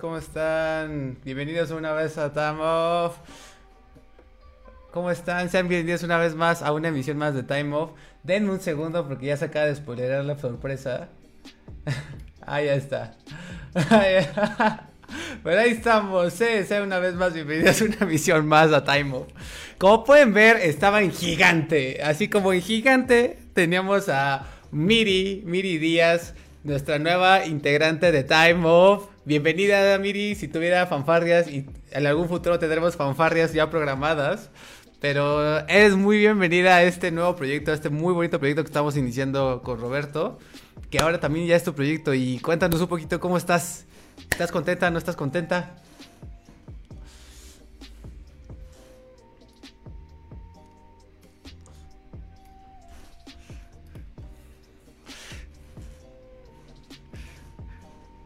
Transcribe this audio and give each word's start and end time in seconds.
¿Cómo 0.00 0.16
están? 0.16 1.18
Bienvenidos 1.24 1.70
una 1.70 1.92
vez 1.92 2.16
a 2.18 2.32
Time 2.32 2.58
Off. 2.60 3.16
¿Cómo 4.92 5.10
están? 5.10 5.50
Sean 5.50 5.68
bienvenidos 5.68 6.02
una 6.02 6.18
vez 6.18 6.34
más 6.34 6.62
a 6.62 6.72
una 6.72 6.88
emisión 6.88 7.18
más 7.18 7.34
de 7.34 7.42
Time 7.42 7.74
Off. 7.76 7.90
Denme 8.22 8.50
un 8.50 8.60
segundo 8.60 9.06
porque 9.06 9.26
ya 9.26 9.36
se 9.36 9.44
acaba 9.46 9.66
de 9.66 9.76
spoilerar 9.76 10.24
la 10.24 10.38
sorpresa. 10.38 11.08
ah, 12.46 12.62
ya 12.62 12.74
está. 12.74 13.16
Pero 15.44 15.60
ahí 15.60 15.70
estamos, 15.70 16.32
sean 16.32 16.82
una 16.82 16.98
vez 16.98 17.14
más 17.14 17.34
bienvenidos 17.34 17.80
a 17.80 17.84
una 17.84 17.96
emisión 18.00 18.46
más 18.46 18.72
a 18.72 18.84
Time 18.84 19.16
Off. 19.16 19.28
Como 19.78 20.04
pueden 20.04 20.32
ver, 20.32 20.56
estaba 20.56 21.02
en 21.02 21.12
gigante. 21.12 22.02
Así 22.02 22.28
como 22.28 22.52
en 22.52 22.62
gigante 22.62 23.38
teníamos 23.52 24.08
a 24.08 24.46
Miri, 24.70 25.42
Miri 25.44 25.78
Díaz, 25.78 26.34
nuestra 26.62 26.98
nueva 26.98 27.46
integrante 27.46 28.10
de 28.12 28.24
Time 28.24 28.62
Off. 28.64 29.13
Bienvenida, 29.26 29.96
Miri. 29.98 30.34
Si 30.34 30.48
tuviera 30.48 30.86
fanfarrias 30.86 31.48
y 31.50 31.66
en 31.92 32.06
algún 32.06 32.28
futuro 32.28 32.58
tendremos 32.58 32.94
fanfarrias 32.94 33.54
ya 33.54 33.70
programadas. 33.70 34.50
Pero 35.00 35.66
eres 35.66 35.94
muy 35.96 36.18
bienvenida 36.18 36.76
a 36.76 36.82
este 36.82 37.10
nuevo 37.10 37.34
proyecto, 37.34 37.70
a 37.70 37.74
este 37.74 37.88
muy 37.88 38.12
bonito 38.12 38.38
proyecto 38.38 38.62
que 38.62 38.68
estamos 38.68 38.98
iniciando 38.98 39.62
con 39.64 39.80
Roberto. 39.80 40.38
Que 40.90 40.98
ahora 40.98 41.20
también 41.20 41.46
ya 41.46 41.56
es 41.56 41.64
tu 41.64 41.74
proyecto. 41.74 42.12
Y 42.12 42.38
cuéntanos 42.40 42.82
un 42.82 42.88
poquito 42.88 43.18
cómo 43.18 43.38
estás. 43.38 43.86
¿Estás 44.30 44.52
contenta? 44.52 44.90
¿No 44.90 44.98
estás 44.98 45.16
contenta? 45.16 45.76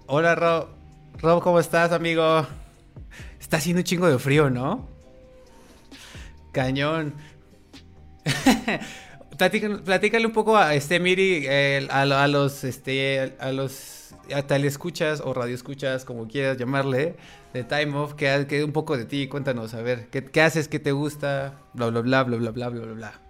Hola, 0.08 0.34
Rob. 0.34 0.77
Rob, 1.20 1.42
¿cómo 1.42 1.58
estás, 1.58 1.90
amigo? 1.90 2.46
Está 3.40 3.56
haciendo 3.56 3.80
un 3.80 3.84
chingo 3.84 4.08
de 4.08 4.20
frío, 4.20 4.50
¿no? 4.50 4.88
Cañón. 6.52 7.14
platícale, 9.36 10.26
un 10.26 10.32
poco 10.32 10.56
a 10.56 10.74
este 10.74 11.00
Miri, 11.00 11.48
a, 11.48 12.28
los 12.28 12.62
este 12.62 13.34
a 13.40 13.50
los 13.50 14.14
a 14.32 14.56
escuchas 14.58 15.20
o 15.24 15.34
radio 15.34 15.56
escuchas, 15.56 16.04
como 16.04 16.28
quieras 16.28 16.56
llamarle, 16.56 17.16
de 17.52 17.64
Time 17.64 17.96
Off, 17.96 18.14
que, 18.14 18.62
un 18.62 18.72
poco 18.72 18.96
de 18.96 19.04
ti, 19.04 19.26
cuéntanos, 19.26 19.74
a 19.74 19.82
ver, 19.82 20.06
¿qué, 20.10 20.24
qué 20.24 20.40
haces, 20.40 20.68
qué 20.68 20.78
te 20.78 20.92
gusta? 20.92 21.54
Bla 21.74 21.90
bla 21.90 22.00
bla 22.00 22.22
bla 22.22 22.36
bla 22.36 22.50
bla 22.52 22.68
bla 22.68 22.92
bla. 22.92 23.27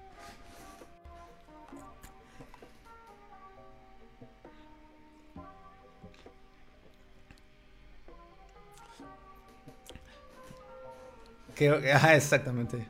Ah, 11.67 12.14
exactamente. 12.17 12.87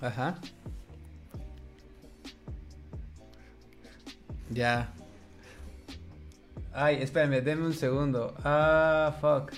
Ajá. 0.00 0.34
Ya. 4.50 4.92
Ay, 6.74 7.02
espérame, 7.02 7.40
denme 7.40 7.66
un 7.66 7.72
segundo. 7.74 8.34
Ah, 8.44 9.14
fuck. 9.20 9.52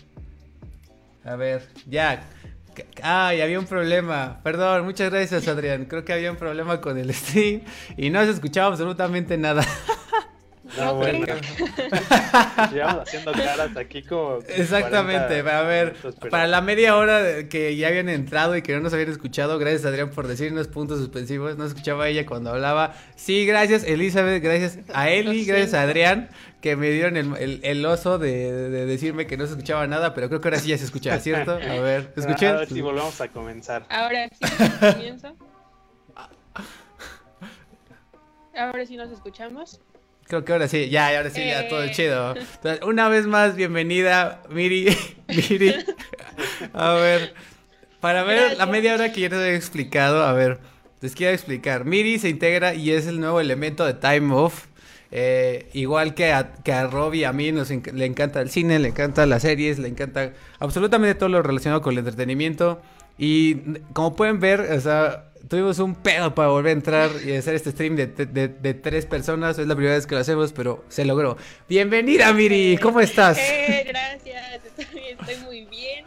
A 1.25 1.37
ver, 1.37 1.67
ya. 1.87 2.23
Ay, 3.03 3.41
había 3.41 3.59
un 3.59 3.67
problema. 3.67 4.41
Perdón, 4.43 4.85
muchas 4.85 5.11
gracias, 5.11 5.49
Adrián. 5.49 5.87
Creo 5.87 6.05
que 6.05 6.13
había 6.13 6.31
un 6.31 6.37
problema 6.37 6.81
con 6.81 6.99
el 6.99 7.13
stream 7.15 7.63
y 7.97 8.11
no 8.11 8.25
se 8.25 8.31
escuchaba 8.31 8.69
absolutamente 8.69 9.37
nada. 9.37 9.65
No, 10.79 10.95
bueno. 10.95 11.27
Llevamos 12.73 13.03
haciendo 13.03 13.33
caras 13.33 13.77
aquí 13.77 14.03
como. 14.03 14.39
Exactamente. 14.49 15.41
a 15.41 15.63
ver, 15.63 15.97
para 16.31 16.47
la 16.47 16.61
media 16.61 16.97
hora 16.97 17.49
que 17.49 17.77
ya 17.77 17.89
habían 17.89 18.09
entrado 18.09 18.57
y 18.57 18.63
que 18.63 18.73
no 18.75 18.81
nos 18.81 18.93
habían 18.93 19.11
escuchado, 19.11 19.59
gracias 19.59 19.85
Adrián 19.85 20.11
por 20.11 20.27
decirnos 20.27 20.69
puntos 20.69 20.99
suspensivos. 20.99 21.57
No 21.57 21.65
escuchaba 21.65 22.09
ella 22.09 22.27
cuando 22.27 22.51
hablaba. 22.51 22.95
Sí, 23.17 23.47
gracias 23.47 23.85
Elizabeth, 23.85 24.43
gracias 24.43 24.79
a 24.93 25.11
Eli, 25.11 25.45
gracias 25.45 25.75
a 25.75 25.83
Adrián, 25.83 26.31
que 26.61 26.77
me 26.77 26.91
dieron 26.91 27.17
el, 27.17 27.87
oso 27.87 28.19
de, 28.19 28.71
decirme 28.87 29.27
que 29.27 29.37
no 29.37 29.47
se 29.47 29.53
escuchaba 29.53 29.87
nada, 29.87 30.15
pero 30.15 30.29
creo 30.29 30.41
que 30.41 30.49
ahora 30.49 30.59
sí 30.59 30.69
ya 30.69 30.79
se 30.79 30.85
escucha, 30.85 31.19
¿cierto? 31.21 31.53
A 31.53 31.81
ver, 31.81 32.13
¿escuché? 32.17 32.49
A 32.49 32.53
ver 32.55 32.69
si 32.69 32.81
volvemos 32.81 33.21
a 33.21 33.29
comenzar. 33.29 33.87
Ahora 33.89 34.29
sí, 34.29 34.55
comienzo. 34.95 35.37
Ahora 38.57 38.87
sí 38.87 38.97
nos 38.97 39.11
escuchamos. 39.11 39.81
Creo 40.27 40.45
que 40.45 40.53
ahora 40.53 40.69
sí, 40.69 40.89
ya, 40.89 41.17
ahora 41.17 41.29
sí, 41.29 41.45
ya 41.45 41.69
todo 41.69 41.83
eh. 41.83 41.91
chido. 41.93 42.35
una 42.87 43.09
vez 43.09 43.27
más, 43.27 43.57
bienvenida, 43.57 44.43
Miri. 44.49 44.97
Miri. 45.29 45.75
A 46.73 46.95
ver, 46.95 47.35
para 48.01 48.23
ver 48.25 48.57
la 48.57 48.65
media 48.65 48.95
hora 48.95 49.13
que 49.13 49.21
ya 49.21 49.29
te 49.29 49.37
he 49.37 49.55
explicado, 49.55 50.25
a 50.25 50.33
ver, 50.33 50.61
les 51.03 51.15
quiero 51.15 51.35
explicar. 51.35 51.85
Miri 51.85 52.19
se 52.19 52.31
integra 52.31 52.75
y 52.75 52.91
es 52.91 53.07
el 53.07 53.21
nuevo 53.21 53.39
elemento 53.39 53.85
de 53.85 53.95
Time 53.95 54.35
Off. 54.35 54.67
Eh, 55.11 55.69
igual 55.75 56.15
que 56.15 56.33
a, 56.33 56.55
que 56.55 56.73
a 56.73 56.87
Rob 56.87 57.15
y 57.15 57.25
a 57.25 57.33
mí 57.33 57.53
nos 57.53 57.71
le 57.71 58.07
encanta 58.07 58.41
el 58.41 58.51
cine, 58.51 58.79
le 58.79 58.89
encanta 58.89 59.27
las 59.27 59.43
series, 59.43 59.79
le 59.79 59.89
encanta 59.89 60.33
absolutamente 60.59 61.15
todo 61.15 61.29
lo 61.29 61.43
relacionado 61.43 61.83
con 61.83 61.93
el 61.93 61.99
entretenimiento. 61.99 62.81
Y 63.19 63.57
como 63.93 64.17
pueden 64.17 64.41
ver, 64.41 64.61
o 64.73 64.81
sea, 64.81 65.27
tuvimos 65.49 65.79
un 65.79 65.95
pedo 65.95 66.35
para 66.35 66.49
volver 66.49 66.71
a 66.71 66.73
entrar 66.73 67.11
y 67.25 67.37
hacer 67.37 67.55
este 67.55 67.71
stream 67.71 67.97
de, 67.97 68.07
de, 68.07 68.75
tres 68.75 69.07
personas. 69.07 69.59
Es 69.59 69.67
la 69.67 69.75
primera 69.75 69.95
vez 69.95 70.07
que 70.07 70.15
lo 70.15 70.21
hacemos, 70.21 70.53
pero 70.53 70.85
se 70.89 71.05
logró. 71.05 71.37
Bienvenida, 71.69 72.33
Miri. 72.33 72.79
¿Cómo 72.79 73.01
estás? 73.01 73.39
Eh, 73.39 73.85
gracias. 73.87 74.61
Estoy, 74.65 75.37
muy 75.45 75.65
bien. 75.67 76.05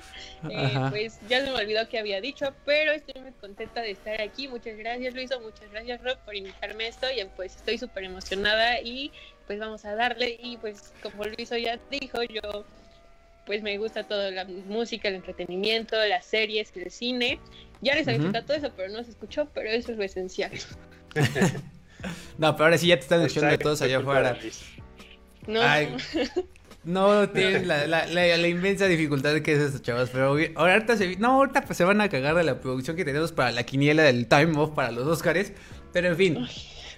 Eh, 0.49 0.87
pues 0.89 1.19
ya 1.27 1.43
se 1.43 1.51
me 1.51 1.57
olvidó 1.57 1.87
que 1.89 1.99
había 1.99 2.21
dicho, 2.21 2.53
pero 2.65 2.91
estoy 2.91 3.21
muy 3.21 3.31
contenta 3.33 3.81
de 3.81 3.91
estar 3.91 4.21
aquí. 4.21 4.47
Muchas 4.47 4.77
gracias, 4.77 5.13
Luiso. 5.13 5.39
Muchas 5.39 5.69
gracias, 5.71 6.01
Rob, 6.03 6.17
por 6.25 6.35
invitarme 6.35 6.85
a 6.85 6.87
esto. 6.89 7.07
Y 7.09 7.23
pues 7.35 7.55
estoy 7.55 7.77
súper 7.77 8.03
emocionada 8.03 8.81
y 8.81 9.11
pues 9.45 9.59
vamos 9.59 9.85
a 9.85 9.95
darle. 9.95 10.37
Y 10.41 10.57
pues 10.57 10.93
como 11.01 11.23
Luiso 11.23 11.57
ya 11.57 11.79
dijo, 11.89 12.23
yo 12.23 12.65
pues 13.47 13.63
me 13.63 13.77
gusta 13.77 14.03
toda 14.03 14.29
la 14.29 14.43
música, 14.43 15.07
el 15.07 15.15
entretenimiento, 15.15 15.95
las 16.05 16.25
series, 16.25 16.71
el 16.75 16.91
cine. 16.91 17.39
Ya 17.81 17.95
les 17.95 18.07
había 18.07 18.29
uh 18.29 18.45
todo 18.45 18.57
eso, 18.57 18.71
pero 18.75 18.91
no 18.91 19.03
se 19.03 19.11
escuchó, 19.11 19.47
pero 19.53 19.69
eso 19.69 19.91
es 19.91 19.97
lo 19.97 20.03
esencial. 20.03 20.51
no, 22.37 22.55
pero 22.55 22.65
ahora 22.65 22.77
sí 22.77 22.87
ya 22.87 22.95
te 22.95 23.01
están 23.01 23.21
escuchando 23.21 23.57
todos 23.59 23.81
allá 23.81 23.99
afuera. 23.99 24.37
No. 25.47 25.61
no 26.83 27.29
tienes 27.29 27.65
la, 27.67 27.87
la, 27.87 28.05
la, 28.07 28.47
inmensa 28.47 28.85
dificultad 28.87 29.39
que 29.41 29.53
es 29.53 29.59
esto, 29.59 29.79
chavos. 29.79 30.09
Pero 30.11 30.37
ahorita 30.55 30.97
se, 30.97 31.15
no, 31.17 31.33
ahorita 31.33 31.61
pues 31.61 31.77
se 31.77 31.83
van 31.83 32.01
a 32.01 32.09
cagar 32.09 32.35
de 32.35 32.43
la 32.43 32.59
producción 32.59 32.95
que 32.95 33.05
tenemos 33.05 33.31
para 33.31 33.51
la 33.51 33.63
quiniela 33.63 34.03
del 34.03 34.27
Time 34.27 34.57
Off 34.57 34.71
para 34.71 34.91
los 34.91 35.05
Oscars. 35.07 35.53
Pero 35.93 36.09
en 36.09 36.17
fin, 36.17 36.47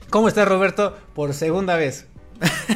¿cómo 0.09 0.27
está 0.27 0.45
Roberto? 0.45 0.97
Por 1.13 1.33
segunda 1.33 1.75
vez. 1.75 2.07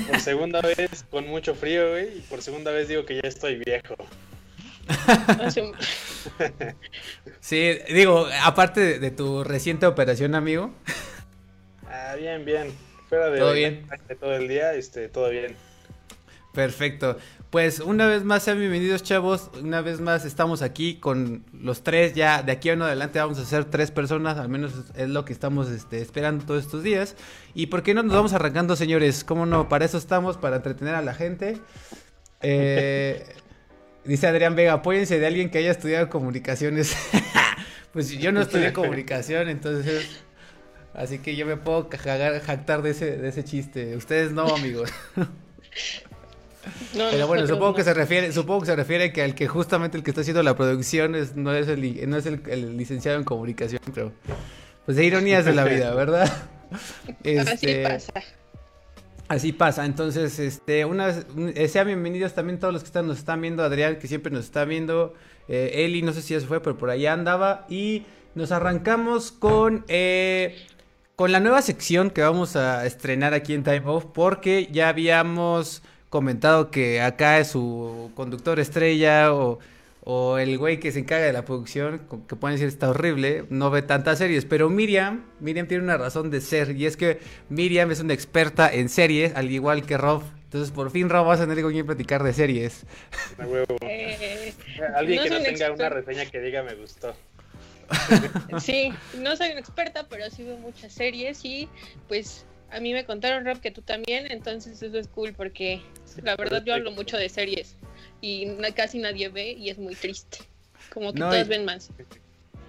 Por 0.07 0.19
segunda 0.19 0.61
vez 0.61 1.05
con 1.09 1.27
mucho 1.27 1.55
frío, 1.55 1.91
güey. 1.91 2.17
Y 2.17 2.21
por 2.21 2.41
segunda 2.41 2.71
vez 2.71 2.87
digo 2.87 3.05
que 3.05 3.15
ya 3.15 3.27
estoy 3.27 3.55
viejo. 3.55 3.95
sí, 7.39 7.77
digo, 7.93 8.27
aparte 8.43 8.99
de, 8.99 9.11
tu 9.11 9.43
reciente 9.43 9.85
operación, 9.85 10.35
amigo. 10.35 10.73
Ah, 11.87 12.15
bien, 12.17 12.45
bien. 12.45 12.71
Fuera 13.09 13.29
de 13.29 13.39
todo 13.39 13.53
bien. 13.53 13.87
Todo 14.19 14.35
el 14.35 14.47
día, 14.47 14.73
este, 14.73 15.09
todo 15.09 15.29
bien. 15.29 15.55
Perfecto. 16.53 17.17
Pues 17.49 17.79
una 17.79 18.07
vez 18.07 18.23
más 18.23 18.41
sean 18.41 18.57
bienvenidos 18.57 19.03
chavos, 19.03 19.51
una 19.61 19.81
vez 19.81 20.01
más 20.01 20.25
estamos 20.25 20.63
aquí 20.63 20.95
con 20.95 21.45
los 21.53 21.83
tres, 21.83 22.15
ya 22.15 22.41
de 22.41 22.51
aquí 22.51 22.69
en 22.69 22.81
adelante 22.81 23.19
vamos 23.19 23.37
a 23.37 23.45
ser 23.45 23.65
tres 23.65 23.91
personas, 23.91 24.39
al 24.39 24.49
menos 24.49 24.73
es 24.95 25.09
lo 25.09 25.23
que 25.23 25.33
estamos 25.33 25.69
este, 25.69 26.01
esperando 26.01 26.45
todos 26.45 26.63
estos 26.63 26.81
días. 26.81 27.15
¿Y 27.53 27.67
por 27.67 27.83
qué 27.83 27.93
no 27.93 28.01
nos 28.01 28.15
vamos 28.15 28.33
arrancando 28.33 28.75
señores? 28.75 29.23
¿Cómo 29.23 29.45
no? 29.45 29.69
Para 29.69 29.85
eso 29.85 29.99
estamos, 29.99 30.37
para 30.37 30.55
entretener 30.55 30.95
a 30.95 31.03
la 31.03 31.13
gente. 31.13 31.59
Eh, 32.41 33.23
dice 34.05 34.27
Adrián 34.27 34.55
Vega, 34.55 34.73
apóyense 34.73 35.19
de 35.19 35.27
alguien 35.27 35.49
que 35.49 35.59
haya 35.59 35.71
estudiado 35.71 36.09
comunicaciones. 36.09 36.95
pues 37.93 38.09
yo 38.09 38.31
no 38.31 38.41
estudié 38.41 38.73
comunicación, 38.73 39.49
entonces... 39.49 40.23
Así 40.93 41.17
que 41.17 41.35
yo 41.35 41.47
me 41.47 41.57
puedo 41.57 41.89
jactar 41.89 42.83
de 42.83 42.91
ese, 42.91 43.17
de 43.17 43.29
ese 43.29 43.43
chiste. 43.43 43.95
Ustedes 43.97 44.31
no, 44.31 44.45
amigos. 44.55 44.91
Pero 46.93 47.27
bueno, 47.27 47.47
supongo 47.47 47.73
que 47.73 47.83
se 47.83 47.93
refiere, 47.93 48.31
supongo 48.31 48.61
que 48.61 48.67
se 48.67 48.75
refiere 48.75 49.11
que 49.11 49.21
al 49.21 49.35
que 49.35 49.47
justamente 49.47 49.97
el 49.97 50.03
que 50.03 50.11
está 50.11 50.21
haciendo 50.21 50.43
la 50.43 50.55
producción 50.55 51.15
es, 51.15 51.35
no 51.35 51.53
es 51.53 51.67
el 51.67 52.09
no 52.09 52.17
es 52.17 52.25
el, 52.25 52.77
licenciado 52.77 53.17
en 53.17 53.23
comunicación, 53.23 53.81
pero 53.93 54.13
pues 54.85 54.95
de 54.97 55.03
ironías 55.03 55.45
de 55.45 55.53
la 55.53 55.65
vida, 55.65 55.93
¿verdad? 55.93 56.31
Este, 57.23 57.85
Así 57.85 58.07
pasa. 58.09 58.13
Así 59.29 59.53
pasa, 59.53 59.85
entonces, 59.85 60.37
este, 60.37 60.81
eh, 60.81 61.67
sean 61.69 61.87
bienvenidos 61.87 62.33
también 62.33 62.59
todos 62.59 62.73
los 62.73 62.83
que 62.83 62.87
están, 62.87 63.07
nos 63.07 63.19
están 63.19 63.39
viendo, 63.41 63.63
Adrián, 63.63 63.97
que 63.97 64.07
siempre 64.07 64.31
nos 64.31 64.43
está 64.43 64.65
viendo, 64.65 65.13
eh, 65.47 65.85
Eli, 65.85 66.01
no 66.01 66.11
sé 66.11 66.21
si 66.21 66.33
ya 66.33 66.41
se 66.41 66.45
fue, 66.45 66.61
pero 66.61 66.77
por 66.77 66.89
allá 66.89 67.13
andaba, 67.13 67.65
y 67.69 68.03
nos 68.35 68.51
arrancamos 68.51 69.31
con, 69.31 69.85
eh, 69.87 70.67
con 71.15 71.31
la 71.31 71.39
nueva 71.39 71.61
sección 71.61 72.09
que 72.09 72.21
vamos 72.21 72.57
a 72.57 72.85
estrenar 72.85 73.33
aquí 73.33 73.53
en 73.53 73.63
Time 73.63 73.83
Off, 73.85 74.05
porque 74.13 74.67
ya 74.71 74.89
habíamos 74.89 75.83
comentado 76.09 76.69
que 76.69 77.01
acá 77.01 77.39
es 77.39 77.47
su 77.47 78.11
conductor 78.15 78.59
estrella 78.59 79.33
o 79.33 79.57
o 80.05 80.37
el 80.37 80.57
güey 80.57 80.79
que 80.79 80.91
se 80.91 80.99
encarga 80.99 81.25
de 81.25 81.33
la 81.33 81.45
producción, 81.45 82.07
que 82.27 82.35
pueden 82.35 82.55
decir 82.55 82.67
está 82.67 82.89
horrible, 82.89 83.45
no 83.49 83.69
ve 83.69 83.81
tantas 83.81 84.17
series, 84.17 84.45
pero 84.45 84.69
Miriam, 84.69 85.25
Miriam 85.39 85.67
tiene 85.67 85.83
una 85.83 85.97
razón 85.97 86.29
de 86.29 86.41
ser 86.41 86.71
y 86.75 86.85
es 86.85 86.97
que 86.97 87.19
Miriam 87.49 87.89
es 87.91 88.01
una 88.01 88.13
experta 88.13 88.71
en 88.71 88.89
series, 88.89 89.33
al 89.35 89.49
igual 89.51 89.85
que 89.85 89.97
Rob. 89.97 90.23
Entonces, 90.43 90.71
por 90.71 90.91
fin, 90.91 91.09
Rob, 91.09 91.25
vas 91.25 91.39
a 91.39 91.47
tener 91.47 91.63
con 91.63 91.71
quien 91.71 91.85
platicar 91.85 92.21
de 92.21 92.33
series. 92.33 92.85
Eh, 93.81 94.53
Alguien 94.95 95.23
que 95.23 95.29
no 95.29 95.41
tenga 95.41 95.71
una 95.71 95.89
reseña 95.89 96.25
que 96.25 96.39
diga 96.39 96.63
me 96.63 96.75
gustó. 96.75 97.15
Sí, 98.59 98.93
no 99.19 99.35
soy 99.35 99.51
una 99.51 99.59
experta, 99.59 100.07
pero 100.09 100.29
sí 100.29 100.43
veo 100.43 100.57
muchas 100.57 100.93
series 100.93 101.43
y 101.45 101.69
pues 102.07 102.45
a 102.71 102.79
mí 102.79 102.91
me 102.93 103.05
contaron, 103.05 103.45
Rob, 103.45 103.59
que 103.61 103.71
tú 103.71 103.81
también, 103.81 104.29
entonces 104.31 104.81
eso 104.81 104.97
es 104.97 105.07
cool 105.07 105.33
porque 105.33 105.81
la 106.23 106.35
verdad 106.35 106.63
yo 106.65 106.73
hablo 106.73 106.91
mucho 106.91 107.17
de 107.17 107.29
series 107.29 107.77
y 108.23 108.47
casi 108.73 108.99
nadie 108.99 109.27
ve 109.27 109.51
y 109.51 109.69
es 109.69 109.77
muy 109.77 109.95
triste. 109.95 110.37
Como 110.93 111.11
que 111.11 111.19
todos 111.19 111.47
ven 111.49 111.65
más. 111.65 111.89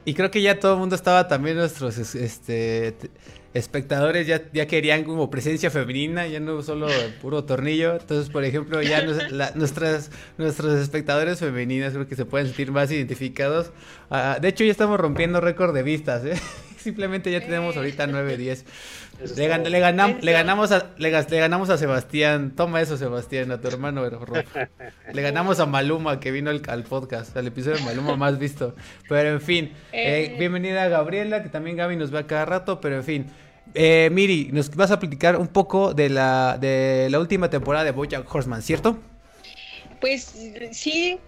Y 0.05 0.15
creo 0.15 0.31
que 0.31 0.43
ya 0.43 0.59
todo 0.59 0.75
el 0.75 0.81
mundo 0.81 0.97
estaba 0.97 1.29
también 1.29 1.57
nuestros 1.57 1.97
este 1.97 2.97
espectadores 3.55 4.27
ya, 4.27 4.51
ya 4.53 4.67
querían 4.67 5.05
como 5.05 5.31
presencia 5.31 5.71
femenina, 5.71 6.27
ya 6.27 6.41
no 6.41 6.61
solo 6.63 6.89
puro 7.23 7.45
tornillo. 7.45 7.93
Entonces, 7.93 8.31
por 8.31 8.45
ejemplo, 8.45 8.83
ya 8.83 9.03
nuestras, 9.55 10.11
nuestros 10.39 10.81
espectadores 10.81 11.39
femeninas 11.39 11.93
creo 11.93 12.09
que 12.09 12.17
se 12.17 12.25
pueden 12.25 12.49
sentir 12.49 12.73
más 12.73 12.91
identificados. 12.91 13.71
Ah, 14.11 14.39
de 14.43 14.49
hecho, 14.49 14.65
ya 14.65 14.73
estamos 14.73 14.99
rompiendo 14.99 15.41
récord 15.41 15.73
de 15.73 15.85
vistas, 15.85 16.25
¿eh? 16.25 16.35
Simplemente 16.85 17.33
ya 17.33 17.41
tenemos 17.41 17.79
ahorita 17.79 18.07
9, 18.07 18.37
10. 18.37 18.65
Le, 19.37 19.59
le, 19.71 19.81
ganamos 19.81 20.71
a, 20.71 20.91
le, 20.99 21.11
ganamos 21.11 21.71
a 21.71 21.79
Sebastián. 21.79 22.53
Toma 22.55 22.83
eso, 22.83 22.99
Sebastián, 22.99 23.51
a 23.53 23.59
tu 23.59 23.69
hermano. 23.69 24.03
Le 25.15 25.23
ganamos 25.23 25.61
a 25.61 25.67
Maluma, 25.67 26.21
que 26.21 26.31
vino 26.31 26.51
al, 26.51 26.83
podcast, 26.83 27.35
al 27.39 27.47
episodio 27.47 27.79
de 27.79 27.85
Maluma 27.85 28.17
más 28.17 28.39
visto. 28.39 28.75
Pero 29.09 29.31
en 29.31 29.41
fin, 29.41 29.73
eh, 29.93 30.33
eh. 30.33 30.37
bienvenida 30.39 30.83
a 30.83 30.89
Gabriela, 30.89 31.43
que 31.43 31.49
también 31.49 31.79
Gaby 31.79 31.97
nos 31.97 32.11
ve 32.11 32.19
a 32.19 32.27
cada 32.27 32.45
rato. 32.45 32.83
Pero 32.83 32.97
en 32.97 33.05
fin, 33.05 33.27
eh, 33.73 34.11
Miri, 34.13 34.51
nos 34.53 34.69
vas 34.77 34.91
a 34.91 35.01
platicar 35.01 35.39
un 35.39 35.49
poco 35.49 35.95
de 35.95 36.11
la, 36.11 36.59
de 36.61 37.09
la 37.11 37.19
última 37.19 37.49
temporada 37.49 37.87
de 37.87 37.93
Bojack 37.93 38.31
Horseman, 38.35 38.61
¿cierto? 38.61 38.99
Pues 40.01 40.35
sí, 40.73 41.19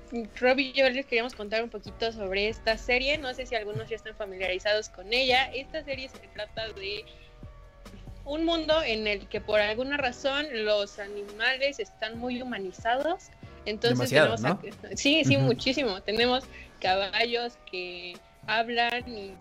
Rob 0.41 0.59
y 0.59 0.73
yo 0.73 0.89
les 0.91 1.07
queríamos 1.07 1.35
contar 1.35 1.63
un 1.63 1.71
poquito 1.71 2.13
sobre 2.13 2.49
esta 2.49 2.77
serie. 2.77 3.19
No 3.19 3.33
sé 3.35 3.47
si 3.47 3.55
algunos 3.55 3.89
ya 3.89 3.97
están 3.97 4.15
familiarizados 4.17 4.89
con 4.89 5.13
ella. 5.13 5.51
Esta 5.55 5.83
serie 5.85 6.09
se 6.09 6.19
trata 6.35 6.69
de 6.73 7.05
un 8.25 8.45
mundo 8.45 8.83
en 8.83 9.07
el 9.07 9.29
que 9.29 9.41
por 9.41 9.61
alguna 9.61 9.97
razón 9.97 10.47
los 10.65 10.99
animales 10.99 11.79
están 11.79 12.19
muy 12.19 12.43
humanizados. 12.43 13.31
Entonces 13.65 14.11
tenemos 14.11 14.41
sí, 14.95 15.25
sí, 15.25 15.37
muchísimo. 15.37 16.03
Tenemos 16.03 16.45
caballos 16.81 17.59
que 17.71 18.15
hablan 18.47 19.09
y 19.09 19.33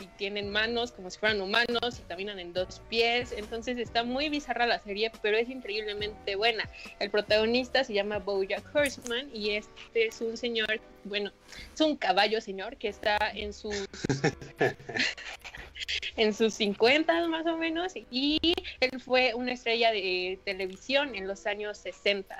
y 0.00 0.06
tienen 0.16 0.50
manos 0.50 0.92
como 0.92 1.10
si 1.10 1.18
fueran 1.18 1.40
humanos 1.40 1.98
y 1.98 2.02
caminan 2.08 2.38
en 2.38 2.52
dos 2.52 2.80
pies. 2.88 3.32
Entonces 3.32 3.78
está 3.78 4.04
muy 4.04 4.28
bizarra 4.28 4.66
la 4.66 4.78
serie, 4.78 5.10
pero 5.22 5.36
es 5.36 5.48
increíblemente 5.48 6.36
buena. 6.36 6.68
El 6.98 7.10
protagonista 7.10 7.84
se 7.84 7.94
llama 7.94 8.18
Bojack 8.18 8.64
Horseman 8.74 9.30
y 9.34 9.50
este 9.50 10.06
es 10.06 10.20
un 10.20 10.36
señor, 10.36 10.80
bueno, 11.04 11.30
es 11.74 11.80
un 11.80 11.96
caballo 11.96 12.40
señor 12.40 12.76
que 12.76 12.88
está 12.88 13.18
en 13.34 13.52
sus 13.52 13.86
en 16.16 16.34
sus 16.34 16.54
50 16.54 17.28
más 17.28 17.46
o 17.46 17.56
menos 17.56 17.92
y 18.10 18.38
él 18.80 19.00
fue 19.00 19.34
una 19.34 19.52
estrella 19.52 19.92
de 19.92 20.38
televisión 20.44 21.14
en 21.14 21.26
los 21.26 21.46
años 21.46 21.78
60 21.78 22.36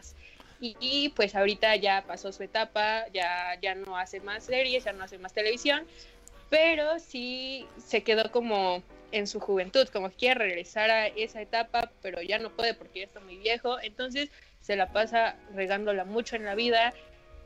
y, 0.61 1.09
pues 1.17 1.35
ahorita 1.35 1.75
ya 1.77 2.05
pasó 2.07 2.33
su 2.33 2.43
etapa, 2.43 3.07
ya, 3.15 3.59
ya 3.63 3.75
no 3.75 3.97
hace 3.97 4.21
más 4.21 4.45
series, 4.45 4.85
ya 4.85 4.93
no 4.93 5.05
hace 5.05 5.19
más 5.19 5.33
televisión, 5.33 5.87
pero 6.51 6.99
sí 6.99 7.67
se 7.79 8.03
quedó 8.03 8.31
como 8.31 8.83
en 9.13 9.27
su 9.27 9.41
juventud, 9.41 9.89
como 9.89 10.11
quiere 10.11 10.35
regresar 10.35 10.91
a 10.91 11.07
esa 11.07 11.41
etapa, 11.41 11.91
pero 12.03 12.21
ya 12.23 12.39
no 12.39 12.51
puede 12.51 12.75
porque 12.75 13.01
ya 13.01 13.07
está 13.07 13.21
muy 13.21 13.37
viejo, 13.39 13.81
entonces 13.81 14.31
se 14.61 14.77
la 14.77 14.93
pasa 14.93 15.37
regándola 15.55 16.05
mucho 16.05 16.37
en 16.37 16.45
la 16.45 16.55
vida. 16.55 16.93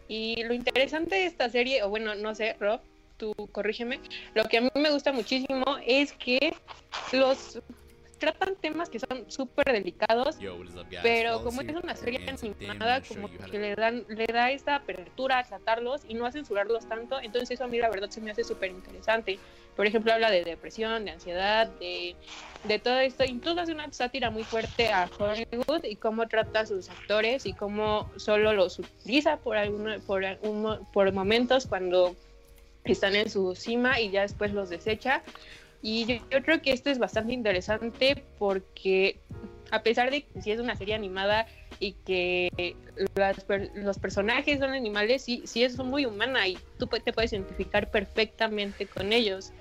Y 0.08 0.42
lo 0.42 0.52
interesante 0.52 1.14
de 1.14 1.26
esta 1.26 1.48
serie, 1.48 1.82
o 1.82 1.88
bueno, 1.88 2.14
no 2.14 2.34
sé, 2.34 2.56
Rob, 2.60 2.80
tú 3.16 3.32
corrígeme, 3.52 4.00
lo 4.34 4.44
que 4.44 4.58
a 4.58 4.60
mí 4.60 4.68
me 4.74 4.90
gusta 4.90 5.12
muchísimo 5.12 5.64
es 5.86 6.12
que 6.12 6.54
los 7.12 7.60
tratan 8.24 8.56
temas 8.56 8.88
que 8.88 8.98
son 8.98 9.30
súper 9.30 9.72
delicados, 9.72 10.36
pero 11.02 11.42
como 11.42 11.60
es 11.60 11.76
una 11.76 11.94
serie 11.96 12.20
animada, 12.28 13.02
como 13.02 13.28
que 13.28 13.58
le 13.58 13.74
dan 13.74 14.04
le 14.08 14.26
da 14.26 14.50
esta 14.50 14.76
apertura 14.76 15.38
a 15.38 15.44
tratarlos 15.44 16.02
y 16.08 16.14
no 16.14 16.26
a 16.26 16.32
censurarlos 16.32 16.88
tanto, 16.88 17.20
entonces 17.20 17.52
eso 17.52 17.64
a 17.64 17.66
mí 17.68 17.78
la 17.78 17.90
verdad 17.90 18.10
se 18.10 18.20
me 18.20 18.30
hace 18.30 18.44
súper 18.44 18.70
interesante. 18.70 19.38
Por 19.76 19.86
ejemplo, 19.86 20.12
habla 20.12 20.30
de 20.30 20.44
depresión, 20.44 21.04
de 21.04 21.10
ansiedad, 21.12 21.66
de, 21.66 22.14
de 22.64 22.78
todo 22.78 23.00
esto, 23.00 23.24
incluso 23.24 23.60
hace 23.60 23.72
una 23.72 23.92
sátira 23.92 24.30
muy 24.30 24.44
fuerte 24.44 24.92
a 24.92 25.10
Hollywood 25.18 25.84
y 25.84 25.96
cómo 25.96 26.28
trata 26.28 26.60
a 26.60 26.66
sus 26.66 26.88
actores 26.88 27.44
y 27.44 27.52
cómo 27.54 28.10
solo 28.16 28.52
los 28.52 28.78
utiliza 28.78 29.38
por, 29.38 29.56
alguno, 29.56 29.98
por, 30.06 30.24
por 30.92 31.12
momentos 31.12 31.66
cuando 31.66 32.14
están 32.84 33.16
en 33.16 33.30
su 33.30 33.54
cima 33.54 34.00
y 34.00 34.10
ya 34.10 34.22
después 34.22 34.52
los 34.52 34.70
desecha. 34.70 35.22
Y 35.86 36.06
yo, 36.06 36.42
creo 36.42 36.62
que 36.62 36.72
esto 36.72 36.88
es 36.88 36.98
bastante 36.98 37.34
interesante 37.34 38.24
porque 38.38 39.18
a 39.70 39.82
pesar 39.82 40.10
de 40.10 40.22
que 40.22 40.40
si 40.40 40.50
es 40.50 40.58
una 40.58 40.74
serie 40.76 40.94
animada 40.94 41.46
y 41.78 41.92
que 41.92 42.74
los 43.84 43.98
personajes 43.98 44.60
son 44.60 44.70
animales, 44.70 45.22
sí, 45.22 45.42
sí 45.44 45.62
es 45.62 45.76
muy 45.76 46.06
humana 46.06 46.48
y 46.48 46.56
tú 46.78 46.86
te 46.86 47.12
puedes 47.12 47.34
identificar 47.34 47.90
perfectamente 47.90 48.86
con 48.86 49.12
ellos. 49.12 49.52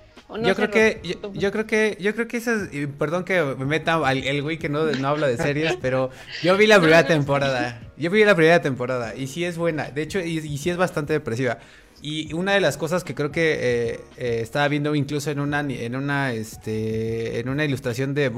yo 0.42 0.54
creo 0.54 0.70
que 0.70 1.02
yo, 1.34 1.52
creo 1.52 1.66
que 1.66 1.98
yo 2.00 2.14
creo 2.14 2.26
que 2.26 2.38
eso 2.38 2.54
es, 2.54 2.88
perdón 2.98 3.26
que 3.26 3.42
me 3.42 3.66
meta 3.66 4.00
el 4.10 4.40
güey 4.40 4.58
que 4.58 4.70
no, 4.70 4.86
no 4.86 5.08
habla 5.08 5.26
de 5.26 5.36
series, 5.36 5.76
pero 5.76 6.08
yo 6.42 6.56
vi 6.56 6.66
la 6.66 6.78
primera 6.80 7.06
temporada. 7.06 7.82
Yo 7.98 8.10
vi 8.10 8.24
la 8.24 8.34
primera 8.34 8.62
temporada 8.62 9.14
y 9.14 9.26
sí 9.26 9.44
es 9.44 9.58
buena. 9.58 9.90
De 9.90 10.00
hecho, 10.00 10.20
y, 10.20 10.38
y 10.38 10.56
sí 10.56 10.70
es 10.70 10.78
bastante 10.78 11.12
depresiva. 11.12 11.58
Y 12.06 12.34
una 12.34 12.52
de 12.52 12.60
las 12.60 12.76
cosas 12.76 13.02
que 13.02 13.14
creo 13.14 13.32
que 13.32 13.52
eh, 13.54 14.00
eh, 14.18 14.40
estaba 14.42 14.68
viendo 14.68 14.94
incluso 14.94 15.30
en 15.30 15.40
una 15.40 15.60
en 15.60 15.96
una 15.96 16.34
este 16.34 17.40
en 17.40 17.48
una 17.48 17.64
ilustración 17.64 18.12
de, 18.12 18.28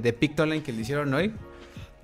de, 0.00 0.12
Pictoline 0.12 0.62
que 0.62 0.70
le 0.70 0.82
hicieron 0.82 1.12
hoy 1.12 1.32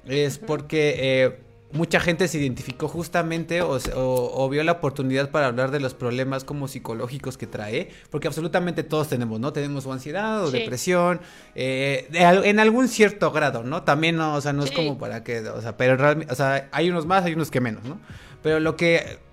es 0.05 0.39
porque 0.39 0.97
eh, 0.99 1.39
mucha 1.71 2.01
gente 2.01 2.27
se 2.27 2.39
identificó 2.39 2.89
justamente 2.89 3.63
o, 3.63 4.49
vio 4.51 4.65
la 4.65 4.73
oportunidad 4.73 5.31
para 5.31 5.47
hablar 5.47 5.71
de 5.71 5.79
los 5.79 5.95
problemas 5.95 6.43
como 6.43 6.67
psicológicos 6.67 7.39
que 7.39 7.47
trae, 7.47 7.91
porque 8.11 8.27
absolutamente 8.27 8.83
todos 8.83 9.09
tenemos, 9.09 9.39
¿no? 9.39 9.53
Tenemos 9.53 9.87
o 9.87 9.93
ansiedad 9.93 10.45
o 10.45 10.51
depresión, 10.51 11.21
en 11.55 12.59
algún 12.59 12.89
cierto 12.89 13.31
grado, 13.31 13.63
¿no? 13.63 13.85
También, 13.85 14.17
no, 14.17 14.35
o 14.35 14.41
sea, 14.41 14.53
no 14.53 14.65
es 14.65 14.73
como 14.73 14.99
para 14.99 15.23
que, 15.23 15.39
o 15.41 15.63
sea, 15.63 15.77
pero 15.77 15.97
realmente, 15.97 16.33
o 16.33 16.37
sea, 16.37 16.69
hay 16.73 16.91
unos 16.91 17.07
más, 17.07 17.25
hay 17.25 17.35
unos 17.35 17.53
que 17.53 17.61
menos, 17.61 17.85
¿no? 17.85 18.01
Pero 18.43 18.59
lo 18.59 18.77
que 18.77 19.25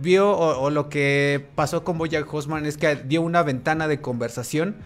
vio 0.00 0.36
o, 0.36 0.70
lo 0.70 0.88
que 0.88 1.44
pasó 1.54 1.84
con 1.84 1.98
Bojack 1.98 2.32
Horseman 2.32 2.64
es 2.64 2.78
que 2.78 2.96
dio 2.96 3.20
una 3.20 3.42
ventana 3.42 3.88
de 3.88 4.00
conversación 4.00 4.76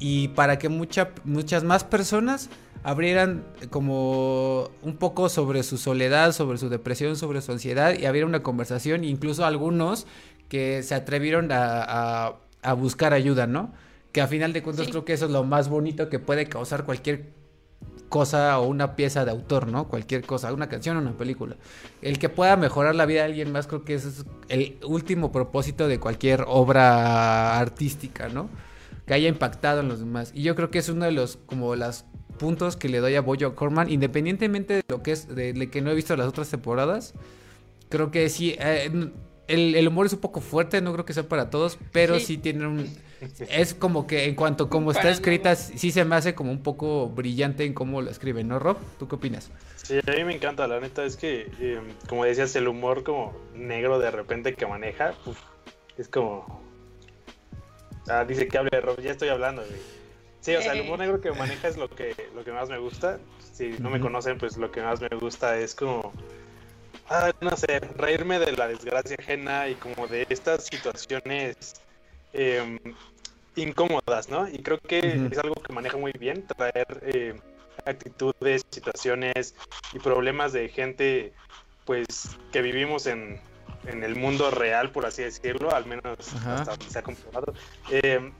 y 0.00 0.28
para 0.28 0.58
que 0.58 0.68
mucha, 0.68 1.10
muchas 1.24 1.62
más 1.62 1.84
personas 1.84 2.50
abrieran 2.82 3.44
como 3.70 4.70
un 4.82 4.96
poco 4.96 5.28
sobre 5.28 5.62
su 5.62 5.78
soledad, 5.78 6.32
sobre 6.32 6.58
su 6.58 6.68
depresión, 6.68 7.16
sobre 7.16 7.42
su 7.42 7.52
ansiedad 7.52 7.96
y 7.96 8.06
abriera 8.06 8.26
una 8.26 8.42
conversación, 8.42 9.04
incluso 9.04 9.44
algunos 9.44 10.06
que 10.48 10.82
se 10.82 10.94
atrevieron 10.94 11.50
a, 11.52 12.34
a, 12.62 12.72
buscar 12.74 13.12
ayuda, 13.12 13.46
¿no? 13.46 13.72
Que 14.12 14.20
a 14.20 14.26
final 14.26 14.52
de 14.52 14.62
cuentas 14.62 14.88
creo 14.88 15.04
que 15.04 15.12
eso 15.12 15.26
es 15.26 15.30
lo 15.30 15.44
más 15.44 15.68
bonito 15.68 16.08
que 16.08 16.18
puede 16.18 16.48
causar 16.48 16.84
cualquier 16.84 17.30
cosa 18.08 18.58
o 18.58 18.66
una 18.66 18.96
pieza 18.96 19.24
de 19.24 19.30
autor, 19.30 19.68
¿no? 19.68 19.88
Cualquier 19.88 20.24
cosa, 20.24 20.52
una 20.52 20.68
canción 20.68 20.96
o 20.96 21.00
una 21.00 21.16
película. 21.16 21.56
El 22.02 22.18
que 22.18 22.28
pueda 22.28 22.56
mejorar 22.56 22.94
la 22.94 23.06
vida 23.06 23.20
de 23.20 23.26
alguien 23.26 23.52
más, 23.52 23.66
creo 23.66 23.84
que 23.84 23.94
ese 23.94 24.08
es 24.08 24.24
el 24.48 24.78
último 24.84 25.32
propósito 25.32 25.88
de 25.88 25.98
cualquier 25.98 26.44
obra 26.46 27.58
artística, 27.58 28.28
¿no? 28.28 28.48
Que 29.06 29.14
haya 29.14 29.28
impactado 29.28 29.80
en 29.80 29.88
los 29.88 30.00
demás. 30.00 30.32
Y 30.34 30.42
yo 30.42 30.54
creo 30.54 30.70
que 30.70 30.78
es 30.78 30.88
uno 30.88 31.04
de 31.04 31.12
los, 31.12 31.38
como 31.46 31.76
las 31.76 32.04
puntos 32.38 32.76
que 32.76 32.88
le 32.88 32.98
doy 32.98 33.14
a 33.14 33.20
Boyo 33.20 33.54
Corman, 33.54 33.90
independientemente 33.90 34.74
de 34.74 34.82
lo 34.88 35.02
que 35.02 35.12
es, 35.12 35.34
de, 35.34 35.68
que 35.70 35.80
no 35.80 35.90
he 35.90 35.94
visto 35.94 36.16
las 36.16 36.26
otras 36.26 36.48
temporadas. 36.48 37.14
Creo 37.88 38.10
que 38.10 38.28
sí, 38.28 38.56
eh, 38.58 38.90
el, 39.48 39.88
humor 39.88 40.06
es 40.06 40.12
un 40.12 40.20
poco 40.20 40.40
fuerte, 40.40 40.80
no 40.80 40.92
creo 40.92 41.04
que 41.04 41.14
sea 41.14 41.28
para 41.28 41.50
todos, 41.50 41.78
pero 41.92 42.18
sí, 42.18 42.38
tiene 42.38 42.66
un... 42.66 43.05
Es 43.48 43.74
como 43.74 44.06
que 44.06 44.24
en 44.24 44.34
cuanto 44.34 44.68
como 44.68 44.90
está 44.90 45.10
escrita, 45.10 45.54
sí 45.56 45.90
se 45.90 46.04
me 46.04 46.16
hace 46.16 46.34
como 46.34 46.50
un 46.50 46.62
poco 46.62 47.08
brillante 47.08 47.64
en 47.64 47.72
cómo 47.72 48.02
lo 48.02 48.10
escriben, 48.10 48.48
¿no, 48.48 48.58
Rob? 48.58 48.76
¿Tú 48.98 49.08
qué 49.08 49.14
opinas? 49.14 49.50
Sí, 49.76 49.98
a 50.06 50.10
mí 50.12 50.24
me 50.24 50.34
encanta, 50.34 50.66
la 50.66 50.80
neta 50.80 51.04
es 51.04 51.16
que, 51.16 51.50
em, 51.60 51.84
como 52.08 52.24
decías, 52.24 52.54
el 52.56 52.68
humor 52.68 53.04
como 53.04 53.36
negro 53.54 53.98
de 53.98 54.10
repente 54.10 54.54
que 54.54 54.66
maneja, 54.66 55.14
es 55.96 56.08
como... 56.08 56.62
Ah, 58.08 58.24
dice 58.24 58.46
que 58.46 58.58
hable 58.58 58.80
Rob, 58.80 59.00
ya 59.00 59.12
estoy 59.12 59.28
hablando, 59.28 59.62
Sí, 60.40 60.54
o 60.54 60.62
sea, 60.62 60.74
el 60.74 60.82
humor 60.82 61.00
negro 61.00 61.20
que 61.20 61.32
maneja 61.32 61.66
es 61.66 61.76
lo 61.76 61.90
que, 61.90 62.14
lo 62.36 62.44
que 62.44 62.52
más 62.52 62.68
me 62.68 62.78
gusta. 62.78 63.18
Si 63.52 63.70
no 63.80 63.90
me 63.90 63.98
conocen, 63.98 64.38
pues 64.38 64.56
lo 64.56 64.70
que 64.70 64.80
más 64.80 65.00
me 65.00 65.08
gusta 65.08 65.58
es 65.58 65.74
como 65.74 66.12
ah, 67.08 67.32
no 67.40 67.56
sé, 67.56 67.80
reírme 67.96 68.38
de 68.38 68.52
la 68.52 68.68
desgracia 68.68 69.16
ajena 69.18 69.68
y 69.68 69.74
como 69.74 70.06
de 70.06 70.26
estas 70.28 70.66
situaciones 70.66 71.74
em, 72.32 72.78
incómodas, 73.54 74.28
¿no? 74.28 74.48
Y 74.48 74.58
creo 74.58 74.78
que 74.78 75.28
es 75.30 75.38
algo 75.38 75.54
que 75.54 75.72
maneja 75.72 75.96
muy 75.96 76.12
bien, 76.12 76.46
traer 76.46 76.86
eh, 77.02 77.40
actitudes, 77.84 78.62
situaciones 78.70 79.54
y 79.92 79.98
problemas 79.98 80.52
de 80.52 80.68
gente, 80.68 81.32
pues, 81.84 82.36
que 82.52 82.62
vivimos 82.62 83.06
en, 83.06 83.40
en 83.86 84.02
el 84.02 84.16
mundo 84.16 84.50
real, 84.50 84.90
por 84.90 85.06
así 85.06 85.22
decirlo, 85.22 85.74
al 85.74 85.86
menos 85.86 86.34
hasta 86.44 86.72
donde 86.72 86.90
se 86.90 86.98
ha 86.98 87.02
comprobado. 87.02 87.54
Em, 87.90 88.32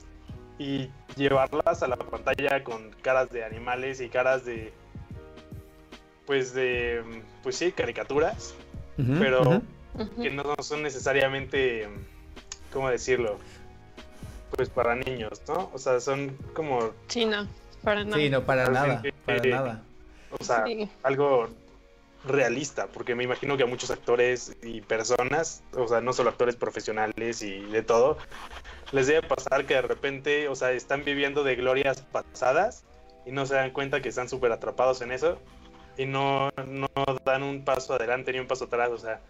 y 0.58 0.90
llevarlas 1.16 1.82
a 1.82 1.88
la 1.88 1.96
pantalla 1.96 2.64
con 2.64 2.90
caras 3.02 3.30
de 3.30 3.44
animales 3.44 4.00
y 4.00 4.08
caras 4.08 4.44
de 4.44 4.72
pues 6.26 6.52
de, 6.52 7.02
pues 7.42 7.56
sí, 7.56 7.72
caricaturas, 7.72 8.54
pero 8.96 9.62
que 10.20 10.30
no 10.30 10.56
son 10.60 10.82
necesariamente, 10.82 11.88
¿cómo 12.72 12.90
decirlo? 12.90 13.38
Pues 14.50 14.68
para 14.68 14.94
niños, 14.94 15.42
¿no? 15.48 15.70
O 15.72 15.78
sea, 15.78 16.00
son 16.00 16.36
como... 16.54 16.92
Sí, 17.08 17.24
no, 17.24 17.46
para 17.82 18.04
nada. 18.04 18.16
Sí, 18.16 18.30
no, 18.30 18.44
para 18.44 18.68
nada, 18.68 19.02
para 19.24 19.42
nada. 19.42 19.82
O 20.30 20.44
sea, 20.44 20.64
algo 21.02 21.48
realista, 22.26 22.88
porque 22.88 23.14
me 23.14 23.24
imagino 23.24 23.56
que 23.56 23.62
a 23.62 23.66
muchos 23.66 23.90
actores 23.90 24.56
y 24.62 24.80
personas, 24.80 25.62
o 25.74 25.86
sea, 25.86 26.00
no 26.00 26.12
solo 26.12 26.30
actores 26.30 26.56
profesionales 26.56 27.42
y 27.42 27.60
de 27.60 27.82
todo, 27.82 28.18
les 28.92 29.06
debe 29.06 29.26
pasar 29.26 29.64
que 29.66 29.74
de 29.74 29.82
repente, 29.82 30.48
o 30.48 30.54
sea, 30.54 30.72
están 30.72 31.04
viviendo 31.04 31.44
de 31.44 31.56
glorias 31.56 32.02
pasadas 32.02 32.84
y 33.24 33.32
no 33.32 33.46
se 33.46 33.54
dan 33.54 33.70
cuenta 33.70 34.02
que 34.02 34.08
están 34.08 34.28
súper 34.28 34.52
atrapados 34.52 35.00
en 35.02 35.12
eso 35.12 35.38
y 35.96 36.06
no, 36.06 36.50
no 36.66 36.88
dan 37.24 37.42
un 37.42 37.64
paso 37.64 37.94
adelante 37.94 38.32
ni 38.32 38.38
un 38.38 38.46
paso 38.46 38.64
atrás, 38.64 38.90
o 38.90 38.98
sea, 38.98 39.20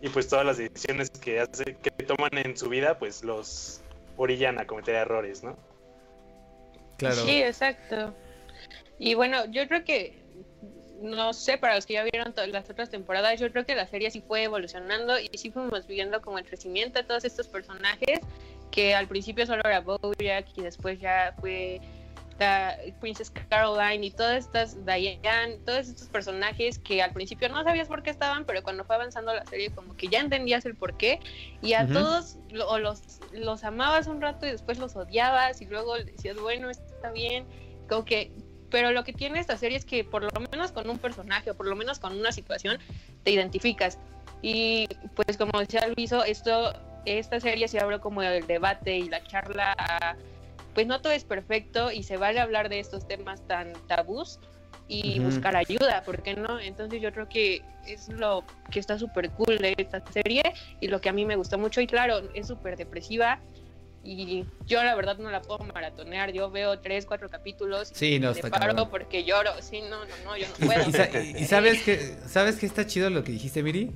y 0.00 0.08
pues 0.08 0.28
todas 0.28 0.46
las 0.46 0.58
decisiones 0.58 1.10
que, 1.10 1.40
hace, 1.40 1.76
que 1.76 1.90
toman 1.90 2.30
en 2.38 2.56
su 2.56 2.68
vida, 2.68 2.98
pues 2.98 3.24
los 3.24 3.82
orillan 4.18 4.58
a 4.58 4.66
cometer 4.66 4.96
errores, 4.96 5.42
¿no? 5.42 5.56
Claro. 6.98 7.16
Sí, 7.16 7.40
exacto. 7.42 8.12
Y 8.98 9.14
bueno, 9.14 9.46
yo 9.46 9.66
creo 9.68 9.84
que, 9.84 10.20
no 11.00 11.32
sé, 11.32 11.56
para 11.56 11.76
los 11.76 11.86
que 11.86 11.94
ya 11.94 12.02
vieron 12.02 12.34
todas 12.34 12.50
las 12.50 12.68
otras 12.68 12.90
temporadas, 12.90 13.38
yo 13.40 13.50
creo 13.52 13.64
que 13.64 13.76
la 13.76 13.86
serie 13.86 14.10
sí 14.10 14.20
fue 14.20 14.42
evolucionando 14.42 15.18
y 15.18 15.30
sí 15.38 15.50
fuimos 15.50 15.86
viendo 15.86 16.20
como 16.20 16.38
el 16.38 16.44
crecimiento 16.44 16.98
de 16.98 17.04
todos 17.04 17.24
estos 17.24 17.46
personajes, 17.46 18.18
que 18.72 18.94
al 18.94 19.06
principio 19.06 19.46
solo 19.46 19.62
era 19.64 19.80
Bojack 19.80 20.46
y 20.56 20.62
después 20.62 20.98
ya 21.00 21.34
fue 21.40 21.80
Princess 23.00 23.30
Caroline 23.30 24.06
y 24.06 24.10
todas 24.10 24.44
estas 24.44 24.84
Diane, 24.86 25.58
todos 25.64 25.88
estos 25.88 26.08
personajes 26.08 26.78
que 26.78 27.02
al 27.02 27.12
principio 27.12 27.48
no 27.48 27.64
sabías 27.64 27.88
por 27.88 28.02
qué 28.02 28.10
estaban, 28.10 28.44
pero 28.44 28.62
cuando 28.62 28.84
fue 28.84 28.96
avanzando 28.96 29.34
la 29.34 29.44
serie 29.46 29.70
como 29.70 29.96
que 29.96 30.08
ya 30.08 30.20
entendías 30.20 30.64
el 30.64 30.76
por 30.76 30.96
qué. 30.96 31.20
Y 31.62 31.72
a 31.72 31.86
todos 31.86 32.38
o 32.66 32.78
los, 32.78 33.02
los 33.32 33.64
amabas 33.64 34.06
un 34.06 34.20
rato 34.20 34.46
y 34.46 34.50
después 34.50 34.78
los 34.78 34.94
odiabas 34.94 35.60
y 35.60 35.66
luego 35.66 35.96
decías, 35.96 36.36
bueno, 36.38 36.70
está 36.70 37.10
bien, 37.10 37.44
como 37.88 38.04
que 38.04 38.30
pero 38.70 38.92
lo 38.92 39.04
que 39.04 39.12
tiene 39.12 39.40
esta 39.40 39.56
serie 39.56 39.78
es 39.78 39.84
que 39.84 40.04
por 40.04 40.22
lo 40.22 40.40
menos 40.52 40.72
con 40.72 40.88
un 40.90 40.98
personaje 40.98 41.50
o 41.50 41.56
por 41.56 41.66
lo 41.66 41.74
menos 41.74 41.98
con 41.98 42.18
una 42.18 42.32
situación 42.32 42.78
te 43.24 43.30
identificas. 43.30 43.98
Y 44.42 44.86
pues 45.14 45.36
como 45.36 45.58
decía 45.58 45.88
Luiso, 45.96 46.22
esto, 46.24 46.74
esta 47.04 47.40
serie 47.40 47.66
se 47.68 47.80
abre 47.80 47.98
como 47.98 48.22
el 48.22 48.46
debate 48.46 48.98
y 48.98 49.08
la 49.08 49.22
charla 49.24 49.74
a 49.78 50.16
pues 50.78 50.86
no 50.86 51.00
todo 51.00 51.12
es 51.12 51.24
perfecto 51.24 51.90
y 51.90 52.04
se 52.04 52.16
vale 52.16 52.38
hablar 52.38 52.68
de 52.68 52.78
estos 52.78 53.08
temas 53.08 53.44
tan 53.48 53.72
tabús 53.88 54.38
y 54.86 55.18
buscar 55.18 55.56
ayuda, 55.56 56.04
¿por 56.04 56.22
qué 56.22 56.36
no? 56.36 56.60
Entonces 56.60 57.02
yo 57.02 57.12
creo 57.12 57.28
que 57.28 57.62
es 57.84 58.08
lo 58.10 58.44
que 58.70 58.78
está 58.78 58.96
súper 58.96 59.30
cool 59.30 59.58
de 59.58 59.74
esta 59.76 60.00
serie 60.12 60.40
y 60.80 60.86
lo 60.86 61.00
que 61.00 61.08
a 61.08 61.12
mí 61.12 61.24
me 61.24 61.34
gustó 61.34 61.58
mucho 61.58 61.80
y 61.80 61.88
claro, 61.88 62.20
es 62.32 62.46
súper 62.46 62.76
depresiva 62.76 63.40
y 64.04 64.44
yo 64.66 64.84
la 64.84 64.94
verdad 64.94 65.18
no 65.18 65.32
la 65.32 65.42
puedo 65.42 65.64
maratonear, 65.64 66.30
yo 66.30 66.48
veo 66.48 66.78
tres, 66.78 67.06
cuatro 67.06 67.28
capítulos 67.28 67.90
sí, 67.92 68.20
no, 68.20 68.28
y 68.28 68.34
está 68.34 68.48
paro 68.48 68.88
porque 68.88 69.24
lloro, 69.24 69.50
sí, 69.60 69.80
no, 69.80 70.04
no, 70.04 70.14
no, 70.24 70.36
yo 70.36 70.46
no 70.46 70.54
puedo. 70.64 70.88
y, 71.40 71.44
sabes 71.44 71.82
que 71.82 72.14
sabes 72.28 72.54
que 72.60 72.66
está 72.66 72.86
chido 72.86 73.10
lo 73.10 73.24
que 73.24 73.32
dijiste, 73.32 73.64
Miri. 73.64 73.90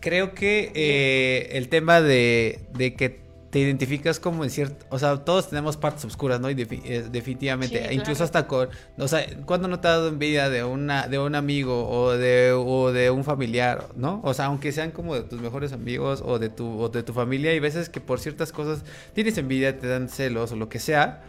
Creo 0.00 0.34
que 0.34 0.72
eh, 0.74 1.56
el 1.56 1.68
tema 1.68 2.00
de, 2.00 2.66
de 2.72 2.96
que 2.96 3.29
te 3.50 3.58
identificas 3.58 4.20
como 4.20 4.44
en 4.44 4.50
cierto, 4.50 4.86
o 4.90 4.98
sea, 4.98 5.16
todos 5.24 5.50
tenemos 5.50 5.76
partes 5.76 6.04
oscuras, 6.04 6.40
¿no? 6.40 6.50
Y 6.50 6.54
eh, 6.84 7.04
definitivamente, 7.10 7.92
incluso 7.92 8.22
hasta 8.22 8.46
con, 8.46 8.68
o 8.96 9.08
sea, 9.08 9.26
cuando 9.44 9.66
no 9.66 9.80
te 9.80 9.88
ha 9.88 9.92
dado 9.92 10.08
envidia 10.08 10.48
de 10.48 10.62
una, 10.62 11.08
de 11.08 11.18
un 11.18 11.34
amigo 11.34 11.88
o 11.90 12.12
de, 12.12 12.52
o 12.52 12.92
de 12.92 13.10
un 13.10 13.24
familiar, 13.24 13.88
¿no? 13.96 14.20
O 14.22 14.34
sea, 14.34 14.46
aunque 14.46 14.70
sean 14.70 14.92
como 14.92 15.16
de 15.16 15.22
tus 15.22 15.40
mejores 15.40 15.72
amigos 15.72 16.22
o 16.24 16.38
de 16.38 16.48
tu, 16.48 16.80
o 16.80 16.88
de 16.90 17.02
tu 17.02 17.12
familia, 17.12 17.50
hay 17.50 17.58
veces 17.58 17.88
que 17.88 18.00
por 18.00 18.20
ciertas 18.20 18.52
cosas 18.52 18.84
tienes 19.14 19.36
envidia, 19.36 19.76
te 19.76 19.88
dan 19.88 20.08
celos 20.08 20.52
o 20.52 20.56
lo 20.56 20.68
que 20.68 20.78
sea. 20.78 21.22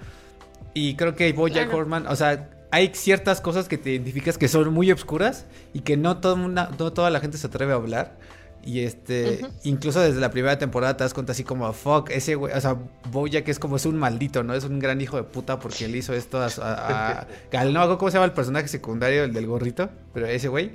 Y 0.75 0.95
creo 0.95 1.15
que 1.15 1.33
Bojack 1.33 1.73
Horman, 1.73 2.05
o 2.05 2.15
sea, 2.15 2.49
hay 2.69 2.91
ciertas 2.93 3.41
cosas 3.41 3.67
que 3.67 3.79
te 3.79 3.91
identificas 3.91 4.37
que 4.37 4.47
son 4.47 4.71
muy 4.71 4.91
oscuras 4.91 5.45
y 5.73 5.81
que 5.81 5.97
no, 5.97 6.19
todo 6.19 6.37
no 6.37 6.67
toda 6.93 7.09
la 7.09 7.19
gente 7.19 7.39
se 7.39 7.47
atreve 7.47 7.73
a 7.73 7.75
hablar. 7.75 8.15
Y 8.63 8.81
este, 8.81 9.41
incluso 9.63 9.99
desde 10.01 10.19
la 10.19 10.29
primera 10.29 10.57
temporada 10.57 10.95
te 10.95 11.03
das 11.03 11.13
cuenta 11.13 11.31
así 11.31 11.43
como, 11.43 11.71
fuck, 11.73 12.11
ese 12.11 12.35
güey, 12.35 12.53
o 12.53 12.61
sea, 12.61 12.77
Bojack 13.11 13.47
es 13.47 13.57
como 13.57 13.75
es 13.75 13.85
un 13.85 13.97
maldito, 13.97 14.43
¿no? 14.43 14.53
Es 14.53 14.63
un 14.65 14.77
gran 14.77 15.01
hijo 15.01 15.17
de 15.17 15.23
puta 15.23 15.59
porque 15.59 15.85
él 15.85 15.95
hizo 15.95 16.13
esto 16.13 16.39
a, 16.39 16.47
a, 16.61 17.21
a 17.21 17.63
no 17.65 17.87
me 17.87 17.97
cómo 17.97 18.11
se 18.11 18.17
llama 18.17 18.25
el 18.25 18.33
personaje 18.33 18.67
secundario, 18.67 19.23
el 19.23 19.33
del 19.33 19.47
gorrito, 19.47 19.89
pero 20.13 20.27
ese 20.27 20.47
güey. 20.47 20.71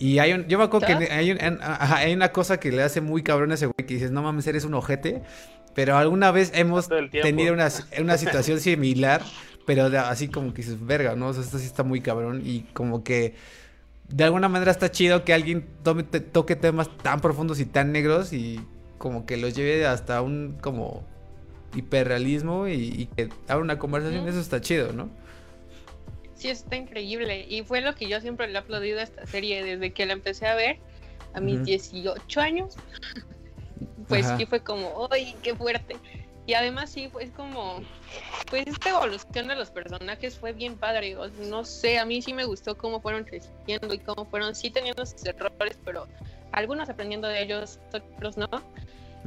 Y 0.00 0.18
hay 0.18 0.32
un, 0.32 0.46
yo 0.48 0.58
me 0.58 0.64
acuerdo 0.64 0.86
que 0.86 0.94
hay, 0.94 1.38
hay, 1.38 2.14
una 2.14 2.32
cosa 2.32 2.58
que 2.58 2.72
le 2.72 2.82
hace 2.82 3.02
muy 3.02 3.22
cabrón 3.22 3.52
a 3.52 3.54
ese 3.54 3.66
güey 3.66 3.86
que 3.86 3.94
dices, 3.94 4.10
no 4.10 4.22
mames, 4.22 4.46
eres 4.46 4.64
un 4.64 4.74
ojete. 4.74 5.22
Pero 5.74 5.96
alguna 5.96 6.32
vez 6.32 6.50
hemos 6.54 6.88
tenido 6.88 7.52
una, 7.52 7.68
una 8.00 8.18
situación 8.18 8.60
similar, 8.60 9.22
pero 9.66 9.86
así 10.00 10.28
como 10.28 10.52
que 10.52 10.62
dices, 10.62 10.84
verga, 10.84 11.14
¿no? 11.14 11.28
O 11.28 11.32
sea, 11.32 11.42
esto 11.42 11.58
sí 11.58 11.66
está 11.66 11.84
muy 11.84 12.00
cabrón 12.00 12.42
y 12.44 12.62
como 12.72 13.04
que 13.04 13.34
de 14.10 14.24
alguna 14.24 14.48
manera 14.48 14.70
está 14.70 14.90
chido 14.90 15.24
que 15.24 15.32
alguien 15.32 15.66
toque 16.32 16.56
temas 16.56 16.88
tan 16.98 17.20
profundos 17.20 17.60
y 17.60 17.66
tan 17.66 17.92
negros 17.92 18.32
y 18.32 18.60
como 18.98 19.24
que 19.24 19.36
los 19.36 19.54
lleve 19.54 19.86
hasta 19.86 20.20
un 20.20 20.58
como 20.60 21.04
hiperrealismo 21.74 22.68
y, 22.68 23.08
que 23.16 23.28
abra 23.48 23.62
una 23.62 23.78
conversación, 23.78 24.28
eso 24.28 24.40
está 24.40 24.60
chido, 24.60 24.92
¿no? 24.92 25.08
Sí, 26.34 26.48
está 26.48 26.76
increíble. 26.76 27.46
Y 27.48 27.62
fue 27.62 27.80
lo 27.80 27.94
que 27.94 28.08
yo 28.08 28.20
siempre 28.20 28.48
le 28.48 28.54
he 28.54 28.58
aplaudido 28.58 28.98
a 28.98 29.02
esta 29.02 29.26
serie 29.26 29.62
desde 29.62 29.92
que 29.92 30.06
la 30.06 30.14
empecé 30.14 30.46
a 30.46 30.54
ver 30.54 30.78
a 31.34 31.40
mis 31.40 31.64
18 31.64 32.40
años. 32.40 32.76
Pues 34.08 34.26
sí 34.36 34.44
fue 34.44 34.58
como, 34.58 35.06
¡ay, 35.12 35.36
qué 35.40 35.54
fuerte! 35.54 35.94
Y 36.46 36.54
además 36.54 36.90
sí, 36.90 37.08
pues 37.12 37.30
como, 37.30 37.80
pues 38.48 38.66
esta 38.66 38.90
evolución 38.90 39.48
de 39.48 39.54
los 39.54 39.70
personajes 39.70 40.38
fue 40.38 40.52
bien 40.52 40.76
padre. 40.76 41.16
no 41.48 41.64
sé, 41.64 41.98
a 41.98 42.04
mí 42.04 42.22
sí 42.22 42.32
me 42.32 42.44
gustó 42.44 42.76
cómo 42.76 43.00
fueron 43.00 43.24
creciendo 43.24 43.94
y 43.94 43.98
cómo 43.98 44.24
fueron, 44.24 44.54
sí 44.54 44.70
teniendo 44.70 45.04
sus 45.06 45.24
errores, 45.24 45.78
pero 45.84 46.08
algunos 46.52 46.88
aprendiendo 46.88 47.28
de 47.28 47.42
ellos, 47.42 47.78
otros 47.92 48.36
no. 48.36 48.48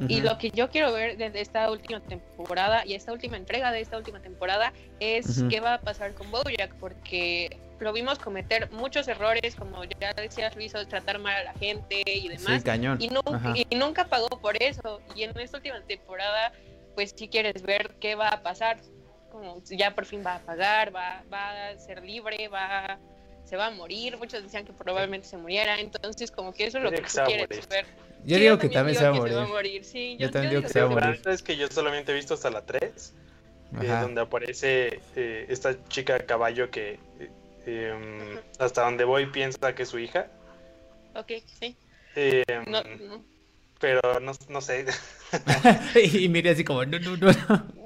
Y 0.08 0.22
lo 0.22 0.38
que 0.38 0.50
yo 0.50 0.70
quiero 0.70 0.92
ver 0.92 1.16
desde 1.16 1.40
esta 1.40 1.70
última 1.70 2.00
temporada 2.00 2.84
y 2.84 2.94
esta 2.94 3.12
última 3.12 3.36
entrega 3.36 3.70
de 3.70 3.80
esta 3.80 3.96
última 3.96 4.20
temporada 4.20 4.72
es 4.98 5.44
qué 5.48 5.60
va 5.60 5.74
a 5.74 5.80
pasar 5.80 6.14
con 6.14 6.30
Bojack, 6.32 6.74
porque 6.80 7.56
lo 7.78 7.92
vimos 7.92 8.18
cometer 8.18 8.70
muchos 8.72 9.06
errores, 9.06 9.54
como 9.54 9.84
ya 9.84 10.12
decías, 10.14 10.56
Luis, 10.56 10.72
tratar 10.88 11.20
mal 11.20 11.36
a 11.36 11.44
la 11.44 11.54
gente 11.54 12.02
y 12.06 12.28
demás. 12.28 12.64
Y, 12.98 13.66
y 13.70 13.76
nunca 13.76 14.04
pagó 14.06 14.28
por 14.28 14.60
eso. 14.60 15.00
Y 15.14 15.22
en 15.22 15.38
esta 15.38 15.58
última 15.58 15.80
temporada 15.82 16.52
pues 16.94 17.14
si 17.16 17.28
quieres 17.28 17.62
ver 17.62 17.96
qué 18.00 18.14
va 18.14 18.28
a 18.28 18.42
pasar, 18.42 18.78
como 19.30 19.62
ya 19.64 19.94
por 19.94 20.06
fin 20.06 20.22
va 20.24 20.36
a 20.36 20.40
pagar, 20.40 20.94
va, 20.94 21.22
va 21.32 21.68
a 21.68 21.78
ser 21.78 22.02
libre, 22.02 22.48
va 22.48 22.98
se 23.44 23.56
va 23.56 23.66
a 23.66 23.70
morir, 23.70 24.16
muchos 24.16 24.42
decían 24.42 24.64
que 24.64 24.72
probablemente 24.72 25.28
se 25.28 25.36
muriera, 25.36 25.78
entonces 25.78 26.30
como 26.30 26.52
que 26.52 26.66
eso 26.66 26.78
es 26.78 26.84
lo 26.84 26.90
que 26.90 27.02
tú 27.02 27.18
quieres 27.26 27.68
ver. 27.68 27.86
Yo 28.24 28.38
digo 28.38 28.58
que 28.58 28.70
también 28.70 28.96
se 28.96 29.04
va, 29.04 29.10
a 29.10 29.46
morir. 29.46 29.84
Sí, 29.84 30.16
yo, 30.18 30.30
también 30.30 30.50
digo 30.50 30.62
que 30.62 30.70
se 30.70 30.80
va 30.80 30.86
a 30.86 30.88
morir. 30.88 31.20
Es 31.26 31.42
que 31.42 31.56
yo 31.56 31.68
solamente 31.68 32.12
he 32.12 32.14
visto 32.14 32.34
hasta 32.34 32.50
la 32.50 32.64
3, 32.64 33.14
eh, 33.82 33.86
donde 34.00 34.22
aparece 34.22 35.00
eh, 35.14 35.46
esta 35.48 35.76
chica 35.88 36.18
caballo 36.20 36.70
que 36.70 36.98
eh, 37.20 37.30
em, 37.66 38.40
hasta 38.58 38.82
donde 38.82 39.04
voy 39.04 39.26
piensa 39.26 39.74
que 39.74 39.82
es 39.82 39.90
su 39.90 39.98
hija. 39.98 40.28
Ok, 41.14 41.32
sí. 41.60 41.76
Em, 42.16 42.64
no, 42.66 42.82
no 42.82 43.33
pero 43.84 44.18
no, 44.18 44.32
no 44.48 44.60
sé. 44.62 44.86
y 46.14 46.26
mire 46.30 46.50
así 46.50 46.64
como, 46.64 46.86
no, 46.86 46.98
no, 46.98 47.18
no. 47.18 47.30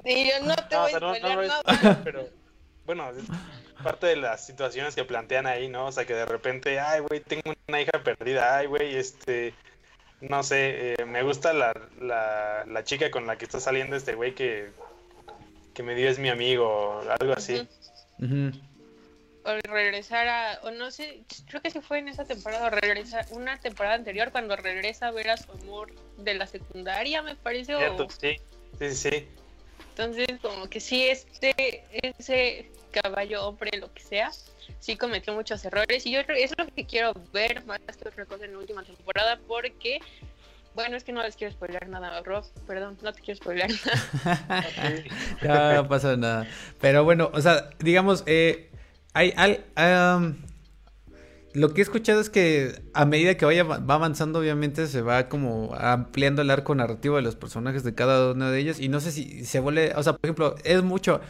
Y 0.05 0.29
yo 0.29 0.45
no 0.45 0.55
te 0.55 0.77
voy 0.77 0.93
a 0.93 0.99
no, 1.01 1.13
nada. 1.13 2.01
Pero, 2.05 2.29
bueno, 2.85 3.11
parte 3.83 4.07
de 4.07 4.15
las 4.15 4.45
situaciones 4.45 4.95
que 4.95 5.03
plantean 5.03 5.45
ahí, 5.45 5.67
¿no? 5.67 5.87
O 5.87 5.91
sea, 5.91 6.05
que 6.05 6.13
de 6.13 6.25
repente, 6.25 6.79
ay, 6.79 7.01
güey, 7.01 7.19
tengo 7.19 7.53
una 7.67 7.81
hija 7.81 8.01
perdida, 8.01 8.55
ay, 8.55 8.67
güey, 8.67 8.95
este, 8.95 9.53
no 10.21 10.41
sé, 10.41 10.93
eh, 10.93 11.05
me 11.05 11.21
gusta 11.21 11.51
la, 11.51 11.73
la, 11.99 12.63
la, 12.65 12.83
chica 12.85 13.11
con 13.11 13.27
la 13.27 13.37
que 13.37 13.43
está 13.43 13.59
saliendo 13.59 13.97
este 13.97 14.15
güey 14.15 14.33
que, 14.33 14.69
que 15.73 15.83
me 15.83 15.95
dio 15.95 16.09
es 16.09 16.17
mi 16.17 16.29
amigo, 16.29 17.01
algo 17.19 17.33
así. 17.33 17.67
O 18.21 18.68
regresar 19.63 20.27
a, 20.27 20.59
o 20.63 20.71
no 20.71 20.91
sé, 20.91 21.21
creo 21.47 21.61
que 21.61 21.71
sí 21.71 21.79
fue 21.81 21.99
en 21.99 22.09
esa 22.09 22.25
temporada, 22.25 22.67
o 22.67 22.69
regresar, 22.69 23.25
una 23.31 23.59
temporada 23.59 23.95
anterior, 23.95 24.31
cuando 24.31 24.55
regresa 24.55 25.07
a 25.07 25.11
ver 25.11 25.29
a 25.29 25.37
su 25.37 25.51
amor 25.51 25.93
de 26.17 26.33
la 26.33 26.47
secundaria, 26.47 27.21
me 27.21 27.35
parece. 27.35 27.75
o... 27.75 28.09
sí, 28.09 28.37
sí, 28.77 28.95
sí. 28.95 29.27
Entonces, 29.99 30.27
como 30.41 30.69
que 30.69 30.79
sí, 30.79 31.07
este, 31.07 31.83
ese 31.91 32.71
caballo, 32.91 33.47
hombre, 33.47 33.77
lo 33.77 33.93
que 33.93 34.01
sea, 34.01 34.31
sí 34.79 34.95
cometió 34.95 35.33
muchos 35.33 35.63
errores. 35.65 36.05
Y 36.05 36.11
yo 36.11 36.21
es 36.21 36.53
lo 36.57 36.67
que 36.67 36.85
quiero 36.85 37.13
ver 37.33 37.65
más 37.65 37.79
que 37.79 38.07
otra 38.07 38.25
cosa 38.25 38.45
en 38.45 38.53
la 38.53 38.59
última 38.59 38.81
temporada, 38.83 39.39
porque, 39.45 39.99
bueno, 40.73 40.95
es 40.95 41.03
que 41.03 41.11
no 41.11 41.21
les 41.21 41.35
quiero 41.35 41.51
spoiler 41.53 41.89
nada, 41.89 42.21
Rob, 42.21 42.45
perdón, 42.65 42.97
no 43.01 43.11
te 43.11 43.21
quiero 43.21 43.39
spoiler 43.39 43.69
nada. 45.43 45.75
no, 45.81 45.87
pasa 45.89 46.15
nada. 46.15 46.47
Pero 46.79 47.03
bueno, 47.03 47.29
o 47.33 47.41
sea, 47.41 47.69
digamos, 47.79 48.23
eh, 48.25 48.68
hay, 49.13 49.33
hay 49.35 49.63
lo 51.53 51.73
que 51.73 51.81
he 51.81 51.83
escuchado 51.83 52.21
es 52.21 52.29
que 52.29 52.79
a 52.93 53.05
medida 53.05 53.35
que 53.35 53.45
vaya 53.45 53.63
va 53.63 53.95
avanzando, 53.95 54.39
obviamente 54.39 54.85
se 54.87 55.01
va 55.01 55.29
como 55.29 55.73
ampliando 55.75 56.41
el 56.43 56.51
arco 56.51 56.75
narrativo 56.75 57.15
de 57.15 57.23
los 57.23 57.35
personajes 57.35 57.83
de 57.83 57.95
cada 57.95 58.31
uno 58.31 58.51
de 58.51 58.59
ellos. 58.59 58.79
Y 58.79 58.87
no 58.87 58.99
sé 58.99 59.11
si 59.11 59.45
se 59.45 59.59
vuelve, 59.59 59.93
o 59.95 60.03
sea, 60.03 60.13
por 60.13 60.25
ejemplo, 60.25 60.55
es 60.63 60.83
mucho 60.83 61.21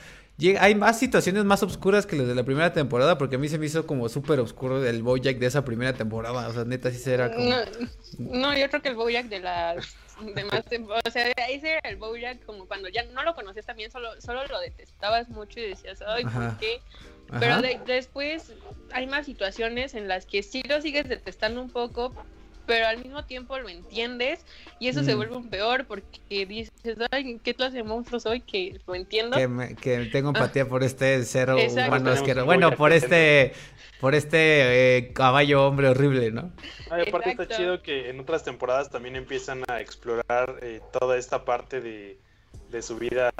hay 0.59 0.73
más 0.75 0.97
situaciones 0.97 1.43
más 1.43 1.63
oscuras 1.63 2.05
que 2.05 2.15
las 2.15 2.27
de 2.27 2.35
la 2.35 2.43
primera 2.43 2.71
temporada, 2.71 3.17
porque 3.17 3.35
a 3.35 3.39
mí 3.39 3.49
se 3.49 3.57
me 3.57 3.65
hizo 3.65 3.85
como 3.85 4.07
súper 4.07 4.39
oscuro 4.39 4.83
el 4.85 5.03
Bojack 5.03 5.37
de 5.37 5.47
esa 5.47 5.65
primera 5.65 5.93
temporada. 5.93 6.47
O 6.47 6.53
sea, 6.53 6.63
neta, 6.63 6.91
sí 6.91 6.97
se 6.97 7.13
era 7.13 7.31
como. 7.31 7.55
No, 8.17 8.57
yo 8.57 8.69
creo 8.69 8.81
que 8.81 8.89
el 8.89 8.95
Bojack 8.95 9.25
de 9.25 9.39
las 9.39 9.97
demás 10.33 10.63
temporadas. 10.65 11.03
O 11.07 11.11
sea, 11.11 11.27
ese 11.49 11.71
era 11.71 11.89
el 11.89 11.97
Bojack 11.97 12.45
como 12.45 12.67
cuando 12.67 12.87
ya 12.87 13.03
no 13.05 13.23
lo 13.23 13.35
conocías 13.35 13.65
también, 13.65 13.91
solo, 13.91 14.09
solo 14.21 14.45
lo 14.47 14.59
detestabas 14.61 15.27
mucho 15.27 15.59
y 15.59 15.69
decías, 15.69 16.01
ay, 16.07 16.23
¿por 16.23 16.57
qué? 16.57 16.79
Pero 17.39 17.61
después 17.85 18.53
hay 18.91 19.07
más 19.07 19.25
situaciones 19.25 19.93
en 19.93 20.07
las 20.07 20.25
que 20.25 20.43
sí 20.43 20.63
lo 20.67 20.81
sigues 20.81 21.07
detestando 21.07 21.61
un 21.61 21.69
poco, 21.69 22.13
pero 22.65 22.87
al 22.87 22.99
mismo 22.99 23.25
tiempo 23.25 23.57
lo 23.57 23.67
entiendes 23.67 24.45
y 24.79 24.89
eso 24.89 25.03
se 25.03 25.13
mm. 25.13 25.17
vuelve 25.17 25.35
un 25.35 25.49
peor 25.49 25.85
porque 25.85 26.45
dices, 26.45 26.71
ay, 27.11 27.39
¿qué 27.43 27.53
clase 27.53 27.77
de 27.77 27.83
monstruo 27.83 28.19
soy 28.19 28.41
que 28.41 28.79
lo 28.85 28.95
entiendo? 28.95 29.37
Que, 29.81 30.09
tengo 30.11 30.29
empatía 30.29 30.67
por 30.67 30.83
este 30.83 31.23
cero 31.25 31.57
humano 31.57 32.11
asqueroso. 32.11 32.45
Bueno, 32.45 32.75
por 32.75 32.93
este 32.93 33.53
por 33.99 34.15
este 34.15 34.97
eh, 34.97 35.13
caballo 35.13 35.67
hombre 35.67 35.89
horrible, 35.89 36.31
¿no? 36.31 36.51
aparte 36.89 37.31
está 37.31 37.47
chido 37.47 37.81
que 37.81 38.09
en 38.09 38.19
otras 38.19 38.43
temporadas 38.43 38.89
también 38.89 39.17
empiezan 39.17 39.63
a 39.67 39.81
explorar 39.81 40.57
eh, 40.61 40.79
toda 40.97 41.17
esta 41.17 41.43
parte 41.43 41.81
de, 41.81 42.17
de 42.69 42.81
su 42.81 42.97
vida 42.97 43.33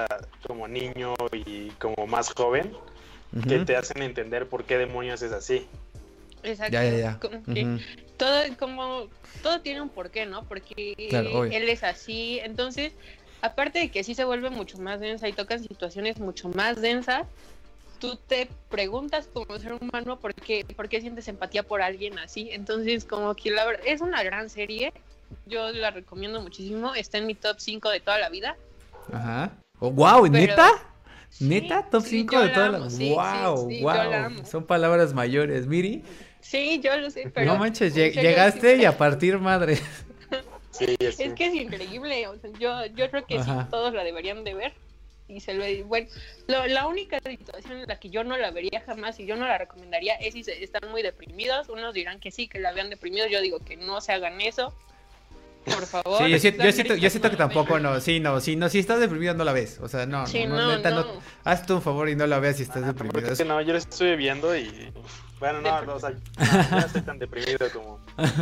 como 0.45 0.67
niño 0.67 1.13
y 1.45 1.69
como 1.71 2.07
más 2.07 2.33
joven, 2.33 2.73
que 3.47 3.59
te 3.59 3.75
hacen 3.75 4.01
entender 4.01 4.47
por 4.47 4.63
qué 4.63 4.77
demonios 4.77 5.21
es 5.21 5.31
así. 5.31 5.67
Exacto. 6.43 6.73
Ya, 6.73 6.83
ya, 6.83 6.97
ya. 6.97 7.19
todo, 8.17 8.41
como, 8.57 9.07
todo 9.43 9.61
tiene 9.61 9.81
un 9.81 9.89
porqué, 9.89 10.25
¿no? 10.25 10.43
Porque 10.45 10.93
él 10.97 11.69
es 11.69 11.83
así. 11.83 12.39
Entonces, 12.41 12.93
aparte 13.41 13.79
de 13.79 13.89
que 13.89 14.03
sí 14.03 14.15
se 14.15 14.23
vuelve 14.23 14.49
mucho 14.49 14.77
más 14.77 14.99
densa 14.99 15.27
y 15.27 15.33
tocan 15.33 15.61
situaciones 15.61 16.19
mucho 16.19 16.49
más 16.49 16.81
densas, 16.81 17.27
tú 17.99 18.15
te 18.15 18.49
preguntas 18.69 19.27
como 19.31 19.59
ser 19.59 19.73
humano 19.73 20.19
por 20.19 20.33
qué, 20.33 20.65
por 20.75 20.87
qué 20.89 21.01
sientes 21.01 21.27
empatía 21.27 21.63
por 21.63 21.81
alguien 21.81 22.17
así. 22.17 22.49
Entonces, 22.51 23.05
como 23.05 23.35
que 23.35 23.51
la 23.51 23.65
verdad, 23.65 23.83
es 23.85 24.01
una 24.01 24.23
gran 24.23 24.49
serie. 24.49 24.93
Yo 25.45 25.71
la 25.71 25.91
recomiendo 25.91 26.41
muchísimo. 26.41 26.95
Está 26.95 27.19
en 27.19 27.27
mi 27.27 27.35
top 27.35 27.57
5 27.59 27.89
de 27.89 27.99
toda 27.99 28.17
la 28.17 28.29
vida. 28.29 28.55
Ajá. 29.11 29.51
Oh, 29.79 29.91
wow, 29.91 30.27
¿neta? 30.27 30.88
¿Neta? 31.39 31.89
¿Top 31.89 32.03
5 32.03 32.39
de 32.39 32.49
toda 32.49 32.69
la 32.69 32.87
vida? 32.87 33.15
wow, 33.15 33.69
wow. 33.81 34.45
Son 34.45 34.65
palabras 34.65 35.13
mayores. 35.13 35.67
Miri. 35.67 36.03
Sí, 36.41 36.79
yo 36.83 36.95
lo 36.97 37.09
sé, 37.09 37.29
pero... 37.33 37.53
No 37.53 37.59
manches, 37.59 37.93
llegaste 37.93 38.77
y 38.77 38.85
a 38.85 38.97
partir 38.97 39.37
madre. 39.39 39.79
Sí, 40.71 40.95
es 40.99 41.17
que 41.33 41.47
es 41.47 41.53
increíble, 41.55 42.27
o 42.27 42.37
sea, 42.37 42.49
yo, 42.57 42.85
yo 42.95 43.09
creo 43.09 43.25
que 43.25 43.43
sí, 43.43 43.49
todos 43.69 43.93
la 43.93 44.03
deberían 44.05 44.45
de 44.45 44.53
ver. 44.53 44.73
Y 45.27 45.41
se 45.41 45.53
lo 45.53 45.63
bueno, 45.85 46.09
la 46.47 46.87
única 46.87 47.19
situación 47.19 47.79
en 47.79 47.87
la 47.87 47.99
que 47.99 48.09
yo 48.09 48.23
no 48.23 48.35
la 48.35 48.49
vería 48.49 48.81
jamás 48.81 49.19
y 49.19 49.25
yo 49.25 49.35
no 49.35 49.45
la 49.45 49.59
recomendaría 49.59 50.15
es 50.15 50.33
si 50.33 50.39
están 50.39 50.89
muy 50.89 51.03
deprimidos. 51.03 51.69
Unos 51.69 51.93
dirán 51.93 52.19
que 52.19 52.31
sí, 52.31 52.47
que 52.47 52.59
la 52.59 52.71
vean 52.71 52.89
deprimido. 52.89 53.27
Yo 53.27 53.41
digo 53.41 53.59
que 53.59 53.77
no 53.77 54.01
se 54.01 54.11
hagan 54.13 54.41
eso. 54.41 54.73
Por 55.65 55.85
favor. 55.85 56.17
Sí, 56.17 56.29
yo, 56.29 56.39
siento, 56.39 56.63
yo, 56.95 57.09
siento, 57.09 57.29
que 57.29 57.37
tampoco, 57.37 57.79
no. 57.79 57.99
Sí, 57.99 58.19
no, 58.19 58.39
sí, 58.39 58.55
no, 58.55 58.69
si 58.69 58.79
estás 58.79 58.99
deprimido 58.99 59.33
no 59.33 59.43
la 59.43 59.53
ves. 59.53 59.79
O 59.81 59.87
sea, 59.87 60.05
no, 60.05 60.25
no, 60.25 60.47
no, 60.47 60.77
neta, 60.77 60.91
no. 60.91 61.05
Hazte 61.43 61.73
un 61.73 61.81
favor 61.81 62.09
y 62.09 62.15
no 62.15 62.27
la 62.27 62.39
veas 62.39 62.57
si 62.57 62.63
estás 62.63 62.85
deprimido. 62.85 63.29
no, 63.45 63.61
yo 63.61 63.73
la 63.73 63.79
estuve 63.79 64.15
viendo 64.15 64.55
y 64.55 64.91
bueno, 65.39 65.61
no, 65.61 65.81
no, 65.85 65.95
o 65.95 65.99
sea, 65.99 66.11
no 66.71 66.79
estoy 66.79 67.01
tan 67.01 67.17
deprimido 67.17 67.69
como, 67.71 67.99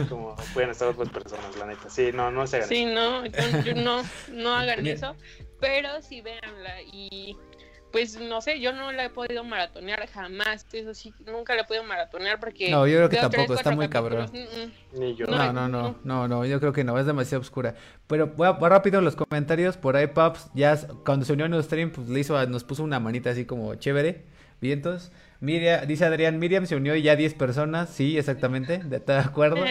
como 0.09 0.35
pueden 0.53 0.71
estar 0.71 0.87
otras 0.87 1.09
personas, 1.09 1.55
la 1.57 1.67
neta. 1.67 1.89
Sí, 1.89 2.09
no, 2.11 2.31
no 2.31 2.47
se 2.47 2.57
hagan 2.57 2.69
Sí, 2.69 2.85
no, 2.85 3.25
yo, 3.25 3.75
no, 3.75 4.01
no 4.31 4.55
hagan 4.55 4.85
eso, 4.87 5.15
pero 5.59 6.01
sí 6.01 6.21
véanla 6.21 6.81
y 6.81 7.37
pues 7.91 8.19
no 8.19 8.41
sé, 8.41 8.59
yo 8.59 8.73
no 8.73 8.91
la 8.91 9.05
he 9.05 9.09
podido 9.09 9.43
maratonear 9.43 10.07
jamás, 10.07 10.65
eso 10.73 10.93
sí, 10.93 11.13
nunca 11.25 11.55
la 11.55 11.61
he 11.61 11.65
podido 11.65 11.83
maratonear 11.83 12.39
porque... 12.39 12.69
No, 12.69 12.85
yo 12.85 12.97
creo 12.97 13.09
que 13.09 13.17
tampoco, 13.17 13.53
está 13.53 13.71
muy 13.71 13.87
cabrón. 13.89 14.29
Ni 14.93 15.15
yo. 15.15 15.25
No, 15.27 15.53
no, 15.53 15.67
no, 15.67 15.95
no, 16.03 16.27
no, 16.27 16.45
yo 16.45 16.59
creo 16.59 16.73
que 16.73 16.83
no, 16.83 16.99
es 16.99 17.05
demasiado 17.05 17.41
oscura. 17.41 17.75
Pero 18.07 18.27
voy, 18.27 18.47
a, 18.47 18.51
voy 18.51 18.69
rápido 18.69 18.99
en 18.99 19.05
los 19.05 19.15
comentarios, 19.15 19.77
por 19.77 19.95
ahí 19.95 20.07
Paps 20.07 20.49
ya 20.53 20.77
cuando 21.05 21.25
se 21.25 21.33
unió 21.33 21.45
a 21.45 21.49
nuestro 21.49 21.67
stream, 21.67 21.91
pues 21.91 22.09
le 22.09 22.19
hizo, 22.19 22.45
nos 22.47 22.63
puso 22.63 22.83
una 22.83 22.99
manita 22.99 23.29
así 23.29 23.45
como 23.45 23.75
chévere, 23.75 24.25
vientos. 24.59 25.11
Miriam, 25.39 25.85
dice 25.85 26.05
Adrián, 26.05 26.39
Miriam 26.39 26.65
se 26.65 26.75
unió 26.75 26.95
y 26.95 27.03
ya 27.03 27.15
10 27.15 27.35
personas, 27.35 27.89
sí, 27.89 28.17
exactamente, 28.17 28.79
de, 28.79 28.99
de 28.99 29.13
acuerdo. 29.13 29.63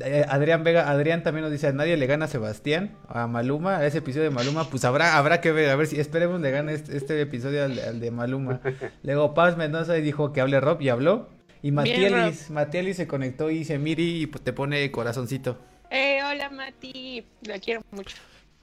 Eh. 0.00 0.24
Adrián 0.28 0.64
Vega, 0.64 0.90
Adrián 0.90 1.22
también 1.22 1.42
nos 1.42 1.52
dice, 1.52 1.68
a 1.68 1.72
nadie 1.72 1.96
le 1.96 2.06
gana 2.06 2.24
a 2.24 2.28
Sebastián, 2.28 2.96
a 3.08 3.26
Maluma, 3.26 3.76
a 3.78 3.86
ese 3.86 3.98
episodio 3.98 4.24
de 4.24 4.30
Maluma, 4.30 4.68
pues 4.70 4.84
habrá, 4.84 5.18
habrá 5.18 5.40
que 5.40 5.52
ver, 5.52 5.68
a 5.70 5.76
ver 5.76 5.86
si 5.86 6.00
esperemos 6.00 6.40
le 6.40 6.50
gane 6.50 6.72
este, 6.72 6.96
este 6.96 7.20
episodio 7.20 7.64
al, 7.64 8.00
de 8.00 8.10
Maluma. 8.10 8.60
Luego 9.02 9.34
Paz 9.34 9.56
Mendoza 9.56 9.94
dijo 9.94 10.32
que 10.32 10.40
hable 10.40 10.60
Rob 10.60 10.80
y 10.80 10.88
habló. 10.88 11.28
Y 11.64 11.70
Matielis, 11.70 12.50
Matielis 12.50 12.96
se 12.96 13.06
conectó 13.06 13.50
y 13.50 13.58
dice 13.58 13.78
Miri 13.78 14.22
y 14.22 14.26
pues 14.26 14.42
te 14.42 14.52
pone 14.52 14.90
corazoncito. 14.90 15.58
Eh, 15.90 16.20
hola 16.24 16.50
Mati, 16.50 17.24
la 17.42 17.60
quiero 17.60 17.82
mucho. 17.92 18.16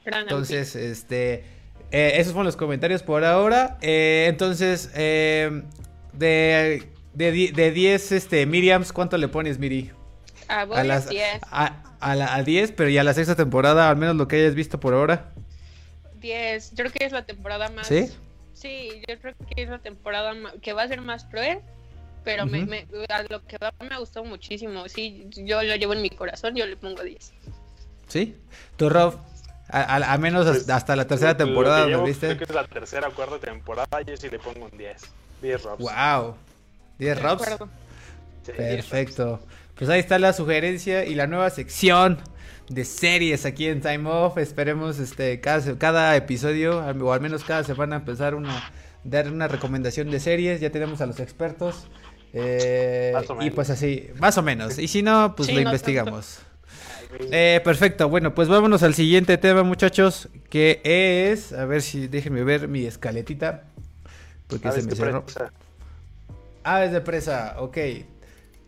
Entonces, 0.06 0.76
este, 0.76 1.46
eh, 1.92 2.14
esos 2.16 2.34
fueron 2.34 2.46
los 2.46 2.56
comentarios 2.56 3.04
por 3.04 3.24
ahora. 3.24 3.78
Eh, 3.82 4.26
entonces, 4.30 4.92
eh, 4.96 5.64
de, 6.14 6.84
de, 7.14 7.72
10 7.72 8.12
este, 8.12 8.46
Miriams, 8.46 8.94
¿cuánto 8.94 9.18
le 9.18 9.28
pones, 9.28 9.60
Miri? 9.60 9.92
Ah, 10.50 10.62
a, 10.62 10.84
las, 10.84 11.08
10. 11.08 11.42
A, 11.52 11.76
a, 12.00 12.44
10, 12.44 12.72
pero 12.72 12.90
ya 12.90 13.04
la 13.04 13.14
sexta 13.14 13.36
temporada, 13.36 13.90
al 13.90 13.98
menos 13.98 14.16
lo 14.16 14.28
que 14.28 14.38
hayas 14.38 14.56
visto 14.56 14.80
por 14.80 14.96
ahora. 14.96 15.32
10, 16.20 16.72
yo 16.72 16.76
creo 16.78 16.92
que 16.92 17.06
es 17.06 17.12
la 17.12 17.24
temporada 17.24 17.70
más... 17.70 17.88
¿Sí? 17.88 18.12
Sí, 18.54 19.02
yo 19.08 19.18
creo 19.20 19.36
que 19.48 19.64
es 19.64 19.70
la 19.70 19.80
temporada 19.80 20.34
que 20.62 20.74
va 20.74 20.84
a 20.84 20.88
ser 20.88 21.00
más 21.02 21.24
cruel, 21.26 21.60
pero 22.26 22.46
me, 22.46 22.88
a 23.08 23.24
lo 23.24 23.46
que 23.46 23.58
va 23.58 23.72
me 23.88 23.98
gustó 23.98 24.26
muchísimo. 24.26 24.90
Sí, 24.90 25.28
yo 25.30 25.64
lo 25.64 25.76
llevo 25.76 25.94
en 25.94 26.02
mi 26.02 26.10
corazón, 26.10 26.56
yo 26.56 26.66
le 26.66 26.76
pongo 26.76 27.04
10. 27.04 27.32
¿Sí? 28.08 28.36
¿Tú, 28.76 28.90
Rob? 28.90 29.16
A, 29.70 30.18
menos 30.18 30.48
pues, 30.48 30.68
hasta 30.70 30.96
la 30.96 31.06
tercera 31.06 31.38
temporada, 31.38 31.86
¿lo 31.86 32.04
viste? 32.04 32.26
Creo 32.26 32.38
que 32.40 32.44
es 32.46 32.54
la 32.54 32.66
tercera 32.66 33.08
o 33.08 33.14
cuarta 33.14 33.38
temporada, 33.38 34.02
yo 34.02 34.18
sí 34.18 34.28
le 34.30 34.40
pongo 34.40 34.66
un 34.66 34.78
10. 34.78 35.02
10 35.44 35.64
Robs. 35.64 35.84
¡Wow! 35.84 36.36
10 36.98 37.22
Robs. 37.22 37.48
Perfecto. 38.46 39.40
Pues 39.80 39.90
ahí 39.90 40.02
está 40.02 40.20
la 40.20 40.34
sugerencia 40.34 41.06
y 41.06 41.16
la 41.16 41.26
nueva 41.26 41.50
sección 41.50 42.18
de 42.68 42.84
series 42.84 43.46
aquí 43.46 43.68
en 43.68 43.80
Time 43.80 44.10
Off. 44.10 44.38
Esperemos 44.38 45.00
este 45.00 45.40
cada, 45.40 45.78
cada 45.78 46.18
episodio, 46.18 46.80
o 46.80 47.14
al 47.14 47.22
menos 47.22 47.46
cada 47.46 47.64
semana, 47.64 47.96
empezar 47.96 48.36
una 48.36 48.74
dar 49.06 49.32
una 49.32 49.48
recomendación 49.48 50.12
de 50.12 50.20
series. 50.20 50.60
Ya 50.60 50.70
tenemos 50.70 51.00
a 51.00 51.06
los 51.06 51.22
expertos. 51.22 51.88
Eh, 52.34 53.14
y 53.40 53.52
pues 53.52 53.70
así, 53.70 54.10
más 54.20 54.38
o 54.38 54.44
menos. 54.44 54.78
Y 54.78 54.90
si 54.90 55.02
no, 55.02 55.34
pues 55.38 55.50
lo 55.50 55.62
investigamos. 55.62 56.40
Eh, 57.32 57.62
perfecto, 57.64 58.10
bueno, 58.10 58.36
pues 58.36 58.50
vámonos 58.50 58.84
al 58.84 58.94
siguiente 58.94 59.38
tema, 59.38 59.64
muchachos, 59.64 60.28
que 60.50 60.82
es, 60.84 61.54
a 61.54 61.64
ver 61.66 61.82
si 61.82 62.08
déjenme 62.08 62.44
ver 62.44 62.68
mi 62.68 62.86
escaletita, 62.86 63.64
porque 64.48 64.72
se 64.74 64.84
me 64.84 64.94
cerró. 64.94 65.26
Aves 66.66 66.92
de 66.92 67.00
presa, 67.00 67.56
ok. 67.60 67.78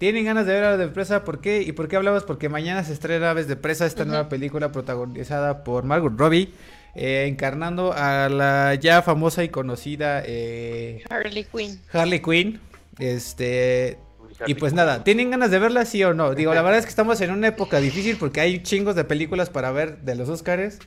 ¿Tienen 0.02 0.26
ganas 0.26 0.48
de 0.48 0.54
ver 0.54 0.64
Aves 0.64 0.80
de 0.80 0.88
Presa? 0.88 1.24
¿Por 1.24 1.42
qué? 1.42 1.62
¿Y 1.62 1.74
por 1.74 1.88
qué 1.88 1.96
hablamos? 1.96 2.24
Porque 2.24 2.50
mañana 2.50 2.84
se 2.84 2.92
estrena 2.92 3.30
Aves 3.30 3.48
de 3.48 3.56
Presa, 3.56 3.86
esta 3.86 4.04
nueva 4.04 4.30
película 4.30 4.72
protagonizada 4.72 5.64
por 5.64 5.84
Margot 5.84 6.18
Robbie, 6.18 6.50
eh, 6.96 7.28
encarnando 7.28 7.94
a 7.94 8.28
la 8.28 8.74
ya 8.74 9.04
famosa 9.04 9.44
y 9.44 9.50
conocida 9.50 10.24
eh, 10.26 11.04
Harley 11.08 11.44
Quinn. 11.44 11.80
Harley 11.94 12.20
Quinn. 12.20 12.60
Este. 12.98 14.00
y 14.48 14.56
pues 14.56 14.74
nada, 14.74 15.04
¿tienen 15.04 15.30
ganas 15.30 15.52
de 15.52 15.60
verla, 15.60 15.86
sí 15.86 16.04
o 16.04 16.16
no? 16.16 16.34
Digo, 16.36 16.52
la 16.56 16.64
verdad 16.64 16.80
es 16.80 16.86
que 16.86 16.90
estamos 16.90 17.22
en 17.22 17.30
una 17.30 17.50
época 17.50 17.80
difícil 17.80 18.18
porque 18.18 18.42
hay 18.42 18.64
chingos 18.64 18.96
de 18.96 19.04
películas 19.04 19.52
para 19.52 19.70
ver 19.72 20.00
de 20.00 20.16
los 20.16 20.30
Oscars. 20.30 20.80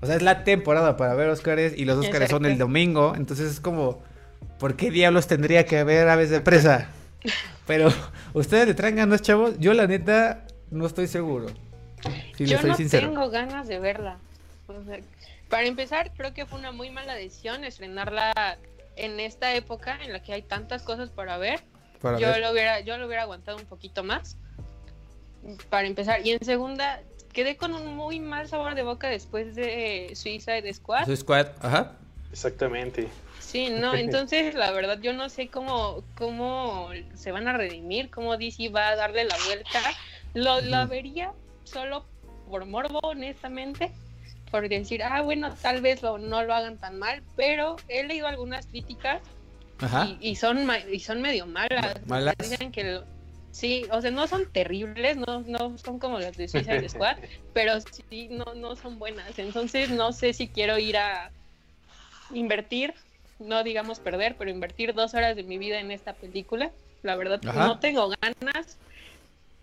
O 0.00 0.06
sea, 0.06 0.16
es 0.16 0.22
la 0.22 0.42
temporada 0.42 0.96
para 0.96 1.14
ver 1.14 1.28
Oscars 1.28 1.78
y 1.78 1.84
los 1.84 2.04
Oscars 2.04 2.28
son 2.28 2.44
el 2.44 2.58
domingo. 2.58 3.14
Entonces 3.16 3.52
es 3.52 3.60
como, 3.60 4.02
¿por 4.58 4.74
qué 4.74 4.90
diablos 4.90 5.28
tendría 5.28 5.64
que 5.64 5.78
haber 5.78 6.08
aves 6.08 6.30
de 6.30 6.40
presa? 6.40 6.88
Pero, 7.66 7.92
¿ustedes 8.32 8.66
le 8.66 8.74
traen 8.74 8.96
ganas, 8.96 9.22
chavos? 9.22 9.58
Yo, 9.58 9.74
la 9.74 9.86
neta, 9.86 10.46
no 10.70 10.86
estoy 10.86 11.06
seguro. 11.06 11.48
Yo 12.38 12.62
no 12.62 12.76
tengo 12.76 13.30
ganas 13.30 13.68
de 13.68 13.78
verla. 13.78 14.18
para 15.48 15.66
empezar, 15.66 16.12
creo 16.16 16.32
que 16.32 16.46
fue 16.46 16.58
una 16.58 16.72
muy 16.72 16.90
mala 16.90 17.14
decisión 17.14 17.64
estrenarla 17.64 18.58
en 18.96 19.20
esta 19.20 19.54
época 19.54 19.98
en 20.02 20.12
la 20.12 20.22
que 20.22 20.32
hay 20.32 20.42
tantas 20.42 20.82
cosas 20.82 21.10
para 21.10 21.38
ver. 21.38 21.60
yo, 22.02 22.38
Lo 22.38 22.52
hubiera, 22.52 22.80
yo 22.80 22.98
lo 22.98 23.06
hubiera 23.06 23.22
aguantado 23.22 23.56
un 23.58 23.64
poquito 23.64 24.04
más. 24.04 24.36
Para 25.70 25.86
empezar. 25.86 26.24
Y 26.26 26.32
en 26.32 26.44
segunda, 26.44 27.00
quedé 27.32 27.56
con 27.56 27.74
un 27.74 27.96
muy 27.96 28.20
mal 28.20 28.48
sabor 28.48 28.74
de 28.74 28.82
boca 28.82 29.08
después 29.08 29.54
de 29.54 30.12
Suicide 30.14 30.72
Squad. 30.74 31.04
Suicide 31.04 31.16
Squad, 31.16 31.46
ajá. 31.60 31.92
Exactamente. 32.32 33.08
Sí, 33.48 33.70
no, 33.70 33.94
entonces 33.94 34.54
la 34.54 34.70
verdad 34.72 34.98
yo 35.00 35.14
no 35.14 35.30
sé 35.30 35.48
cómo, 35.48 36.04
cómo 36.16 36.90
se 37.14 37.32
van 37.32 37.48
a 37.48 37.54
redimir, 37.54 38.10
cómo 38.10 38.36
DC 38.36 38.68
va 38.68 38.88
a 38.88 38.96
darle 38.96 39.24
la 39.24 39.36
vuelta. 39.46 39.80
Lo, 40.34 40.60
lo 40.60 40.86
vería 40.86 41.32
solo 41.64 42.04
por 42.50 42.66
morbo, 42.66 43.00
honestamente, 43.02 43.90
por 44.50 44.68
decir, 44.68 45.02
ah, 45.02 45.22
bueno, 45.22 45.54
tal 45.62 45.80
vez 45.80 46.02
no 46.02 46.18
lo 46.18 46.54
hagan 46.54 46.76
tan 46.76 46.98
mal, 46.98 47.22
pero 47.36 47.76
he 47.88 48.04
leído 48.04 48.26
algunas 48.26 48.66
críticas 48.66 49.22
Y, 50.20 50.36
son 50.36 50.68
y 50.90 51.00
son 51.00 51.22
medio 51.22 51.46
malas. 51.46 52.06
¿Malas? 52.06 52.34
Dicen 52.38 52.70
que 52.70 53.00
sí, 53.50 53.86
o 53.90 54.02
sea, 54.02 54.10
no 54.10 54.26
son 54.26 54.50
terribles, 54.52 55.16
no, 55.16 55.40
no 55.40 55.78
son 55.78 55.98
como 55.98 56.18
las 56.18 56.36
de 56.36 56.48
Suicide 56.48 56.86
Squad, 56.88 57.16
pero 57.54 57.80
sí 57.80 58.28
no, 58.30 58.54
no 58.54 58.76
son 58.76 58.98
buenas. 58.98 59.38
Entonces 59.38 59.88
no 59.88 60.12
sé 60.12 60.34
si 60.34 60.48
quiero 60.48 60.78
ir 60.78 60.98
a 60.98 61.30
invertir 62.34 62.92
no 63.38 63.62
digamos 63.62 64.00
perder, 64.00 64.36
pero 64.38 64.50
invertir 64.50 64.94
dos 64.94 65.14
horas 65.14 65.36
de 65.36 65.42
mi 65.42 65.58
vida 65.58 65.80
en 65.80 65.90
esta 65.90 66.12
película. 66.12 66.70
La 67.02 67.16
verdad, 67.16 67.40
no 67.42 67.78
tengo 67.78 68.08
ganas, 68.20 68.78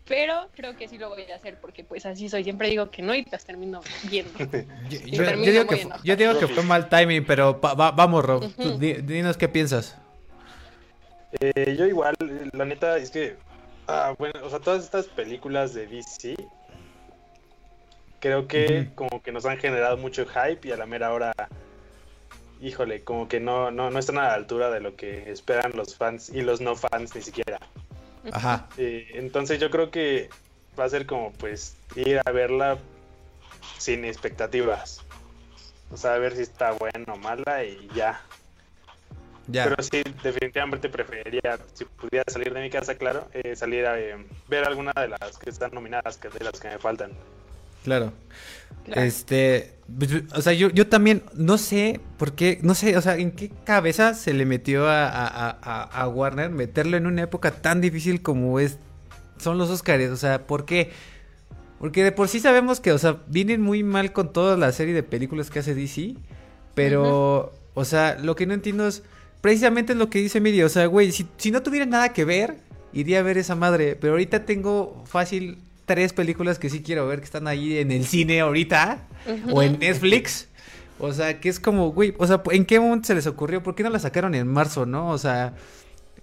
pero 0.08 0.48
creo 0.56 0.78
que 0.78 0.88
sí 0.88 0.98
lo 0.98 1.10
voy 1.10 1.24
a 1.32 1.36
hacer 1.36 1.58
porque 1.60 1.84
pues 1.84 2.06
así 2.06 2.30
soy. 2.30 2.44
Siempre 2.44 2.70
digo 2.70 2.90
que 2.90 3.02
no 3.02 3.14
y 3.14 3.26
las 3.30 3.44
termino 3.46 3.82
viendo. 4.10 4.32
yo, 4.90 5.24
digo 5.36 5.68
que, 5.68 5.90
yo, 6.04 6.16
digo 6.16 6.40
que, 6.40 6.48
fue 6.48 6.64
mal 6.64 6.90
timing, 6.90 7.26
pero 7.26 7.60
vamos, 7.60 8.24
Rob, 8.24 8.44
dinos 8.80 9.38
qué 9.38 9.50
piensas. 9.50 9.98
Eh, 11.40 11.76
yo 11.78 11.86
igual, 11.86 12.16
la 12.54 12.64
neta 12.64 12.98
es 12.98 13.12
que, 13.12 13.36
ah, 13.88 14.16
bueno, 14.18 14.40
o 14.44 14.50
sea, 14.50 14.60
todas 14.60 14.84
estas 14.84 15.08
películas 15.08 15.74
de 15.74 15.86
DC, 15.88 16.36
creo 18.22 18.48
que 18.48 18.92
como 18.96 19.22
que 19.22 19.34
nos 19.34 19.46
han 19.46 19.58
generado 19.58 19.98
mucho 19.98 20.26
hype 20.26 20.68
y 20.68 20.72
a 20.72 20.78
la 20.78 20.86
mera 20.86 21.12
hora 21.12 21.34
híjole, 22.66 23.04
como 23.04 23.28
que 23.28 23.40
no, 23.40 23.70
no, 23.72 23.92
no 23.92 24.00
están 24.00 24.18
a 24.18 24.24
la 24.24 24.34
altura 24.34 24.72
de 24.72 24.80
lo 24.80 24.96
que 24.96 25.32
esperan 25.32 25.74
los 25.76 25.96
fans 25.96 26.30
y 26.30 26.42
los 26.42 26.62
no 26.62 26.76
fans 26.76 27.16
ni 27.16 27.22
siquiera. 27.22 27.60
Ajá. 28.32 28.68
Eh, 28.78 29.08
entonces 29.14 29.60
yo 29.60 29.70
creo 29.70 29.92
que 29.92 30.30
va 30.78 30.86
a 30.86 30.90
ser 30.90 31.06
como 31.06 31.32
pues 31.34 31.76
ir 31.96 32.20
a 32.26 32.32
verla 32.32 32.80
sin 33.78 34.04
expectativas. 34.04 35.02
O 35.92 35.98
sea, 35.98 36.16
a 36.16 36.18
ver 36.18 36.36
si 36.36 36.42
está 36.42 36.72
buena 36.72 37.14
o 37.14 37.18
mala 37.18 37.64
y 37.64 37.88
ya. 37.94 38.22
Ya. 39.48 39.66
Pero 39.66 39.84
sí, 39.84 40.02
definitivamente 40.24 40.90
preferiría, 40.90 41.60
si 41.74 41.86
pudiera 41.86 42.26
salir 42.28 42.52
de 42.52 42.62
mi 42.62 42.72
casa, 42.72 42.96
claro, 42.96 43.28
eh, 43.32 43.56
salir 43.56 43.86
a 43.86 44.00
eh, 44.00 44.18
ver 44.48 44.66
alguna 44.66 44.92
de 44.94 45.10
las 45.10 45.38
que 45.38 45.52
están 45.52 45.70
nominadas, 45.72 46.18
que 46.18 46.30
de 46.30 46.44
las 46.44 46.60
que 46.60 46.70
me 46.70 46.80
faltan. 46.80 47.12
Claro. 47.86 48.12
Este, 48.88 49.76
pues, 49.98 50.12
o 50.34 50.42
sea, 50.42 50.54
yo, 50.54 50.70
yo 50.70 50.88
también 50.88 51.22
no 51.36 51.60
sé 51.60 52.00
por 52.18 52.34
qué, 52.34 52.60
no 52.64 52.74
sé, 52.74 52.98
o 52.98 53.02
sea, 53.02 53.16
en 53.18 53.32
qué 53.32 53.52
cabeza 53.64 54.16
se 54.16 54.34
le 54.34 54.46
metió 54.46 54.88
a, 54.88 55.50
a, 55.50 56.08
Warner 56.08 56.50
meterlo 56.50 56.98
en 56.98 57.06
una 57.06 57.22
época 57.24 57.52
tan 57.52 57.82
difícil 57.82 58.24
como 58.24 58.60
es, 58.60 58.80
son 59.38 59.60
los 59.60 59.70
Oscars, 59.70 60.10
o 60.10 60.18
sea, 60.18 60.48
¿por 60.48 60.66
qué? 60.66 60.92
Porque 61.80 62.04
de 62.04 62.12
por 62.12 62.28
sí 62.28 62.40
sabemos 62.40 62.80
que, 62.80 62.92
o 62.92 62.98
sea, 62.98 63.18
vienen 63.28 63.62
muy 63.62 63.84
mal 63.84 64.12
con 64.12 64.34
toda 64.34 64.58
la 64.58 64.72
serie 64.72 64.96
de 64.96 65.04
películas 65.04 65.52
que 65.52 65.60
hace 65.60 65.76
DC, 65.76 66.16
pero, 66.74 67.54
o 67.76 67.86
sea, 67.86 68.18
lo 68.20 68.36
que 68.36 68.48
no 68.48 68.56
entiendo 68.56 68.88
es 68.88 69.04
precisamente 69.42 69.94
lo 69.94 70.10
que 70.10 70.20
dice 70.20 70.42
Miri, 70.42 70.64
o 70.64 70.70
sea, 70.70 70.88
güey, 70.88 71.12
si, 71.12 71.28
si 71.38 71.52
no 71.52 71.62
tuviera 71.62 71.86
nada 71.86 72.12
que 72.12 72.26
ver, 72.26 72.58
iría 72.92 73.20
a 73.20 73.24
ver 73.24 73.38
esa 73.38 73.56
madre, 73.56 73.96
pero 73.96 74.14
ahorita 74.14 74.46
tengo 74.46 75.04
fácil 75.06 75.60
tres 75.86 76.14
películas 76.14 76.60
que 76.60 76.70
sí 76.70 76.82
quiero 76.82 77.08
ver 77.08 77.20
que 77.20 77.26
están 77.26 77.48
ahí 77.48 77.78
en 77.78 77.92
el 77.92 78.06
cine 78.06 78.42
ahorita 78.42 79.08
o 79.52 79.62
en 79.62 79.80
Netflix. 79.80 80.50
O 81.00 81.12
sea, 81.12 81.40
que 81.40 81.50
es 81.50 81.60
como, 81.60 81.92
güey, 81.92 82.16
o 82.18 82.28
sea, 82.28 82.42
¿en 82.52 82.66
qué 82.66 82.80
momento 82.80 83.08
se 83.08 83.16
les 83.16 83.28
ocurrió? 83.28 83.62
¿Por 83.62 83.76
qué 83.76 83.84
no 83.84 83.90
la 83.90 84.00
sacaron 84.00 84.34
en 84.34 84.48
marzo, 84.48 84.86
no? 84.86 85.10
O 85.10 85.18
sea, 85.18 85.54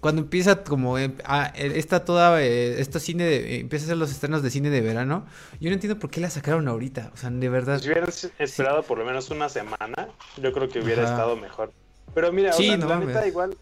cuando 0.02 0.22
empieza 0.22 0.64
como 0.64 0.98
eh, 0.98 1.14
está 1.56 2.04
toda 2.04 2.42
eh, 2.42 2.80
esta 2.80 2.98
cine 2.98 3.22
de, 3.22 3.60
empieza 3.60 3.84
a 3.84 3.86
hacer 3.86 3.96
los 3.96 4.10
estrenos 4.10 4.42
de 4.42 4.50
cine 4.50 4.68
de 4.68 4.80
verano 4.80 5.26
yo 5.60 5.70
no 5.70 5.74
entiendo 5.74 6.00
por 6.00 6.10
qué 6.10 6.20
la 6.20 6.28
sacaron 6.28 6.66
ahorita 6.66 7.12
o 7.14 7.16
sea 7.16 7.30
de 7.30 7.48
verdad 7.48 7.78
si 7.78 7.86
hubieran 7.86 8.10
esperado 8.40 8.82
por 8.82 8.98
lo 8.98 9.04
menos 9.04 9.30
una 9.30 9.48
semana 9.48 10.08
yo 10.38 10.52
creo 10.52 10.68
que 10.68 10.80
hubiera 10.80 11.04
estado 11.04 11.36
mejor 11.36 11.72
pero 12.16 12.32
mira 12.32 12.50
o 12.50 12.54
sea, 12.54 12.76
la 12.76 12.98
neta 12.98 13.28
igual 13.28 13.56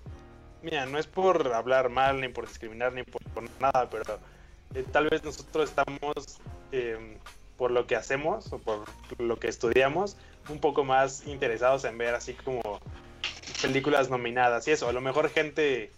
mira 0.62 0.86
no 0.86 0.98
es 0.98 1.06
por 1.06 1.52
hablar 1.52 1.90
mal 1.90 2.22
ni 2.22 2.28
por 2.28 2.48
discriminar 2.48 2.94
ni 2.94 3.02
por 3.02 3.20
nada 3.60 3.90
pero 3.90 4.18
eh, 4.74 4.84
tal 4.90 5.08
vez 5.08 5.24
nosotros 5.24 5.70
estamos, 5.70 6.38
em, 6.72 7.16
por 7.56 7.70
lo 7.70 7.86
que 7.86 7.96
hacemos 7.96 8.52
o 8.52 8.58
por 8.58 8.84
lo 9.18 9.38
que 9.38 9.48
estudiamos, 9.48 10.16
un 10.48 10.60
poco 10.60 10.84
más 10.84 11.26
interesados 11.26 11.84
en 11.84 11.98
ver 11.98 12.14
así 12.14 12.34
como 12.34 12.80
películas 13.60 14.10
nominadas 14.10 14.66
y 14.68 14.72
eso. 14.72 14.88
A 14.88 14.92
lo 14.92 15.00
mejor 15.00 15.28
gente 15.30 15.90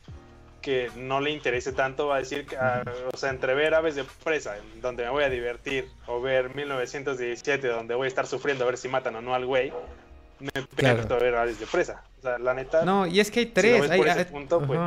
que 0.62 0.90
no 0.96 1.20
le 1.20 1.30
interese 1.30 1.72
tanto 1.72 2.06
va 2.06 2.16
a 2.16 2.18
decir, 2.20 2.46
que, 2.46 2.56
ah, 2.56 2.84
o 3.12 3.16
sea, 3.16 3.30
entre 3.30 3.54
ver 3.54 3.74
Aves 3.74 3.96
de 3.96 4.04
Presa, 4.24 4.54
donde 4.80 5.04
me 5.04 5.10
voy 5.10 5.24
a 5.24 5.28
divertir, 5.28 5.88
o 6.06 6.20
ver 6.20 6.54
1917, 6.54 7.66
donde 7.66 7.94
voy 7.94 8.06
a 8.06 8.08
estar 8.08 8.26
sufriendo 8.26 8.64
a 8.64 8.68
ver 8.68 8.78
si 8.78 8.88
matan 8.88 9.16
o 9.16 9.20
no 9.20 9.34
al 9.34 9.44
güey, 9.44 9.72
me 10.38 10.50
claro. 10.76 11.02
a 11.14 11.18
ver 11.18 11.34
Aves 11.34 11.60
de 11.60 11.66
Presa. 11.66 12.02
O 12.20 12.22
sea, 12.22 12.38
la 12.38 12.54
neta. 12.54 12.84
No, 12.84 13.06
y 13.06 13.20
es 13.20 13.30
que 13.30 13.40
hay 13.40 13.46
tres. 13.46 13.90
hay, 13.90 14.24
punto, 14.24 14.64
pues, 14.64 14.78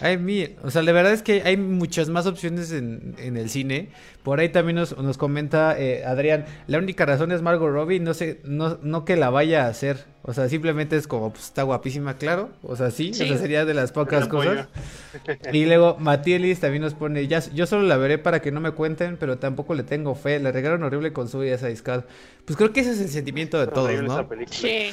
hay 0.00 0.18
mil, 0.18 0.56
o 0.62 0.70
sea, 0.70 0.82
la 0.82 0.92
verdad 0.92 1.12
es 1.12 1.22
que 1.22 1.42
hay 1.42 1.56
muchas 1.56 2.10
más 2.10 2.26
opciones 2.26 2.70
en, 2.70 3.14
en 3.18 3.36
el 3.36 3.48
cine. 3.48 3.88
Por 4.22 4.40
ahí 4.40 4.50
también 4.50 4.76
nos, 4.76 4.96
nos 4.98 5.16
comenta 5.16 5.78
eh, 5.78 6.04
Adrián, 6.04 6.44
la 6.66 6.78
única 6.78 7.06
razón 7.06 7.32
es 7.32 7.40
Margot 7.40 7.70
Robbie, 7.70 8.00
no 8.00 8.12
sé, 8.12 8.40
no, 8.44 8.78
no 8.82 9.04
que 9.04 9.16
la 9.16 9.30
vaya 9.30 9.64
a 9.64 9.68
hacer. 9.68 10.04
O 10.22 10.34
sea, 10.34 10.48
simplemente 10.48 10.96
es 10.96 11.06
como, 11.06 11.30
pues 11.30 11.44
está 11.44 11.62
guapísima, 11.62 12.16
claro. 12.16 12.50
O 12.62 12.74
sea, 12.74 12.90
sí, 12.90 13.14
sí. 13.14 13.28
sería 13.38 13.64
de 13.64 13.74
las 13.74 13.92
pocas 13.92 14.26
cosas. 14.26 14.68
y 15.52 15.64
luego 15.64 15.96
Matielis 16.00 16.58
también 16.60 16.82
nos 16.82 16.94
pone, 16.94 17.26
ya, 17.28 17.38
yo 17.54 17.64
solo 17.64 17.84
la 17.84 17.96
veré 17.96 18.18
para 18.18 18.42
que 18.42 18.50
no 18.50 18.60
me 18.60 18.72
cuenten, 18.72 19.16
pero 19.18 19.38
tampoco 19.38 19.74
le 19.74 19.84
tengo 19.84 20.16
fe. 20.16 20.40
Le 20.40 20.50
regaron 20.50 20.82
horrible 20.82 21.12
con 21.12 21.28
su 21.28 21.44
y 21.44 21.50
esa 21.50 21.68
discada. 21.68 22.04
Pues 22.44 22.56
creo 22.56 22.72
que 22.72 22.80
ese 22.80 22.90
es 22.90 23.00
el 23.00 23.08
sentimiento 23.08 23.60
de 23.60 23.68
todos, 23.68 24.02
¿no? 24.02 24.28
Sí. 24.50 24.90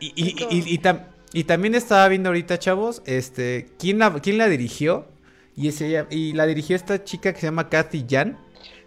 Y, 0.00 0.12
y, 0.14 0.36
y, 0.50 0.58
y, 0.58 0.74
y 0.74 0.78
también 1.44 1.74
estaba 1.74 2.08
viendo 2.08 2.30
ahorita, 2.30 2.58
chavos, 2.58 3.02
este, 3.06 3.68
quién 3.78 3.98
la, 3.98 4.12
quién 4.20 4.38
la 4.38 4.48
dirigió. 4.48 5.06
Y, 5.56 5.68
ese, 5.68 6.06
y 6.10 6.32
la 6.34 6.46
dirigió 6.46 6.76
esta 6.76 7.02
chica 7.02 7.32
que 7.32 7.40
se 7.40 7.46
llama 7.46 7.68
Kathy 7.68 8.06
Jan, 8.08 8.38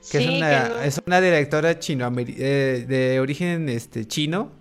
que, 0.09 0.19
es, 0.19 0.27
una, 0.27 0.85
es 0.85 1.01
una 1.05 1.19
directora 1.19 1.77
chino 1.79 2.09
eh, 2.17 2.85
de 2.87 3.19
origen 3.19 3.67
este, 3.67 4.07
chino. 4.07 4.51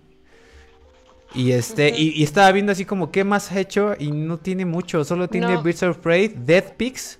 Y 1.33 1.53
este, 1.53 1.89
y, 1.97 2.21
estaba 2.21 2.51
viendo 2.51 2.73
así 2.73 2.83
como 2.83 3.11
qué 3.11 3.23
más 3.23 3.51
ha 3.51 3.59
hecho 3.59 3.95
y 3.97 4.11
no 4.11 4.37
tiene 4.37 4.65
mucho, 4.65 5.05
solo 5.05 5.29
tiene 5.29 5.53
no. 5.53 5.63
Birds 5.63 5.83
of 5.83 5.97
Prey, 5.99 6.27
Death 6.27 6.73
Pigs, 6.75 7.19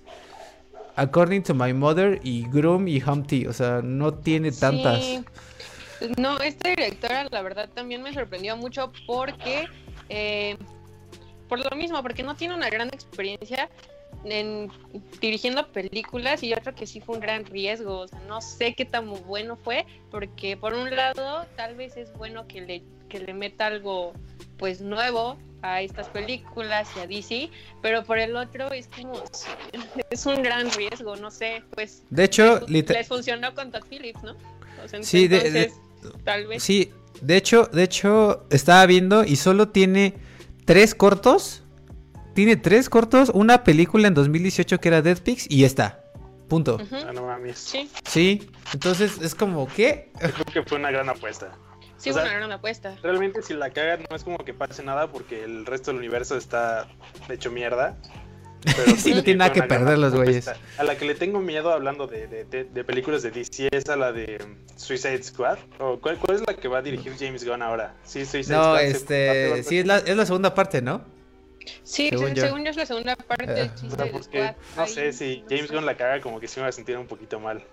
According 0.97 1.43
to 1.43 1.53
My 1.53 1.73
Mother 1.73 2.19
y 2.21 2.45
Groom 2.49 2.89
y 2.89 3.01
Humpty, 3.01 3.47
o 3.47 3.53
sea, 3.53 3.81
no 3.81 4.13
tiene 4.13 4.51
tantas. 4.51 5.21
No, 6.17 6.39
esta 6.39 6.69
directora 6.69 7.27
la 7.31 7.41
verdad 7.41 7.69
también 7.73 8.01
me 8.01 8.13
sorprendió 8.13 8.57
mucho 8.57 8.91
porque 9.07 9.67
eh, 10.11 10.57
por 11.47 11.59
lo 11.59 11.75
mismo, 11.77 12.01
porque 12.01 12.21
no 12.21 12.35
tiene 12.35 12.53
una 12.53 12.69
gran 12.69 12.89
experiencia 12.89 13.69
en 14.25 14.69
dirigiendo 15.21 15.65
películas 15.71 16.43
y 16.43 16.49
yo 16.49 16.57
creo 16.57 16.75
que 16.75 16.85
sí 16.85 16.99
fue 16.99 17.15
un 17.15 17.21
gran 17.21 17.45
riesgo. 17.45 17.99
O 17.99 18.07
sea, 18.07 18.19
no 18.27 18.41
sé 18.41 18.73
qué 18.75 18.83
tan 18.83 19.09
bueno 19.25 19.55
fue, 19.55 19.85
porque 20.11 20.57
por 20.57 20.73
un 20.73 20.93
lado 20.93 21.45
tal 21.55 21.75
vez 21.75 21.95
es 21.95 22.11
bueno 22.17 22.45
que 22.45 22.61
le, 22.61 22.83
que 23.07 23.19
le 23.19 23.33
meta 23.33 23.67
algo 23.67 24.11
pues 24.57 24.81
nuevo 24.81 25.37
a 25.61 25.81
estas 25.81 26.09
películas 26.09 26.89
y 26.97 26.99
a 26.99 27.07
DC, 27.07 27.49
pero 27.81 28.03
por 28.03 28.19
el 28.19 28.35
otro 28.35 28.69
es 28.71 28.87
como 28.87 29.23
es 30.09 30.25
un 30.25 30.43
gran 30.43 30.69
riesgo, 30.71 31.15
no 31.15 31.31
sé, 31.31 31.63
pues 31.73 32.03
de 32.09 32.25
hecho 32.25 32.59
les, 32.67 32.89
les 32.89 33.07
funcionó 33.07 33.53
con 33.55 33.71
Todd 33.71 33.83
Phillips, 33.89 34.21
¿no? 34.23 34.35
O 34.83 34.87
sea, 34.87 35.01
sí, 35.03 35.27
de, 35.27 35.71
tal 36.25 36.47
vez. 36.47 36.63
Sí, 36.63 36.91
de 37.21 37.37
hecho, 37.37 37.69
de 37.71 37.83
hecho 37.83 38.45
estaba 38.49 38.85
viendo 38.85 39.23
y 39.23 39.35
solo 39.35 39.69
tiene 39.69 40.15
tres 40.65 40.95
cortos. 40.95 41.63
Tiene 42.33 42.55
tres 42.55 42.89
cortos, 42.89 43.29
una 43.33 43.63
película 43.63 44.07
en 44.07 44.13
2018 44.13 44.79
que 44.79 44.87
era 44.87 45.01
Dead 45.01 45.17
Pigs 45.17 45.47
y 45.49 45.65
está. 45.65 46.03
Punto. 46.47 46.77
Ah, 46.91 47.11
no 47.13 47.25
mames. 47.25 47.57
Sí. 47.59 47.89
Sí, 48.05 48.49
entonces 48.73 49.21
es 49.21 49.35
como, 49.35 49.67
¿qué? 49.67 50.11
Creo 50.17 50.45
que 50.45 50.63
fue 50.63 50.77
una 50.77 50.91
gran 50.91 51.07
apuesta. 51.09 51.57
Sí, 51.97 52.09
o 52.09 52.13
sea, 52.13 52.23
una 52.23 52.33
gran 52.33 52.51
apuesta. 52.51 52.95
Realmente 53.03 53.43
si 53.43 53.53
la 53.53 53.69
cagan 53.69 54.05
no 54.09 54.15
es 54.15 54.23
como 54.23 54.39
que 54.39 54.53
pase 54.53 54.81
nada 54.81 55.07
porque 55.11 55.43
el 55.43 55.65
resto 55.65 55.91
del 55.91 55.99
universo 55.99 56.35
está 56.35 56.87
hecho 57.29 57.51
mierda. 57.51 57.95
Pero 58.63 58.95
sí, 58.97 59.13
no 59.13 59.23
tiene 59.23 59.39
nada 59.39 59.53
que 59.53 59.63
perder 59.63 59.97
los 59.97 60.13
güeyes. 60.13 60.49
A 60.77 60.83
la 60.83 60.95
que 60.95 61.05
le 61.05 61.15
tengo 61.15 61.39
miedo 61.39 61.71
hablando 61.71 62.07
de, 62.07 62.27
de, 62.27 62.63
de, 62.63 62.83
películas 62.83 63.23
de 63.23 63.31
DC 63.31 63.69
es 63.71 63.89
a 63.89 63.95
la 63.95 64.11
de 64.11 64.39
Suicide 64.75 65.23
Squad. 65.23 65.57
¿O 65.79 65.99
cuál, 65.99 66.17
cuál, 66.17 66.37
es 66.37 66.43
la 66.45 66.53
que 66.53 66.67
va 66.67 66.79
a 66.79 66.81
dirigir 66.81 67.13
James 67.19 67.43
Gunn 67.43 67.61
ahora? 67.61 67.95
Sí, 68.03 68.25
Suicide 68.25 68.55
no, 68.55 68.63
Squad. 68.63 68.73
No, 68.73 68.77
este, 68.79 69.63
sí, 69.63 69.79
es 69.79 69.85
la, 69.85 69.97
es 69.97 70.15
la 70.15 70.25
segunda 70.25 70.53
parte, 70.53 70.81
¿no? 70.81 71.03
Sí, 71.83 72.09
según, 72.09 72.33
yo. 72.33 72.43
según 72.43 72.63
yo 72.63 72.71
es 72.71 72.75
la 72.75 72.85
segunda 72.85 73.15
parte 73.15 73.71
uh, 73.83 74.23
Squad. 74.23 74.55
No 74.75 74.87
sé, 74.87 75.13
si 75.13 75.43
James 75.49 75.71
Gunn 75.71 75.85
la 75.85 75.95
caga 75.95 76.21
como 76.21 76.39
que 76.39 76.47
sí 76.47 76.59
me 76.59 76.63
va 76.63 76.69
a 76.69 76.71
sentir 76.71 76.97
un 76.97 77.07
poquito 77.07 77.39
mal. 77.39 77.63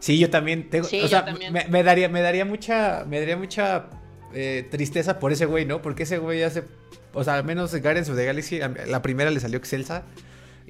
Sí, 0.00 0.18
yo 0.18 0.30
también 0.30 0.70
tengo, 0.70 0.86
sí, 0.86 1.00
o 1.00 1.08
sea, 1.08 1.24
también. 1.24 1.52
Me, 1.52 1.64
me, 1.64 1.82
daría, 1.82 2.08
me 2.08 2.20
daría 2.20 2.44
mucha, 2.44 3.04
me 3.08 3.18
daría 3.18 3.36
mucha 3.36 3.86
eh, 4.32 4.66
tristeza 4.70 5.18
por 5.18 5.32
ese 5.32 5.46
güey, 5.46 5.64
¿no? 5.64 5.82
Porque 5.82 6.04
ese 6.04 6.18
güey 6.18 6.42
hace, 6.42 6.64
o 7.12 7.24
sea, 7.24 7.34
al 7.34 7.44
menos 7.44 7.72
en 7.74 7.82
Guardians 7.82 8.08
of 8.08 8.16
the 8.16 8.24
Galaxy, 8.24 8.60
la 8.86 9.02
primera 9.02 9.30
le 9.30 9.40
salió 9.40 9.58
excelsa. 9.58 10.04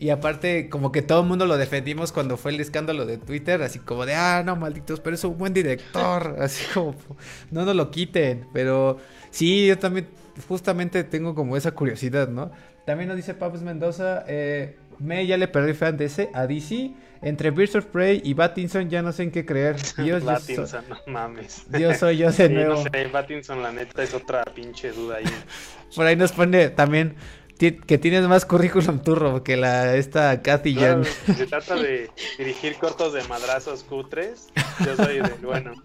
Y 0.00 0.10
aparte, 0.10 0.68
como 0.68 0.92
que 0.92 1.02
todo 1.02 1.22
el 1.22 1.26
mundo 1.26 1.44
lo 1.44 1.56
defendimos 1.56 2.12
cuando 2.12 2.36
fue 2.36 2.52
el 2.52 2.60
escándalo 2.60 3.04
de 3.04 3.18
Twitter, 3.18 3.62
así 3.62 3.80
como 3.80 4.06
de, 4.06 4.14
ah, 4.14 4.42
no, 4.44 4.54
malditos, 4.54 5.00
pero 5.00 5.16
es 5.16 5.24
un 5.24 5.36
buen 5.36 5.52
director, 5.52 6.36
así 6.40 6.64
como, 6.72 6.94
no 7.50 7.64
nos 7.64 7.74
lo 7.74 7.90
quiten. 7.90 8.46
Pero 8.52 8.98
sí, 9.30 9.66
yo 9.66 9.78
también 9.78 10.06
justamente 10.46 11.02
tengo 11.02 11.34
como 11.34 11.56
esa 11.56 11.72
curiosidad, 11.72 12.28
¿no? 12.28 12.52
También 12.84 13.08
nos 13.08 13.16
dice 13.16 13.34
Papas 13.34 13.62
Mendoza, 13.62 14.24
eh, 14.28 14.76
me 14.98 15.26
ya 15.26 15.36
le 15.36 15.48
perdí 15.48 15.74
fan 15.74 15.96
de 15.96 16.06
ese 16.06 16.30
a 16.32 16.46
DC. 16.46 16.92
Entre 17.20 17.50
Birds 17.50 17.74
of 17.74 17.86
Prey 17.86 18.22
y 18.24 18.34
Battinson 18.34 18.88
ya 18.88 19.02
no 19.02 19.10
sé 19.10 19.24
en 19.24 19.32
qué 19.32 19.44
creer. 19.44 19.76
Dios, 19.98 20.22
Battinson, 20.22 20.68
so, 20.68 20.82
no 20.88 20.96
mames. 21.08 21.64
Dios 21.68 21.98
soy 21.98 22.18
yo 22.18 22.30
de 22.30 22.32
sí, 22.48 22.54
nuevo. 22.54 22.76
No 22.76 22.82
sé, 22.82 23.08
Battinson 23.08 23.60
la 23.60 23.72
neta 23.72 24.02
es 24.04 24.14
otra 24.14 24.44
pinche 24.44 24.92
duda 24.92 25.16
ahí. 25.16 25.24
Por 25.96 26.06
ahí 26.06 26.14
nos 26.14 26.30
pone 26.30 26.68
también 26.70 27.16
que 27.58 27.98
tienes 27.98 28.26
más 28.28 28.46
currículum 28.46 29.00
turro 29.00 29.42
que 29.42 29.56
la 29.56 29.96
esta 29.96 30.42
Kathy 30.42 30.74
claro, 30.74 31.02
Jan. 31.04 31.36
Se 31.36 31.46
trata 31.48 31.74
de 31.74 32.08
dirigir 32.38 32.76
cortos 32.76 33.12
de 33.12 33.24
madrazos 33.24 33.82
cutres. 33.82 34.46
Yo 34.84 34.96
soy 34.96 35.16
del 35.16 35.40
bueno. 35.42 35.72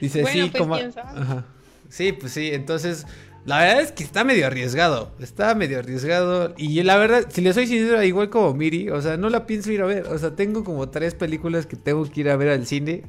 Dice, 0.00 0.22
bueno, 0.22 0.44
sí, 0.44 0.50
pues, 0.50 0.60
como... 0.60 0.74
Ajá. 0.74 1.46
Sí, 1.88 2.12
pues 2.12 2.32
sí, 2.32 2.50
entonces... 2.52 3.06
La 3.46 3.60
verdad 3.60 3.80
es 3.80 3.92
que 3.92 4.04
está 4.04 4.22
medio 4.22 4.46
arriesgado. 4.46 5.12
Está 5.18 5.54
medio 5.54 5.78
arriesgado. 5.78 6.52
Y 6.58 6.82
la 6.82 6.98
verdad, 6.98 7.26
si 7.30 7.40
le 7.40 7.54
soy 7.54 7.66
sincero, 7.66 8.02
igual 8.02 8.28
como 8.28 8.52
Miri, 8.52 8.90
o 8.90 9.00
sea, 9.00 9.16
no 9.16 9.30
la 9.30 9.46
pienso 9.46 9.72
ir 9.72 9.80
a 9.80 9.86
ver. 9.86 10.06
O 10.08 10.18
sea, 10.18 10.36
tengo 10.36 10.62
como 10.62 10.90
tres 10.90 11.14
películas 11.14 11.64
que 11.64 11.76
tengo 11.76 12.04
que 12.04 12.20
ir 12.20 12.28
a 12.28 12.36
ver 12.36 12.50
al 12.50 12.66
cine. 12.66 13.04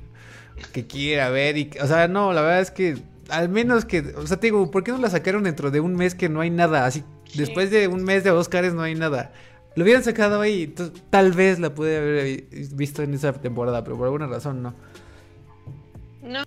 Que 0.72 0.88
quiero 0.88 1.15
ir 1.15 1.20
a 1.20 1.30
ver. 1.30 1.58
Y, 1.58 1.72
o 1.82 1.86
sea, 1.86 2.08
no, 2.08 2.32
la 2.32 2.41
verdad 2.41 2.62
es 2.62 2.72
que 2.72 2.98
al 3.32 3.50
menos 3.50 3.86
que, 3.86 4.00
o 4.15 4.28
sea, 4.28 4.38
te 4.39 4.48
digo, 4.48 4.70
¿por 4.70 4.84
qué 4.84 4.91
no 4.91 4.98
la 4.98 5.10
sacaron 5.10 5.44
dentro 5.44 5.72
de 5.72 5.80
un 5.80 5.96
mes 5.96 6.15
que 6.15 6.30
no 6.30 6.41
hay 6.41 6.50
nada? 6.50 6.86
Así, 6.86 7.04
sí. 7.26 7.39
después 7.39 7.72
de 7.72 7.88
un 7.88 8.04
mes 8.04 8.24
de 8.24 8.32
Oscars 8.32 8.74
no 8.74 8.82
hay 8.84 8.96
nada. 8.96 9.32
Lo 9.76 9.84
hubieran 9.84 10.04
sacado 10.04 10.41
ahí, 10.41 10.63
entonces, 10.63 11.02
tal 11.10 11.32
vez 11.32 11.60
la 11.60 11.74
pude 11.74 11.98
haber 11.98 12.44
visto 12.74 13.04
en 13.04 13.13
esa 13.13 13.32
temporada, 13.34 13.84
pero 13.84 13.98
por 13.98 14.06
alguna 14.06 14.28
razón 14.28 14.62
no. 14.62 14.76
No, 16.22 16.44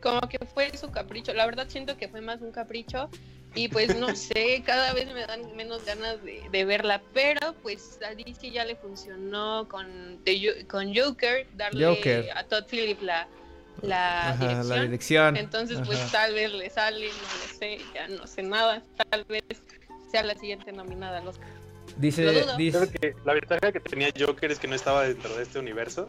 como 0.00 0.20
que 0.22 0.38
fue 0.52 0.76
su 0.76 0.90
capricho. 0.90 1.32
La 1.34 1.46
verdad 1.46 1.66
siento 1.68 1.96
que 1.96 2.08
fue 2.08 2.20
más 2.20 2.40
un 2.40 2.50
capricho 2.50 3.08
y 3.54 3.68
pues 3.68 3.96
no 3.96 4.16
sé, 4.16 4.62
cada 4.64 4.92
vez 4.92 5.12
me 5.12 5.26
dan 5.26 5.54
menos 5.56 5.84
ganas 5.84 6.22
de, 6.24 6.42
de 6.50 6.64
verla, 6.64 7.02
pero 7.12 7.54
pues 7.62 7.98
a 8.02 8.14
DC 8.14 8.50
ya 8.50 8.64
le 8.64 8.76
funcionó 8.76 9.68
con, 9.68 10.24
de, 10.24 10.64
con 10.68 10.94
Joker, 10.94 11.46
darle 11.56 11.86
Joker. 11.86 12.30
a 12.34 12.44
Todd 12.44 12.64
Phillips 12.68 13.02
la, 13.02 13.28
la, 13.82 14.30
Ajá, 14.30 14.36
dirección. 14.38 14.68
la 14.68 14.82
dirección. 14.82 15.36
Entonces, 15.36 15.80
pues 15.84 16.10
tal 16.10 16.34
vez 16.34 16.52
le 16.52 16.70
sale, 16.70 17.06
no 17.06 17.12
lo 17.12 17.58
sé, 17.58 17.78
ya 17.94 18.08
no 18.08 18.26
sé 18.26 18.42
nada. 18.42 18.82
Tal 19.10 19.24
vez 19.24 19.42
sea 20.10 20.22
la 20.22 20.34
siguiente 20.34 20.72
nominada 20.72 21.18
a 21.18 21.24
los. 21.24 21.36
Dice, 21.96 22.44
dice 22.56 22.88
que 22.90 23.14
la 23.24 23.34
ventaja 23.34 23.70
que 23.72 23.80
tenía 23.80 24.08
Joker 24.18 24.50
es 24.50 24.58
que 24.58 24.66
no 24.66 24.74
estaba 24.74 25.02
dentro 25.04 25.36
de 25.36 25.42
este 25.42 25.58
universo. 25.58 26.08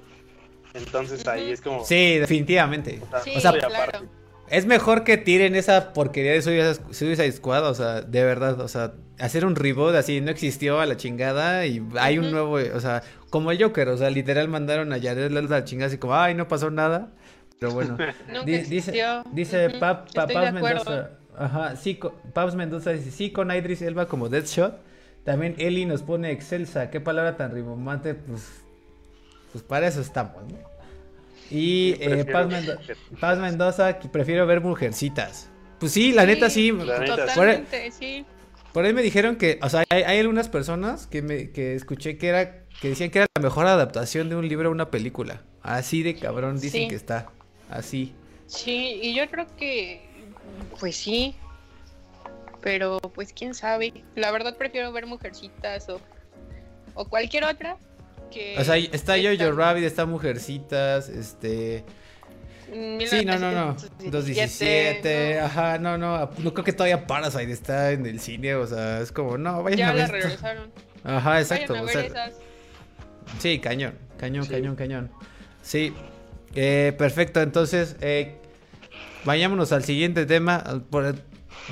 Entonces 0.74 1.26
ahí 1.28 1.52
es 1.52 1.62
como. 1.62 1.84
sí, 1.86 2.18
definitivamente. 2.20 3.02
o 3.02 3.10
sea, 3.10 3.20
Sí, 3.22 3.34
o 3.36 3.40
sea, 3.40 3.52
muy 3.52 3.60
claro. 3.60 3.76
aparte. 3.76 4.08
Es 4.48 4.66
mejor 4.68 5.04
que 5.04 5.18
tiren 5.18 5.56
esa 5.56 5.92
porquería 5.94 6.34
de 6.34 6.42
Suicide 6.42 7.32
Squad, 7.32 7.68
o 7.68 7.74
sea, 7.74 8.02
de 8.02 8.24
verdad, 8.24 8.60
o 8.62 8.68
sea, 8.68 8.94
hacer 9.18 9.44
un 9.44 9.56
reboot 9.56 9.96
así, 9.96 10.22
no 10.22 10.30
existió 10.30 10.80
a 10.80 10.86
la 10.86 10.98
chingada 10.98 11.66
y 11.66 11.82
hay 11.98 12.20
un 12.20 12.30
nuevo, 12.30 12.54
o 12.54 12.80
sea, 12.80 13.02
como 13.32 13.52
el 13.52 13.62
Joker, 13.62 13.88
o 13.90 13.98
sea, 13.98 14.12
literal 14.12 14.48
mandaron 14.48 14.94
a 14.94 15.00
Jared 15.02 15.32
Leto 15.32 15.48
a 15.48 15.60
la 15.60 15.64
chingada 15.64 15.88
así 15.88 15.98
como, 15.98 16.16
ay, 16.16 16.36
no 16.36 16.48
pasó 16.48 16.70
nada, 16.70 17.12
pero 17.60 17.72
bueno. 17.74 17.98
Di- 18.46 18.58
dice 18.64 18.92
dice 19.32 19.70
Pap. 19.80 20.10
Mendoza, 20.54 21.10
ajá, 21.38 21.76
sí, 21.76 22.00
Paps 22.34 22.56
Mendoza 22.56 22.92
dice, 22.92 23.12
sí, 23.12 23.32
con 23.32 23.52
Idris 23.52 23.82
Elba 23.82 24.08
como 24.08 24.30
Deadshot. 24.30 24.78
También 25.24 25.56
Eli 25.58 25.86
nos 25.86 26.04
pone 26.04 26.32
excelsa, 26.32 26.92
qué 26.92 27.02
palabra 27.02 27.36
tan 27.36 27.52
rimbombante, 27.52 28.14
pues, 28.14 28.62
pues 29.52 29.64
para 29.64 29.88
eso 29.88 30.00
estamos, 30.02 30.36
¿no? 30.44 30.58
Y 31.50 31.96
eh, 32.00 32.26
Paz, 32.32 32.48
Mendo- 32.48 32.78
Paz 33.20 33.40
Mendoza, 33.40 33.98
que 34.00 34.08
prefiero 34.08 34.46
ver 34.46 34.62
mujercitas. 34.62 35.50
Pues 35.80 35.92
sí, 35.92 36.12
la 36.14 36.26
neta 36.26 36.50
sí. 36.50 36.72
La 36.72 37.00
neta, 37.00 37.16
sí. 37.28 37.34
Totalmente, 37.34 37.92
sí. 37.92 38.26
Por 38.74 38.86
ahí 38.86 38.94
me 38.94 39.02
dijeron 39.02 39.36
que, 39.36 39.60
o 39.62 39.70
sea, 39.70 39.84
hay, 39.90 40.04
hay 40.04 40.20
algunas 40.20 40.50
personas 40.50 41.08
que 41.08 41.22
me 41.22 41.50
que 41.52 41.76
escuché 41.76 42.18
que 42.18 42.28
era 42.28 42.64
que 42.82 42.90
decían 42.90 43.10
que 43.10 43.20
era 43.20 43.28
la 43.36 43.42
mejor 43.42 43.66
adaptación 43.68 44.30
de 44.30 44.36
un 44.36 44.48
libro 44.48 44.70
a 44.70 44.72
una 44.72 44.92
película. 44.92 45.42
Así 45.62 46.04
de 46.04 46.16
cabrón 46.16 46.60
dicen 46.60 46.82
Sí. 46.84 46.88
que 46.90 46.96
está. 46.96 47.28
Así. 47.70 48.14
Sí, 48.48 49.00
y 49.02 49.14
yo 49.16 49.30
creo 49.30 49.48
que, 49.58 50.08
pues 50.80 50.96
sí, 50.96 51.36
pero 52.62 53.00
pues 53.00 53.34
quién 53.34 53.54
sabe. 53.54 54.04
La 54.16 54.32
verdad 54.32 54.58
prefiero 54.58 54.92
ver 54.92 55.06
Mujercitas 55.06 55.90
o, 55.90 56.00
o 56.94 57.06
cualquier 57.06 57.44
otra 57.46 57.78
que... 58.32 58.56
O 58.60 58.64
sea, 58.64 58.78
está 58.78 59.18
esta. 59.18 59.46
Jojo 59.46 59.58
Rabbit, 59.58 59.84
está 59.84 60.06
Mujercitas, 60.06 61.10
este... 61.10 61.84
Sí, 62.68 63.24
no, 63.24 63.38
no, 63.38 63.52
no. 63.52 63.76
217, 64.10 65.38
¿no? 65.40 65.46
ajá, 65.46 65.78
no, 65.78 65.98
no. 66.00 66.30
No 66.40 66.54
creo 66.54 66.66
que 66.66 66.74
todavía 66.74 67.06
Parasite 67.06 67.52
está 67.52 67.92
en 67.92 68.06
el 68.08 68.20
cine, 68.20 68.56
o 68.56 68.66
sea, 68.66 69.02
es 69.02 69.12
como, 69.12 69.38
no, 69.38 69.62
vayan 69.64 69.78
Ya 69.78 69.90
a 69.90 69.94
la 69.94 70.08
ver. 70.08 70.16
esto. 70.16 70.28
regresaron. 70.28 70.72
Ajá, 71.04 71.40
exacto. 71.40 71.74
Vayan 71.74 71.88
a 71.88 71.92
o 71.92 71.94
ver 72.02 72.12
sea, 72.12 72.26
esas. 72.28 72.40
Sí, 73.40 73.60
cañón, 73.60 73.94
cañón, 74.18 74.46
Sí. 74.46 74.52
cañón, 74.52 74.76
cañón. 74.76 75.12
Sí, 75.62 75.94
eh, 76.56 76.94
perfecto. 76.98 77.42
Entonces, 77.42 77.96
eh, 78.02 78.36
vayámonos 79.24 79.72
al 79.72 79.84
siguiente 79.84 80.26
tema. 80.26 80.64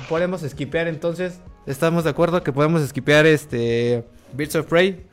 Podemos 0.08 0.42
esquipear 0.42 0.88
entonces. 0.88 1.40
¿Estamos 1.66 2.04
de 2.04 2.10
acuerdo 2.10 2.42
que 2.42 2.52
podemos 2.52 2.82
esquipear 2.82 3.24
este 3.26 4.04
Birds 4.32 4.54
of 4.56 4.66
Prey? 4.66 5.06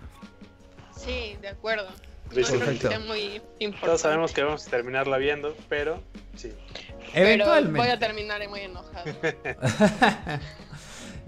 Sí, 0.98 1.38
de 1.42 1.48
acuerdo. 1.50 1.88
Perfecto. 2.34 2.90
muy. 3.08 3.42
Todos 3.82 4.02
sabemos 4.02 4.32
que 4.34 4.44
vamos 4.44 4.68
a 4.68 4.70
terminarla 4.70 5.18
viendo, 5.18 5.56
pero 5.70 6.02
sí. 6.36 6.52
Pero 7.14 7.26
Eventualmente. 7.28 7.80
voy 7.80 7.90
a 7.90 8.00
terminar 8.00 8.48
muy 8.50 8.62
enojado. 8.62 9.06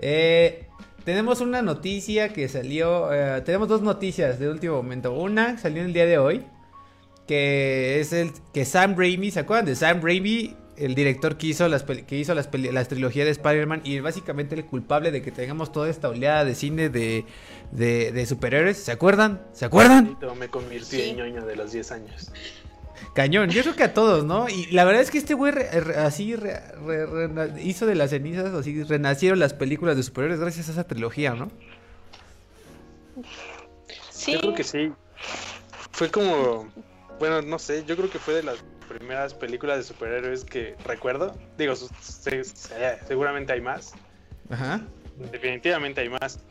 Eh, 0.05 0.65
tenemos 1.05 1.39
una 1.39 1.61
noticia 1.61 2.33
que 2.33 2.49
salió. 2.49 3.13
eh, 3.13 3.41
tenemos 3.41 3.69
dos 3.69 3.81
noticias 3.81 4.37
de 4.39 4.49
último 4.49 4.75
momento. 4.75 5.13
Una 5.13 5.57
salió 5.57 5.81
el 5.83 5.93
día 5.93 6.05
de 6.05 6.17
hoy. 6.17 6.45
Que 7.27 7.99
es 7.99 8.11
el 8.13 8.31
que 8.53 8.65
Sam 8.65 8.95
Raimi. 8.97 9.31
¿Se 9.31 9.39
acuerdan 9.39 9.65
de 9.65 9.75
Sam 9.75 10.01
Raimi? 10.01 10.55
El 10.75 10.95
director 10.95 11.37
que 11.37 11.47
hizo 11.47 11.67
las, 11.67 11.83
que 11.83 12.17
hizo 12.17 12.33
las, 12.33 12.49
las 12.51 12.87
trilogías 12.87 13.25
de 13.25 13.31
Spider-Man. 13.31 13.81
Y 13.83 13.99
básicamente 13.99 14.55
el 14.55 14.65
culpable 14.65 15.11
de 15.11 15.21
que 15.21 15.31
tengamos 15.31 15.71
toda 15.71 15.89
esta 15.89 16.09
oleada 16.09 16.43
de 16.45 16.55
cine 16.55 16.89
de, 16.89 17.25
de, 17.71 18.11
de 18.11 18.25
superhéroes. 18.25 18.77
¿Se 18.77 18.91
acuerdan? 18.91 19.41
¿Se 19.53 19.65
acuerdan? 19.65 20.17
Me 20.39 20.49
convirtió 20.49 20.99
Sí. 20.99 21.09
en 21.09 21.17
ñoño 21.17 21.45
de 21.45 21.55
los 21.55 21.71
10 21.71 21.91
años. 21.91 22.31
Cañón, 23.13 23.51
yo 23.51 23.61
creo 23.61 23.75
que 23.75 23.83
a 23.83 23.93
todos, 23.93 24.23
¿no? 24.25 24.49
Y 24.49 24.65
la 24.71 24.83
verdad 24.85 25.03
es 25.03 25.11
que 25.11 25.19
este 25.19 25.35
güey 25.35 25.51
re- 25.51 25.69
re- 25.81 25.97
así 25.97 26.35
re- 26.35 26.59
re- 26.83 27.05
rena- 27.05 27.61
hizo 27.61 27.85
de 27.85 27.93
las 27.93 28.09
cenizas, 28.09 28.51
así 28.55 28.81
renacieron 28.83 29.37
las 29.39 29.53
películas 29.53 29.95
de 29.95 30.01
superhéroes 30.03 30.39
gracias 30.39 30.69
a 30.69 30.71
esa 30.71 30.83
trilogía, 30.85 31.35
¿no? 31.35 31.51
Sí, 34.09 34.33
Yo 34.33 34.39
creo 34.41 34.53
que 34.55 34.63
sí. 34.63 34.91
Fue 35.91 36.09
como, 36.09 36.67
bueno, 37.23 37.41
no 37.41 37.57
sé, 37.57 37.85
yo 37.85 37.95
creo 37.95 38.09
que 38.09 38.19
fue 38.19 38.33
de 38.33 38.43
las 38.43 38.57
primeras 38.89 39.33
películas 39.33 39.77
de 39.77 39.83
superhéroes 39.83 40.43
que 40.43 40.75
recuerdo. 40.83 41.33
Digo, 41.57 41.73
seguramente 43.07 43.53
hay 43.53 43.61
más. 43.61 43.93
Ajá. 44.49 44.81
Definitivamente 45.31 46.01
hay 46.01 46.09
más. 46.09 46.41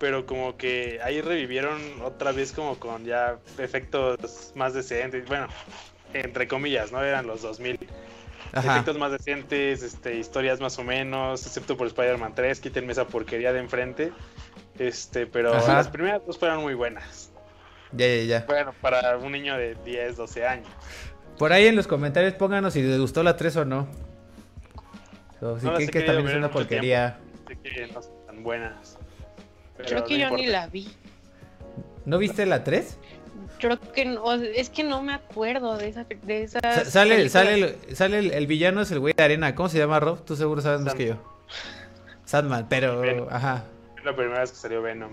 Pero 0.00 0.26
como 0.26 0.56
que 0.56 0.98
ahí 1.04 1.20
revivieron 1.20 1.80
otra 2.02 2.32
vez 2.32 2.50
como 2.50 2.76
con 2.80 3.04
ya 3.04 3.38
efectos 3.58 4.50
más 4.56 4.74
decentes. 4.74 5.28
Bueno, 5.28 5.46
entre 6.12 6.48
comillas, 6.48 6.90
¿no? 6.90 7.04
Eran 7.04 7.28
los 7.28 7.42
2000. 7.42 7.78
Efectos 8.52 8.98
más 8.98 9.12
decentes, 9.12 9.84
este, 9.84 10.16
historias 10.16 10.58
más 10.58 10.76
o 10.80 10.82
menos, 10.82 11.46
excepto 11.46 11.76
por 11.76 11.86
Spider-Man 11.86 12.34
3, 12.34 12.58
quítenme 12.58 12.90
esa 12.90 13.06
porquería 13.06 13.52
de 13.52 13.60
enfrente. 13.60 14.12
Este, 14.76 15.28
pero 15.28 15.54
las 15.54 15.86
primeras 15.86 16.26
dos 16.26 16.36
fueron 16.36 16.62
muy 16.62 16.74
buenas. 16.74 17.25
Ya, 17.92 18.06
ya, 18.06 18.22
ya. 18.22 18.44
Bueno, 18.46 18.72
para 18.80 19.16
un 19.16 19.32
niño 19.32 19.56
de 19.56 19.76
10, 19.84 20.16
12 20.16 20.46
años. 20.46 20.68
Por 21.38 21.52
ahí 21.52 21.66
en 21.66 21.76
los 21.76 21.86
comentarios 21.86 22.34
pónganos 22.34 22.72
si 22.72 22.82
les 22.82 22.98
gustó 22.98 23.22
la 23.22 23.36
3 23.36 23.56
o 23.56 23.64
no. 23.64 23.88
O 25.40 25.58
si 25.58 25.66
creen 25.68 25.90
que 25.90 26.00
también 26.02 26.28
es 26.28 26.36
una 26.36 26.50
porquería. 26.50 27.18
Sé 27.46 27.58
que 27.58 27.86
no 27.88 28.02
son 28.02 28.26
tan 28.26 28.42
buenas. 28.42 28.98
Creo 29.76 30.04
que 30.04 30.18
yo 30.18 30.30
ni 30.30 30.46
la 30.46 30.66
vi. 30.68 30.88
¿No 32.04 32.18
viste 32.18 32.46
la 32.46 32.64
3? 32.64 32.98
Creo 33.58 33.80
que 33.80 34.04
no, 34.04 34.32
es 34.32 34.70
que 34.70 34.84
no 34.84 35.02
me 35.02 35.12
acuerdo 35.12 35.76
de 35.76 35.88
esa. 35.88 36.04
De 36.04 36.42
esa 36.42 36.60
sale 36.84 37.28
sale, 37.28 37.76
sale 37.94 38.18
el, 38.18 38.46
villano, 38.46 38.80
es 38.82 38.90
el 38.90 39.00
güey 39.00 39.14
de 39.14 39.22
arena. 39.22 39.54
¿Cómo 39.54 39.68
se 39.68 39.78
llama 39.78 40.00
Rob? 40.00 40.24
Tú 40.24 40.36
seguro 40.36 40.60
sabes 40.62 40.80
más 40.80 40.94
que 40.94 41.08
yo. 41.08 41.16
Sandman, 42.24 42.68
pero. 42.68 43.28
Ajá. 43.30 43.64
Es 43.98 44.04
la 44.04 44.14
primera 44.14 44.40
vez 44.40 44.50
que 44.50 44.56
salió 44.56 44.82
Venom. 44.82 45.12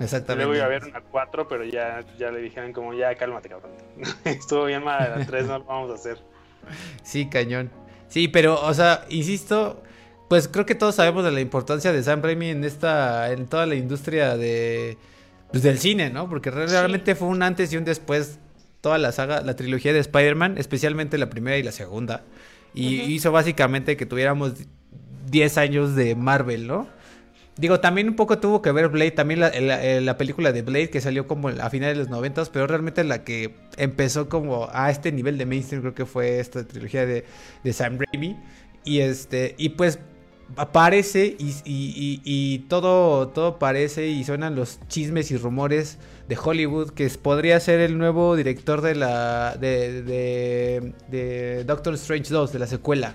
Exactamente. 0.00 0.46
Luego 0.46 0.54
iba 0.56 0.64
a 0.64 0.68
ver 0.68 0.84
una 0.84 1.00
4, 1.00 1.48
pero 1.48 1.64
ya, 1.64 2.04
ya 2.18 2.30
le 2.30 2.40
dijeron 2.40 2.72
como, 2.72 2.94
ya 2.94 3.14
cálmate, 3.14 3.48
cabrón. 3.48 3.72
Estuvo 4.24 4.64
bien 4.64 4.82
mala 4.82 5.16
la 5.16 5.26
3, 5.26 5.46
no 5.46 5.58
lo 5.58 5.64
vamos 5.64 5.90
a 5.90 5.94
hacer. 5.94 6.18
Sí, 7.02 7.28
cañón. 7.28 7.70
Sí, 8.08 8.28
pero, 8.28 8.60
o 8.60 8.74
sea, 8.74 9.04
insisto, 9.08 9.82
pues 10.28 10.48
creo 10.48 10.66
que 10.66 10.74
todos 10.74 10.94
sabemos 10.94 11.24
de 11.24 11.32
la 11.32 11.40
importancia 11.40 11.92
de 11.92 12.02
Sam 12.02 12.22
Raimi 12.22 12.50
en 12.50 12.64
esta, 12.64 13.32
en 13.32 13.46
toda 13.46 13.66
la 13.66 13.74
industria 13.74 14.36
de, 14.36 14.98
pues, 15.50 15.62
del 15.62 15.78
cine, 15.78 16.10
¿no? 16.10 16.28
Porque 16.28 16.50
realmente 16.50 17.14
fue 17.14 17.28
un 17.28 17.42
antes 17.42 17.72
y 17.72 17.76
un 17.76 17.84
después 17.84 18.38
toda 18.80 18.98
la 18.98 19.12
saga, 19.12 19.40
la 19.42 19.56
trilogía 19.56 19.92
de 19.92 20.00
Spider-Man, 20.00 20.58
especialmente 20.58 21.16
la 21.16 21.30
primera 21.30 21.56
y 21.56 21.62
la 21.62 21.72
segunda. 21.72 22.22
Y 22.74 23.02
hizo 23.02 23.32
básicamente 23.32 23.96
que 23.96 24.06
tuviéramos 24.06 24.54
10 25.30 25.58
años 25.58 25.94
de 25.94 26.14
Marvel, 26.14 26.66
¿no? 26.66 26.88
Digo, 27.56 27.80
también 27.80 28.08
un 28.08 28.16
poco 28.16 28.38
tuvo 28.38 28.62
que 28.62 28.72
ver 28.72 28.88
Blade, 28.88 29.10
también 29.10 29.40
la, 29.40 30.16
película 30.16 30.52
de 30.52 30.62
Blade 30.62 30.88
que 30.88 31.02
salió 31.02 31.26
como 31.26 31.48
a 31.48 31.68
finales 31.68 31.96
de 31.96 32.04
los 32.04 32.10
noventas, 32.10 32.48
pero 32.48 32.66
realmente 32.66 33.04
la 33.04 33.24
que 33.24 33.54
empezó 33.76 34.30
como 34.30 34.68
a 34.72 34.90
este 34.90 35.12
nivel 35.12 35.36
de 35.36 35.44
mainstream 35.44 35.82
creo 35.82 35.94
que 35.94 36.06
fue 36.06 36.40
esta 36.40 36.66
trilogía 36.66 37.04
de, 37.04 37.26
de 37.62 37.72
Sam 37.72 37.98
Raimi. 37.98 38.38
Y 38.84 39.00
este, 39.00 39.54
y 39.58 39.70
pues 39.70 39.98
aparece 40.56 41.36
y, 41.38 41.54
y, 41.64 42.58
todo, 42.68 43.28
todo 43.28 43.58
parece 43.58 44.08
y 44.08 44.24
suenan 44.24 44.54
los 44.54 44.80
chismes 44.88 45.30
y 45.30 45.36
rumores 45.36 45.98
de 46.28 46.36
Hollywood 46.42 46.90
que 46.90 47.08
podría 47.10 47.58
ser 47.60 47.80
el 47.80 47.98
nuevo 47.98 48.36
director 48.36 48.80
de 48.80 48.94
la 48.94 49.56
de, 49.56 50.02
de, 51.08 51.64
Doctor 51.64 51.94
Strange 51.94 52.32
2, 52.32 52.52
de 52.52 52.58
la 52.58 52.66
secuela. 52.66 53.14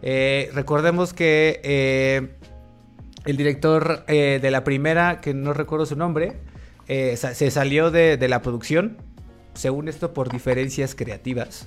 Eh, 0.00 0.50
recordemos 0.54 1.12
que 1.12 1.60
eh, 1.64 2.28
el 3.24 3.36
director 3.36 4.04
eh, 4.08 4.38
de 4.40 4.50
la 4.50 4.64
primera, 4.64 5.20
que 5.20 5.34
no 5.34 5.52
recuerdo 5.52 5.86
su 5.86 5.96
nombre, 5.96 6.36
eh, 6.86 7.16
se 7.16 7.50
salió 7.50 7.90
de, 7.90 8.16
la 8.28 8.42
producción, 8.42 8.96
según 9.54 9.88
esto, 9.88 10.14
por 10.14 10.30
diferencias 10.30 10.94
creativas. 10.94 11.66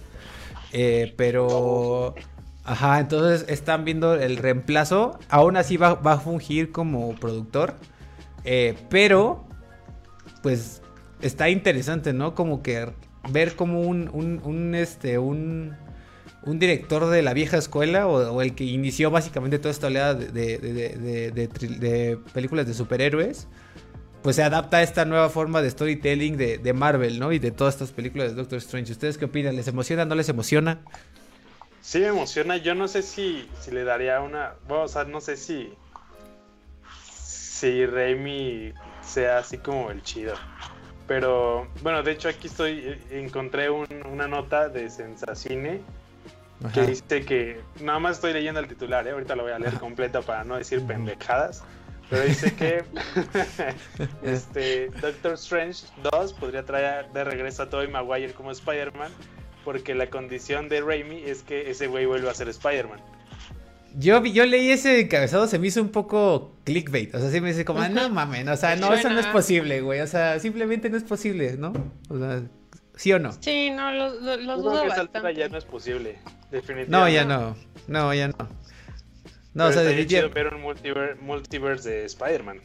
Eh, 0.74 1.14
pero... 1.18 2.16
Ajá, 2.64 3.00
entonces 3.00 3.46
están 3.50 3.86
viendo 3.86 4.14
el 4.14 4.38
reemplazo. 4.38 5.18
Aún 5.30 5.58
así 5.58 5.78
va, 5.78 6.00
a 6.04 6.18
fungir 6.20 6.72
como 6.72 7.16
productor. 7.16 7.74
pero, 8.90 9.44
pues, 10.44 10.84
está 11.22 11.50
interesante, 11.50 12.14
¿no? 12.14 12.36
Como 12.36 12.62
que 12.62 12.94
ver 13.30 13.56
como 13.56 13.82
un, 13.82 14.76
este, 14.76 15.18
un 15.18 15.76
un 16.44 16.60
director 16.60 17.08
de 17.08 17.22
la 17.22 17.34
vieja 17.34 17.58
escuela 17.58 18.08
o, 18.08 18.42
el 18.42 18.56
que 18.56 18.64
inició 18.64 19.12
básicamente 19.12 19.60
toda 19.60 19.72
esta 19.72 19.88
oleada 19.88 20.16
de, 20.16 22.20
películas 22.34 22.66
de 22.66 22.74
superhéroes, 22.74 23.48
pues 24.24 24.36
se 24.36 24.44
adapta 24.44 24.78
a 24.78 24.84
esta 24.84 25.06
nueva 25.06 25.30
forma 25.30 25.62
de 25.62 25.70
storytelling 25.70 26.38
de, 26.38 26.74
Marvel, 26.74 27.20
¿no? 27.20 27.32
Y 27.32 27.40
de 27.40 27.52
todas 27.52 27.76
estas 27.76 27.92
películas 27.92 28.30
de 28.30 28.36
Doctor 28.36 28.58
Strange. 28.58 28.92
¿Ustedes 28.92 29.18
qué 29.18 29.26
opinan? 29.26 29.56
¿Les 29.56 29.68
emociona? 29.68 30.06
¿No 30.06 30.16
les 30.16 30.30
emociona? 30.30 30.80
Sí 31.82 32.00
me 32.00 32.08
emociona. 32.08 32.58
Yo 32.58 32.76
no 32.76 32.88
sé 32.88 33.02
si, 33.02 33.48
si 33.60 33.72
le 33.72 33.84
daría 33.84 34.22
una... 34.22 34.54
Bueno, 34.68 34.84
o 34.84 34.88
sea, 34.88 35.04
no 35.04 35.22
sé 35.22 35.38
si... 35.38 35.74
Si 37.08 37.86
Raimi 37.86 38.74
sea 39.02 39.40
así 39.40 39.58
como 39.58 39.92
el 39.92 40.02
chido. 40.02 40.36
Pero, 41.08 41.68
bueno, 41.82 42.04
de 42.04 42.12
hecho 42.12 42.30
aquí 42.30 42.48
estoy... 42.48 42.80
Eh, 42.80 43.00
encontré 43.12 43.70
una 43.70 44.28
nota 44.28 44.70
de 44.70 44.90
Sensacine 44.90 45.82
que 46.70 46.82
dice 46.86 47.26
que, 47.26 47.60
nada 47.82 48.00
más 48.00 48.18
estoy 48.18 48.34
leyendo 48.34 48.60
el 48.60 48.68
titular, 48.68 49.08
¿eh? 49.08 49.12
ahorita 49.12 49.36
lo 49.36 49.44
voy 49.44 49.52
a 49.52 49.60
leer 49.60 49.74
completo 49.80 50.22
para 50.22 50.44
no 50.44 50.58
decir 50.58 50.82
pendejadas, 50.86 51.64
pero 52.10 52.24
dice 52.24 52.54
que 52.54 52.84
este, 54.24 54.90
Doctor 55.02 55.34
Strange 55.34 55.86
2 56.12 56.34
podría 56.34 56.64
traer 56.64 57.12
de 57.12 57.24
regreso 57.24 57.64
a 57.64 57.70
Tobey 57.70 57.88
Maguire 57.88 58.34
como 58.34 58.52
Spider-Man, 58.52 59.12
porque 59.64 59.96
la 59.96 60.10
condición 60.10 60.70
de 60.70 60.82
Raimi 60.82 61.24
es 61.24 61.44
que 61.44 61.70
ese 61.70 61.88
güey 61.88 62.06
vuelva 62.06 62.32
a 62.32 62.34
ser 62.34 62.50
Spider-Man. 62.50 63.00
Yo, 63.98 64.24
yo 64.24 64.46
leí 64.46 64.72
ese 64.72 65.02
encabezado, 65.02 65.48
se 65.48 65.60
me 65.60 65.68
hizo 65.68 65.82
un 65.82 65.90
poco 65.90 66.56
clickbait. 66.64 67.14
O 67.14 67.20
sea, 67.20 67.30
sí 67.30 67.42
me 67.42 67.50
dice 67.50 67.66
como, 67.66 67.86
no 67.90 68.10
mames, 68.10 68.48
o 68.48 68.56
sea, 68.56 68.76
no, 68.76 68.94
eso 68.94 69.10
no 69.10 69.20
es 69.20 69.28
posible, 69.28 69.82
güey. 69.82 70.00
O 70.00 70.08
sea, 70.08 70.40
simplemente 70.40 70.90
no 70.90 70.98
es 70.98 71.04
posible, 71.04 71.58
¿no? 71.58 71.74
O 72.10 72.18
sea, 72.18 72.42
¿sí 72.96 73.14
o 73.14 73.20
no? 73.20 73.32
Sí, 73.40 73.70
no, 73.70 73.92
lo, 73.92 74.38
lo, 74.38 74.58
dudo 74.58 74.88
bastante. 74.88 75.36
ya 75.36 75.50
no 75.50 75.58
es 75.58 75.66
posible. 75.66 76.20
No, 76.88 77.08
ya 77.08 77.26
no. 77.26 77.56
No, 77.88 78.14
ya 78.14 78.28
no. 78.28 78.50
No, 79.54 79.66
o 79.68 79.72
sea, 79.72 79.82
definitivamente. 79.82 80.44
ver 80.44 80.54
un 80.54 80.62
multiverse, 80.62 81.90
de 81.90 82.06
Spider-Man. 82.06 82.62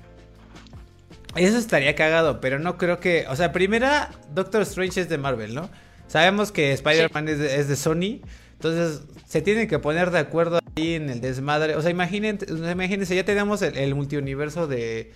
Eso 1.35 1.59
estaría 1.59 1.95
cagado, 1.95 2.41
pero 2.41 2.59
no 2.59 2.79
creo 2.79 3.01
que. 3.01 3.27
O 3.29 3.37
sea, 3.37 3.53
primera, 3.53 4.11
Doctor 4.33 4.62
Strange 4.62 5.01
es 5.01 5.09
de 5.09 5.19
Marvel, 5.19 5.55
¿no? 5.55 5.69
Sabemos 6.07 6.53
que 6.53 6.73
Spider-Man 6.73 7.29
es, 7.29 7.39
de, 7.39 7.57
es, 7.57 7.69
de, 7.69 7.77
Sony. 7.77 8.21
Entonces, 8.55 9.03
se 9.27 9.43
tienen 9.43 9.69
que 9.69 9.79
poner 9.79 10.11
de 10.11 10.21
acuerdo 10.21 10.61
ahí 10.77 10.95
en 10.95 11.11
el 11.11 11.21
desmadre. 11.21 11.75
O 11.75 11.83
sea, 11.83 11.91
imagínense, 11.91 12.47
imagínense 12.49 13.15
ya 13.15 13.25
tenemos 13.25 13.61
el, 13.62 13.77
el 13.77 13.95
multiuniverso 13.95 14.67
de, 14.67 15.12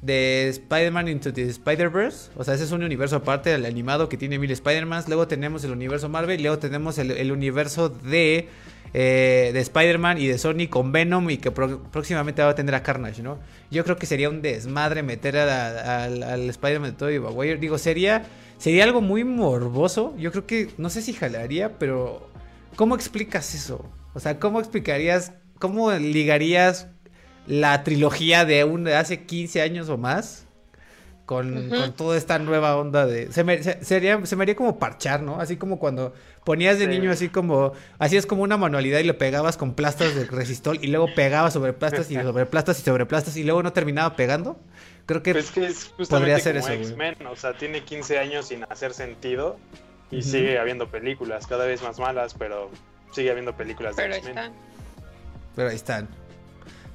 de 0.00 0.48
Spider-Man 0.48 1.08
Into 1.08 1.32
the 1.32 1.42
Spider-Verse. 1.48 2.30
O 2.36 2.44
sea, 2.44 2.54
ese 2.54 2.64
es 2.64 2.72
un 2.72 2.82
universo 2.82 3.16
aparte 3.16 3.50
del 3.50 3.66
animado 3.66 4.08
que 4.08 4.16
tiene 4.16 4.38
mil 4.38 4.50
Spider-Mans. 4.50 5.08
Luego 5.08 5.26
tenemos 5.26 5.64
el 5.64 5.72
universo 5.72 6.08
Marvel. 6.08 6.40
Luego 6.40 6.58
tenemos 6.58 6.98
el, 6.98 7.32
universo 7.32 7.88
de, 7.88 8.48
eh, 8.94 9.50
de 9.52 9.60
Spider-Man 9.60 10.18
y 10.18 10.26
de 10.28 10.38
Sony 10.38 10.68
con 10.70 10.92
Venom. 10.92 11.28
Y 11.30 11.38
que 11.38 11.50
próximamente 11.50 12.42
va 12.42 12.50
a 12.50 12.54
tener 12.54 12.74
a 12.74 12.82
Carnage, 12.82 13.22
¿no? 13.22 13.38
Yo 13.70 13.84
creo 13.84 13.96
que 13.96 14.06
sería 14.06 14.28
un 14.28 14.40
desmadre 14.40 15.02
meter 15.02 15.36
al 15.36 16.48
Spider-Man 16.50 16.92
de 16.92 16.96
Tobey 16.96 17.18
Maguire. 17.18 17.58
Digo, 17.58 17.76
sería, 17.78 18.24
sería 18.58 18.84
algo 18.84 19.00
muy 19.00 19.24
morboso. 19.24 20.14
Yo 20.16 20.30
creo 20.30 20.46
que, 20.46 20.70
no 20.78 20.90
sé 20.90 21.02
si 21.02 21.12
jalaría, 21.12 21.76
pero 21.78 22.30
¿cómo 22.76 22.94
explicas 22.94 23.54
eso? 23.54 23.84
O 24.14 24.20
sea, 24.20 24.38
¿cómo 24.38 24.60
explicarías, 24.60 25.32
cómo 25.58 25.90
ligarías 25.92 26.88
la 27.48 27.82
trilogía 27.82 28.44
de, 28.44 28.64
un, 28.64 28.86
hace 28.88 29.24
15 29.24 29.62
años 29.62 29.88
o 29.88 29.96
más. 29.96 30.44
Con, 31.24 31.70
toda 31.94 32.16
esta 32.16 32.38
nueva 32.38 32.74
onda 32.76 33.04
de... 33.04 33.30
Se 33.32 33.44
me, 33.44 33.62
sería, 33.62 34.24
se 34.24 34.34
me 34.34 34.44
haría 34.44 34.56
como 34.56 34.78
parchar, 34.78 35.20
¿no? 35.20 35.38
Así 35.38 35.58
como 35.58 35.78
cuando 35.78 36.14
ponías 36.42 36.78
de 36.78 36.86
niño 36.86 37.10
así 37.10 37.28
como... 37.28 37.74
Hacías 37.98 38.24
como 38.24 38.42
una 38.42 38.56
manualidad 38.56 39.00
y 39.00 39.04
lo 39.04 39.18
pegabas 39.18 39.58
con 39.58 39.74
plastas 39.74 40.14
de 40.14 40.24
resistol 40.24 40.78
y 40.80 40.86
luego 40.86 41.06
pegabas 41.14 41.52
sobre 41.52 41.74
plastas 41.74 42.10
y 42.10 42.14
sobre 42.22 42.46
plastas 42.46 42.78
y 42.78 42.82
sobre 42.82 43.04
plastas 43.04 43.36
y 43.36 43.44
luego 43.44 43.62
no 43.62 43.74
terminaba 43.74 44.16
pegando. 44.16 44.58
Creo 45.04 45.22
que, 45.22 45.32
pues 45.32 45.50
que 45.50 45.66
es 45.66 45.92
podría 46.08 46.38
ser 46.38 46.56
eso. 46.56 46.72
X-Men, 46.72 47.16
o 47.30 47.36
sea, 47.36 47.54
tiene 47.54 47.82
15 47.84 48.18
años 48.18 48.48
sin 48.48 48.64
hacer 48.64 48.94
sentido 48.94 49.58
y 50.10 50.22
sigue 50.22 50.58
habiendo 50.58 50.88
películas, 50.88 51.46
cada 51.46 51.66
vez 51.66 51.82
más 51.82 51.98
malas, 51.98 52.34
pero 52.38 52.70
sigue 53.12 53.30
habiendo 53.30 53.54
películas 53.54 53.96
de 53.96 54.06
X-Men. 54.06 54.52
Pero 55.54 55.68
ahí 55.68 55.76
están. 55.76 56.08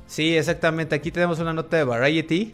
Sí, 0.07 0.35
exactamente. 0.35 0.95
Aquí 0.95 1.11
tenemos 1.11 1.39
una 1.39 1.53
nota 1.53 1.77
de 1.77 1.83
Variety 1.83 2.53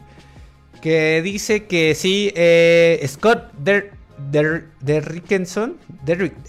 que 0.81 1.21
dice 1.21 1.65
que 1.65 1.95
sí, 1.95 2.31
eh, 2.35 3.03
Scott 3.07 3.51
Der, 3.57 3.93
Derrickson, 4.81 5.77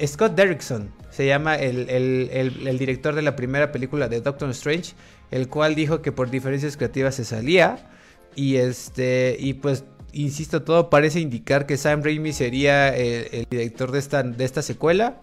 Scott 0.06 0.34
Derrickson 0.34 0.90
se 1.10 1.26
llama 1.26 1.56
el, 1.56 2.76
director 2.78 3.14
de 3.14 3.22
la 3.22 3.36
primera 3.36 3.72
película 3.72 4.08
de 4.08 4.20
Doctor 4.20 4.50
Strange, 4.50 4.94
el 5.30 5.48
cual 5.48 5.74
dijo 5.74 6.02
que 6.02 6.12
por 6.12 6.30
diferencias 6.30 6.76
creativas 6.76 7.16
se 7.16 7.24
salía 7.24 7.90
y 8.36 8.56
este 8.56 9.36
y 9.38 9.54
pues 9.54 9.84
insisto 10.12 10.62
todo 10.62 10.88
parece 10.88 11.20
indicar 11.20 11.66
que 11.66 11.76
Sam 11.76 12.02
Raimi 12.02 12.32
sería 12.32 12.96
el, 12.96 13.46
director 13.50 13.90
de 13.90 13.98
esta 13.98 14.22
de 14.22 14.44
esta 14.44 14.62
secuela 14.62 15.20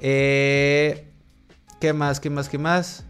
Eh, 0.00 1.04
¿Qué 1.80 1.92
más? 1.92 2.18
¿Qué 2.20 2.30
más? 2.30 2.48
¿Qué 2.48 2.58
más? 2.58 3.04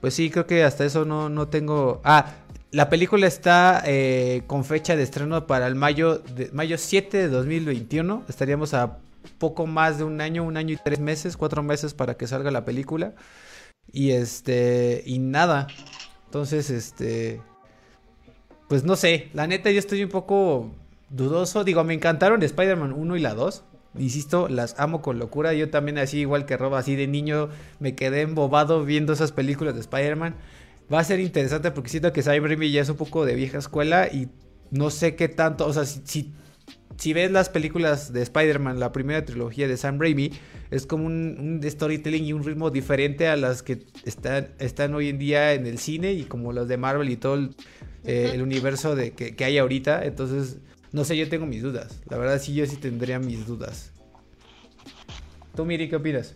Pues 0.00 0.14
sí, 0.14 0.30
creo 0.30 0.46
que 0.46 0.64
hasta 0.64 0.84
eso 0.84 1.04
no, 1.04 1.28
no 1.28 1.48
tengo... 1.48 2.00
Ah, 2.04 2.34
la 2.72 2.88
película 2.88 3.26
está 3.26 3.82
eh, 3.84 4.42
con 4.46 4.64
fecha 4.64 4.96
de 4.96 5.02
estreno 5.02 5.46
para 5.46 5.66
el 5.66 5.74
mayo, 5.74 6.18
de, 6.18 6.50
mayo 6.52 6.78
7 6.78 7.16
de 7.16 7.28
2021. 7.28 8.24
Estaríamos 8.28 8.74
a 8.74 8.98
poco 9.38 9.66
más 9.66 9.98
de 9.98 10.04
un 10.04 10.20
año, 10.20 10.44
un 10.44 10.56
año 10.56 10.74
y 10.74 10.78
tres 10.82 11.00
meses, 11.00 11.36
cuatro 11.36 11.62
meses 11.62 11.94
para 11.94 12.14
que 12.14 12.26
salga 12.26 12.50
la 12.50 12.64
película. 12.64 13.14
Y 13.92 14.12
este, 14.12 15.02
y 15.04 15.18
nada. 15.18 15.66
Entonces, 16.26 16.70
este, 16.70 17.42
pues 18.68 18.84
no 18.84 18.94
sé, 18.94 19.30
la 19.34 19.48
neta 19.48 19.70
yo 19.72 19.80
estoy 19.80 20.04
un 20.04 20.10
poco 20.10 20.70
dudoso. 21.08 21.64
Digo, 21.64 21.82
me 21.82 21.94
encantaron 21.94 22.40
Spider-Man 22.40 22.92
1 22.92 23.16
y 23.16 23.20
la 23.20 23.34
2. 23.34 23.64
Insisto, 23.98 24.48
las 24.48 24.78
amo 24.78 25.02
con 25.02 25.18
locura. 25.18 25.52
Yo 25.52 25.70
también 25.70 25.98
así 25.98 26.20
igual 26.20 26.46
que 26.46 26.56
Rob, 26.56 26.74
así 26.74 26.94
de 26.96 27.06
niño 27.06 27.48
me 27.80 27.94
quedé 27.94 28.22
embobado 28.22 28.84
viendo 28.84 29.12
esas 29.12 29.32
películas 29.32 29.74
de 29.74 29.80
Spider-Man. 29.80 30.36
Va 30.92 31.00
a 31.00 31.04
ser 31.04 31.20
interesante 31.20 31.70
porque 31.70 31.90
siento 31.90 32.12
que 32.12 32.22
Cyber 32.22 32.42
Raimi 32.42 32.70
ya 32.70 32.82
es 32.82 32.88
un 32.88 32.96
poco 32.96 33.24
de 33.24 33.34
vieja 33.34 33.58
escuela 33.58 34.08
y 34.08 34.28
no 34.70 34.90
sé 34.90 35.16
qué 35.16 35.28
tanto, 35.28 35.66
o 35.66 35.72
sea, 35.72 35.84
si, 35.84 36.32
si, 36.96 37.12
ves 37.12 37.30
las 37.30 37.48
películas 37.48 38.12
de 38.12 38.22
Spider-Man, 38.22 38.78
la 38.78 38.92
primera 38.92 39.24
trilogía 39.24 39.66
de 39.68 39.76
Sam 39.76 40.00
Raimi, 40.00 40.32
es 40.70 40.86
como 40.86 41.06
un, 41.06 41.60
storytelling 41.64 42.24
y 42.24 42.32
un 42.32 42.44
ritmo 42.44 42.70
diferente 42.70 43.28
a 43.28 43.36
las 43.36 43.62
que 43.62 43.84
están, 44.04 44.48
están 44.58 44.94
hoy 44.94 45.08
en 45.08 45.18
día 45.18 45.52
en 45.52 45.66
el 45.66 45.78
cine 45.78 46.12
y 46.12 46.24
como 46.24 46.52
las 46.52 46.68
de 46.68 46.76
Marvel 46.76 47.08
y 47.08 47.16
todo 47.16 47.34
el, 47.34 47.54
eh, 48.04 48.38
universo 48.42 48.94
de, 48.96 49.12
que, 49.12 49.34
que 49.34 49.44
hay 49.44 49.58
ahorita. 49.58 50.04
Entonces, 50.04 50.58
no 50.92 51.04
sé, 51.04 51.16
yo 51.16 51.28
tengo 51.28 51.46
mis 51.46 51.62
dudas. 51.62 52.00
La 52.08 52.16
verdad 52.16 52.40
sí, 52.40 52.54
yo 52.54 52.66
sí 52.66 52.76
tendría 52.76 53.18
mis 53.18 53.46
dudas. 53.46 53.92
¿Tú, 55.54 55.64
Miri, 55.64 55.88
qué 55.88 55.96
opinas? 55.96 56.34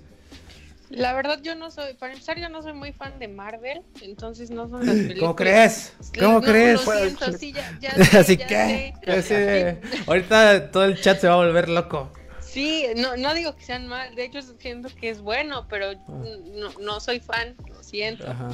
La 0.91 1.13
verdad 1.13 1.41
yo 1.43 1.55
no 1.55 1.71
soy, 1.71 1.95
para 1.95 2.13
empezar 2.13 2.39
yo 2.39 2.49
no 2.49 2.63
soy 2.63 2.73
muy 2.73 2.93
fan 2.93 3.19
de 3.19 3.27
Marvel, 3.27 3.83
entonces 4.03 4.51
no 4.51 4.69
son 4.69 4.87
las 4.87 4.95
películas. 4.95 5.21
¿Cómo 5.21 5.35
crees? 5.37 5.93
¿Cómo 6.19 6.41
crees? 6.41 6.87
Lo 6.87 6.93
siento, 6.93 7.33
sí, 7.33 7.53
ya, 7.53 7.79
ya 7.81 7.91
Así 8.21 8.37
que, 8.37 9.81
ahorita 10.07 10.71
todo 10.71 10.85
el 10.85 11.01
chat 11.01 11.21
se 11.21 11.27
va 11.27 11.35
a 11.35 11.37
volver 11.39 11.69
loco. 11.69 12.13
Sí, 12.41 12.87
no, 12.97 13.17
no 13.17 13.35
digo 13.35 13.57
que 13.57 13.65
sean 13.65 13.89
mal, 13.89 14.15
de 14.15 14.27
hecho 14.27 14.41
siento 14.59 14.89
que 14.95 15.11
es 15.11 15.21
bueno, 15.21 15.67
pero 15.69 15.91
ah. 15.91 16.25
no, 16.55 16.71
no 16.81 17.01
soy 17.01 17.19
fan, 17.19 17.57
lo 17.69 17.83
siento. 17.83 18.31
Ajá. 18.31 18.51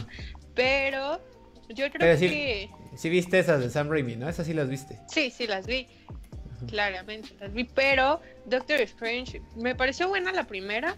Pero 0.55 1.21
yo 1.69 1.91
creo 1.91 2.19
que... 2.19 2.71
Sí 2.97 3.09
viste 3.09 3.39
esas 3.39 3.61
de 3.61 3.71
Sam 3.71 3.89
Raimi, 3.91 4.17
¿no? 4.17 4.29
Esas 4.29 4.47
sí 4.47 4.53
las 4.53 4.69
viste. 4.69 4.99
Sí, 5.07 5.31
sí 5.31 5.47
las 5.47 5.67
vi. 5.67 5.87
Claramente 6.69 7.31
las 7.41 7.53
vi, 7.53 7.65
pero 7.65 8.21
Doctor 8.45 8.81
Strange 8.83 9.41
me 9.57 9.75
pareció 9.75 10.09
buena 10.09 10.33
la 10.33 10.45
primera. 10.45 10.97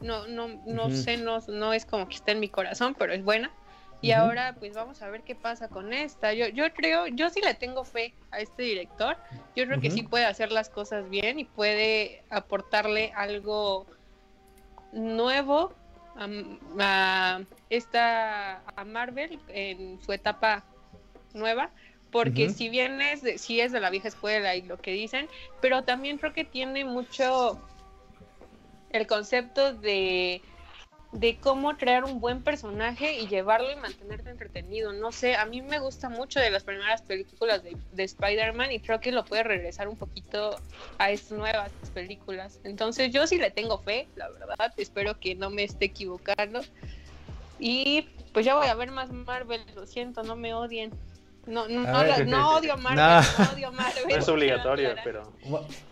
No 0.00 0.26
no 0.26 0.48
no 0.66 0.90
sé, 0.90 1.16
no 1.16 1.38
no 1.48 1.72
es 1.72 1.86
como 1.86 2.08
que 2.08 2.16
esté 2.16 2.32
en 2.32 2.40
mi 2.40 2.48
corazón, 2.48 2.94
pero 2.98 3.12
es 3.12 3.22
buena. 3.22 3.50
Y 4.02 4.12
ahora 4.12 4.54
pues 4.58 4.74
vamos 4.74 5.00
a 5.02 5.08
ver 5.08 5.22
qué 5.22 5.34
pasa 5.34 5.68
con 5.68 5.92
esta. 5.92 6.32
Yo 6.32 6.48
yo 6.48 6.64
creo, 6.74 7.06
yo 7.06 7.30
sí 7.30 7.40
le 7.40 7.54
tengo 7.54 7.84
fe 7.84 8.14
a 8.30 8.40
este 8.40 8.62
director. 8.62 9.16
Yo 9.54 9.66
creo 9.66 9.80
que 9.80 9.90
sí 9.90 10.02
puede 10.02 10.26
hacer 10.26 10.52
las 10.52 10.68
cosas 10.68 11.08
bien 11.08 11.38
y 11.38 11.44
puede 11.44 12.22
aportarle 12.30 13.12
algo 13.14 13.86
nuevo 14.92 15.72
a, 16.16 16.28
a 16.78 17.40
esta 17.70 18.58
a 18.76 18.84
Marvel 18.84 19.38
en 19.48 20.02
su 20.02 20.12
etapa 20.12 20.64
nueva, 21.36 21.70
porque 22.10 22.50
si 22.50 22.68
bien 22.68 23.00
es 23.00 23.22
de, 23.22 23.38
si 23.38 23.60
es 23.60 23.72
de 23.72 23.80
la 23.80 23.90
vieja 23.90 24.08
escuela 24.08 24.56
y 24.56 24.62
lo 24.62 24.78
que 24.78 24.92
dicen, 24.92 25.28
pero 25.60 25.84
también 25.84 26.18
creo 26.18 26.32
que 26.32 26.44
tiene 26.44 26.84
mucho 26.84 27.60
el 28.90 29.06
concepto 29.06 29.74
de 29.74 30.42
de 31.12 31.38
cómo 31.38 31.76
crear 31.76 32.04
un 32.04 32.20
buen 32.20 32.42
personaje 32.42 33.18
y 33.18 33.26
llevarlo 33.26 33.70
y 33.70 33.76
mantenerte 33.76 34.30
entretenido. 34.30 34.92
No 34.92 35.12
sé, 35.12 35.34
a 35.36 35.46
mí 35.46 35.62
me 35.62 35.78
gusta 35.78 36.08
mucho 36.08 36.40
de 36.40 36.50
las 36.50 36.64
primeras 36.64 37.02
películas 37.02 37.62
de, 37.62 37.76
de 37.92 38.02
Spider-Man 38.04 38.72
y 38.72 38.80
creo 38.80 39.00
que 39.00 39.12
lo 39.12 39.24
puede 39.24 39.42
regresar 39.42 39.88
un 39.88 39.96
poquito 39.96 40.56
a 40.98 41.10
estas 41.10 41.38
nuevas 41.38 41.72
películas. 41.94 42.60
Entonces 42.64 43.12
yo 43.12 43.26
sí 43.26 43.38
le 43.38 43.50
tengo 43.50 43.78
fe, 43.78 44.08
la 44.16 44.28
verdad, 44.28 44.72
espero 44.76 45.18
que 45.18 45.34
no 45.34 45.48
me 45.50 45.64
esté 45.64 45.86
equivocando. 45.86 46.60
Y 47.58 48.02
pues 48.32 48.44
ya 48.44 48.54
voy 48.54 48.66
a 48.66 48.74
ver 48.74 48.90
más 48.90 49.10
Marvel, 49.10 49.62
lo 49.74 49.86
siento, 49.86 50.22
no 50.22 50.36
me 50.36 50.52
odien. 50.52 50.90
No, 51.46 51.68
no, 51.68 51.82
no, 51.82 51.90
odio 51.90 52.76
Marvel, 52.76 52.96
no. 52.96 53.18
odio 53.52 53.72
Marvel. 53.72 54.04
No 54.08 54.16
es 54.16 54.28
obligatorio, 54.28 54.90
pero. 55.04 55.32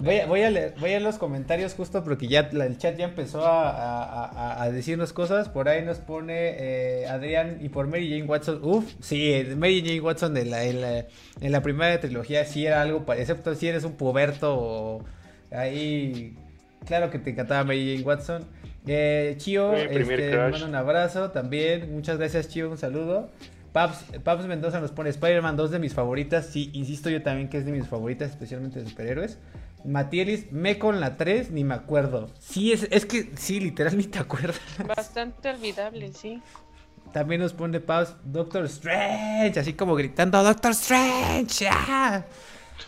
Voy 0.01 0.19
a, 0.19 0.27
voy, 0.27 0.43
a 0.43 0.51
leer, 0.51 0.75
voy 0.81 0.95
a 0.95 1.01
los 1.01 1.17
comentarios 1.17 1.75
justo 1.75 2.03
porque 2.03 2.27
ya 2.27 2.51
el 2.53 2.77
chat 2.77 2.97
ya 2.97 3.05
empezó 3.05 3.47
a, 3.47 3.71
a, 3.71 4.63
a 4.63 4.71
decirnos 4.73 5.13
cosas. 5.13 5.49
Por 5.49 5.69
ahí 5.69 5.83
nos 5.83 5.99
pone 5.99 6.57
eh, 6.59 7.07
Adrián 7.07 7.59
y 7.61 7.69
por 7.69 7.87
Mary 7.87 8.11
Jane 8.11 8.25
Watson. 8.25 8.59
Uf, 8.65 8.93
sí, 9.01 9.45
Mary 9.57 9.83
Jane 9.87 10.01
Watson 10.01 10.37
en 10.37 10.51
la, 10.51 10.65
en 10.65 10.81
la, 10.81 10.99
en 11.41 11.53
la 11.53 11.63
primera 11.63 12.01
trilogía 12.01 12.45
sí 12.45 12.67
era 12.67 12.83
algo, 12.83 13.05
excepto 13.13 13.55
si 13.55 13.69
eres 13.69 13.85
un 13.85 13.93
puberto 13.93 14.57
o 14.57 15.05
ahí. 15.53 16.37
Claro 16.85 17.11
que 17.11 17.21
te 17.21 17.31
encantaba 17.31 17.63
Mary 17.63 17.95
Jane 17.95 18.07
Watson. 18.07 18.45
Eh, 18.87 19.37
Chio, 19.39 19.73
este, 19.73 20.37
mando 20.37 20.67
un 20.67 20.75
abrazo 20.75 21.31
también. 21.31 21.93
Muchas 21.95 22.19
gracias, 22.19 22.49
Chio, 22.49 22.71
un 22.71 22.77
saludo. 22.77 23.31
Paps, 23.75 24.47
Mendoza 24.47 24.79
nos 24.79 24.93
pone 24.93 25.11
Spider-Man, 25.11 25.57
dos 25.57 25.73
de 25.73 25.81
mis 25.81 25.95
favoritas. 25.95 26.47
Sí, 26.47 26.71
insisto 26.75 27.11
yo 27.11 27.25
también 27.25 27.49
que 27.49 27.59
es 27.59 27.65
de 27.67 27.73
mis 27.73 27.89
favoritas, 27.89 28.31
especialmente 28.31 28.79
de 28.79 28.89
superhéroes. 28.89 29.39
Matielis, 29.85 30.53
me 30.53 30.79
con 30.79 31.01
la 31.01 31.17
3, 31.17 31.51
ni 31.51 31.65
me 31.65 31.75
acuerdo. 31.75 32.31
Sí, 32.39 32.73
es, 32.73 32.87
es 32.93 33.05
que 33.05 33.33
sí, 33.35 33.59
literal 33.59 33.97
ni 33.99 34.05
te 34.05 34.21
acuerdas. 34.21 34.61
Bastante 34.87 35.51
olvidable, 35.51 36.13
sí. 36.13 36.41
También 37.13 37.41
nos 37.41 37.53
pone 37.53 37.81
Paps 37.81 38.15
Doctor 38.25 38.65
Strange, 38.67 39.59
así 39.59 39.73
como 39.73 39.97
gritando 39.97 40.41
Doctor 40.41 40.71
Strange. 40.71 41.69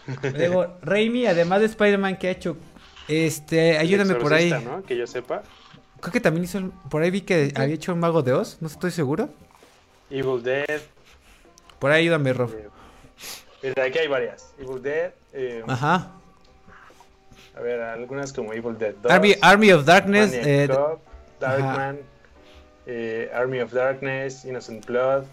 Luego, 0.36 0.78
Raimi, 0.82 1.26
además 1.26 1.60
de 1.60 1.66
Spider-Man, 1.66 2.16
que 2.16 2.28
ha 2.28 2.30
hecho? 2.30 2.56
Este, 3.08 3.76
ayúdame 3.76 4.14
por 4.14 4.32
ahí. 4.32 4.52
¿no? 4.64 4.84
Que 4.84 4.96
yo 4.96 5.08
sepa. 5.08 5.42
Creo 6.00 6.12
que 6.12 6.20
también 6.20 6.44
hizo, 6.44 6.70
por 6.88 7.02
ahí 7.02 7.10
vi 7.10 7.22
que 7.22 7.52
había 7.56 7.74
hecho 7.74 7.92
un 7.92 7.98
mago 7.98 8.22
de 8.22 8.34
Oz, 8.34 8.58
no 8.60 8.68
estoy 8.68 8.92
seguro. 8.92 9.30
Evil 10.10 10.42
Dead. 10.42 10.80
Por 11.78 11.90
ahí 11.90 12.02
ayúdame, 12.02 12.32
Rob. 12.32 12.50
Eh, 13.62 13.74
aquí 13.80 13.98
hay 13.98 14.08
varias. 14.08 14.52
Evil 14.58 14.82
Dead. 14.82 15.12
Eh, 15.32 15.62
Ajá. 15.66 16.12
A 17.56 17.60
ver, 17.60 17.80
algunas 17.80 18.32
como 18.32 18.52
Evil 18.52 18.76
Dead 18.78 18.94
2. 19.02 19.10
Army, 19.10 19.34
Army 19.40 19.72
of 19.72 19.84
Darkness. 19.84 20.32
Eh, 20.34 20.68
Darkman. 21.40 22.00
Eh, 22.86 23.30
Army 23.34 23.60
of 23.60 23.72
Darkness. 23.72 24.44
Innocent 24.44 24.86
Blood. 24.86 25.24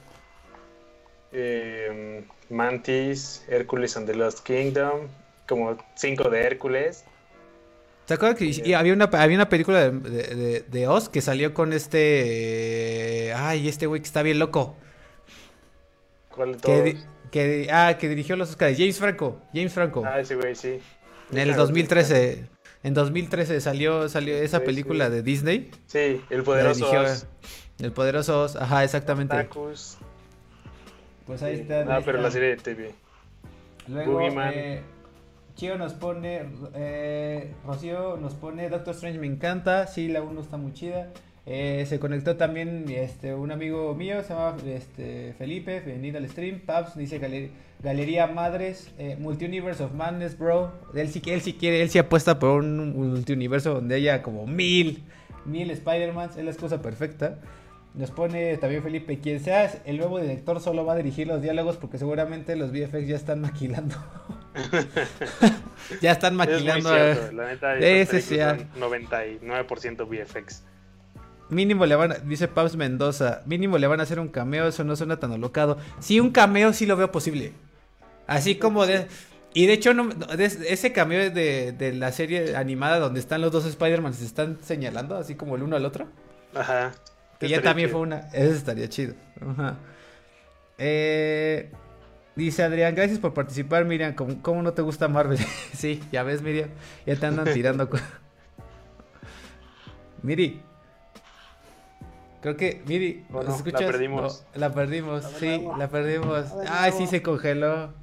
Eh, 1.32 2.24
Mantis. 2.50 3.44
Hércules 3.48 3.98
and 3.98 4.08
the 4.08 4.16
Lost 4.16 4.40
Kingdom. 4.46 5.08
Como 5.48 5.78
cinco 5.96 6.30
de 6.30 6.44
Hércules. 6.44 7.04
¿Te 8.06 8.16
acuerdas 8.16 8.38
que 8.38 8.76
había, 8.76 8.94
una, 8.94 9.06
había 9.06 9.38
una 9.38 9.48
película 9.48 9.90
de, 9.90 10.66
de, 10.68 10.88
Oz 10.88 11.08
que 11.08 11.22
salió 11.22 11.54
con 11.54 11.72
este. 11.72 13.34
ay, 13.36 13.68
este 13.70 13.88
güey 13.88 14.02
que 14.02 14.08
está 14.08 14.24
bien 14.24 14.40
loco. 14.40 14.76
¿Cuál 16.30 16.54
de 16.54 16.58
todos? 16.60 17.06
Que, 17.32 17.68
ah, 17.72 17.98
que 17.98 18.10
dirigió 18.10 18.36
los 18.36 18.50
Oscars. 18.50 18.78
James 18.78 19.00
Franco. 19.00 19.42
James 19.54 19.74
Franco. 19.74 20.04
Ah, 20.06 20.20
ese 20.20 20.36
güey, 20.36 20.54
sí. 20.54 20.80
En 21.32 21.38
el 21.38 21.56
2013. 21.56 22.46
En 22.84 22.94
2013 22.94 23.62
salió, 23.62 24.10
salió 24.10 24.36
esa 24.36 24.60
película 24.60 25.10
de 25.10 25.24
Disney. 25.24 25.72
Sí, 25.88 26.22
El 26.30 26.44
Poderoso 26.44 26.92
Oz. 26.92 27.26
El 27.80 27.94
Poderoso 27.94 28.42
Oz, 28.42 28.56
ajá, 28.58 28.84
exactamente. 28.84 29.48
Pues 31.26 31.42
ahí 31.42 31.62
está. 31.62 31.86
Ah, 31.88 32.02
pero 32.04 32.22
la 32.22 32.30
serie 32.30 32.50
de 32.50 32.58
TV. 32.58 32.92
Luego, 33.88 34.22
eh, 34.22 34.82
Chio 35.56 35.78
nos 35.78 35.94
pone, 35.94 36.42
eh, 36.74 37.54
Rocío 37.66 38.18
nos 38.18 38.34
pone, 38.34 38.70
Doctor 38.70 38.96
Strange 38.96 39.20
me 39.20 39.28
encanta, 39.28 39.86
sí, 39.88 40.08
la 40.08 40.22
1 40.24 40.42
está 40.42 40.58
muy 40.58 40.74
chida. 40.74 41.12
Eh, 41.46 41.86
se 41.90 42.00
conectó 42.00 42.38
también 42.38 42.86
este, 42.90 43.36
un 43.36 43.52
amigo 43.52 43.94
mío, 43.96 44.24
se 44.24 44.30
llama 44.30 44.56
este, 44.66 45.34
Felipe, 45.38 45.82
venido 45.82 46.18
al 46.18 46.30
stream. 46.30 46.62
Paps 46.62 46.96
dice 46.96 47.20
Galería 47.82 48.28
Madres, 48.28 48.94
eh, 48.98 49.18
Multiuniverse 49.20 49.84
of 49.84 49.94
Madness, 49.94 50.38
bro. 50.38 50.72
Él 50.96 51.10
sí, 51.10 51.22
él 51.26 51.42
sí 51.42 51.54
quiere, 51.54 51.82
él 51.82 51.90
sí 51.90 52.00
apuesta 52.00 52.40
por 52.40 52.62
un 52.62 52.96
multiuniverso 52.96 53.74
donde 53.76 53.96
haya 53.96 54.24
como 54.24 54.48
mil, 54.48 55.04
mil 55.46 55.70
Spider-Mans, 55.70 56.38
es 56.38 56.46
la 56.46 56.54
cosa 56.54 56.82
perfecta. 56.82 57.40
Nos 57.94 58.10
pone 58.10 58.58
también 58.58 58.82
Felipe, 58.82 59.20
quien 59.20 59.40
sea 59.40 59.72
el 59.86 59.98
nuevo 59.98 60.20
director 60.20 60.60
solo 60.60 60.84
va 60.84 60.94
a 60.94 60.96
dirigir 60.96 61.28
los 61.28 61.44
diálogos 61.44 61.78
porque 61.78 62.00
seguramente 62.00 62.56
los 62.56 62.72
VFX 62.72 63.08
ya 63.08 63.16
están 63.16 63.42
maquilando. 63.42 63.96
ya 66.02 66.12
están 66.12 66.36
maquilando. 66.36 66.96
Es 66.96 67.32
muy 67.32 67.36
La 67.36 67.48
neta, 67.48 67.78
ese 67.78 68.22
sea. 68.22 68.58
99% 68.80 70.08
VFX. 70.08 70.64
Mínimo 71.50 71.86
le 71.86 71.96
van 71.96 72.14
a, 72.14 72.16
dice 72.16 72.48
Paus 72.48 72.76
Mendoza, 72.76 73.44
mínimo 73.46 73.78
le 73.78 73.86
van 73.86 74.00
a 74.00 74.04
hacer 74.04 74.20
un 74.20 74.30
cameo, 74.30 74.68
eso 74.68 74.84
no 74.84 74.96
suena 74.96 75.20
tan 75.20 75.32
alocado. 75.32 75.78
Sí, 76.00 76.20
un 76.20 76.32
cameo 76.32 76.74
sí 76.74 76.88
lo 76.88 76.98
veo 76.98 77.12
posible. 77.12 77.54
Así 78.26 78.56
como 78.56 78.88
de, 78.88 79.06
Y 79.54 79.68
de 79.68 79.74
hecho, 79.74 79.94
no, 79.94 80.10
ese 80.40 80.94
cambio 80.94 81.30
de, 81.30 81.74
de, 81.74 81.94
la 81.94 82.12
serie 82.12 82.56
animada 82.56 82.98
donde 82.98 83.20
están 83.20 83.42
los 83.42 83.52
dos 83.52 83.66
Spider-Man 83.66 84.16
se 84.16 84.26
están 84.26 84.58
señalando 84.64 85.16
así 85.16 85.36
como 85.36 85.56
el 85.56 85.62
uno 85.62 85.76
al 85.76 85.86
otro. 85.86 86.08
Ajá. 86.56 86.92
Que 87.48 87.50
ya 87.50 87.62
también 87.62 87.90
fue 87.90 88.02
una. 88.02 88.20
Eso 88.34 88.54
estaría 88.54 88.90
chido. 88.90 89.16
Ajá. 89.42 89.78
Eh, 90.78 91.72
dice 92.36 92.64
Adrián, 92.64 92.96
gracias 92.96 93.20
por 93.20 93.34
participar, 93.34 93.86
Miriam. 93.86 94.14
¿Cómo, 94.14 94.62
no 94.62 94.74
te 94.74 94.82
gusta 94.82 95.08
Marvel? 95.08 95.38
sí, 95.74 96.02
ya 96.12 96.24
ves, 96.24 96.42
Miriam. 96.42 96.70
Ya 97.06 97.16
te 97.16 97.26
andan 97.26 97.54
tirando. 97.54 97.90
Miri. 100.24 100.62
Creo 102.42 102.58
que, 102.58 102.82
Miri, 102.86 103.26
escuchas? 103.48 103.82
La 103.82 103.88
perdimos. 103.88 104.46
la 104.54 104.74
perdimos, 104.74 105.24
sí, 105.40 105.66
la 105.78 105.88
perdimos. 105.88 106.48
Ay, 106.70 106.92
sí 106.92 107.08
se 107.08 107.22
congeló. 107.22 107.94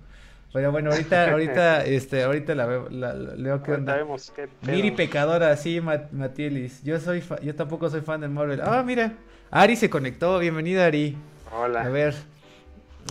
Pero 0.52 0.72
bueno, 0.72 0.90
ahorita, 0.90 1.24
ahorita, 1.32 1.84
este, 1.84 2.22
ahorita 2.22 2.54
la 2.54 2.66
veo, 2.66 2.88
la, 2.90 3.14
leo 3.14 3.62
qué 3.62 3.72
onda. 3.72 3.98
Miri 4.62 4.90
pecadora, 4.90 5.56
sí, 5.56 5.80
Matielis. 5.80 6.82
Yo 6.82 6.98
soy, 6.98 7.22
yo 7.42 7.54
tampoco 7.54 7.88
soy 7.90 8.00
fan 8.00 8.20
de 8.20 8.28
Marvel. 8.28 8.60
Ah, 8.62 8.82
mira, 8.82 9.14
Ari 9.50 9.76
se 9.76 9.90
conectó. 9.90 10.38
Bienvenida, 10.38 10.86
Ari. 10.86 11.16
Hola. 11.52 11.82
A 11.82 11.88
ver. 11.88 12.14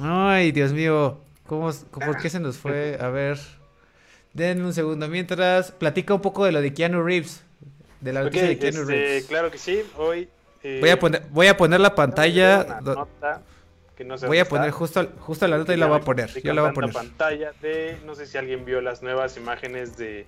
Ay, 0.01 0.51
Dios 0.51 0.71
mío, 0.71 1.19
¿cómo, 1.45 1.71
por 1.91 2.17
qué 2.21 2.29
se 2.29 2.39
nos 2.39 2.57
fue? 2.57 2.97
A 3.01 3.09
ver, 3.09 3.37
denme 4.33 4.65
un 4.65 4.73
segundo. 4.73 5.07
Mientras, 5.09 5.71
platica 5.71 6.13
un 6.13 6.21
poco 6.21 6.45
de 6.45 6.51
lo 6.51 6.61
de 6.61 6.73
Keanu 6.73 7.03
Reeves. 7.03 7.43
De 7.99 8.13
la 8.13 8.23
noticia 8.23 8.47
de 8.47 8.57
Keanu 8.57 8.81
este, 8.81 8.93
Reeves. 8.93 9.25
Claro 9.25 9.51
que 9.51 9.57
sí. 9.57 9.83
Hoy. 9.97 10.29
Eh, 10.63 10.77
voy 10.79 10.89
a 10.89 10.99
poner, 10.99 11.23
voy 11.31 11.47
a 11.47 11.57
poner 11.57 11.79
la 11.79 11.95
pantalla 11.95 12.81
voy 14.27 14.39
a 14.39 14.45
poner 14.45 14.71
justo, 14.71 15.09
justo 15.19 15.47
la 15.47 15.57
nota 15.57 15.73
y 15.73 15.77
la 15.77 15.87
voy 15.87 15.97
a 15.97 16.01
poner. 16.01 16.29
Yo 16.41 16.53
la 16.53 16.61
voy 16.61 16.71
a 16.71 16.73
poner. 16.73 16.93
pantalla 16.93 17.51
de, 17.61 17.97
no 18.05 18.15
sé 18.15 18.27
si 18.27 18.37
alguien 18.37 18.65
vio 18.65 18.81
las 18.81 19.01
nuevas 19.01 19.37
imágenes 19.37 19.97
de 19.97 20.25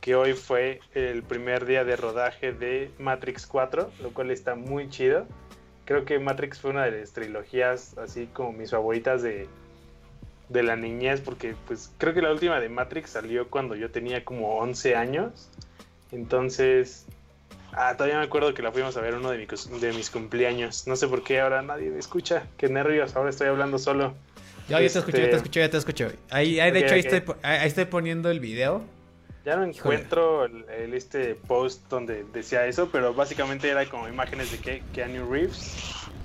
que 0.00 0.14
hoy 0.14 0.32
fue 0.32 0.80
el 0.94 1.22
primer 1.22 1.66
día 1.66 1.84
de 1.84 1.96
rodaje 1.96 2.52
de 2.52 2.90
Matrix 2.98 3.46
4, 3.46 3.90
lo 4.02 4.10
cual 4.10 4.30
está 4.30 4.54
muy 4.54 4.88
chido. 4.88 5.26
Creo 5.90 6.04
que 6.04 6.20
Matrix 6.20 6.60
fue 6.60 6.70
una 6.70 6.84
de 6.84 7.00
las 7.00 7.10
trilogías 7.10 7.98
así 7.98 8.28
como 8.32 8.52
mis 8.52 8.70
favoritas 8.70 9.22
de, 9.24 9.48
de 10.48 10.62
la 10.62 10.76
niñez, 10.76 11.20
porque 11.20 11.56
pues 11.66 11.90
creo 11.98 12.14
que 12.14 12.22
la 12.22 12.30
última 12.30 12.60
de 12.60 12.68
Matrix 12.68 13.10
salió 13.10 13.48
cuando 13.48 13.74
yo 13.74 13.90
tenía 13.90 14.24
como 14.24 14.58
11 14.58 14.94
años. 14.94 15.50
Entonces, 16.12 17.06
Ah, 17.72 17.94
todavía 17.96 18.18
me 18.18 18.24
acuerdo 18.24 18.54
que 18.54 18.62
la 18.62 18.70
fuimos 18.70 18.96
a 18.96 19.00
ver 19.00 19.16
uno 19.16 19.30
de, 19.30 19.38
de 19.80 19.92
mis 19.92 20.10
cumpleaños. 20.10 20.86
No 20.86 20.94
sé 20.94 21.08
por 21.08 21.24
qué 21.24 21.40
ahora 21.40 21.60
nadie 21.62 21.90
me 21.90 21.98
escucha. 21.98 22.44
Qué 22.56 22.68
nervios, 22.68 23.16
ahora 23.16 23.30
estoy 23.30 23.48
hablando 23.48 23.76
solo. 23.78 24.14
Ya, 24.68 24.78
te 24.78 24.86
escucho, 24.86 25.06
ya 25.08 25.12
te 25.12 25.24
este, 25.24 25.36
escucho, 25.36 25.60
ya 25.60 25.70
te 25.70 25.76
escucho. 25.76 26.12
Ahí, 26.30 26.60
ahí 26.60 26.70
de 26.70 26.78
hecho, 26.80 26.94
ahí, 26.94 27.00
estoy, 27.00 27.22
ahí 27.42 27.66
estoy 27.66 27.86
poniendo 27.86 28.30
el 28.30 28.38
video. 28.38 28.84
Ya 29.44 29.56
no 29.56 29.64
encuentro 29.64 30.44
el, 30.44 30.92
este 30.92 31.34
post 31.34 31.88
donde 31.88 32.24
decía 32.32 32.66
eso, 32.66 32.90
pero 32.92 33.14
básicamente 33.14 33.70
era 33.70 33.86
como 33.86 34.06
imágenes 34.06 34.52
de 34.52 34.58
que, 34.58 34.82
Keanu 34.92 35.30
Reeves 35.30 35.74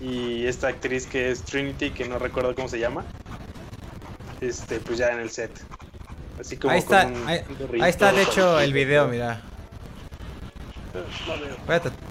y 0.01 0.45
esta 0.45 0.68
actriz 0.68 1.07
que 1.07 1.32
es 1.32 1.41
Trinity, 1.43 1.91
que 1.91 2.07
no 2.09 2.20
recuerdo 2.20 2.53
cómo 2.55 2.68
se 2.68 2.80
llama. 2.80 3.05
Este, 4.41 4.80
pues 4.80 4.97
ya 4.97 5.11
en 5.13 5.20
el 5.20 5.30
set. 5.30 5.51
Así 6.39 6.57
como 6.57 6.74
ahí 6.74 6.80
está, 6.80 7.01
ahí, 7.01 7.41
ahí, 7.82 7.89
está 7.89 8.11
de 8.11 8.24
hecho 8.24 8.59
el 8.59 8.74
video, 8.74 9.07
mira. 9.07 9.41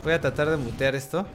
Voy 0.03 0.13
a, 0.13 0.21
tratar 0.21 0.51
de 0.51 0.57
mutear 0.57 0.95
esto. 0.95 1.27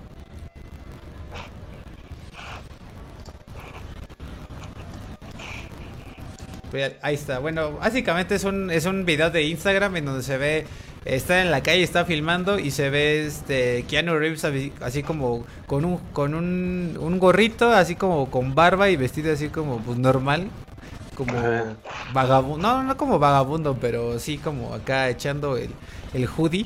Ahí 7.01 7.15
está. 7.15 7.39
Bueno, 7.39 7.73
básicamente 7.73 8.35
es 8.35 8.43
un, 8.43 8.69
es 8.71 8.85
un 8.85 9.05
video 9.05 9.29
de 9.29 9.43
Instagram 9.43 9.95
en 9.97 10.05
donde 10.05 10.23
se 10.23 10.37
ve. 10.37 10.65
Está 11.05 11.41
en 11.41 11.49
la 11.49 11.63
calle, 11.63 11.81
está 11.81 12.03
filmando 12.03 12.59
y 12.59 12.71
se 12.71 12.89
ve 12.89 13.25
este 13.25 13.85
Keanu 13.87 14.17
Reeves 14.19 14.43
así, 14.81 15.01
como 15.01 15.45
con 15.65 15.85
un 15.85 15.97
con 16.11 16.33
un, 16.33 16.97
un, 16.99 17.19
gorrito, 17.19 17.71
así 17.71 17.95
como 17.95 18.29
con 18.29 18.53
barba 18.53 18.89
y 18.89 18.97
vestido 18.97 19.31
así 19.31 19.47
como 19.47 19.79
pues 19.79 19.97
normal, 19.97 20.49
como 21.15 21.33
vagabundo, 22.11 22.67
no, 22.67 22.83
no 22.83 22.97
como 22.97 23.17
vagabundo, 23.17 23.77
pero 23.79 24.19
sí 24.19 24.37
como 24.39 24.73
acá 24.73 25.09
echando 25.09 25.55
el, 25.55 25.69
el 26.13 26.27
hoodie. 26.27 26.65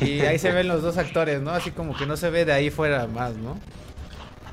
Y 0.00 0.20
ahí 0.20 0.38
se 0.38 0.52
ven 0.52 0.68
los 0.68 0.82
dos 0.82 0.96
actores, 0.96 1.40
¿no? 1.40 1.50
Así 1.50 1.72
como 1.72 1.96
que 1.96 2.06
no 2.06 2.16
se 2.16 2.30
ve 2.30 2.44
de 2.44 2.52
ahí 2.52 2.70
fuera 2.70 3.08
más, 3.08 3.34
¿no? 3.34 3.58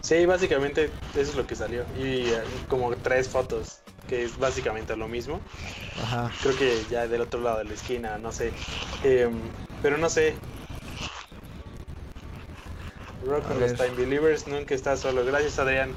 Sí, 0.01 0.26
básicamente 0.26 0.89
eso 1.13 1.32
es 1.32 1.36
lo 1.36 1.45
que 1.45 1.55
salió. 1.55 1.84
Y 1.97 2.30
eh, 2.30 2.41
como 2.67 2.95
tres 2.95 3.28
fotos, 3.28 3.80
que 4.10 4.24
es 4.24 4.38
básicamente 4.38 4.97
lo 4.97 5.07
mismo. 5.07 5.39
Ajá. 6.01 6.32
Creo 6.41 6.57
que 6.57 6.82
ya 6.89 7.07
del 7.07 7.22
otro 7.22 7.39
lado 7.39 7.60
de 7.60 7.66
la 7.66 7.74
esquina, 7.74 8.18
no 8.18 8.32
sé. 8.32 8.51
Em, 9.03 9.34
pero 9.82 9.97
no 9.97 10.10
sé. 10.10 10.34
Rock 13.26 13.43
los 13.60 13.74
Time 13.76 13.91
Believers 13.95 14.47
nunca 14.47 14.74
está 14.74 14.97
solo. 14.97 15.24
Gracias, 15.24 15.60
Adrián. 15.60 15.91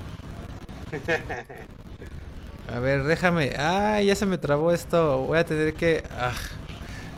A 2.72 2.78
ver, 2.78 3.04
déjame. 3.04 3.54
Ah, 3.58 4.00
ya 4.02 4.14
se 4.14 4.26
me 4.26 4.38
trabó 4.38 4.72
esto. 4.72 5.18
Voy 5.18 5.38
a 5.38 5.44
tener 5.44 5.74
que. 5.74 6.04
Ah. 6.10 6.32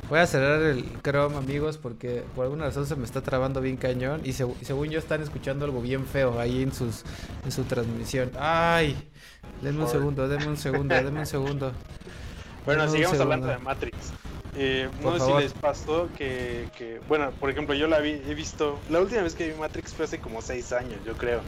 Voy 0.08 0.18
a 0.18 0.26
cerrar 0.26 0.60
el 0.60 0.84
Chrome, 1.02 1.36
amigos, 1.36 1.78
porque 1.78 2.22
por 2.36 2.44
alguna 2.44 2.66
razón 2.66 2.86
se 2.86 2.94
me 2.94 3.04
está 3.06 3.22
trabando 3.22 3.62
bien 3.62 3.78
cañón. 3.78 4.20
Y, 4.22 4.34
según 4.34 4.90
yo 4.90 4.98
están 4.98 5.22
escuchando 5.22 5.64
algo 5.64 5.80
bien 5.80 6.04
feo 6.04 6.38
ahí 6.38 6.62
en, 6.62 6.74
sus, 6.74 7.04
en 7.42 7.50
su 7.50 7.64
transmisión. 7.64 8.30
¡Ay! 8.38 9.10
Denme 9.60 9.84
un 9.84 9.88
segundo, 9.88 10.28
denme 10.28 10.48
un 10.48 10.56
segundo, 10.56 10.94
denme 10.94 11.20
un 11.20 11.26
segundo. 11.26 11.72
Bueno, 12.64 12.88
sigamos 12.88 13.20
hablando 13.20 13.46
de 13.48 13.58
Matrix. 13.58 13.94
Eh, 14.56 14.88
no 15.02 15.18
sé 15.18 15.26
si 15.26 15.32
les 15.34 15.52
pasó 15.52 16.08
que, 16.16 16.68
que, 16.78 17.00
bueno, 17.08 17.30
por 17.32 17.50
ejemplo, 17.50 17.74
yo 17.74 17.88
la 17.88 17.98
vi, 17.98 18.12
he 18.26 18.34
visto, 18.34 18.78
la 18.88 19.00
última 19.00 19.22
vez 19.22 19.34
que 19.34 19.48
vi 19.48 19.58
Matrix 19.58 19.92
fue 19.92 20.06
hace 20.06 20.18
como 20.18 20.40
seis 20.40 20.72
años, 20.72 20.96
yo 21.04 21.12
creo. 21.14 21.40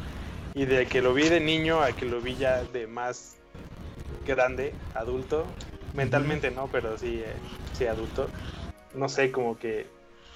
Y 0.54 0.64
de 0.64 0.86
que 0.86 1.00
lo 1.00 1.14
vi 1.14 1.28
de 1.28 1.40
niño 1.40 1.80
a 1.80 1.92
que 1.92 2.04
lo 2.04 2.20
vi 2.20 2.34
ya 2.34 2.64
de 2.64 2.86
más 2.86 3.36
grande, 4.26 4.74
adulto, 4.94 5.46
mentalmente 5.94 6.50
no, 6.50 6.68
pero 6.70 6.98
sí, 6.98 7.22
eh, 7.24 7.32
sí 7.72 7.86
adulto. 7.86 8.28
No 8.94 9.08
sé, 9.08 9.30
como 9.30 9.58
que 9.58 9.86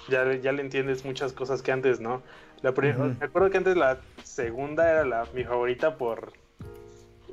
ya, 0.07 0.33
ya 0.35 0.51
le 0.51 0.61
entiendes 0.61 1.03
muchas 1.05 1.33
cosas 1.33 1.61
que 1.61 1.71
antes 1.71 1.99
no. 1.99 2.21
La 2.61 2.71
Me 2.71 3.25
acuerdo 3.25 3.49
que 3.49 3.57
antes 3.57 3.75
la 3.75 3.99
segunda 4.23 4.89
era 4.89 5.03
la, 5.03 5.27
mi 5.33 5.43
favorita 5.43 5.97
por 5.97 6.31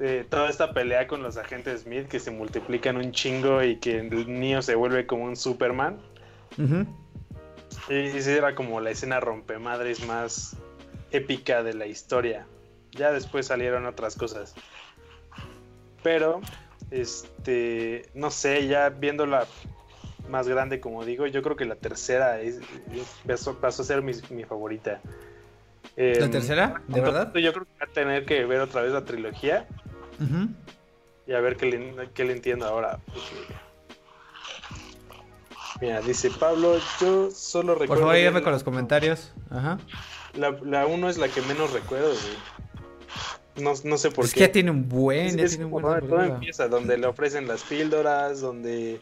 eh, 0.01 0.25
toda 0.29 0.49
esta 0.49 0.73
pelea 0.73 1.09
con 1.09 1.23
los 1.25 1.37
agentes 1.37 1.83
Smith 1.83 2.07
que 2.07 2.21
se 2.21 2.31
multiplican 2.31 2.97
un 2.97 3.11
chingo 3.11 3.65
y 3.65 3.77
que 3.77 3.99
el 3.99 4.41
niño 4.41 4.63
se 4.63 4.77
vuelve 4.77 5.07
como 5.07 5.25
un 5.25 5.37
Superman. 5.37 5.99
Y, 7.89 7.93
esa 7.93 8.31
era 8.31 8.55
como 8.55 8.81
la 8.81 8.91
escena 8.91 9.19
rompemadres 9.19 10.07
más 10.07 10.57
épica 11.11 11.65
de 11.65 11.75
la 11.75 11.87
historia. 11.87 12.47
Ya 12.93 13.11
después 13.11 13.47
salieron 13.47 13.87
otras 13.87 14.15
cosas. 14.15 14.55
Pero 16.05 16.43
este, 16.93 18.09
no 18.15 18.31
sé, 18.31 18.69
ya 18.69 18.91
viéndola 18.91 19.47
más 20.29 20.47
grande, 20.47 20.79
como 20.79 21.05
digo, 21.05 21.27
yo 21.27 21.43
creo 21.43 21.57
que 21.57 21.65
la 21.65 21.75
tercera 21.75 22.41
es, 22.41 22.61
pasó, 23.27 23.83
a 23.83 23.85
ser 23.85 24.03
mi, 24.03 24.45
favorita. 24.45 25.01
¿La 25.97 26.05
em, 26.05 26.31
tercera? 26.31 26.83
¿De 26.87 27.01
verdad? 27.01 27.35
Yo 27.35 27.53
creo 27.53 27.65
que 27.65 27.73
voy 27.81 27.89
a 27.89 27.93
tener 27.93 28.25
que 28.27 28.45
ver 28.45 28.61
otra 28.61 28.83
vez 28.83 28.93
la 28.93 29.05
trilogía 29.05 29.67
y 31.27 31.33
a 31.33 31.41
ver 31.41 31.57
qué 31.57 31.67
le, 32.25 32.33
entiendo 32.33 32.67
ahora. 32.67 32.99
Mira, 35.81 36.01
dice 36.01 36.31
Pablo, 36.31 36.79
yo 37.01 37.31
solo 37.31 37.75
recuerdo. 37.75 37.95
Por 37.95 37.99
favor, 37.99 38.15
ayúdame 38.15 38.43
con 38.43 38.53
los 38.53 38.65
comentarios. 38.65 39.33
Ajá. 39.51 39.79
La, 40.35 40.51
la 40.63 40.87
uno 40.87 41.09
es 41.09 41.19
la 41.19 41.29
que 41.29 41.41
menos 41.43 41.73
recuerdo, 41.73 42.13
no, 43.61 43.75
no 43.85 43.99
sé 43.99 44.11
por 44.11 44.25
es 44.25 44.33
qué. 44.33 44.41
Que 44.41 44.47
ya 44.47 44.53
tiene 44.53 44.71
un 44.71 44.89
buen. 44.89 45.37
ya 45.37 45.47
tiene 45.47 45.65
un 45.65 45.71
buen 45.71 45.85
todo 45.85 46.23
empieza, 46.23 46.69
donde 46.69 46.99
le 46.99 47.07
ofrecen 47.07 47.47
las 47.47 47.63
píldoras, 47.63 48.41
donde. 48.41 49.01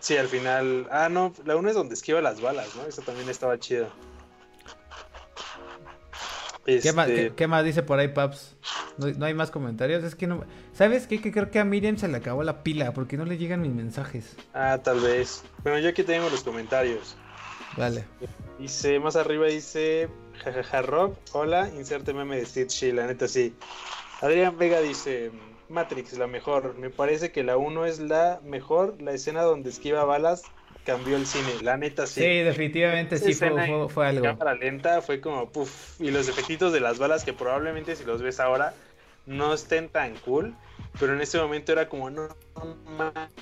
Sí, 0.00 0.16
al 0.16 0.28
final. 0.28 0.86
Ah, 0.90 1.08
no, 1.08 1.32
la 1.44 1.56
una 1.56 1.70
es 1.70 1.74
donde 1.74 1.94
esquiva 1.94 2.20
las 2.20 2.40
balas, 2.40 2.74
¿no? 2.76 2.84
Eso 2.86 3.02
también 3.02 3.28
estaba 3.28 3.58
chido. 3.58 3.88
¿Qué, 6.66 6.92
más, 6.92 7.08
este 7.08 7.46
más, 7.46 7.64
dice 7.64 7.82
por 7.84 8.00
ahí, 8.00 8.08
Paps? 8.08 8.56
¿No, 8.98 9.24
hay 9.24 9.34
más 9.34 9.52
comentarios? 9.52 10.02
Es 10.02 10.16
que 10.16 10.26
no. 10.26 10.44
¿Sabes 10.72 11.06
qué? 11.06 11.20
Que 11.20 11.30
creo 11.30 11.50
que 11.50 11.60
a 11.60 11.64
Miriam 11.64 11.96
se 11.96 12.08
le 12.08 12.16
acabó 12.16 12.42
la 12.42 12.64
pila 12.64 12.92
porque 12.92 13.16
no 13.16 13.24
le 13.24 13.38
llegan 13.38 13.62
mis 13.62 13.72
mensajes. 13.72 14.36
Ah, 14.52 14.80
tal 14.82 14.98
vez. 15.00 15.44
Bueno, 15.62 15.78
yo 15.78 15.90
aquí 15.90 16.02
tengo 16.02 16.28
los 16.28 16.42
comentarios. 16.42 17.16
Vale. 17.76 18.04
Dice, 18.58 18.98
más 18.98 19.14
arriba 19.14 19.46
dice, 19.46 20.08
jajaja 20.42 20.82
Rob, 20.82 21.16
hola, 21.32 21.68
inserte 21.76 22.12
meme 22.12 22.36
de 22.36 22.66
Shield, 22.66 22.96
la 22.96 23.06
neta 23.06 23.28
sí. 23.28 23.54
Adrián 24.20 24.58
Vega 24.58 24.80
dice, 24.80 25.30
Matrix, 25.68 26.18
la 26.18 26.26
mejor. 26.26 26.76
Me 26.78 26.90
parece 26.90 27.30
que 27.30 27.44
la 27.44 27.56
1 27.56 27.86
es 27.86 28.00
la 28.00 28.40
mejor. 28.44 29.00
La 29.00 29.12
escena 29.12 29.42
donde 29.42 29.70
esquiva 29.70 30.04
balas 30.04 30.42
cambió 30.86 31.16
el 31.16 31.26
cine, 31.26 31.62
la 31.62 31.76
neta 31.76 32.06
sí. 32.06 32.20
Sí, 32.20 32.38
definitivamente 32.38 33.18
sí 33.18 33.34
fue, 33.34 33.50
fue, 33.88 34.06
algo. 34.06 34.22
Cámara 34.22 34.54
lenta 34.54 35.02
fue 35.02 35.20
como, 35.20 35.50
puff, 35.50 36.00
y 36.00 36.10
los 36.10 36.28
efectitos 36.28 36.72
de 36.72 36.80
las 36.80 36.98
balas 36.98 37.24
que 37.24 37.32
probablemente 37.32 37.96
si 37.96 38.04
los 38.04 38.22
ves 38.22 38.40
ahora 38.40 38.72
no 39.26 39.52
estén 39.52 39.88
tan 39.88 40.14
cool, 40.18 40.54
pero 40.98 41.12
en 41.12 41.20
ese 41.20 41.38
momento 41.38 41.72
era 41.72 41.88
como, 41.88 42.08
no, 42.08 42.28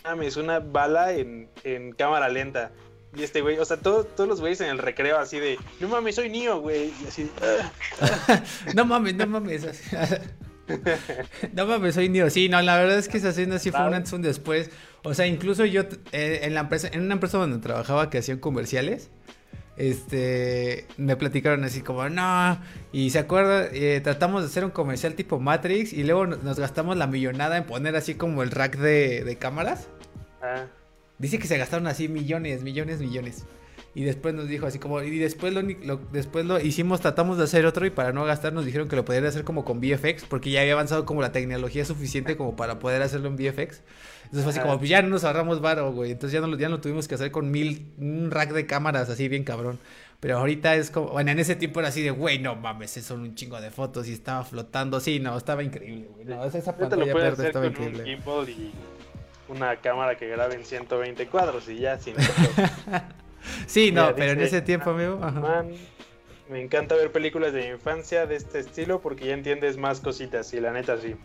mames, 0.02 0.36
una 0.36 0.58
bala 0.58 1.12
en, 1.12 1.48
cámara 1.96 2.28
lenta. 2.28 2.72
Y 3.14 3.22
este 3.22 3.42
güey, 3.42 3.58
o 3.58 3.64
sea, 3.64 3.76
todos 3.76 4.26
los 4.26 4.40
güeyes 4.40 4.60
en 4.60 4.70
el 4.70 4.78
recreo 4.78 5.18
así 5.18 5.38
de, 5.38 5.56
no 5.78 5.86
mames, 5.86 6.16
soy 6.16 6.30
niño, 6.30 6.58
güey. 6.58 6.92
Y 7.00 7.06
así, 7.06 7.30
ah, 7.42 8.42
no 8.74 8.84
mames, 8.84 9.14
no 9.14 9.26
mames. 9.26 9.66
no 11.52 11.66
mames, 11.66 11.94
soy 11.94 12.08
niño. 12.08 12.30
Sí, 12.30 12.48
no, 12.48 12.60
la 12.62 12.76
verdad 12.76 12.98
es 12.98 13.08
que 13.08 13.18
esa 13.18 13.30
escena 13.30 13.58
sí 13.58 13.70
fue 13.70 13.86
un 13.86 13.94
antes 13.94 14.12
un 14.12 14.22
después. 14.22 14.70
O 15.02 15.14
sea, 15.14 15.26
incluso 15.26 15.64
yo 15.64 15.82
eh, 16.12 16.40
en 16.42 16.54
la 16.54 16.60
empresa, 16.60 16.88
en 16.92 17.02
una 17.02 17.14
empresa 17.14 17.38
donde 17.38 17.58
trabajaba 17.58 18.10
que 18.10 18.18
hacían 18.18 18.38
comerciales, 18.38 19.10
este, 19.76 20.86
me 20.96 21.16
platicaron 21.16 21.64
así 21.64 21.82
como, 21.82 22.08
no, 22.08 22.58
y 22.92 23.10
se 23.10 23.18
acuerda, 23.18 23.68
eh, 23.72 24.00
tratamos 24.02 24.42
de 24.42 24.48
hacer 24.48 24.64
un 24.64 24.70
comercial 24.70 25.14
tipo 25.14 25.40
Matrix 25.40 25.92
y 25.92 26.04
luego 26.04 26.26
nos 26.26 26.58
gastamos 26.58 26.96
la 26.96 27.06
millonada 27.06 27.56
en 27.56 27.64
poner 27.64 27.96
así 27.96 28.14
como 28.14 28.42
el 28.42 28.50
rack 28.50 28.78
de, 28.78 29.36
cámaras. 29.38 29.88
Ah. 30.42 30.66
Dice 31.18 31.38
que 31.38 31.46
se 31.46 31.58
gastaron 31.58 31.86
así 31.86 32.08
millones, 32.08 32.62
millones, 32.62 33.00
millones. 33.00 33.44
Y 33.96 34.02
después 34.02 34.34
nos 34.34 34.48
dijo 34.48 34.66
así 34.66 34.80
como, 34.80 35.00
y 35.02 35.18
después 35.18 35.52
lo, 35.52 35.62
después 36.10 36.44
lo 36.44 36.58
hicimos, 36.58 37.00
tratamos 37.00 37.38
de 37.38 37.44
hacer 37.44 37.64
otro 37.64 37.86
y 37.86 37.90
para 37.90 38.12
no 38.12 38.24
gastar 38.24 38.52
nos 38.52 38.64
dijeron 38.64 38.88
que 38.88 38.96
lo 38.96 39.04
podían 39.04 39.24
hacer 39.24 39.44
como 39.44 39.64
con 39.64 39.80
VFX, 39.80 40.24
porque 40.24 40.50
ya 40.50 40.62
había 40.62 40.72
avanzado 40.72 41.06
como 41.06 41.22
la 41.22 41.30
tecnología 41.30 41.84
suficiente 41.84 42.36
como 42.36 42.56
para 42.56 42.80
poder 42.80 43.02
hacerlo 43.02 43.28
en 43.28 43.36
VFX. 43.36 43.82
Entonces 44.24 44.42
fue 44.42 44.50
así 44.50 44.60
como, 44.60 44.78
pues 44.78 44.90
ya 44.90 45.00
no 45.00 45.08
nos 45.10 45.22
ahorramos 45.22 45.60
varo, 45.60 45.92
güey. 45.92 46.10
Entonces 46.10 46.40
ya 46.40 46.44
no, 46.44 46.56
ya 46.58 46.68
lo 46.68 46.80
tuvimos 46.80 47.06
que 47.06 47.14
hacer 47.14 47.30
con 47.30 47.52
mil, 47.52 47.92
un 47.98 48.32
rack 48.32 48.52
de 48.52 48.66
cámaras 48.66 49.08
así 49.10 49.28
bien 49.28 49.44
cabrón. 49.44 49.78
Pero 50.18 50.38
ahorita 50.38 50.74
es 50.74 50.90
como, 50.90 51.10
bueno, 51.10 51.30
en 51.30 51.38
ese 51.38 51.54
tiempo 51.54 51.78
era 51.78 51.90
así 51.90 52.02
de, 52.02 52.10
güey, 52.10 52.40
no 52.40 52.56
mames, 52.56 52.90
son 52.92 53.20
un 53.20 53.34
chingo 53.36 53.60
de 53.60 53.70
fotos 53.70 54.08
y 54.08 54.12
estaba 54.12 54.42
flotando. 54.42 54.98
Sí, 54.98 55.20
no, 55.20 55.36
estaba 55.36 55.62
increíble, 55.62 56.08
güey. 56.12 56.24
No, 56.24 56.44
esa 56.44 56.76
pantalla 56.76 57.14
verde 57.14 57.46
estaba 57.46 57.66
increíble. 57.66 58.18
Un 58.26 58.48
y 58.48 58.72
una 59.48 59.76
cámara 59.76 60.16
que 60.16 60.26
grabe 60.26 60.54
en 60.54 60.64
120 60.64 61.28
cuadros 61.28 61.68
y 61.68 61.78
ya 61.78 61.98
sin 61.98 62.14
Sí, 63.66 63.92
no, 63.92 64.14
pero 64.14 64.32
en 64.32 64.40
ese 64.40 64.62
tiempo, 64.62 64.90
amigo. 64.90 65.20
me 66.48 66.60
encanta 66.60 66.94
ver 66.94 67.10
películas 67.12 67.52
de 67.52 67.68
infancia 67.70 68.26
de 68.26 68.36
este 68.36 68.60
estilo 68.60 69.00
porque 69.00 69.26
ya 69.26 69.34
entiendes 69.34 69.76
más 69.76 70.00
cositas 70.00 70.52
y 70.54 70.60
la 70.60 70.72
neta 70.72 70.98
sí. 70.98 71.16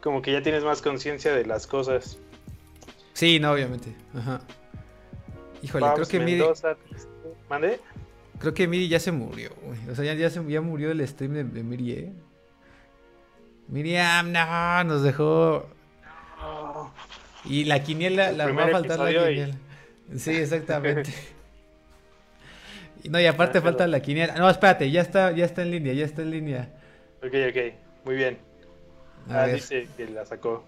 Como 0.00 0.22
que 0.22 0.32
ya 0.32 0.42
tienes 0.42 0.64
más 0.64 0.82
conciencia 0.82 1.34
de 1.34 1.44
las 1.46 1.66
cosas. 1.66 2.18
Sí, 3.12 3.40
no, 3.40 3.52
obviamente. 3.52 3.94
Ajá. 4.14 4.40
Híjole, 5.62 5.86
creo 5.94 6.06
que 6.06 6.20
Miri. 6.20 6.44
¿Mande? 7.48 7.80
Creo 8.38 8.54
que 8.54 8.68
Miri 8.68 8.88
ya 8.88 9.00
se 9.00 9.10
murió, 9.10 9.50
güey. 9.62 9.78
O 9.90 9.94
sea, 9.94 10.04
ya, 10.04 10.14
ya, 10.14 10.30
se, 10.30 10.44
ya 10.46 10.60
murió 10.60 10.90
el 10.90 11.06
stream 11.08 11.50
de, 11.52 11.62
Miri, 11.62 11.92
¿eh? 11.92 12.12
Miriam, 13.68 14.30
no, 14.30 14.84
nos 14.84 15.02
dejó. 15.02 15.66
Y 17.44 17.64
la 17.64 17.82
quiniela, 17.82 18.32
la 18.32 18.52
va 18.52 18.64
a 18.64 18.68
faltar 18.68 18.98
la 18.98 19.10
quiniela. 19.10 19.56
Sí, 20.14 20.30
exactamente. 20.30 21.12
no, 23.10 23.20
y 23.20 23.26
aparte 23.26 23.60
falta 23.60 23.86
la 23.86 24.00
quiniela. 24.00 24.34
No, 24.36 24.48
espérate, 24.48 24.90
ya 24.90 25.00
está, 25.00 25.32
ya 25.32 25.44
está 25.44 25.62
en 25.62 25.70
línea, 25.70 25.92
ya 25.92 26.04
está 26.04 26.22
en 26.22 26.30
línea. 26.30 26.68
Ok, 27.18 27.34
ok, 27.50 27.74
muy 28.04 28.14
bien. 28.16 28.38
ah, 29.28 29.46
dice 29.46 29.88
que 29.96 30.06
la 30.06 30.24
sacó. 30.26 30.64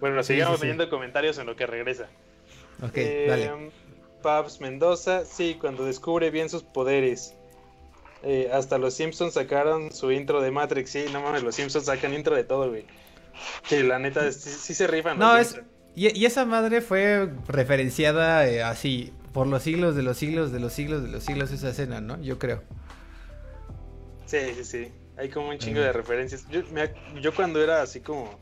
Bueno, 0.00 0.22
seguimos 0.22 0.60
leyendo 0.60 0.90
comentarios 0.90 1.38
en 1.38 1.46
lo 1.46 1.54
que 1.54 1.66
regresa. 1.66 2.08
Ok, 2.82 2.96
eh, 2.96 3.26
dale. 3.28 3.70
Pabs 4.22 4.60
Mendoza, 4.60 5.24
sí, 5.24 5.56
cuando 5.60 5.84
descubre 5.84 6.30
bien 6.30 6.48
sus 6.48 6.62
poderes. 6.62 7.34
Eh, 8.24 8.50
hasta 8.52 8.78
los 8.78 8.94
Simpsons 8.94 9.34
sacaron 9.34 9.92
su 9.92 10.12
intro 10.12 10.40
de 10.40 10.50
Matrix. 10.50 10.90
Sí, 10.90 11.06
no 11.12 11.20
mames, 11.20 11.42
los 11.42 11.54
Simpsons 11.54 11.86
sacan 11.86 12.14
intro 12.14 12.36
de 12.36 12.44
todo, 12.44 12.68
güey. 12.68 12.86
Que 13.68 13.82
la 13.82 13.98
neta, 13.98 14.30
sí, 14.32 14.74
se 14.74 14.86
rifan. 14.86 15.18
No, 15.18 15.36
es, 15.36 15.60
y, 15.94 16.24
esa 16.24 16.44
madre 16.44 16.80
fue 16.80 17.30
referenciada 17.48 18.46
eh, 18.48 18.62
así, 18.62 19.12
por 19.32 19.46
los 19.46 19.62
siglos 19.62 19.94
de 19.94 20.02
los 20.02 20.16
siglos 20.16 20.52
de 20.52 20.60
los 20.60 20.72
siglos 20.72 21.02
de 21.02 21.08
los 21.08 21.22
siglos 21.22 21.50
esa 21.50 21.70
escena, 21.70 22.00
¿no? 22.00 22.20
Yo 22.20 22.38
creo. 22.38 22.62
Sí, 24.26 24.38
sí, 24.56 24.64
sí. 24.64 24.92
Hay 25.18 25.28
como 25.28 25.50
un 25.50 25.58
chingo 25.58 25.80
de 25.80 25.92
referencias. 25.92 26.46
Yo, 26.48 26.62
yo 27.20 27.34
cuando 27.34 27.62
era 27.62 27.82
así 27.82 28.00
como 28.00 28.40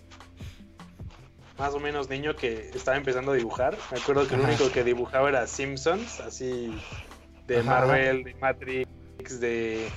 más 1.59 1.75
o 1.75 1.81
menos 1.81 2.09
niño 2.09 2.35
que 2.37 2.71
estaba 2.75 2.97
empezando 2.97 3.33
a 3.33 3.35
dibujar, 3.35 3.77
me 3.93 3.99
acuerdo 3.99 4.27
que 4.27 4.35
el 4.35 4.41
único 4.41 4.71
que 4.73 4.83
dibujaba 4.83 5.29
era 5.29 5.47
Simpsons, 5.47 6.21
así 6.21 6.73
de 7.47 7.63
Marvel, 7.63 8.25
de 8.25 8.35
Matrix, 8.37 9.41
de, 9.41 9.89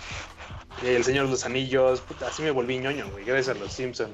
El 0.83 1.03
Señor 1.05 1.25
de 1.25 1.31
los 1.31 1.45
Anillos, 1.45 2.03
así 2.27 2.43
me 2.43 2.51
volví 2.51 2.79
ñoño, 2.79 3.09
güey, 3.11 3.23
gracias 3.23 3.55
a 3.55 3.59
los 3.59 3.71
Simpsons. 3.71 4.11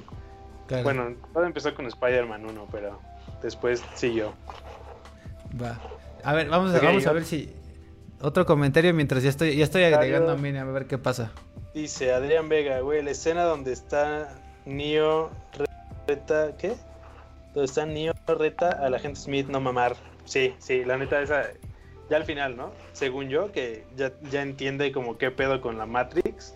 Bueno, 0.84 1.16
todo 1.32 1.44
empezó 1.44 1.74
con 1.74 1.86
Spider-Man 1.86 2.46
1, 2.46 2.68
pero 2.70 3.00
después 3.42 3.82
siguió. 3.94 4.32
Va. 5.60 5.78
A 6.22 6.34
ver, 6.34 6.48
vamos, 6.48 6.74
a, 6.74 6.80
vamos 6.80 7.06
a 7.06 7.12
ver 7.12 7.24
si. 7.24 7.54
Otro 8.22 8.44
comentario 8.44 8.92
mientras 8.92 9.22
ya 9.22 9.30
estoy, 9.30 9.56
ya 9.56 9.64
estoy 9.64 9.84
agregando 9.84 10.32
a 10.32 10.36
Miriam 10.36 10.68
a 10.68 10.72
ver 10.72 10.86
qué 10.86 10.98
pasa. 10.98 11.32
Dice 11.72 12.12
Adrián 12.12 12.48
Vega, 12.48 12.80
güey, 12.80 13.02
la 13.02 13.12
escena 13.12 13.44
donde 13.44 13.72
está 13.72 14.28
Neo 14.66 15.30
reta, 16.06 16.56
¿qué? 16.58 16.74
Donde 17.54 17.64
está 17.64 17.86
Neo 17.86 18.12
reta 18.26 18.70
a 18.70 18.90
la 18.90 18.98
gente 18.98 19.18
Smith 19.18 19.48
no 19.48 19.60
mamar. 19.60 19.96
Sí, 20.26 20.54
sí, 20.58 20.84
la 20.84 20.98
neta 20.98 21.22
esa 21.22 21.44
ya 22.10 22.16
al 22.16 22.24
final, 22.24 22.56
¿no? 22.56 22.72
Según 22.92 23.28
yo, 23.28 23.52
que 23.52 23.84
ya, 23.96 24.12
ya 24.30 24.42
entiende 24.42 24.92
como 24.92 25.16
qué 25.16 25.30
pedo 25.30 25.60
con 25.60 25.78
la 25.78 25.86
Matrix. 25.86 26.54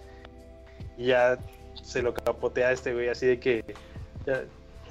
Y 0.98 1.06
ya 1.06 1.38
se 1.82 2.02
lo 2.02 2.12
capotea 2.12 2.68
a 2.68 2.72
este 2.72 2.92
güey 2.92 3.08
así 3.08 3.26
de 3.26 3.40
que 3.40 3.74
ya 4.26 4.44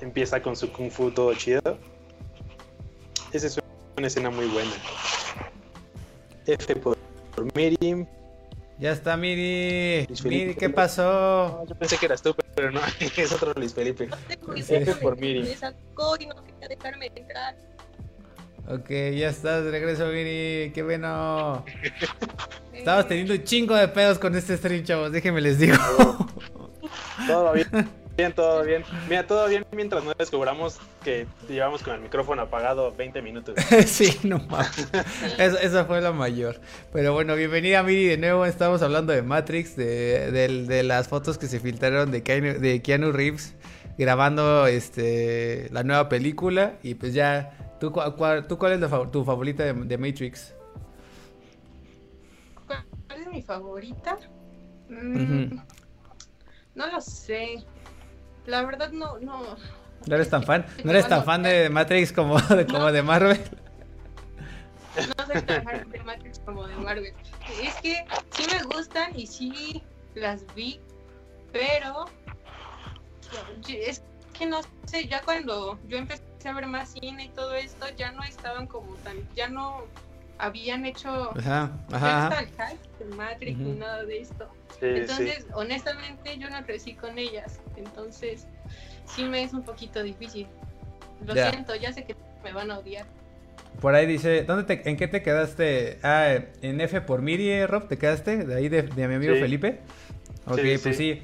empieza 0.04 0.41
con 0.41 0.56
su 0.56 0.72
kung 0.72 0.91
fu 0.91 1.10
todo 1.12 1.34
chido. 1.34 1.78
Esa 3.32 3.47
es 3.47 3.60
una 3.97 4.08
escena 4.08 4.30
muy 4.30 4.45
buena. 4.47 4.72
F 6.45 6.76
por, 6.76 6.97
Miri. 7.56 8.06
Ya 8.80 8.91
está 8.91 9.16
Miri. 9.18 10.08
Miri, 10.26 10.56
¿qué 10.56 10.70
pasó? 10.70 11.66
yo 11.66 11.76
pensé 11.76 11.97
que 11.97 12.06
eras 12.06 12.22
tú, 12.22 12.36
pero 12.56 12.72
no, 12.72 12.82
es 13.18 13.32
otro 13.32 13.54
Luis 13.56 13.74
Felipe. 13.74 14.10
F 14.56 14.95
por 14.95 15.18
Miri. 15.18 15.43
Me 15.43 15.56
sacó 15.56 16.16
y 16.20 16.28
no 16.28 16.36
quería 16.43 16.68
dejarme 16.68 17.12
entrar. 17.16 17.56
Ok, 18.68 18.89
ya 18.89 19.30
estás, 19.30 19.66
regreso 19.66 20.08
Miri, 20.08 20.72
qué 20.74 20.84
bueno. 20.84 21.66
Estabas 22.74 23.08
teniendo 23.08 23.34
un 23.34 23.43
chingo 23.43 23.76
de 23.76 23.88
pedos 23.88 24.20
con 24.20 24.36
este 24.36 24.58
stream, 24.58 24.84
chavos, 24.84 25.12
déjenme 25.12 25.41
les 25.41 25.60
digo. 25.60 25.78
Todo 27.28 27.54
bien. 27.54 27.68
Bien, 28.16 28.32
todo 28.32 28.64
bien. 28.64 28.84
Mira, 29.09 29.26
todo 29.26 29.47
bien 29.47 29.66
mientras 29.72 30.03
no 30.03 30.14
descubramos 30.14 30.80
que 31.03 31.26
llevamos 31.49 31.82
con 31.82 31.95
el 31.95 32.01
micrófono 32.01 32.43
apagado 32.43 32.93
20 32.95 33.24
minutos. 33.24 33.55
sí, 33.88 34.20
no 34.24 34.38
mames. 34.38 34.88
esa 35.39 35.86
fue 35.86 35.99
la 35.99 36.11
mayor. 36.11 36.61
Pero 36.91 37.14
bueno, 37.14 37.36
bienvenida 37.36 37.82
Miri 37.82 38.05
de 38.05 38.18
nuevo. 38.18 38.45
Estamos 38.45 38.84
hablando 38.84 39.14
de 39.14 39.24
Matrix, 39.24 39.76
de, 39.76 40.32
de, 40.32 40.84
las 40.84 41.07
fotos 41.07 41.39
que 41.39 41.47
se 41.47 41.59
filtraron 41.59 42.11
de 42.11 42.22
Keanu, 42.22 42.59
de 42.59 42.84
Keanu 42.84 43.11
Reeves 43.11 43.55
grabando 43.97 44.68
este 44.68 45.70
la 45.72 45.82
nueva 45.82 46.07
película. 46.07 46.78
Y 46.84 46.93
pues 46.93 47.16
ya, 47.16 47.78
¿tú, 47.80 47.91
cuál, 47.91 48.45
tú 48.45 48.59
cuál 48.59 48.74
es 48.74 49.11
tu 49.11 49.26
favorita 49.26 49.64
de, 49.64 49.97
Matrix? 49.97 50.53
¿Cuál 52.68 52.86
es 53.22 53.28
mi 53.28 53.41
favorita? 53.41 54.20
Mm, 54.88 55.55
no 56.76 56.88
lo 56.91 57.01
sé. 57.01 57.64
La 58.46 58.64
verdad 58.64 58.91
no, 58.91 59.18
no. 59.20 59.56
¿No 60.06 60.16
eres 60.16 60.30
tan 60.30 60.44
fan? 60.44 60.66
¿No 60.84 60.91
eres 60.91 61.08
tan 61.08 61.24
fan 61.24 61.44
de 61.44 61.70
Matrix 61.70 62.12
como 62.12 62.39
de, 62.39 62.66
como 62.66 62.91
de 62.91 63.02
Marvel? 63.02 63.39
No 64.96 65.26
soy 65.26 65.41
tan 65.41 65.64
fan 65.64 65.89
de 65.89 66.04
Matrix 66.04 66.39
como 66.39 66.68
de 66.68 66.76
Marvel. 66.76 67.14
Es 67.62 67.76
que 67.76 68.06
sí 68.32 68.46
me 68.52 68.64
gustan 68.76 69.18
y 69.18 69.28
sí 69.28 69.84
las 70.16 70.44
vi, 70.54 70.80
pero 71.52 72.06
es 73.68 74.04
que 74.38 74.46
no 74.46 74.62
sé, 74.86 75.08
ya 75.08 75.22
cuando 75.22 75.80
yo 75.88 75.98
empecé 75.98 76.24
a 76.46 76.54
ver 76.54 76.68
más 76.68 76.94
cine 76.94 77.26
y 77.26 77.30
todo 77.30 77.54
esto, 77.54 77.86
ya 77.96 78.12
no 78.12 78.24
estaban 78.24 78.68
como 78.68 78.96
tan, 78.98 79.18
ya 79.36 79.48
no 79.48 79.84
habían 80.38 80.86
hecho 80.86 81.32
ajá, 81.38 81.72
ajá, 81.91 82.46
Matrix 83.16 83.58
ni 83.58 83.74
nada 83.74 84.04
de 84.04 84.20
esto. 84.20 84.50
Entonces, 84.84 85.45
honestamente, 85.53 86.38
yo 86.38 86.49
no 86.49 86.63
crecí 86.65 86.93
con 86.93 87.17
ellas. 87.17 87.59
Entonces, 87.77 88.47
sí 89.05 89.23
me 89.25 89.43
es 89.43 89.53
un 89.53 89.63
poquito 89.63 90.03
difícil. 90.03 90.47
Lo 91.25 91.34
siento, 91.34 91.75
ya 91.75 91.93
sé 91.93 92.03
que 92.03 92.15
me 92.43 92.51
van 92.51 92.71
a 92.71 92.79
odiar. 92.79 93.05
Por 93.79 93.95
ahí 93.95 94.05
dice, 94.05 94.43
¿dónde 94.43 94.63
te, 94.63 94.89
¿en 94.89 94.97
qué 94.97 95.07
te 95.07 95.21
quedaste? 95.23 95.99
Ah, 96.03 96.36
en 96.61 96.81
F 96.81 97.01
por 97.01 97.21
Miri, 97.21 97.49
eh, 97.49 97.67
Rob, 97.67 97.88
¿te 97.88 97.97
quedaste? 97.97 98.45
De 98.45 98.55
ahí 98.55 98.69
de, 98.69 98.84
mi 98.84 99.03
amigo 99.03 99.36
Felipe. 99.36 99.79
Ok, 100.45 100.59
pues 100.81 100.97
sí. 100.97 101.21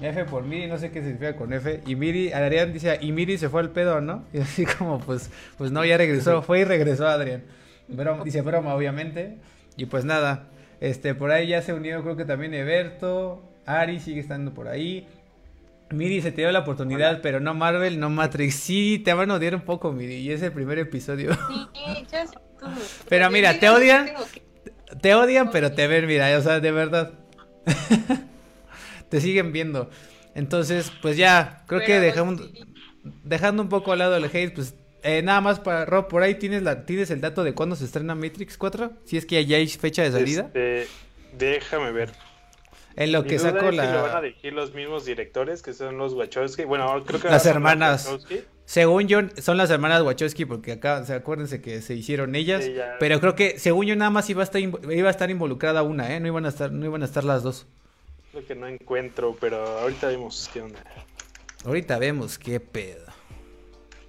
F 0.00 0.24
por 0.24 0.42
Miri, 0.42 0.66
no 0.66 0.76
sé 0.78 0.90
qué 0.90 1.00
significa 1.00 1.36
con 1.36 1.52
F. 1.52 1.80
Y 1.86 1.94
Miri, 1.94 2.32
Adrián 2.32 2.72
dice, 2.72 2.98
y 3.00 3.12
Miri 3.12 3.38
se 3.38 3.48
fue 3.48 3.60
al 3.60 3.70
pedo, 3.70 4.00
¿no? 4.00 4.24
Y 4.32 4.40
así 4.40 4.66
como, 4.66 4.98
pues, 4.98 5.30
pues 5.56 5.70
no, 5.70 5.84
ya 5.84 5.96
regresó, 5.96 6.42
fue 6.42 6.60
y 6.60 6.64
regresó 6.64 7.06
Adrián. 7.06 7.44
dice 8.24 8.40
broma, 8.42 8.74
obviamente. 8.74 9.38
Y 9.76 9.86
pues 9.86 10.04
nada, 10.04 10.48
este, 10.80 11.14
por 11.14 11.30
ahí 11.30 11.48
ya 11.48 11.62
se 11.62 11.72
unió 11.72 12.02
creo 12.02 12.16
que 12.16 12.24
también 12.24 12.54
Eberto, 12.54 13.42
Ari 13.66 14.00
sigue 14.00 14.20
estando 14.20 14.52
por 14.52 14.68
ahí. 14.68 15.06
Miri, 15.90 16.22
se 16.22 16.32
te 16.32 16.42
dio 16.42 16.50
la 16.50 16.60
oportunidad, 16.60 17.20
pero 17.22 17.40
no 17.40 17.54
Marvel, 17.54 18.00
no 18.00 18.10
Matrix. 18.10 18.54
Sí, 18.54 19.00
te 19.04 19.12
van 19.12 19.30
a 19.30 19.34
odiar 19.34 19.54
un 19.54 19.62
poco, 19.62 19.92
Miri, 19.92 20.16
y 20.16 20.30
es 20.30 20.42
el 20.42 20.52
primer 20.52 20.78
episodio. 20.78 21.34
Sí, 21.34 22.06
ya 22.10 22.26
sé 22.26 22.38
Pero 23.08 23.30
mira, 23.30 23.58
te 23.58 23.68
odian, 23.68 24.10
te 25.00 25.14
odian, 25.14 25.50
pero 25.50 25.72
te 25.72 25.86
ven, 25.86 26.06
mira, 26.06 26.36
o 26.38 26.42
sea, 26.42 26.60
de 26.60 26.70
verdad. 26.72 27.12
te 29.08 29.20
siguen 29.20 29.52
viendo. 29.52 29.90
Entonces, 30.34 30.90
pues 31.02 31.16
ya, 31.16 31.62
creo 31.66 31.80
que 31.82 32.00
dejamos, 32.00 32.40
dejando 33.22 33.62
un 33.62 33.68
poco 33.68 33.92
al 33.92 34.00
lado 34.00 34.16
el 34.16 34.24
hate, 34.24 34.54
pues 34.54 34.74
eh, 35.04 35.22
nada 35.22 35.40
más 35.40 35.60
para 35.60 35.84
Rob, 35.84 36.08
por 36.08 36.22
ahí 36.22 36.34
tienes 36.36 36.62
la 36.62 36.86
tienes 36.86 37.10
el 37.10 37.20
dato 37.20 37.44
de 37.44 37.52
cuándo 37.54 37.76
se 37.76 37.84
estrena 37.84 38.14
Matrix 38.14 38.56
4, 38.56 38.90
si 39.04 39.16
es 39.16 39.26
que 39.26 39.44
ya 39.44 39.58
hay 39.58 39.68
fecha 39.68 40.02
de 40.02 40.10
salida. 40.10 40.50
Este, 40.54 40.88
déjame 41.36 41.92
ver. 41.92 42.10
En 42.96 43.12
lo 43.12 43.24
que 43.24 43.38
saco 43.38 43.70
la. 43.70 43.92
lo 43.92 44.02
van 44.02 44.16
a 44.16 44.20
dirigir 44.22 44.52
los 44.52 44.72
mismos 44.72 45.04
directores 45.04 45.62
que 45.62 45.72
son 45.72 45.98
los 45.98 46.14
Wachowski. 46.14 46.64
Bueno, 46.64 47.04
creo 47.04 47.20
que. 47.20 47.28
Las 47.28 47.44
hermanas. 47.46 48.10
Según 48.66 49.08
yo, 49.08 49.20
son 49.42 49.58
las 49.58 49.68
hermanas 49.70 50.02
Wachowski, 50.02 50.46
porque 50.46 50.72
acá, 50.72 51.04
acuérdense 51.14 51.60
que 51.60 51.82
se 51.82 51.94
hicieron 51.94 52.34
ellas. 52.34 52.64
pero 52.98 53.20
creo 53.20 53.34
que, 53.34 53.58
según 53.58 53.86
yo, 53.86 53.96
nada 53.96 54.10
más 54.10 54.30
iba 54.30 54.40
a 54.40 54.44
estar, 54.44 54.60
iba 54.60 55.08
a 55.08 55.10
estar 55.10 55.30
involucrada 55.30 55.82
una, 55.82 56.14
¿eh? 56.14 56.20
No 56.20 56.28
iban 56.28 56.46
a 56.46 56.48
estar, 56.48 56.72
no 56.72 56.86
iban 56.86 57.02
a 57.02 57.04
estar 57.04 57.24
las 57.24 57.42
dos. 57.42 57.66
Lo 58.32 58.44
que 58.44 58.54
no 58.54 58.66
encuentro, 58.66 59.36
pero 59.38 59.58
ahorita 59.80 60.08
vemos 60.08 60.48
qué 60.52 60.62
onda. 60.62 60.82
Ahorita 61.64 61.98
vemos 61.98 62.38
qué 62.38 62.58
pedo. 62.58 63.03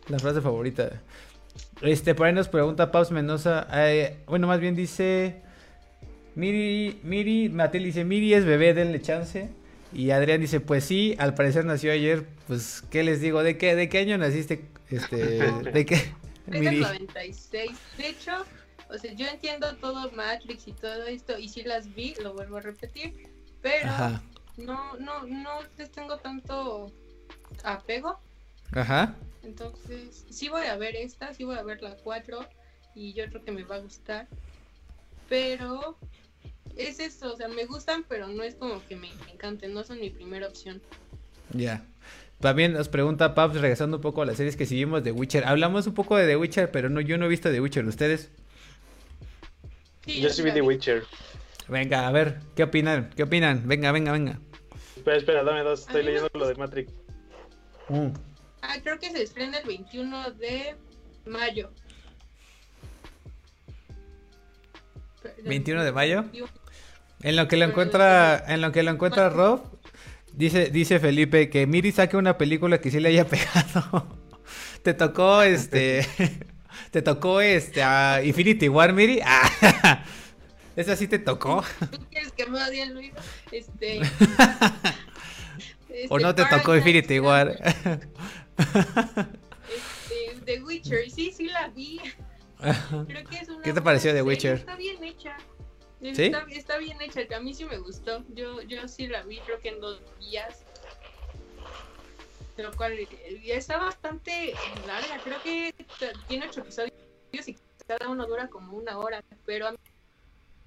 La 0.08 0.20
frase 0.20 0.42
favorita. 0.42 1.02
Este, 1.82 2.16
por 2.16 2.28
ahí 2.28 2.34
nos 2.34 2.48
pregunta 2.48 2.92
Paus 2.92 3.12
Mendoza. 3.12 3.68
Eh, 3.74 4.18
bueno, 4.28 4.48
más 4.48 4.60
bien 4.60 4.76
dice. 4.76 5.42
Miri, 6.36 7.00
Miri, 7.04 7.50
Matel 7.50 7.84
dice, 7.84 8.04
Miri 8.04 8.34
es 8.34 8.46
bebé, 8.46 8.74
denle 8.74 9.02
chance. 9.02 9.50
Y 9.94 10.12
Adrián 10.12 10.42
dice, 10.42 10.60
pues 10.60 10.84
sí, 10.84 11.16
al 11.18 11.34
parecer 11.34 11.64
nació 11.64 11.94
ayer, 11.94 12.26
pues, 12.48 12.84
¿qué 12.90 13.04
les 13.04 13.22
digo? 13.22 13.42
¿De 13.44 13.58
qué, 13.58 13.76
de 13.76 13.88
qué 13.88 14.00
año 14.00 14.18
naciste? 14.18 14.66
Este, 14.90 15.18
¿de 15.74 15.86
qué? 15.86 16.14
Miri. 16.48 16.82
96. 16.82 17.72
De 17.98 18.10
hecho, 18.10 18.46
o 18.90 18.98
sea, 18.98 19.14
yo 19.14 19.26
entiendo 19.28 19.76
todo 19.78 20.12
Matrix 20.12 20.68
y 20.68 20.74
todo 20.74 21.06
esto, 21.06 21.38
y 21.40 21.50
si 21.50 21.64
las 21.64 21.94
vi, 21.96 22.14
lo 22.22 22.34
vuelvo 22.34 22.58
a 22.58 22.62
repetir, 22.62 23.14
pero 23.62 23.90
no, 24.58 24.98
no, 24.98 25.26
no 25.26 25.60
les 25.78 25.92
tengo 25.92 26.18
tanto 26.18 26.92
apego. 27.64 28.20
Ajá. 28.72 29.16
Entonces, 29.46 30.26
sí 30.30 30.50
voy 30.50 30.66
a 30.66 30.76
ver 30.76 30.96
esta, 30.96 31.34
sí 31.34 31.44
voy 31.44 31.58
a 31.58 31.64
ver 31.64 31.82
la 31.82 31.96
4, 31.96 32.46
y 32.96 33.14
yo 33.14 33.26
creo 33.28 33.44
que 33.44 33.52
me 33.52 33.64
va 33.64 33.76
a 33.76 33.80
gustar. 33.80 34.28
Pero 35.30 35.98
es 36.76 37.00
eso, 37.00 37.34
o 37.34 37.38
sea, 37.38 37.48
me 37.48 37.66
gustan, 37.66 38.06
pero 38.08 38.28
no 38.28 38.44
es 38.44 38.56
como 38.56 38.86
que 38.88 38.96
me, 38.96 39.10
encanten, 39.32 39.74
no 39.74 39.84
son 39.84 40.00
mi 40.00 40.10
primera 40.10 40.48
opción. 40.48 40.82
Ya. 41.54 41.86
También 42.40 42.74
nos 42.74 42.90
pregunta 42.90 43.34
Paps, 43.34 43.62
regresando 43.62 43.98
un 43.98 44.02
poco 44.02 44.22
a 44.22 44.26
las 44.26 44.38
series 44.38 44.58
que 44.58 44.66
seguimos 44.66 45.04
de 45.04 45.12
Witcher. 45.12 45.46
Hablamos 45.46 45.88
un 45.88 45.94
poco 45.94 46.18
de 46.18 46.28
The 46.28 46.36
Witcher, 46.36 46.72
pero 46.72 46.90
no, 46.90 47.00
yo 47.02 47.18
no 47.18 47.26
he 47.26 47.30
visto 47.30 47.52
The 47.52 47.62
Witcher. 47.62 47.86
¿Ustedes? 47.86 48.30
yo 50.06 50.30
sí 50.30 50.42
vi 50.42 50.52
The 50.52 50.62
Witcher. 50.62 51.04
Venga, 51.68 52.08
a 52.08 52.12
ver, 52.12 52.40
¿qué 52.56 52.64
opinan? 52.64 53.10
¿Qué 53.16 53.24
opinan? 53.24 53.68
Venga, 53.68 53.92
venga, 53.92 54.12
venga. 54.12 54.40
Espera, 54.96 55.18
espera, 55.18 55.44
dame 55.44 55.62
dos. 55.62 55.82
Estoy 55.82 56.04
leyendo 56.04 56.30
lo 56.34 56.48
de 56.48 56.56
Matrix. 56.56 56.92
Mm. 57.90 58.10
Ah, 58.68 58.78
creo 58.82 59.00
que 59.00 59.12
se 59.12 59.22
estrena 59.22 59.60
el 59.60 59.68
21 59.68 60.32
de 60.32 60.76
mayo. 61.26 61.72
21 65.44 65.84
de 65.84 65.92
mayo. 65.92 66.26
En 67.22 67.36
lo 67.36 67.48
que 67.48 67.58
lo 67.58 67.66
encuentra, 67.66 68.44
en 68.48 68.62
lo 68.62 68.72
que 68.72 68.84
lo 68.84 68.92
encuentra 68.92 69.30
Rob, 69.30 69.62
dice, 70.34 70.70
dice 70.70 71.00
Felipe 71.00 71.50
que 71.50 71.68
Miri 71.68 71.92
saque 71.92 72.18
una 72.18 72.38
película 72.38 72.80
que 72.80 72.90
sí 72.90 73.00
le 73.00 73.10
haya 73.10 73.26
pegado. 73.30 74.08
te 74.82 74.94
tocó 74.94 75.44
este, 75.44 76.08
te 76.92 77.02
tocó 77.02 77.42
este 77.42 77.84
a 77.84 78.24
Infinity 78.24 78.68
War, 78.68 78.94
Miri. 78.94 79.20
Ah, 79.24 80.04
esa 80.76 80.96
sí 80.96 81.08
te 81.08 81.20
tocó. 81.20 81.64
¿Tú 81.92 82.00
quieres 82.10 82.32
que 82.32 82.48
me 82.48 82.64
odie 82.64 82.88
Luis? 82.88 83.14
Este, 83.52 84.02
¿O 86.10 86.20
no 86.20 86.34
te 86.34 86.42
este, 86.42 86.58
tocó 86.58 86.76
Infinity 86.76 87.20
War? 87.20 87.56
Este, 88.58 90.40
The 90.46 90.64
Witcher, 90.64 91.10
sí, 91.10 91.32
sí 91.32 91.48
la 91.48 91.70
vi. 91.70 92.00
Creo 93.08 93.28
que 93.28 93.38
es 93.38 93.50
una 93.50 93.62
¿Qué 93.62 93.74
te 93.74 93.82
pareció 93.82 94.14
The 94.14 94.22
Witcher? 94.22 94.58
Está 94.58 94.76
bien 94.76 95.04
hecha. 95.04 95.38
Está, 96.02 96.46
está, 96.50 96.78
bien 96.78 97.02
hecha, 97.02 97.22
a 97.36 97.40
mí 97.40 97.54
sí 97.54 97.66
me 97.66 97.78
gustó. 97.78 98.24
Yo, 98.30 98.62
yo 98.62 98.88
sí 98.88 99.08
la 99.08 99.24
vi, 99.24 99.40
creo 99.40 99.60
que 99.60 99.70
en 99.70 99.80
dos 99.80 100.02
días. 100.20 100.64
Lo 102.58 102.72
cual 102.74 102.94
está 103.44 103.78
bastante 103.78 104.54
larga. 104.86 105.20
Creo 105.24 105.42
que 105.42 105.74
tiene 106.28 106.48
ocho 106.48 106.62
episodios 106.62 106.94
y 107.48 107.58
cada 107.88 108.10
uno 108.10 108.26
dura 108.28 108.48
como 108.48 108.78
una 108.78 108.98
hora. 108.98 109.24
Pero 109.46 109.68
a 109.68 109.76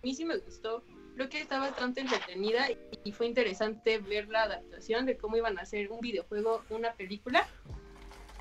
mí 0.02 0.14
sí 0.14 0.24
me 0.24 0.36
gustó. 0.38 0.82
Creo 1.14 1.28
que 1.28 1.40
está 1.40 1.58
bastante 1.58 2.00
entretenida 2.00 2.68
y 3.04 3.12
fue 3.12 3.26
interesante 3.26 3.98
ver 3.98 4.28
la 4.28 4.42
adaptación 4.42 5.06
de 5.06 5.16
cómo 5.16 5.36
iban 5.36 5.58
a 5.58 5.62
hacer 5.62 5.90
un 5.90 6.00
videojuego, 6.00 6.62
una 6.70 6.92
película. 6.92 7.48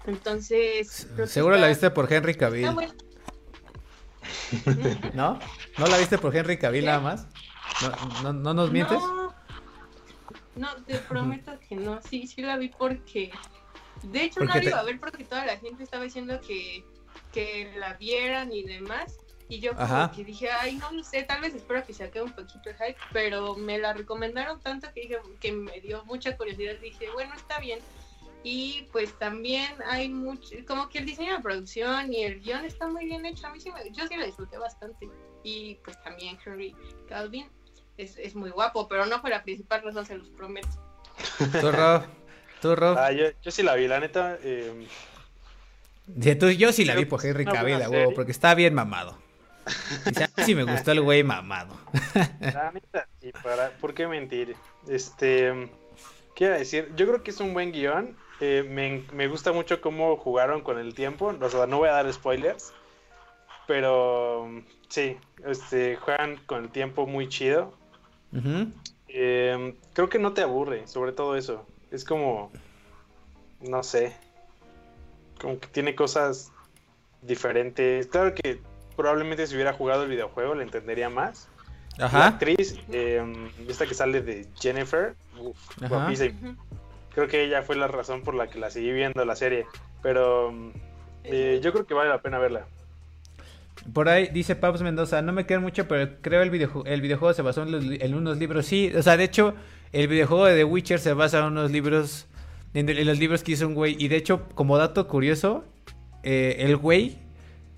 Entonces. 0.08 1.08
Seguro 1.26 1.58
la 1.58 1.68
viste 1.68 1.92
por 1.92 2.12
Henry 2.12 2.34
Cavill. 2.34 2.66
¿No? 5.14 5.40
¿No 5.78 5.88
la 5.88 5.98
viste 5.98 6.18
por 6.18 6.36
Henry 6.36 6.58
Cavill 6.58 6.86
nada 6.86 7.00
más? 7.00 7.28
¿No, 8.24 8.34
no, 8.34 8.54
nos 8.54 8.72
mientes? 8.72 9.00
No, 10.56 10.76
te 10.86 10.98
prometo 11.00 11.60
que 11.68 11.76
no. 11.76 12.02
Sí, 12.02 12.26
sí 12.26 12.42
la 12.42 12.58
vi 12.58 12.70
porque... 12.70 13.32
De 14.04 14.24
hecho, 14.24 14.42
no 14.42 14.54
la 14.54 14.64
iba 14.64 14.80
a 14.80 14.84
ver 14.84 15.00
porque 15.00 15.24
toda 15.24 15.46
la 15.46 15.58
gente 15.58 15.84
estaba 15.84 16.04
diciendo 16.04 16.40
que, 16.40 16.84
que 17.34 17.74
la 17.78 17.94
vieran 17.94 18.52
y 18.52 18.64
demás. 18.64 19.18
Y 19.50 19.60
yo 19.60 19.76
como 19.76 20.12
que 20.12 20.24
dije, 20.24 20.50
ay, 20.52 20.76
no 20.76 20.92
lo 20.92 21.04
sé, 21.04 21.24
tal 21.24 21.42
vez 21.42 21.56
espero 21.56 21.86
que 21.86 21.94
se 21.94 22.04
acabe 22.04 22.26
un 22.26 22.34
poquito 22.34 22.70
el 22.70 22.76
hype, 22.76 22.98
pero 23.14 23.56
me 23.56 23.78
la 23.78 23.94
recomendaron 23.94 24.60
tanto 24.60 24.92
que 24.94 25.02
dije 25.02 25.18
que 25.40 25.52
me 25.52 25.80
dio 25.80 26.04
mucha 26.06 26.36
curiosidad. 26.36 26.76
Dije, 26.82 27.10
bueno, 27.14 27.34
está 27.34 27.60
bien. 27.60 27.80
Y 28.44 28.88
pues 28.92 29.14
también 29.20 29.72
hay 29.90 30.10
mucho, 30.10 30.56
como 30.68 30.90
que 30.90 31.00
el 31.00 31.06
diseño 31.06 31.36
de 31.36 31.42
producción 31.42 32.14
y 32.14 32.24
el 32.24 32.40
guion 32.40 32.66
está 32.66 32.88
muy 32.88 33.06
bien 33.06 33.26
hecho. 33.26 33.48
A 33.48 33.52
mí 33.52 33.60
sí 33.60 33.72
me, 33.72 33.92
yo 33.92 34.08
sí 34.08 34.16
lo 34.16 34.26
disfruté 34.26 34.58
bastante. 34.58 35.10
Y 35.44 35.76
pues 35.84 36.02
también 36.04 36.38
Henry 36.46 36.76
Calvin 37.08 37.50
es, 37.98 38.18
es 38.18 38.36
muy 38.36 38.50
guapo, 38.50 38.88
pero 38.88 39.06
no 39.06 39.20
fue 39.20 39.30
la 39.30 39.44
principal 39.44 39.84
razón, 39.84 40.06
se 40.06 40.18
los 40.18 40.30
prometo. 40.30 40.70
¿Tú, 41.62 41.72
Rob? 41.72 42.04
¿Tú, 42.62 42.76
Rob? 42.76 42.98
Ah, 42.98 43.12
yo, 43.12 43.26
yo, 43.42 43.52
sí 43.52 43.64
la 43.64 43.76
vi, 43.76 43.88
la 43.88 44.00
neta. 44.00 44.38
Eh... 44.42 44.88
yo 46.58 46.72
sí 46.72 46.86
la 46.86 46.96
vi 46.96 47.06
por 47.06 47.26
Henry 47.26 47.46
Cavill, 47.46 47.88
huevo, 47.88 48.14
porque 48.14 48.32
está 48.32 48.56
bien 48.56 48.74
mamado. 48.74 49.18
Y 50.38 50.44
sí 50.44 50.56
me 50.56 50.64
gustó 50.64 50.94
el 50.94 51.02
güey 51.02 51.24
mamado. 51.24 51.78
La 52.40 52.72
neta, 52.72 53.08
y 53.22 53.34
para, 53.34 53.72
¿por 53.72 53.94
qué 53.94 54.08
mentir? 54.08 54.56
Este, 54.88 55.70
¿qué 56.36 56.46
iba 56.46 56.56
a 56.56 56.60
decir? 56.60 56.90
Yo 56.96 57.06
creo 57.06 57.22
que 57.22 57.32
es 57.32 57.40
un 57.42 57.54
buen 57.54 57.74
guion 57.74 58.16
eh, 58.40 58.64
me, 58.68 59.04
me, 59.14 59.28
gusta 59.28 59.52
mucho 59.52 59.82
cómo 59.82 60.18
jugaron 60.18 60.62
con 60.62 60.78
el 60.78 60.94
tiempo. 60.94 61.34
O 61.40 61.50
sea, 61.50 61.66
no 61.66 61.78
voy 61.78 61.90
a 61.90 61.94
dar 61.94 62.12
spoilers. 62.12 62.74
Pero 63.68 64.50
sí, 64.88 65.18
este, 65.46 65.98
juegan 65.98 66.38
con 66.46 66.64
el 66.64 66.70
tiempo 66.70 67.06
muy 67.06 67.28
chido. 67.28 67.74
Em, 69.10 69.76
creo 69.94 70.10
que 70.10 70.20
no 70.20 70.34
te 70.34 70.42
aburre, 70.42 70.88
sobre 70.88 71.12
todo 71.12 71.36
eso. 71.36 71.66
Es 71.92 72.06
como, 72.06 72.52
no 73.62 73.84
sé, 73.84 74.16
como 75.40 75.60
que 75.60 75.68
tiene 75.68 75.96
cosas 75.96 76.52
diferentes. 77.22 78.08
Claro 78.08 78.34
que 78.34 78.62
probablemente 78.96 79.48
si 79.48 79.56
hubiera 79.56 79.74
jugado 79.74 80.04
el 80.04 80.10
videojuego 80.10 80.56
le 80.56 80.64
entendería 80.64 81.10
más. 81.10 81.50
Ajá. 82.00 82.20
La 82.20 82.28
actriz, 82.28 82.78
eh, 82.92 83.24
esta 83.68 83.86
que 83.88 83.96
sale 83.96 84.22
de 84.22 84.48
Jennifer, 84.60 85.16
uf, 85.40 85.58
creo 87.18 87.28
que 87.28 87.44
ella 87.44 87.64
fue 87.64 87.76
la 87.76 87.88
razón 87.88 88.22
por 88.22 88.36
la 88.36 88.46
que 88.46 88.60
la 88.60 88.70
seguí 88.70 88.92
viendo 88.92 89.26
la 89.26 89.36
serie. 89.36 89.66
Pero 90.04 90.54
eh, 91.24 91.60
yo 91.64 91.74
creo 91.74 91.88
que 91.88 91.96
vale 91.96 92.12
la 92.12 92.22
pena 92.22 92.38
verla. 92.38 92.68
Por 93.92 94.08
ahí 94.08 94.28
dice 94.28 94.56
Pabs 94.56 94.84
Mendoza, 94.84 95.24
no 95.24 95.34
me 95.34 95.48
queda 95.48 95.60
mucho, 95.60 95.88
pero 95.88 96.12
creo 96.22 96.44
el 96.44 96.52
videojuego, 96.52 96.86
el 96.86 97.02
videojuego 97.02 97.34
se 97.34 97.42
basó 97.42 97.64
en, 97.64 98.14
unos 98.14 98.38
libros. 98.38 98.68
Sí, 98.68 98.92
o 98.96 99.02
sea, 99.02 99.18
de 99.18 99.24
hecho, 99.24 99.56
el 99.94 100.08
videojuego 100.08 100.46
de 100.46 100.58
The 100.58 100.64
Witcher 100.64 101.00
se 101.00 101.14
basa 101.14 101.40
en 101.40 101.46
unos 101.46 101.72
libros, 101.72 102.28
en, 102.76 103.08
los 103.08 103.18
libros 103.18 103.42
que 103.42 103.54
hizo 103.54 103.66
un 103.66 103.74
güey. 103.74 103.96
Y 103.98 104.10
de 104.10 104.18
hecho, 104.18 104.48
como 104.54 104.78
dato 104.78 105.08
curioso, 105.08 105.66
eh, 106.22 106.58
el 106.60 106.78
güey, 106.78 107.18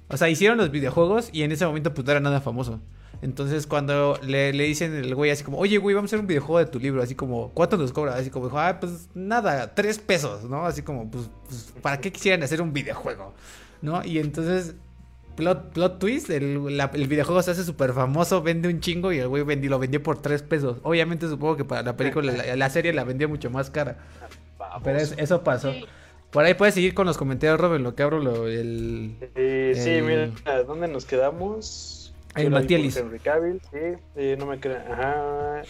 o 0.09 0.17
sea, 0.17 0.27
hicieron 0.27 0.57
los 0.57 0.69
videojuegos 0.69 1.29
y 1.31 1.43
en 1.43 1.53
ese 1.53 1.65
momento 1.65 1.93
pues 1.93 2.05
no 2.05 2.11
era 2.11 2.19
nada 2.19 2.41
famoso. 2.41 2.81
Entonces 3.21 3.67
cuando 3.67 4.17
le, 4.23 4.53
le, 4.53 4.63
dicen 4.63 4.95
el 4.95 5.13
güey 5.13 5.31
así 5.31 5.43
como, 5.43 5.57
oye 5.57 5.77
güey, 5.77 5.93
vamos 5.93 6.09
a 6.09 6.15
hacer 6.15 6.19
un 6.21 6.27
videojuego 6.27 6.59
de 6.59 6.65
tu 6.67 6.79
libro, 6.79 7.01
así 7.01 7.15
como, 7.15 7.49
¿cuánto 7.49 7.75
nos 7.77 7.91
cobra? 7.91 8.15
Así 8.15 8.29
como, 8.29 8.49
ah, 8.57 8.77
pues 8.79 9.09
nada, 9.13 9.75
tres 9.75 9.99
pesos, 9.99 10.45
¿no? 10.45 10.65
Así 10.65 10.83
como, 10.83 11.11
pues, 11.11 11.29
pues, 11.47 11.73
¿para 11.81 11.99
qué 11.99 12.11
quisieran 12.11 12.43
hacer 12.43 12.61
un 12.61 12.71
videojuego? 12.71 13.33
¿No? 13.81 14.03
Y 14.05 14.19
entonces, 14.19 14.75
plot, 15.35 15.73
plot 15.73 15.99
twist, 15.99 16.29
el, 16.29 16.79
el 16.93 17.07
videojuego 17.07 17.41
se 17.41 17.51
hace 17.51 17.63
súper 17.65 17.93
famoso, 17.93 18.41
vende 18.41 18.69
un 18.69 18.79
chingo 18.79 19.11
y 19.11 19.19
el 19.19 19.27
güey 19.27 19.43
lo 19.43 19.79
vendió 19.79 20.01
por 20.01 20.21
tres 20.21 20.41
pesos. 20.41 20.77
Obviamente 20.83 21.27
supongo 21.27 21.57
que 21.57 21.65
para 21.65 21.81
la 21.83 21.97
película, 21.97 22.31
la, 22.55 22.69
serie 22.69 22.93
la 22.93 23.03
vendió 23.03 23.27
mucho 23.27 23.49
más 23.49 23.69
cara. 23.69 23.97
Pero 24.83 24.99
eso 24.99 25.43
pasó. 25.43 25.73
Por 26.31 26.45
ahí 26.45 26.53
puedes 26.53 26.75
seguir 26.75 26.93
con 26.93 27.07
los 27.07 27.17
comentarios, 27.17 27.59
Robin, 27.59 27.81
lo 27.81 27.95
que 27.95 28.03
abro 28.03 28.19
lo, 28.19 28.47
el, 28.47 29.15
Sí, 29.75 30.01
mira, 30.03 30.31
¿dónde 30.67 30.87
nos 30.87 31.05
quedamos? 31.05 31.98
En 32.39 32.51
Matielis. 32.51 32.97
Henry 32.97 33.19
Cavill, 33.19 33.61
sí, 33.71 34.35
no 34.37 34.45
me 34.45 34.59
crean. 34.59 34.91
Ajá. 34.91 35.63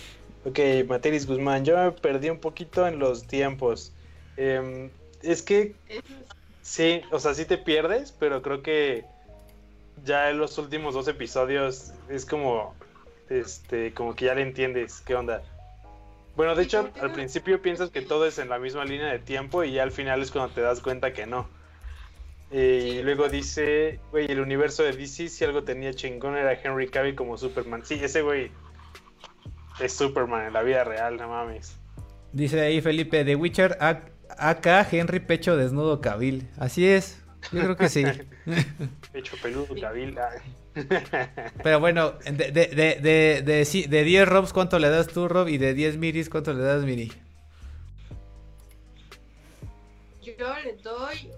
Ok, 0.46 0.60
Matielis 0.88 1.28
Guzmán, 1.28 1.66
yo 1.66 1.78
me 1.78 1.92
perdí 1.92 2.30
un 2.30 2.40
poquito 2.40 2.88
en 2.88 3.00
los 3.00 3.28
tiempos. 3.28 3.94
Em, 4.38 4.90
es 5.22 5.42
que 5.42 5.76
sí, 6.62 7.02
o 7.12 7.20
sea, 7.20 7.34
sí 7.34 7.46
te 7.46 7.58
pierdes, 7.58 8.12
pero 8.12 8.42
creo 8.42 8.62
que 8.62 9.04
ya 10.06 10.30
en 10.30 10.38
los 10.38 10.58
últimos 10.58 10.94
dos 10.94 11.08
episodios 11.08 11.92
es 12.10 12.26
como, 12.26 12.74
este, 13.30 13.94
como 13.94 14.16
que 14.16 14.26
ya 14.26 14.36
le 14.36 14.44
entiendes 14.44 15.02
qué 15.02 15.16
onda. 15.16 15.44
Bueno, 16.36 16.56
de 16.56 16.64
hecho, 16.64 16.90
al 17.02 17.12
principio 17.12 17.62
piensas 17.62 17.90
que 17.90 18.02
todo 18.02 18.26
es 18.26 18.40
en 18.40 18.48
la 18.48 18.60
misma 18.60 18.86
línea 18.86 19.12
de 19.12 19.20
tiempo 19.20 19.66
y 19.66 19.74
ya 19.74 19.84
al 19.84 19.92
final 19.92 20.22
es 20.22 20.32
cuando 20.32 20.54
te 20.54 20.62
das 20.62 20.80
cuenta 20.80 21.12
que 21.12 21.26
no. 21.26 21.50
Y 22.52 23.04
luego 23.04 23.30
dice, 23.30 24.00
güey, 24.12 24.32
el 24.32 24.40
universo 24.40 24.84
de 24.84 24.94
DC 24.94 25.30
si 25.30 25.44
algo 25.46 25.64
tenía 25.64 25.94
chingón 25.94 26.36
era 26.36 26.54
Henry 26.54 26.88
Cavill 26.90 27.16
como 27.16 27.38
Superman. 27.38 27.86
Sí, 27.86 28.00
ese 28.02 28.24
güey 28.24 28.52
es 29.80 29.94
Superman 29.94 30.48
en 30.48 30.54
la 30.54 30.64
vida 30.64 30.84
real, 30.84 31.18
no 31.18 31.30
mames. 31.30 31.78
Dice 32.34 32.60
ahí 32.62 32.82
Felipe, 32.82 33.24
The 33.24 33.36
Witcher, 33.36 33.78
acá 33.80 34.88
Henry 34.92 35.20
Pecho 35.20 35.58
Desnudo 35.58 36.02
Cavill. 36.02 36.48
Así 36.58 36.88
es, 36.88 37.24
yo 37.52 37.62
creo 37.62 37.78
que 37.78 37.90
sí. 37.90 38.04
Pecho 39.12 39.36
peludo 39.42 39.76
Cavill. 39.80 40.18
Pero 41.64 41.80
bueno, 41.80 42.14
de, 42.24 42.52
de, 42.52 42.68
de, 42.68 43.42
de, 43.44 43.88
de 43.88 44.04
10 44.04 44.28
Robs, 44.28 44.54
¿cuánto 44.54 44.80
le 44.80 44.90
das 44.90 45.08
tú, 45.08 45.28
Rob? 45.28 45.48
Y 45.48 45.58
de 45.58 45.74
10 45.74 45.98
Miris, 45.98 46.30
¿cuánto 46.30 46.54
le 46.54 46.64
das, 46.64 46.84
Miri? 46.84 47.12
Yo 50.22 50.34
le 50.64 50.74
doy 50.78 51.32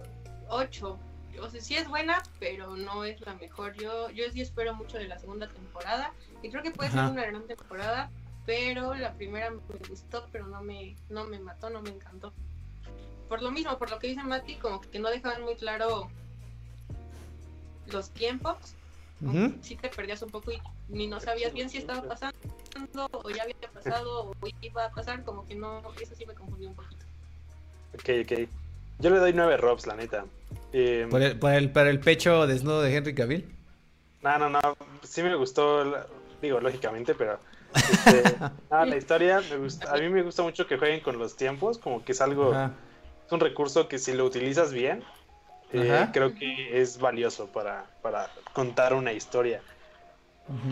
8. 0.52 1.00
O 1.42 1.50
sea, 1.50 1.62
sí 1.62 1.76
es 1.76 1.88
buena, 1.88 2.22
pero 2.40 2.76
no 2.76 3.04
es 3.04 3.20
la 3.22 3.34
mejor. 3.36 3.74
Yo, 3.76 4.10
yo 4.10 4.30
sí 4.32 4.42
espero 4.42 4.76
mucho 4.76 4.98
de 4.98 5.08
la 5.08 5.18
segunda 5.18 5.48
temporada. 5.48 6.14
Y 6.44 6.50
creo 6.50 6.62
que 6.62 6.72
puede 6.72 6.92
ser 6.92 7.06
una 7.06 7.26
gran 7.26 7.48
temporada. 7.48 8.12
Pero 8.46 8.94
la 8.96 9.14
primera 9.14 9.50
me 9.50 9.60
gustó, 9.88 10.28
pero 10.32 10.48
no 10.48 10.62
me, 10.62 10.96
no 11.10 11.26
me 11.26 11.40
mató, 11.40 11.70
no 11.70 11.82
me 11.82 11.90
encantó. 11.90 12.34
Por 13.30 13.42
lo 13.42 13.52
mismo, 13.52 13.78
por 13.78 13.90
lo 13.90 14.00
que 14.00 14.08
dice 14.08 14.24
Mati, 14.24 14.56
como 14.56 14.82
que 14.82 15.00
no 15.00 15.10
dejaban 15.10 15.44
muy 15.44 15.56
claro 15.56 16.10
los 17.88 18.10
tiempos 18.12 18.76
si 19.62 19.76
te 19.76 19.90
perdías 19.90 20.22
un 20.24 20.32
poco 20.32 20.52
y 20.52 20.62
ni 20.90 21.08
no 21.08 21.20
sabías 21.20 21.54
bien 21.54 21.70
si 21.70 21.78
estaba 21.78 22.02
pasando 22.02 22.38
o 23.12 23.30
ya 23.30 23.44
había 23.44 23.56
pasado 23.72 24.32
o 24.32 24.48
iba 24.62 24.86
a 24.86 24.90
pasar, 24.90 25.24
como 25.24 25.46
que 25.46 25.56
no, 25.56 25.82
eso 26.02 26.16
sí 26.16 26.26
me 26.26 26.34
confundió 26.34 26.70
un 26.70 26.76
poquito. 26.76 27.06
Ok, 27.94 28.10
ok. 28.24 28.61
Yo 29.02 29.10
le 29.10 29.18
doy 29.18 29.34
nueve 29.34 29.58
robs, 29.58 29.88
la 29.88 29.96
neta. 29.96 30.26
Em, 30.72 31.10
¿Por, 31.10 31.22
el, 31.22 31.38
por, 31.38 31.52
el, 31.54 31.72
¿Por 31.72 31.88
el 31.88 32.00
pecho 32.00 32.48
desnudo 32.48 32.82
de 32.82 32.96
Henry 32.96 33.16
Cavill? 33.16 33.50
No, 34.22 34.38
no, 34.38 34.50
no. 34.50 34.60
Sí 35.04 35.24
me 35.24 35.36
gustó, 35.36 36.08
digo, 36.42 36.60
lógicamente, 36.60 37.16
pero... 37.16 37.40
Este, 37.76 38.36
la 38.70 38.96
historia, 38.96 39.42
me 39.50 39.58
gusta, 39.58 39.92
a 39.92 39.98
mí 39.98 40.10
me 40.10 40.22
gusta 40.22 40.44
mucho 40.44 40.68
que 40.68 40.78
jueguen 40.78 41.00
con 41.00 41.18
los 41.18 41.36
tiempos, 41.36 41.78
como 41.78 42.04
que 42.06 42.12
es 42.12 42.22
algo... 42.22 42.54
Es 42.54 43.32
un 43.32 43.40
recurso 43.40 43.88
que 43.88 43.98
si 43.98 44.14
lo 44.14 44.26
utilizas 44.26 44.72
bien, 44.72 45.04
eh, 45.74 46.08
creo 46.12 46.36
que 46.36 46.82
es 46.82 47.00
valioso 47.00 47.48
para, 47.48 47.86
para 48.02 48.30
contar 48.54 48.94
una 48.94 49.14
historia. 49.14 49.62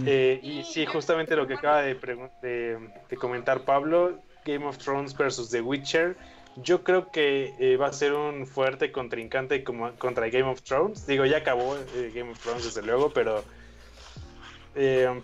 Eh, 0.05 0.39
y 0.43 0.63
sí, 0.63 0.85
justamente 0.85 1.35
lo 1.35 1.47
que 1.47 1.53
acaba 1.53 1.81
de, 1.81 1.95
de, 2.41 3.17
comentar 3.17 3.61
Pablo, 3.61 4.19
Game 4.45 4.65
of 4.65 4.77
Thrones 4.77 5.15
versus 5.15 5.49
The 5.49 5.61
Witcher, 5.61 6.17
yo 6.63 6.83
creo 6.83 7.11
que 7.11 7.53
eh, 7.59 7.77
va 7.77 7.87
a 7.87 7.93
ser 7.93 8.13
un 8.13 8.47
fuerte 8.47 8.91
contrincante 8.91 9.63
como, 9.63 9.91
contra 9.93 10.29
Game 10.29 10.49
of 10.49 10.61
Thrones. 10.61 11.05
Digo, 11.07 11.25
ya 11.25 11.37
acabó 11.37 11.77
Game 12.13 12.31
of 12.31 12.39
Thrones 12.39 12.65
desde 12.65 12.81
luego, 12.81 13.11
pero 13.11 13.43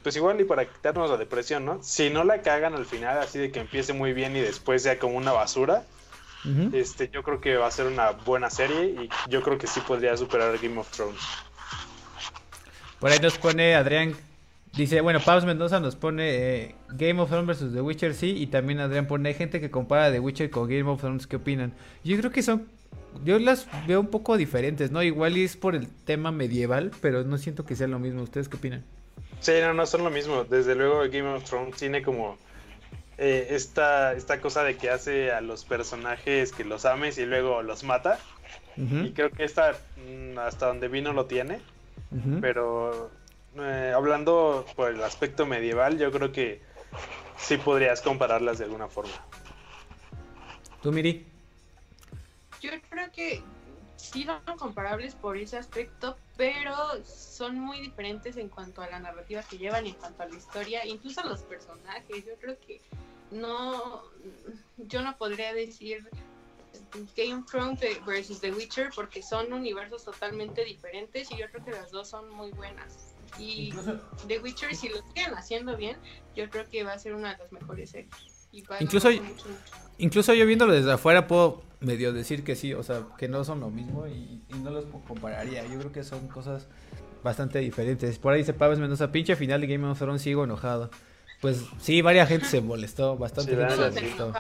pues 0.04 0.16
igual 0.18 0.42
y 0.42 0.44
para 0.44 0.66
quitarnos 0.66 1.10
la 1.10 1.16
depresión, 1.16 1.66
¿no? 1.66 1.82
Si 1.82 2.10
no 2.10 2.26
la 2.26 2.42
cagan 2.42 2.74
al 2.74 2.86
final, 2.86 3.20
así 3.20 3.40
de 3.40 3.52
que 3.52 3.62
empiece 3.62 3.94
muy 3.94 4.12
bien 4.12 4.36
y 4.36 4.42
después 4.42 4.84
sea 4.84 5.00
como 5.00 5.16
una 5.16 5.32
basura, 5.32 5.86
este, 6.74 7.10
yo 7.10 7.24
creo 7.24 7.42
que 7.42 7.56
va 7.56 7.68
a 7.68 7.72
ser 7.72 7.88
una 7.88 8.12
buena 8.12 8.50
serie 8.50 8.86
y 8.86 9.10
yo 9.30 9.42
creo 9.42 9.58
que 9.58 9.66
sí 9.66 9.80
podría 9.82 10.16
superar 10.16 10.58
Game 10.60 10.80
of 10.80 10.90
Thrones. 10.92 11.22
Por 13.00 13.12
ahí 13.12 13.20
nos 13.20 13.38
pone 13.38 13.76
Adrián, 13.76 14.16
dice, 14.76 15.02
bueno, 15.02 15.20
Pablo 15.24 15.46
Mendoza 15.46 15.80
nos 15.80 15.96
pone 15.96 16.30
eh, 16.30 16.76
Game 16.90 17.22
of 17.22 17.30
Thrones 17.30 17.48
versus 17.48 17.74
The 17.74 17.82
Witcher, 17.82 18.14
sí, 18.14 18.36
y 18.38 18.48
también 18.48 18.80
Adrián 18.80 19.08
pone, 19.08 19.30
hay 19.30 19.36
gente 19.36 19.60
que 19.60 19.72
compara 19.72 20.12
The 20.12 20.20
Witcher 20.20 20.50
con 20.50 20.68
Game 20.68 20.90
of 20.90 21.00
Thrones, 21.00 21.28
¿qué 21.28 21.38
opinan? 21.38 21.74
Yo 22.04 22.18
creo 22.18 22.32
que 22.32 22.42
son, 22.44 22.68
yo 23.24 23.40
las 23.40 23.68
veo 23.88 24.00
un 24.00 24.08
poco 24.08 24.38
diferentes, 24.38 24.92
¿no? 24.92 25.02
Igual 25.04 25.38
es 25.38 25.56
por 25.56 25.76
el 25.76 25.88
tema 25.88 26.32
medieval, 26.32 26.92
pero 27.02 27.24
no 27.24 27.38
siento 27.38 27.66
que 27.66 27.76
sea 27.76 27.88
lo 27.88 28.00
mismo. 28.00 28.22
¿Ustedes 28.22 28.50
qué 28.50 28.58
opinan? 28.58 28.84
Sí, 29.40 29.54
no, 29.62 29.74
no 29.74 29.86
son 29.86 30.04
lo 30.04 30.10
mismo. 30.10 30.44
Desde 30.44 30.76
luego 30.76 31.00
Game 31.02 31.28
of 31.28 31.44
Thrones 31.44 31.78
tiene 31.78 32.02
como 32.02 32.38
eh, 33.18 33.48
esta, 33.52 34.14
esta 34.14 34.42
cosa 34.42 34.64
de 34.64 34.76
que 34.76 34.90
hace 34.90 35.32
a 35.32 35.42
los 35.42 35.64
personajes 35.66 36.52
que 36.52 36.66
los 36.66 36.86
ames 36.86 37.18
y 37.18 37.26
luego 37.26 37.62
los 37.62 37.84
mata. 37.84 38.20
Y 38.78 39.12
creo 39.12 39.32
que 39.32 39.46
esta, 39.46 39.72
mm, 39.96 40.38
hasta 40.38 40.68
donde 40.68 40.90
vino, 40.90 41.14
lo 41.14 41.26
tiene. 41.26 41.60
Pero 42.42 43.10
eh, 43.58 43.94
hablando 43.96 44.66
por 44.76 44.92
el 44.92 45.04
aspecto 45.04 45.46
medieval, 45.46 45.98
yo 45.98 46.12
creo 46.12 46.32
que 46.32 46.62
sí 47.38 47.58
podrías 47.58 48.02
compararlas 48.02 48.58
de 48.58 48.66
alguna 48.66 48.88
forma. 48.88 49.14
¿Tú, 50.82 50.92
Miri? 50.92 51.26
Yo 52.62 52.72
creo 52.90 53.12
que 53.12 53.44
sí 53.96 54.24
son 54.24 54.58
comparables 54.58 55.16
por 55.16 55.38
ese 55.38 55.58
aspecto, 55.58 56.18
pero 56.38 56.76
son 57.04 57.60
muy 57.60 57.80
diferentes 57.80 58.38
en 58.38 58.50
cuanto 58.50 58.82
a 58.82 58.88
la 58.88 59.00
narrativa 59.00 59.42
que 59.44 59.58
llevan, 59.58 59.86
en 59.88 59.94
cuanto 59.94 60.24
a 60.24 60.28
la 60.28 60.36
historia, 60.36 60.86
incluso 60.86 61.22
a 61.22 61.26
los 61.26 61.42
personajes. 61.44 62.26
Yo 62.26 62.36
creo 62.40 62.60
que 62.60 62.82
no, 63.32 64.04
yo 64.78 65.02
no 65.02 65.18
podría 65.18 65.54
decir 65.54 66.08
Game 67.16 67.34
of 67.34 67.46
Thrones 67.50 67.80
versus 68.06 68.40
The 68.40 68.52
Witcher 68.52 68.90
porque 68.96 69.22
son 69.22 69.52
universos 69.52 70.04
totalmente 70.04 70.64
diferentes 70.64 71.32
y 71.32 71.38
yo 71.38 71.48
creo 71.52 71.66
que 71.66 71.72
las 71.72 71.92
dos 71.92 72.10
son 72.10 72.30
muy 72.30 72.52
buenas. 72.52 73.15
Y 73.40 73.74
The 74.28 74.40
Witcher, 74.40 74.76
si 74.76 74.90
lo 74.90 74.98
siguen 75.14 75.34
haciendo 75.36 75.76
bien, 75.76 75.98
yo 76.36 76.50
creo 76.50 76.68
que 76.70 76.84
va 76.84 76.94
a 76.94 77.00
ser 77.00 77.14
una 77.14 77.34
de 77.34 77.38
las 77.38 77.52
mejores 77.52 77.90
series. 77.92 78.50
incluso, 78.80 79.10
incluso 79.98 80.34
yo 80.34 80.46
viéndolo 80.46 80.74
desde 80.74 80.92
afuera 80.92 81.28
puedo 81.28 81.64
medio 81.80 82.14
decir 82.14 82.44
que 82.44 82.56
sí, 82.56 82.74
o 82.74 82.84
sea, 82.84 83.04
que 83.18 83.28
no 83.28 83.44
son 83.44 83.60
lo 83.60 83.70
mismo 83.70 84.08
y, 84.08 84.42
no 84.64 84.72
los 84.72 84.86
compararía. 85.08 85.66
Yo 85.66 85.80
creo 85.80 85.92
que 85.92 86.04
son 86.04 86.28
cosas 86.28 86.68
bastante 87.24 87.60
diferentes. 87.60 88.18
Por 88.20 88.34
ahí 88.34 88.40
dice 88.40 88.54
Pablo 88.54 88.78
Mendoza, 88.78 89.12
pinche 89.12 89.36
final 89.36 89.62
de 89.62 89.68
Game 89.68 89.86
of 89.88 89.98
Thrones, 89.98 90.22
sigo 90.22 90.44
enojado. 90.44 90.90
Pues 91.42 91.64
sí, 91.80 92.02
varias 92.02 92.30
gente 92.30 92.46
se 92.46 92.62
molestó, 92.62 93.18
bastante 93.18 93.56
gente 93.56 93.76
se 93.76 93.92
molestó. 93.92 94.34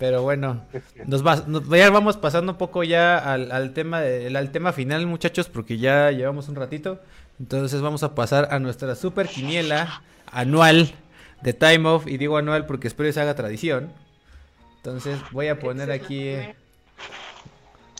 Pero 0.00 0.22
bueno, 0.22 0.64
nos, 1.06 1.22
ya 1.68 1.90
vamos 1.90 2.16
pasando 2.16 2.52
un 2.52 2.58
poco 2.58 2.84
ya 2.84 3.18
al, 3.18 3.74
tema 3.74 4.00
de, 4.00 4.34
al 4.34 4.50
tema 4.50 4.72
final, 4.72 5.06
muchachos, 5.06 5.50
porque 5.50 5.76
ya 5.76 6.10
llevamos 6.10 6.48
un 6.48 6.54
ratito. 6.54 7.00
Entonces 7.38 7.82
vamos 7.82 8.02
a 8.02 8.14
pasar 8.14 8.48
a 8.50 8.58
nuestra 8.58 8.94
super 8.94 9.28
quiniela 9.28 10.02
anual 10.32 10.90
de 11.42 11.52
Time 11.52 11.86
Off. 11.86 12.06
Y 12.06 12.16
digo 12.16 12.38
anual 12.38 12.64
porque 12.64 12.88
espero 12.88 13.10
que 13.10 13.12
se 13.12 13.20
haga 13.20 13.34
tradición. 13.34 13.92
Entonces 14.76 15.20
voy 15.32 15.48
a 15.48 15.60
poner 15.60 15.92
aquí. 15.92 16.34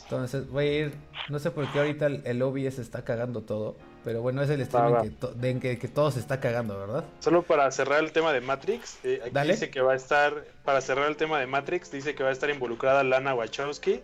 Entonces 0.05 0.49
voy 0.49 0.65
a 0.65 0.79
ir. 0.79 0.93
No 1.29 1.37
sé 1.37 1.51
por 1.51 1.71
qué 1.71 1.77
ahorita 1.81 2.07
el, 2.07 2.41
OBS 2.41 2.79
está 2.79 3.03
cagando 3.03 3.41
todo. 3.41 3.75
Pero 4.03 4.21
bueno, 4.21 4.41
es 4.41 4.49
el 4.49 4.61
streaming 4.61 5.59
que, 5.59 5.77
que, 5.77 5.87
todo 5.87 6.09
se 6.09 6.19
está 6.19 6.39
cagando, 6.39 6.77
¿verdad? 6.79 7.03
Solo 7.19 7.43
para 7.43 7.69
cerrar 7.71 8.03
el 8.03 8.11
tema 8.11 8.33
de 8.33 8.41
Matrix, 8.41 8.97
eh, 9.03 9.21
aquí 9.23 9.47
dice 9.49 9.69
que 9.69 9.81
va 9.81 9.93
a 9.93 9.95
estar, 9.95 10.45
para 10.65 10.81
cerrar 10.81 11.07
el 11.07 11.17
tema 11.17 11.39
de 11.39 11.45
Matrix, 11.45 11.91
dice 11.91 12.15
que 12.15 12.23
va 12.23 12.29
a 12.29 12.31
estar 12.31 12.49
involucrada 12.49 13.03
Lana 13.03 13.35
Wachowski. 13.35 14.01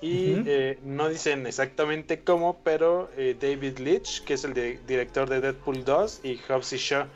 Y 0.00 0.42
eh, 0.46 0.78
no 0.82 1.08
dicen 1.08 1.46
exactamente 1.46 2.20
cómo, 2.20 2.60
pero 2.62 3.08
eh, 3.16 3.36
David 3.40 3.78
Leitch, 3.78 4.22
que 4.24 4.34
es 4.34 4.44
el 4.44 4.52
director 4.86 5.28
de 5.30 5.40
Deadpool 5.40 5.82
2, 5.82 6.20
y 6.24 6.38
Hobbs 6.46 6.74
y 6.74 6.76
Shaw, 6.76 7.06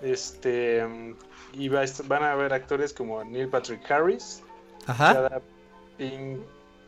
este, 0.00 0.86
y 1.52 1.68
van 1.68 2.22
a 2.22 2.32
haber 2.32 2.54
actores 2.54 2.94
como 2.94 3.22
Neil 3.22 3.48
Patrick 3.48 3.90
Harris, 3.90 4.42
Ajá. 4.86 5.42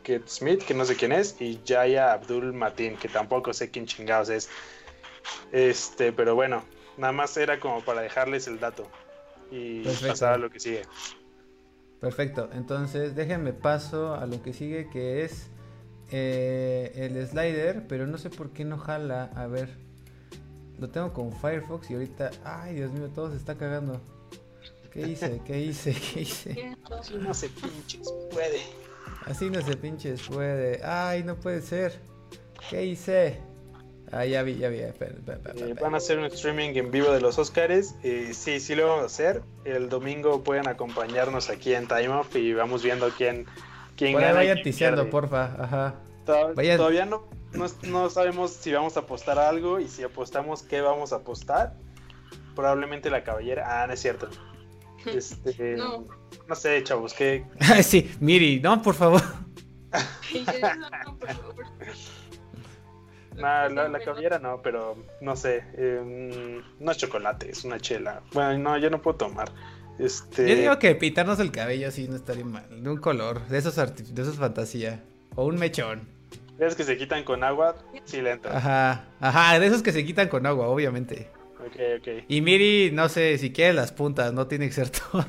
Pinkett 0.03 0.27
Smith, 0.27 0.63
que 0.63 0.73
no 0.73 0.85
sé 0.85 0.95
quién 0.95 1.11
es, 1.11 1.35
y 1.39 1.59
Jaya 1.65 2.13
Abdul 2.13 2.53
Matin, 2.53 2.95
que 2.97 3.07
tampoco 3.07 3.53
sé 3.53 3.69
quién 3.69 3.85
chingados 3.85 4.29
es. 4.29 4.49
Este, 5.51 6.11
pero 6.11 6.35
bueno, 6.35 6.63
nada 6.97 7.13
más 7.13 7.35
era 7.37 7.59
como 7.59 7.81
para 7.83 8.01
dejarles 8.01 8.47
el 8.47 8.59
dato 8.59 8.87
y 9.51 9.83
pasar 9.83 10.33
a 10.33 10.37
lo 10.37 10.49
que 10.49 10.59
sigue. 10.59 10.83
Perfecto, 11.99 12.49
entonces 12.53 13.15
déjenme 13.15 13.51
paso 13.51 14.15
a 14.15 14.25
lo 14.25 14.41
que 14.41 14.53
sigue 14.53 14.89
que 14.89 15.23
es 15.23 15.49
eh, 16.11 16.91
el 16.95 17.27
slider, 17.27 17.87
pero 17.87 18.07
no 18.07 18.17
sé 18.17 18.29
por 18.29 18.51
qué 18.51 18.63
no 18.63 18.77
jala. 18.77 19.29
A 19.35 19.47
ver, 19.47 19.69
lo 20.79 20.89
tengo 20.89 21.13
con 21.13 21.33
Firefox 21.33 21.89
y 21.91 21.95
ahorita, 21.95 22.31
ay 22.45 22.75
Dios 22.75 22.91
mío, 22.91 23.09
todo 23.13 23.31
se 23.31 23.37
está 23.37 23.57
cagando. 23.57 24.01
¿Qué 24.91 25.01
hice? 25.07 25.41
¿Qué 25.45 25.59
hice? 25.59 25.93
¿Qué 25.93 26.21
hice? 26.21 26.77
No 27.19 27.33
se 27.33 27.49
pinches 27.49 28.11
puede. 28.31 28.88
Así 29.25 29.49
no 29.49 29.61
se 29.61 29.75
pinches 29.77 30.27
puede. 30.27 30.81
Ay, 30.83 31.23
no 31.23 31.35
puede 31.35 31.61
ser. 31.61 31.99
¿Qué 32.69 32.85
hice? 32.85 33.39
Ah, 34.11 34.25
ya 34.25 34.41
vi, 34.43 34.55
ya 34.57 34.69
vi. 34.69 34.79
Espera, 34.79 35.11
espera, 35.13 35.37
espera, 35.37 35.67
Eh, 35.67 35.75
van 35.79 35.93
a 35.93 35.97
hacer 35.97 36.17
un 36.17 36.25
streaming 36.25 36.69
en 36.75 36.89
vivo 36.91 37.11
de 37.11 37.21
los 37.21 37.37
Oscars. 37.37 37.95
Eh, 38.03 38.31
sí, 38.33 38.59
sí 38.59 38.73
lo 38.75 38.87
vamos 38.87 39.03
a 39.03 39.05
hacer. 39.05 39.41
El 39.65 39.87
domingo 39.89 40.43
pueden 40.43 40.67
acompañarnos 40.67 41.49
aquí 41.49 41.73
en 41.75 41.87
Time 41.87 42.09
Off 42.09 42.35
y 42.35 42.53
vamos 42.53 42.81
viendo 42.83 43.09
quién, 43.11 43.45
quién 43.95 44.13
Por 44.13 44.21
gana. 44.21 44.33
vayan 44.33 44.61
tiseando, 44.63 45.09
porfa. 45.09 45.55
Ajá. 45.63 45.95
Vayan- 46.55 46.77
Todavía 46.77 47.05
no, 47.05 47.27
no, 47.53 47.65
no 47.83 48.09
sabemos 48.09 48.51
si 48.51 48.71
vamos 48.73 48.97
a 48.97 49.01
apostar 49.01 49.37
algo 49.37 49.79
y 49.79 49.87
si 49.87 50.03
apostamos 50.03 50.63
qué 50.63 50.81
vamos 50.81 51.13
a 51.13 51.17
apostar. 51.17 51.73
Probablemente 52.55 53.09
la 53.09 53.23
cabellera. 53.23 53.83
Ah, 53.83 53.87
no 53.87 53.93
es 53.93 53.99
cierto. 53.99 54.27
Este, 55.05 55.75
No. 55.77 56.05
no 56.47 56.55
sé, 56.55 56.83
chavos, 56.83 57.13
¿qué, 57.13 57.45
sí, 57.83 58.11
Miri, 58.19 58.59
no, 58.59 58.81
por 58.81 58.95
favor. 58.95 59.21
No, 61.05 61.17
por 61.17 61.27
favor. 61.33 61.65
Nah, 63.35 63.69
la, 63.69 63.87
la 63.87 63.99
cabellera 63.99 64.37
no, 64.37 64.61
pero 64.61 64.97
no 65.21 65.35
sé. 65.35 65.63
eh, 65.73 66.61
no 66.79 66.91
es 66.91 66.97
chocolate, 66.97 67.49
es 67.49 67.63
una 67.63 67.79
chela. 67.79 68.21
Bueno, 68.33 68.57
no, 68.57 68.77
yo 68.77 68.89
no 68.89 69.01
puedo 69.01 69.17
tomar. 69.17 69.51
Este, 69.97 70.47
Yo 70.47 70.55
digo 70.55 70.79
que 70.79 70.93
pintarnos 70.95 71.39
el 71.39 71.51
cabello 71.51 71.87
así 71.87 72.07
no 72.07 72.15
estaría 72.15 72.45
mal. 72.45 72.65
De 72.83 72.89
un 72.89 72.97
color, 72.97 73.47
de 73.47 73.57
esos, 73.57 73.75
de 73.75 74.21
esos 74.21 74.35
fantasía. 74.37 75.03
O 75.35 75.45
un 75.45 75.55
mechón. 75.55 76.07
¿Ves 76.57 76.75
que 76.75 76.83
se 76.83 76.97
quitan 76.97 77.23
con 77.23 77.43
agua? 77.43 77.75
Sí, 78.05 78.21
le 78.21 78.31
entra. 78.31 78.57
Ajá, 78.57 79.05
ajá, 79.21 79.59
de 79.59 79.67
esos 79.67 79.81
que 79.81 79.91
se 79.93 80.05
quitan 80.05 80.27
con 80.27 80.45
agua, 80.45 80.67
obviamente. 80.67 81.29
Ok, 81.69 81.79
ok. 81.99 82.23
Y 82.27 82.41
Miri, 82.41 82.91
no 82.91 83.09
sé, 83.09 83.37
si 83.37 83.51
quiere 83.51 83.73
las 83.73 83.91
puntas, 83.91 84.33
no 84.33 84.47
tiene 84.47 84.67
que 84.67 84.73
ser 84.73 84.89
todo. 85.11 85.25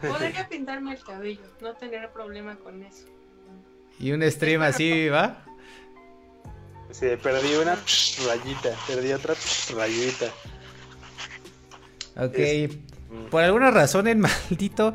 Podría 0.00 0.48
pintarme 0.48 0.92
el 0.94 1.02
cabello, 1.02 1.40
no 1.60 1.74
tener 1.74 2.10
problema 2.10 2.56
con 2.56 2.82
eso. 2.82 3.06
Y 3.98 4.12
un 4.12 4.22
stream 4.30 4.62
así, 4.62 5.08
¿va? 5.08 5.44
Sí, 6.90 7.06
perdí 7.22 7.54
una 7.54 7.76
rayita, 8.26 8.70
perdí 8.86 9.12
otra 9.12 9.34
rayita. 9.74 10.26
Ok. 12.16 12.34
Es- 12.36 12.70
Por 13.30 13.42
alguna 13.42 13.70
razón 13.70 14.06
el 14.08 14.16
maldito, 14.50 14.94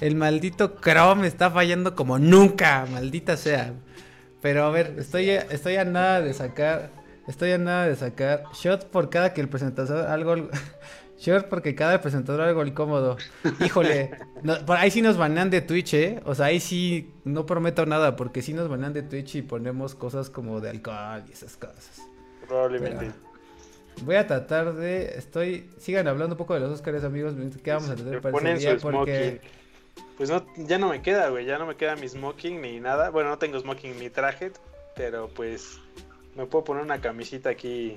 el 0.00 0.14
maldito 0.16 0.76
Chrome 0.80 1.26
está 1.26 1.50
fallando 1.50 1.94
como 1.94 2.18
nunca, 2.18 2.86
maldita 2.90 3.36
sea. 3.36 3.72
Pero 4.42 4.64
a 4.64 4.70
ver, 4.70 4.94
estoy, 4.98 5.30
a- 5.30 5.42
estoy 5.42 5.76
a 5.76 5.84
nada 5.84 6.20
de 6.20 6.34
sacar, 6.34 6.90
estoy 7.26 7.52
a 7.52 7.58
nada 7.58 7.86
de 7.86 7.96
sacar 7.96 8.44
shot 8.54 8.86
por 8.86 9.10
cada 9.10 9.32
que 9.32 9.40
el 9.40 9.48
presentador 9.48 10.06
algo, 10.06 10.36
short 11.18 11.48
porque 11.48 11.74
cada 11.74 12.00
presentador 12.00 12.42
algo 12.42 12.64
incómodo. 12.64 13.16
Híjole, 13.64 14.10
no, 14.42 14.64
por 14.66 14.76
ahí 14.76 14.90
sí 14.90 15.02
nos 15.02 15.16
banean 15.16 15.50
de 15.50 15.60
Twitch, 15.60 15.94
¿eh? 15.94 16.20
O 16.24 16.34
sea, 16.34 16.46
ahí 16.46 16.60
sí 16.60 17.12
no 17.24 17.46
prometo 17.46 17.86
nada 17.86 18.16
porque 18.16 18.42
sí 18.42 18.52
nos 18.52 18.68
banean 18.68 18.92
de 18.92 19.02
Twitch 19.02 19.36
y 19.36 19.42
ponemos 19.42 19.94
cosas 19.94 20.30
como 20.30 20.60
de 20.60 20.70
alcohol 20.70 21.24
y 21.28 21.32
esas 21.32 21.56
cosas. 21.56 22.02
Probablemente. 22.46 23.12
Voy 24.02 24.16
a 24.16 24.26
tratar 24.26 24.74
de. 24.74 25.16
Estoy. 25.16 25.70
Sigan 25.78 26.08
hablando 26.08 26.34
un 26.34 26.38
poco 26.38 26.54
de 26.54 26.60
los 26.60 26.70
Oscars, 26.70 27.04
amigos. 27.04 27.34
¿Qué 27.62 27.70
vamos 27.70 27.90
a 27.90 27.96
tener 27.96 28.20
para 28.20 28.36
ese 28.52 28.68
día? 28.68 28.76
Porque. 28.80 29.40
Pues 30.16 30.30
no, 30.30 30.44
ya 30.56 30.78
no 30.78 30.88
me 30.88 31.00
queda, 31.00 31.28
güey. 31.28 31.46
Ya 31.46 31.58
no 31.58 31.66
me 31.66 31.76
queda 31.76 31.96
mi 31.96 32.08
smoking 32.08 32.60
ni 32.60 32.80
nada. 32.80 33.10
Bueno, 33.10 33.30
no 33.30 33.38
tengo 33.38 33.58
smoking 33.58 33.98
ni 33.98 34.10
traje, 34.10 34.52
pero 34.96 35.28
pues 35.28 35.80
me 36.36 36.46
puedo 36.46 36.64
poner 36.64 36.82
una 36.82 37.00
camisita 37.00 37.50
aquí 37.50 37.94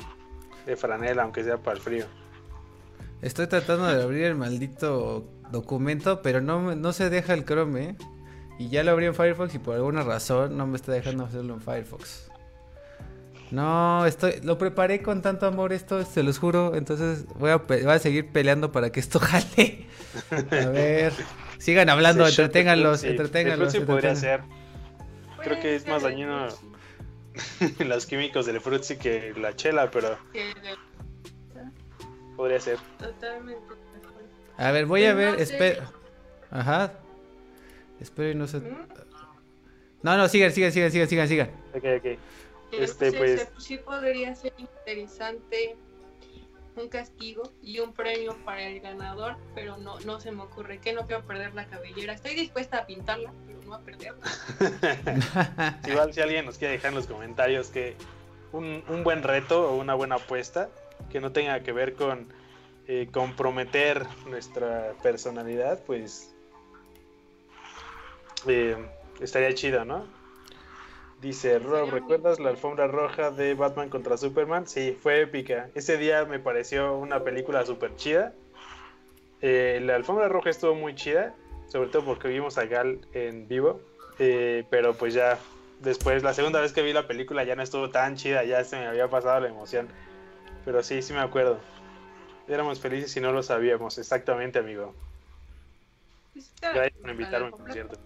de 0.65 0.75
franela, 0.75 1.23
aunque 1.23 1.43
sea 1.43 1.57
para 1.57 1.77
el 1.77 1.81
frío. 1.81 2.05
Estoy 3.21 3.47
tratando 3.47 3.85
de 3.87 4.01
abrir 4.03 4.25
el 4.25 4.35
maldito 4.35 5.25
documento, 5.51 6.21
pero 6.21 6.41
no, 6.41 6.59
me- 6.59 6.75
no 6.75 6.93
se 6.93 7.09
deja 7.09 7.33
el 7.33 7.45
Chrome, 7.45 7.83
¿eh? 7.83 7.95
Y 8.59 8.69
ya 8.69 8.83
lo 8.83 8.91
abrí 8.91 9.05
en 9.05 9.15
Firefox 9.15 9.53
y 9.55 9.59
por 9.59 9.75
alguna 9.75 10.03
razón 10.03 10.57
no 10.57 10.65
me 10.67 10.77
está 10.77 10.91
dejando 10.91 11.25
hacerlo 11.25 11.53
en 11.53 11.61
Firefox. 11.61 12.29
No, 13.49 14.05
estoy, 14.05 14.41
lo 14.43 14.57
preparé 14.57 15.01
con 15.01 15.21
tanto 15.21 15.45
amor 15.45 15.71
esto, 15.73 16.03
se 16.03 16.21
los 16.21 16.37
juro. 16.37 16.75
Entonces 16.75 17.25
voy 17.39 17.51
a, 17.51 17.57
voy 17.57 17.81
a 17.85 17.99
seguir 17.99 18.29
peleando 18.31 18.71
para 18.71 18.91
que 18.91 18.99
esto 18.99 19.19
jale. 19.21 19.85
A 20.51 20.69
ver, 20.69 21.13
sigan 21.57 21.89
hablando, 21.89 22.27
entreténganlos, 22.27 23.03
entreténganlos. 23.03 23.75
Podría 23.77 24.15
ser. 24.15 24.41
Creo 25.43 25.59
que 25.61 25.75
es 25.75 25.87
más 25.87 26.03
dañino 26.03 26.47
los 27.85 28.05
químicos 28.05 28.45
del 28.45 28.59
Fruitsy 28.61 28.97
que 28.97 29.33
la 29.37 29.55
chela, 29.55 29.89
pero 29.91 30.17
podría 32.35 32.59
ser. 32.59 32.77
Totalmente. 32.99 33.65
A 34.57 34.71
ver, 34.71 34.85
voy 34.85 35.05
a 35.05 35.15
Pero 35.15 35.17
ver, 35.17 35.31
no 35.31 35.37
sé. 35.37 35.43
espera. 35.43 35.91
Ajá. 36.51 36.93
Espero 37.99 38.31
y 38.31 38.35
no 38.35 38.47
se. 38.47 38.59
¿Mm? 38.59 38.87
No, 40.03 40.17
no, 40.17 40.27
sigan, 40.27 40.51
sigan, 40.51 40.71
sigan, 40.71 40.91
sigan, 40.91 41.07
sigan, 41.07 41.27
sigan. 41.27 41.51
Ok, 41.73 41.83
ok. 41.97 42.19
Este, 42.71 43.11
pues- 43.13 43.47
sí 43.57 43.77
podría 43.77 44.35
ser 44.35 44.53
interesante 44.57 45.75
un 46.81 46.89
castigo 46.89 47.51
y 47.61 47.79
un 47.79 47.93
premio 47.93 48.37
para 48.45 48.63
el 48.63 48.79
ganador, 48.79 49.35
pero 49.55 49.77
no, 49.77 49.99
no 50.01 50.19
se 50.19 50.31
me 50.31 50.43
ocurre 50.43 50.79
que 50.79 50.93
no 50.93 51.05
quiero 51.07 51.25
perder 51.25 51.53
la 51.53 51.67
cabellera. 51.67 52.13
Estoy 52.13 52.35
dispuesta 52.35 52.79
a 52.79 52.85
pintarla, 52.85 53.33
pero 53.45 53.59
no 53.63 53.73
a 53.73 53.81
perderla. 53.81 54.25
Igual 55.87 56.13
si 56.13 56.21
alguien 56.21 56.45
nos 56.45 56.57
quiere 56.57 56.73
dejar 56.73 56.89
en 56.89 56.95
los 56.95 57.07
comentarios 57.07 57.69
que 57.69 57.95
un, 58.51 58.83
un 58.87 59.03
buen 59.03 59.23
reto 59.23 59.71
o 59.71 59.75
una 59.77 59.93
buena 59.93 60.15
apuesta 60.15 60.69
que 61.11 61.19
no 61.19 61.31
tenga 61.31 61.61
que 61.61 61.71
ver 61.71 61.93
con 61.93 62.27
eh, 62.87 63.09
comprometer 63.11 64.05
nuestra 64.27 64.93
personalidad, 65.03 65.83
pues 65.85 66.33
eh, 68.47 68.77
estaría 69.19 69.53
chido, 69.53 69.83
¿no? 69.83 70.05
Dice 71.21 71.57
Rob, 71.57 71.89
¿recuerdas 71.89 72.39
la 72.39 72.49
alfombra 72.49 72.87
roja 72.87 73.31
de 73.31 73.55
Batman 73.55 73.89
contra 73.89 74.17
Superman? 74.17 74.67
Sí, 74.67 74.95
fue 75.01 75.21
épica. 75.21 75.71
Ese 75.73 75.97
día 75.97 76.25
me 76.25 76.39
pareció 76.39 76.95
una 76.95 77.23
película 77.23 77.65
súper 77.65 77.95
chida. 77.95 78.33
Eh, 79.41 79.79
la 79.81 79.95
alfombra 79.95 80.29
roja 80.29 80.51
estuvo 80.51 80.75
muy 80.75 80.93
chida, 80.93 81.35
sobre 81.69 81.89
todo 81.89 82.05
porque 82.05 82.27
vimos 82.27 82.59
a 82.59 82.65
Gal 82.65 82.99
en 83.13 83.47
vivo. 83.47 83.81
Eh, 84.19 84.65
pero 84.69 84.93
pues 84.93 85.15
ya 85.15 85.39
después, 85.79 86.21
la 86.21 86.35
segunda 86.35 86.61
vez 86.61 86.71
que 86.71 86.83
vi 86.83 86.93
la 86.93 87.07
película 87.07 87.43
ya 87.43 87.55
no 87.55 87.63
estuvo 87.63 87.89
tan 87.89 88.15
chida, 88.15 88.43
ya 88.43 88.63
se 88.63 88.77
me 88.77 88.85
había 88.85 89.09
pasado 89.09 89.39
la 89.39 89.47
emoción. 89.47 89.87
Pero 90.65 90.83
sí, 90.83 91.01
sí 91.01 91.13
me 91.13 91.19
acuerdo. 91.19 91.59
Éramos 92.47 92.79
felices 92.79 93.15
y 93.17 93.21
no 93.21 93.31
lo 93.31 93.41
sabíamos, 93.41 93.97
exactamente, 93.97 94.59
amigo. 94.59 94.93
Gracias 96.61 96.93
por 97.01 97.09
invitarme, 97.09 97.51
por 97.51 97.71
cierto. 97.71 97.97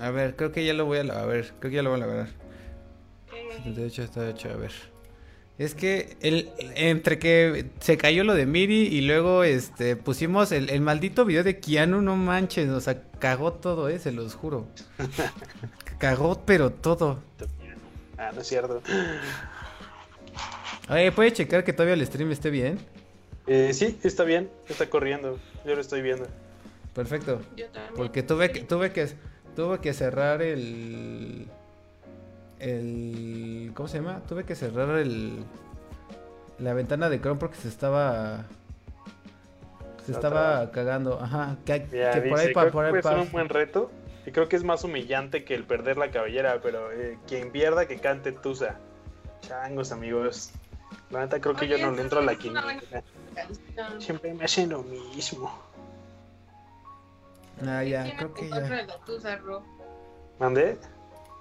A 0.00 0.10
ver, 0.10 0.36
creo 0.36 0.52
que 0.52 0.64
ya 0.64 0.74
lo 0.74 0.84
voy 0.84 0.98
a. 0.98 1.04
la- 1.04 1.22
A 1.22 1.26
ver, 1.26 1.52
creo 1.58 1.70
que 1.70 1.76
ya 1.76 1.82
lo 1.82 1.90
voy 1.90 2.00
a 2.00 2.06
lograr. 2.06 2.28
Eh, 3.34 3.70
De 3.74 3.86
hecho, 3.86 4.02
está 4.02 4.28
hecho, 4.28 4.50
a 4.50 4.56
ver. 4.56 4.72
Es 5.58 5.74
que 5.74 6.18
el, 6.20 6.50
entre 6.74 7.18
que 7.18 7.70
se 7.80 7.96
cayó 7.96 8.24
lo 8.24 8.34
de 8.34 8.44
Miri 8.44 8.88
y 8.88 9.00
luego 9.00 9.42
este 9.42 9.96
pusimos 9.96 10.52
el, 10.52 10.68
el 10.68 10.82
maldito 10.82 11.24
video 11.24 11.42
de 11.44 11.58
Keanu, 11.60 12.02
no 12.02 12.14
manches, 12.14 12.68
o 12.68 12.78
sea, 12.80 13.02
cagó 13.18 13.54
todo, 13.54 13.88
eh, 13.88 13.98
se 13.98 14.12
los 14.12 14.34
juro. 14.34 14.66
Cagó 15.98 16.42
pero 16.44 16.70
todo. 16.72 17.20
Ah, 18.18 18.32
no 18.34 18.42
es 18.42 18.46
cierto. 18.46 18.82
Oye, 20.90 21.10
¿puede 21.10 21.32
checar 21.32 21.64
que 21.64 21.72
todavía 21.72 21.94
el 21.94 22.06
stream 22.06 22.30
esté 22.32 22.50
bien? 22.50 22.78
Eh, 23.46 23.72
sí, 23.72 23.98
está 24.02 24.24
bien, 24.24 24.50
está 24.68 24.90
corriendo. 24.90 25.38
Yo 25.64 25.74
lo 25.74 25.80
estoy 25.80 26.02
viendo. 26.02 26.26
Perfecto. 26.94 27.40
yo 27.56 27.66
también. 27.68 27.94
Porque 27.96 28.22
tuve 28.22 28.50
que, 28.52 28.60
tuve 28.60 28.92
que, 28.92 29.08
tuve 29.56 29.78
que 29.80 29.92
cerrar 29.94 30.42
el, 30.42 31.48
el, 32.60 33.72
¿cómo 33.74 33.88
se 33.88 33.98
llama? 33.98 34.20
Tuve 34.28 34.44
que 34.44 34.54
cerrar 34.54 34.90
el, 34.98 35.44
la 36.58 36.74
ventana 36.74 37.08
de 37.08 37.20
Chrome 37.20 37.40
porque 37.40 37.56
se 37.56 37.68
estaba, 37.68 38.44
se 40.04 40.12
estaba 40.12 40.70
cagando, 40.70 41.20
ajá, 41.20 41.56
que, 41.64 41.86
Ya, 41.92 42.12
que 42.12 42.20
por 42.28 42.38
dice, 42.38 42.48
ahí 42.48 42.54
pa- 42.54 42.60
creo 42.62 42.72
por 42.72 42.82
que 42.82 42.86
ahí 42.86 42.90
puede 42.92 43.02
ser 43.02 43.12
pa- 43.14 43.20
un 43.22 43.32
buen 43.32 43.48
reto. 43.48 43.90
Y 44.26 44.32
creo 44.32 44.48
que 44.48 44.56
es 44.56 44.64
más 44.64 44.82
humillante 44.82 45.44
que 45.44 45.54
el 45.54 45.62
perder 45.64 45.98
la 45.98 46.10
cabellera, 46.10 46.60
pero 46.60 46.90
eh, 46.92 47.16
quien 47.28 47.52
pierda 47.52 47.86
que 47.86 47.98
cante 47.98 48.32
Tusa. 48.32 48.76
Changos, 49.40 49.92
amigos. 49.92 50.50
La 51.10 51.20
neta 51.20 51.40
creo 51.40 51.54
que 51.54 51.68
yo 51.68 51.78
no 51.78 51.92
le 51.92 52.02
entro 52.02 52.18
a 52.18 52.22
la 52.22 52.34
buena 52.34 52.62
canción. 52.62 54.00
Siempre 54.00 54.34
me 54.34 54.44
hacen 54.44 54.70
lo 54.70 54.82
mismo. 54.82 55.52
Ah, 57.64 57.80
¿Qué 57.82 57.90
ya, 57.90 58.02
tienes 58.04 58.16
creo 58.18 58.34
que 58.34 58.42
en 58.42 58.50
contra 58.50 58.68
ya. 58.76 58.76
de 58.82 58.86
la 58.86 58.98
tusa, 59.04 59.36
Ro? 59.36 59.62
¿Mandé? 60.38 60.78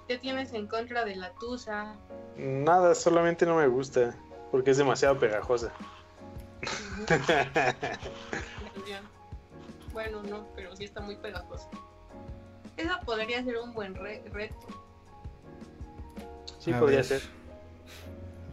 ¿Qué 0.08 0.18
tienes 0.18 0.54
en 0.54 0.68
contra 0.68 1.04
de 1.04 1.16
la 1.16 1.32
tusa? 1.34 1.96
Nada, 2.38 2.94
solamente 2.96 3.46
no 3.46 3.56
me 3.58 3.68
gusta. 3.68 4.16
Porque 4.52 4.72
es 4.72 4.78
demasiado 4.78 5.18
pegajosa. 5.20 5.72
Bueno, 9.94 10.22
no, 10.24 10.46
pero 10.56 10.76
sí 10.76 10.84
está 10.84 11.00
muy 11.00 11.16
pegajosa. 11.16 11.70
Esa 12.76 13.00
podría 13.02 13.42
ser 13.44 13.58
un 13.58 13.74
buen 13.74 13.96
re- 13.96 14.22
reto. 14.34 14.68
sí, 16.60 16.74
A 16.74 16.80
podría 16.80 16.98
ver. 16.98 17.06
ser. 17.06 17.22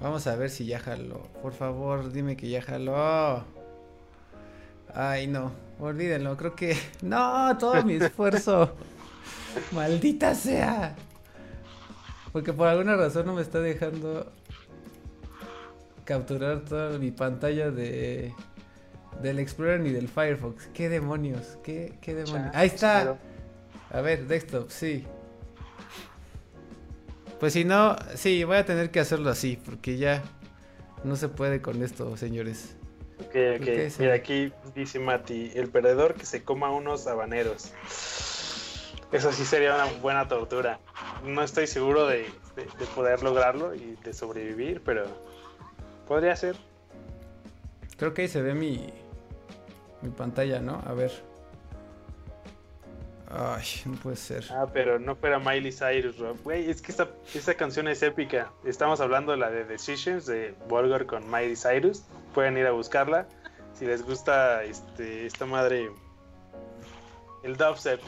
Vamos 0.01 0.27
a 0.29 0.37
ver 0.37 0.51
si 0.51 0.67
ya 0.67 0.79
jaló. 0.79 1.21
Por 1.43 1.53
favor, 1.53 2.13
dime 2.13 2.37
que 2.37 2.49
ya 2.49 2.63
jaló. 2.63 3.45
Ay, 4.95 5.27
no. 5.27 5.51
Olvídenlo. 5.83 6.37
Creo 6.37 6.55
que. 6.55 6.77
No, 7.03 7.57
todo 7.59 7.83
mi 7.83 7.95
esfuerzo. 7.95 8.75
Maldita 9.73 10.35
sea. 10.35 10.95
Porque 12.33 12.53
por 12.53 12.69
alguna 12.69 12.97
razón 12.97 13.27
no 13.27 13.35
me 13.35 13.43
está 13.43 13.61
dejando 13.61 14.33
capturar 16.05 16.61
toda 16.61 16.99
mi 16.99 17.11
pantalla 17.11 17.71
de 17.71 18.33
del 19.21 19.39
Explorer 19.41 19.81
ni 19.81 19.91
del 19.91 20.09
Firefox. 20.09 20.69
¿Qué 20.73 20.89
demonios? 20.89 21.59
¿Qué, 21.63 21.99
qué 22.01 22.15
demonios? 22.15 22.55
Ahí 22.55 22.69
está. 22.69 23.19
A 23.91 24.01
ver, 24.01 24.27
desktop, 24.27 24.71
sí. 24.71 25.05
Pues 27.39 27.53
si 27.53 27.65
no, 27.65 27.97
sí, 28.15 28.45
voy 28.45 28.57
a 28.57 28.65
tener 28.65 28.91
que 28.91 29.01
hacerlo 29.01 29.29
así, 29.29 29.59
porque 29.63 29.99
ya 29.99 30.23
no 31.05 31.17
se 31.17 31.29
puede 31.29 31.61
con 31.61 31.83
esto, 31.83 32.17
señores. 32.17 32.77
Ok, 33.27 33.35
ok. 33.61 33.99
Mira, 33.99 34.15
aquí 34.15 34.53
dice 34.75 34.99
Mati, 34.99 35.53
el 35.55 35.69
perdedor 35.69 36.15
que 36.15 36.27
se 36.27 36.43
coma 36.43 36.71
unos 36.71 37.07
habaneros. 37.07 37.73
Eso 39.13 39.33
sí 39.33 39.45
sería 39.45 39.75
una 39.75 39.87
buena 40.01 40.29
tortura. 40.29 40.81
No 41.25 41.43
estoy 41.43 41.67
seguro 41.67 42.07
de, 42.07 42.31
de 42.57 42.87
poder 42.95 43.23
lograrlo 43.23 43.75
y 43.75 43.97
de 44.03 44.13
sobrevivir, 44.13 44.83
pero 44.85 45.05
podría 46.09 46.35
ser. 46.37 46.57
Creo 47.99 48.15
que 48.15 48.23
ahí 48.23 48.29
se 48.29 48.43
ve 48.43 48.55
mi, 48.55 48.93
mi 50.01 50.11
pantalla, 50.11 50.61
¿no? 50.61 50.83
A 50.87 50.93
ver. 50.95 51.13
Ay, 53.35 53.65
no 53.87 53.97
puede 53.97 54.17
ser. 54.17 54.45
Ah, 54.51 54.67
pero 54.71 54.99
no 54.99 55.17
fuera 55.17 55.39
Miley 55.39 55.73
Cyrus. 55.73 56.17
Güey, 56.45 56.71
es 56.71 56.83
que 56.83 56.93
esta, 56.93 57.09
esta 57.35 57.55
canción 57.55 57.89
es 57.89 58.03
épica. 58.03 58.53
Estamos 58.65 59.01
hablando 59.01 59.33
de 59.33 59.39
la 59.39 59.51
de 59.51 59.65
Decisions 59.65 60.27
de 60.27 60.55
Volgar 60.69 61.07
con 61.07 61.31
Miley 61.31 61.57
Cyrus. 61.57 62.03
Pueden 62.35 62.59
ir 62.59 62.67
a 62.67 62.73
buscarla. 62.73 63.27
Si 63.73 63.87
les 63.87 64.05
gusta 64.05 64.63
este, 64.65 65.25
esta 65.25 65.47
madre, 65.47 65.91
el 67.43 67.57
dubstep. 67.57 68.01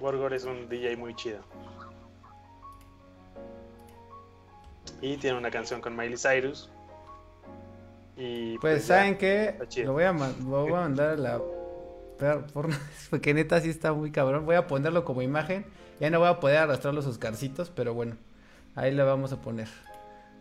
Volgar 0.00 0.32
es 0.32 0.44
un 0.44 0.68
DJ 0.68 0.96
muy 0.96 1.16
chido. 1.16 1.40
Y 5.00 5.16
tiene 5.16 5.36
una 5.36 5.50
canción 5.50 5.80
con 5.80 5.96
Miley 5.96 6.16
Cyrus. 6.16 6.70
Y 8.16 8.56
pues, 8.58 8.74
pues 8.74 8.84
¿saben 8.84 9.18
qué? 9.18 9.58
Lo 9.78 9.94
voy 9.94 10.04
a, 10.04 10.12
voy 10.12 10.70
a 10.70 10.74
mandar 10.74 11.10
a 11.10 11.16
la 11.16 11.42
porque 13.10 13.34
neta 13.34 13.60
sí 13.60 13.70
está 13.70 13.92
muy 13.92 14.10
cabrón. 14.10 14.46
Voy 14.46 14.56
a 14.56 14.66
ponerlo 14.66 15.04
como 15.04 15.22
imagen. 15.22 15.64
Ya 16.00 16.10
no 16.10 16.18
voy 16.18 16.28
a 16.28 16.40
poder 16.40 16.58
arrastrar 16.58 16.94
los 16.94 17.06
Oscarcitos, 17.06 17.70
pero 17.70 17.94
bueno, 17.94 18.16
ahí 18.74 18.92
le 18.92 19.02
vamos 19.02 19.32
a 19.32 19.40
poner. 19.40 19.68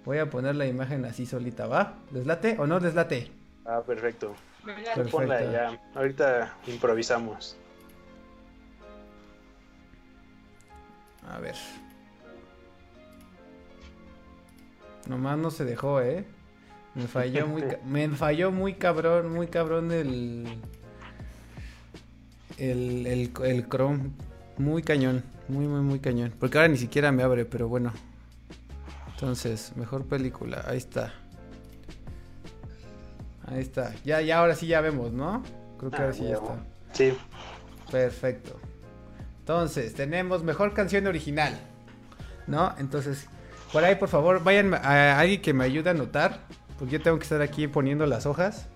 Voy 0.05 0.17
a 0.17 0.29
poner 0.29 0.55
la 0.55 0.65
imagen 0.65 1.05
así 1.05 1.25
solita, 1.25 1.67
¿va? 1.67 1.97
¿Deslate 2.09 2.57
o 2.57 2.65
no 2.65 2.79
deslate? 2.79 3.31
Ah, 3.65 3.81
perfecto. 3.85 4.33
perfecto. 4.65 5.23
ya. 5.51 5.79
Ahorita 5.93 6.57
improvisamos. 6.65 7.57
A 11.29 11.39
ver. 11.39 11.55
Nomás 15.07 15.37
no 15.37 15.51
se 15.51 15.65
dejó, 15.65 16.01
¿eh? 16.01 16.25
Me 16.95 17.07
falló 17.07 17.47
muy, 17.47 17.63
me 17.85 18.09
falló 18.09 18.51
muy 18.51 18.73
cabrón, 18.73 19.31
muy 19.31 19.47
cabrón 19.47 19.91
el 19.91 20.59
el, 22.61 23.07
el, 23.07 23.31
el 23.43 23.67
Chrome. 23.67 24.11
Muy 24.57 24.83
cañón. 24.83 25.23
Muy, 25.47 25.65
muy, 25.65 25.81
muy 25.81 25.99
cañón. 25.99 26.33
Porque 26.39 26.57
ahora 26.57 26.67
ni 26.67 26.77
siquiera 26.77 27.11
me 27.11 27.23
abre, 27.23 27.45
pero 27.45 27.67
bueno. 27.67 27.91
Entonces, 29.13 29.73
mejor 29.75 30.05
película. 30.05 30.63
Ahí 30.67 30.77
está. 30.77 31.13
Ahí 33.47 33.61
está. 33.61 33.93
Ya, 34.05 34.21
ya, 34.21 34.39
ahora 34.39 34.55
sí 34.55 34.67
ya 34.67 34.79
vemos, 34.81 35.11
¿no? 35.11 35.43
Creo 35.79 35.91
que 35.91 35.97
ahora 35.97 36.13
sí 36.13 36.23
ya 36.23 36.35
está. 36.35 36.63
Sí. 36.93 37.13
Perfecto. 37.91 38.59
Entonces, 39.39 39.93
tenemos 39.95 40.43
mejor 40.43 40.73
canción 40.73 41.07
original. 41.07 41.59
¿No? 42.45 42.75
Entonces, 42.77 43.27
por 43.73 43.83
ahí, 43.83 43.95
por 43.95 44.09
favor, 44.09 44.43
vayan 44.43 44.73
a 44.73 45.19
alguien 45.19 45.41
que 45.41 45.53
me 45.53 45.63
ayude 45.63 45.89
a 45.89 45.93
anotar. 45.93 46.41
Porque 46.77 46.93
yo 46.93 47.01
tengo 47.01 47.17
que 47.17 47.23
estar 47.23 47.41
aquí 47.41 47.67
poniendo 47.67 48.05
las 48.05 48.25
hojas. 48.27 48.67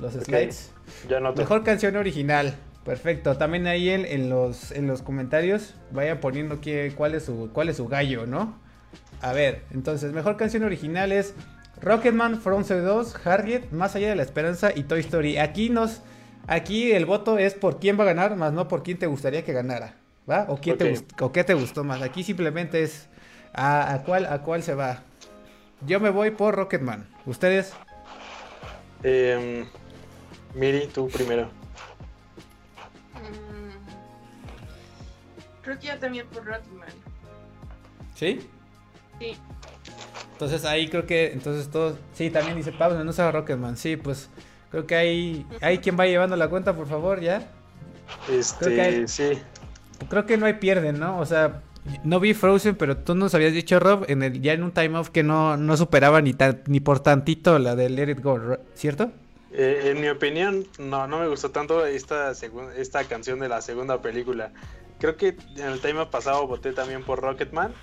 Los 0.00 0.14
slides. 0.14 0.72
Ya 1.08 1.20
Mejor 1.20 1.64
canción 1.64 1.96
original. 1.96 2.54
Perfecto, 2.84 3.36
también 3.38 3.66
ahí 3.66 3.88
en, 3.88 4.28
los, 4.28 4.70
en 4.70 4.86
los 4.86 5.00
comentarios 5.00 5.74
vayan 5.90 6.20
poniendo 6.20 6.60
que, 6.60 6.92
cuál, 6.94 7.14
es 7.14 7.24
su, 7.24 7.50
cuál 7.52 7.70
es 7.70 7.78
su 7.78 7.88
gallo, 7.88 8.26
¿no? 8.26 8.58
A 9.22 9.32
ver, 9.32 9.62
entonces, 9.72 10.12
mejor 10.12 10.36
canción 10.36 10.64
original 10.64 11.10
es 11.10 11.34
Rocketman, 11.80 12.40
Fronze 12.42 12.78
2, 12.78 13.26
Harriet, 13.26 13.70
Más 13.70 13.96
allá 13.96 14.10
de 14.10 14.16
la 14.16 14.22
esperanza 14.22 14.70
y 14.74 14.82
Toy 14.82 15.00
Story. 15.00 15.38
Aquí 15.38 15.70
nos, 15.70 16.02
aquí 16.46 16.92
el 16.92 17.06
voto 17.06 17.38
es 17.38 17.54
por 17.54 17.80
quién 17.80 17.98
va 17.98 18.02
a 18.02 18.08
ganar, 18.08 18.36
más 18.36 18.52
no 18.52 18.68
por 18.68 18.82
quién 18.82 18.98
te 18.98 19.06
gustaría 19.06 19.44
que 19.44 19.54
ganara, 19.54 19.96
¿va? 20.30 20.44
O, 20.50 20.58
quién 20.58 20.76
te, 20.76 20.94
o 21.20 21.32
qué 21.32 21.42
te 21.42 21.54
gustó 21.54 21.84
más. 21.84 22.02
Aquí 22.02 22.22
simplemente 22.22 22.82
es 22.82 23.08
a, 23.54 24.02
cuál, 24.04 24.26
a 24.26 24.42
cuál 24.42 24.62
se 24.62 24.74
va. 24.74 25.04
Yo 25.86 26.00
me 26.00 26.10
voy 26.10 26.32
por 26.32 26.54
Rocketman. 26.54 27.08
¿Ustedes? 27.24 27.72
Eh, 29.02 29.64
Miri, 30.54 30.86
tú 30.92 31.08
primero. 31.08 31.63
Creo 35.64 35.78
que 35.78 35.86
yo 35.86 35.98
también 35.98 36.26
por 36.26 36.44
Rocketman. 36.44 36.88
¿Sí? 38.14 38.46
Sí. 39.18 39.36
Entonces 40.32 40.64
ahí 40.64 40.88
creo 40.88 41.06
que, 41.06 41.32
entonces 41.32 41.70
todos, 41.70 41.96
sí, 42.12 42.30
también 42.30 42.56
dice 42.56 42.72
Pablo, 42.72 43.02
no 43.04 43.12
sea 43.12 43.30
Rocketman, 43.30 43.76
sí, 43.76 43.96
pues 43.96 44.28
creo 44.70 44.86
que 44.86 44.96
hay, 44.96 45.46
hay 45.60 45.78
quien 45.78 45.98
va 45.98 46.06
llevando 46.06 46.36
la 46.36 46.48
cuenta, 46.48 46.74
por 46.74 46.88
favor, 46.88 47.20
ya. 47.20 47.48
Este, 48.30 48.64
creo 48.64 48.76
que 48.76 49.08
sí. 49.08 49.38
Creo 50.08 50.26
que 50.26 50.36
no 50.36 50.46
hay 50.46 50.54
pierden, 50.54 50.98
¿no? 50.98 51.18
O 51.18 51.24
sea, 51.24 51.62
no 52.02 52.18
vi 52.18 52.34
Frozen, 52.34 52.74
pero 52.74 52.96
tú 52.96 53.14
nos 53.14 53.34
habías 53.34 53.52
dicho, 53.52 53.78
Rob, 53.78 54.04
en 54.08 54.22
el, 54.22 54.42
ya 54.42 54.52
en 54.52 54.64
un 54.64 54.72
time 54.72 54.98
off 54.98 55.10
que 55.10 55.22
no, 55.22 55.56
no 55.56 55.76
superaba 55.76 56.20
ni, 56.20 56.34
ni 56.66 56.80
por 56.80 57.00
tantito 57.00 57.58
la 57.58 57.76
de 57.76 57.88
Let 57.88 58.10
It 58.10 58.20
Go, 58.20 58.58
¿cierto? 58.74 59.12
Eh, 59.52 59.92
en 59.92 60.00
mi 60.00 60.08
opinión, 60.08 60.66
no, 60.78 61.06
no 61.06 61.20
me 61.20 61.28
gustó 61.28 61.50
tanto 61.50 61.86
esta, 61.86 62.32
esta 62.76 63.04
canción 63.04 63.38
de 63.38 63.48
la 63.48 63.62
segunda 63.62 64.02
película 64.02 64.50
creo 65.04 65.16
que 65.18 65.36
en 65.60 65.66
el 65.66 65.80
tema 65.80 66.10
pasado 66.10 66.46
voté 66.46 66.72
también 66.72 67.02
por 67.02 67.20
Rocketman. 67.20 67.74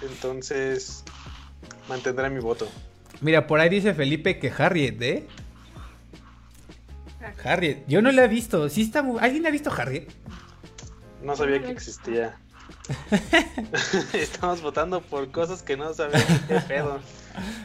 Entonces 0.00 1.04
mantendré 1.90 2.30
mi 2.30 2.40
voto. 2.40 2.66
Mira, 3.20 3.46
por 3.46 3.60
ahí 3.60 3.68
dice 3.68 3.92
Felipe 3.92 4.38
que 4.38 4.50
Harriet, 4.56 5.02
¿eh? 5.02 5.26
Harriet, 7.44 7.84
yo 7.86 8.00
no 8.00 8.10
la 8.12 8.24
he 8.24 8.28
visto. 8.28 8.70
¿Sí 8.70 8.82
está 8.82 9.04
¿Alguien 9.20 9.46
ha 9.46 9.50
visto 9.50 9.70
Harriet? 9.70 10.10
No 11.22 11.36
sabía 11.36 11.60
que 11.60 11.70
existía. 11.70 12.38
Estamos 14.14 14.62
votando 14.62 15.02
por 15.02 15.30
cosas 15.30 15.62
que 15.62 15.76
no 15.76 15.92
sabemos 15.92 16.24
qué 16.48 16.60
pedo. 16.60 16.98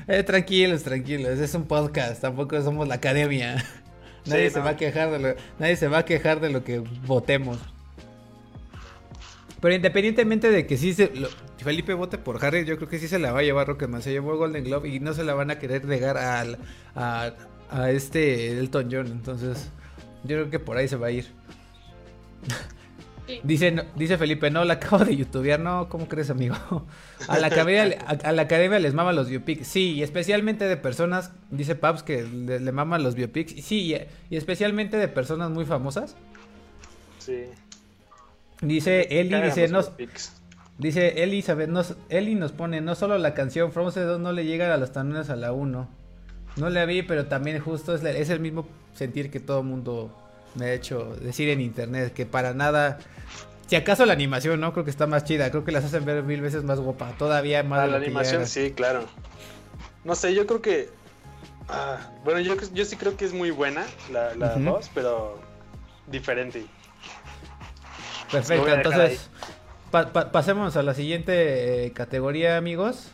Eh, 0.10 0.23
tranquilos, 0.23 0.84
tranquilos. 0.84 1.40
Es 1.40 1.56
un 1.56 1.68
podcast. 1.68 2.19
Tampoco 2.19 2.61
somos 2.61 2.85
la 2.85 2.95
academia. 2.95 3.64
Nadie 4.26 4.49
se 4.49 4.60
va 4.60 4.72
a 4.72 4.76
quejar 4.76 5.11
de 5.11 5.19
lo, 5.19 5.35
nadie 5.60 5.76
se 5.76 5.88
va 5.88 5.99
a 5.99 6.06
quejar 6.06 6.40
de 6.40 6.49
lo 6.49 6.64
que 6.64 6.80
votemos. 6.80 7.60
Pero 9.66 9.78
independientemente 9.78 10.52
de 10.52 10.68
que 10.68 10.78
sí 10.78 10.94
se, 10.94 11.12
Felipe 11.58 11.96
vote 11.96 12.20
por 12.20 12.46
Harry, 12.46 12.66
yo 12.66 12.78
creo 12.78 12.88
que 12.88 13.00
sí 13.00 13.08
se 13.08 13.18
la 13.18 13.32
va 13.32 13.40
a 13.40 13.42
llevar 13.42 13.66
Rocketman. 13.66 14.04
Se 14.04 14.12
llevó 14.12 14.34
el 14.34 14.38
Golden 14.38 14.64
Globe 14.64 14.90
y 14.90 15.00
no 15.00 15.12
se 15.16 15.24
la 15.24 15.34
van 15.34 15.50
a 15.50 15.58
querer 15.58 15.86
negar 15.86 16.20
al, 16.20 16.60
a, 16.94 17.32
a 17.72 17.90
este 17.90 18.52
Elton 18.60 18.90
John. 18.92 19.08
Entonces, 19.08 19.72
yo 20.24 20.36
creo 20.36 20.52
que 20.52 20.60
por 20.60 20.78
ahí 20.78 20.88
se 20.88 20.98
va 20.98 21.08
a 21.08 21.12
ir. 21.12 21.26
Dice, 23.42 23.88
dice 23.96 24.20
Felipe, 24.20 24.52
no, 24.52 24.64
la 24.66 24.76
acabo 24.76 25.04
de 25.04 25.16
youtubear, 25.16 25.60
no, 25.60 25.90
¿cómo 25.90 26.08
crees, 26.08 26.30
amigo? 26.30 26.56
A 27.28 27.40
la 27.40 27.48
academia, 27.48 27.98
a, 28.06 28.32
la 28.34 28.44
academia 28.44 28.78
les 28.78 28.94
mama 28.94 29.14
los 29.14 29.30
biopics, 29.30 29.66
sí, 29.66 29.94
y 29.94 30.04
especialmente 30.04 30.66
de 30.66 30.78
personas, 30.78 31.32
dice 31.50 31.74
Paps 31.74 32.04
que 32.04 32.22
le, 32.22 32.60
le 32.60 32.72
maman 32.72 33.02
los 33.02 33.16
biopics, 33.16 33.66
sí, 33.66 33.96
y 34.30 34.36
especialmente 34.36 34.98
de 34.98 35.08
personas 35.08 35.50
muy 35.50 35.66
famosas. 35.66 36.16
Sí. 37.18 37.46
Dice 38.68 39.08
Eli, 39.10 39.42
dice, 39.42 39.68
no, 39.68 39.82
dice 40.78 41.24
Eli, 41.24 41.44
nos, 41.68 41.96
Eli 42.10 42.36
nos 42.36 42.52
pone, 42.52 42.82
no 42.82 42.96
solo 42.96 43.18
la 43.18 43.34
canción 43.34 43.72
From 43.72 43.92
2 43.94 44.20
no 44.20 44.32
le 44.32 44.46
llega 44.46 44.74
a 44.74 44.78
los 44.78 44.92
tanones 44.92 45.30
a 45.30 45.36
la 45.36 45.52
1. 45.52 45.88
No 46.58 46.70
la 46.70 46.86
vi, 46.86 47.04
pero 47.04 47.26
también 47.28 47.60
justo 47.60 47.94
es, 47.94 48.04
es 48.04 48.30
el 48.30 48.40
mismo 48.40 48.68
sentir 48.94 49.30
que 49.30 49.40
todo 49.40 49.60
el 49.60 49.66
mundo 49.66 50.16
me 50.56 50.66
ha 50.66 50.74
hecho 50.74 51.16
decir 51.22 51.50
en 51.50 51.62
internet, 51.62 52.14
que 52.14 52.26
para 52.26 52.54
nada... 52.54 52.98
Si 53.68 53.76
acaso 53.76 54.06
la 54.06 54.14
animación, 54.14 54.60
¿no? 54.60 54.74
Creo 54.74 54.86
que 54.86 54.92
está 54.92 55.08
más 55.08 55.26
chida, 55.26 55.50
creo 55.50 55.66
que 55.66 55.72
las 55.72 55.84
hacen 55.84 56.06
ver 56.06 56.24
mil 56.24 56.40
veces 56.40 56.64
más 56.64 56.80
guapa, 56.80 57.14
todavía 57.18 57.64
más... 57.64 57.80
Ah, 57.80 57.88
la 57.88 57.98
animación 57.98 58.48
sí, 58.48 58.72
claro. 58.72 59.06
No 60.04 60.16
sé, 60.16 60.34
yo 60.34 60.46
creo 60.46 60.62
que... 60.62 60.90
Ah, 61.68 62.12
bueno, 62.24 62.40
yo, 62.40 62.56
yo 62.74 62.86
sí 62.86 62.96
creo 62.96 63.18
que 63.18 63.26
es 63.26 63.34
muy 63.34 63.50
buena 63.52 63.86
la, 64.12 64.36
la 64.36 64.56
voz, 64.56 64.90
pero 64.94 65.40
diferente. 66.08 66.66
Perfecto, 68.31 68.68
entonces 68.68 69.30
pasemos 70.31 70.76
a 70.76 70.84
la 70.84 70.93
siguiente 70.93 71.85
eh, 71.85 71.91
categoría, 71.91 72.57
amigos. 72.57 73.11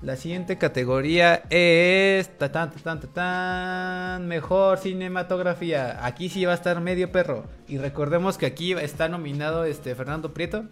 La 0.00 0.14
siguiente 0.14 0.58
categoría 0.58 1.42
es. 1.50 2.28
Ta, 2.38 2.52
tan, 2.52 2.70
tan, 2.70 3.00
tan, 3.00 4.28
mejor 4.28 4.78
cinematografía. 4.78 6.04
Aquí 6.04 6.28
sí 6.28 6.44
va 6.44 6.52
a 6.52 6.54
estar 6.54 6.80
medio 6.80 7.10
perro. 7.10 7.46
Y 7.66 7.78
recordemos 7.78 8.38
que 8.38 8.46
aquí 8.46 8.72
está 8.74 9.08
nominado 9.08 9.64
este 9.64 9.94
Fernando 9.96 10.32
Prieto 10.32 10.66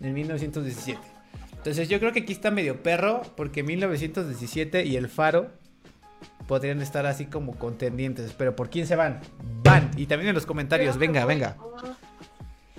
en 0.00 0.12
1917. 0.12 1.00
Entonces 1.56 1.88
yo 1.88 1.98
creo 2.00 2.12
que 2.12 2.20
aquí 2.20 2.34
está 2.34 2.50
medio 2.50 2.82
perro. 2.82 3.22
Porque 3.34 3.62
1917 3.62 4.84
y 4.84 4.96
El 4.96 5.08
Faro 5.08 5.50
podrían 6.46 6.82
estar 6.82 7.06
así 7.06 7.24
como 7.24 7.58
contendientes. 7.58 8.34
Pero 8.36 8.54
¿por 8.54 8.68
quién 8.68 8.86
se 8.86 8.94
van? 8.94 9.20
Van. 9.62 9.90
Y 9.96 10.04
también 10.04 10.28
en 10.28 10.34
los 10.34 10.44
comentarios. 10.44 10.98
Venga, 10.98 11.24
venga. 11.24 11.56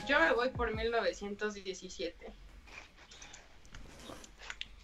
Yo 0.07 0.19
me 0.19 0.33
voy 0.33 0.49
por 0.49 0.75
1917. 0.75 2.33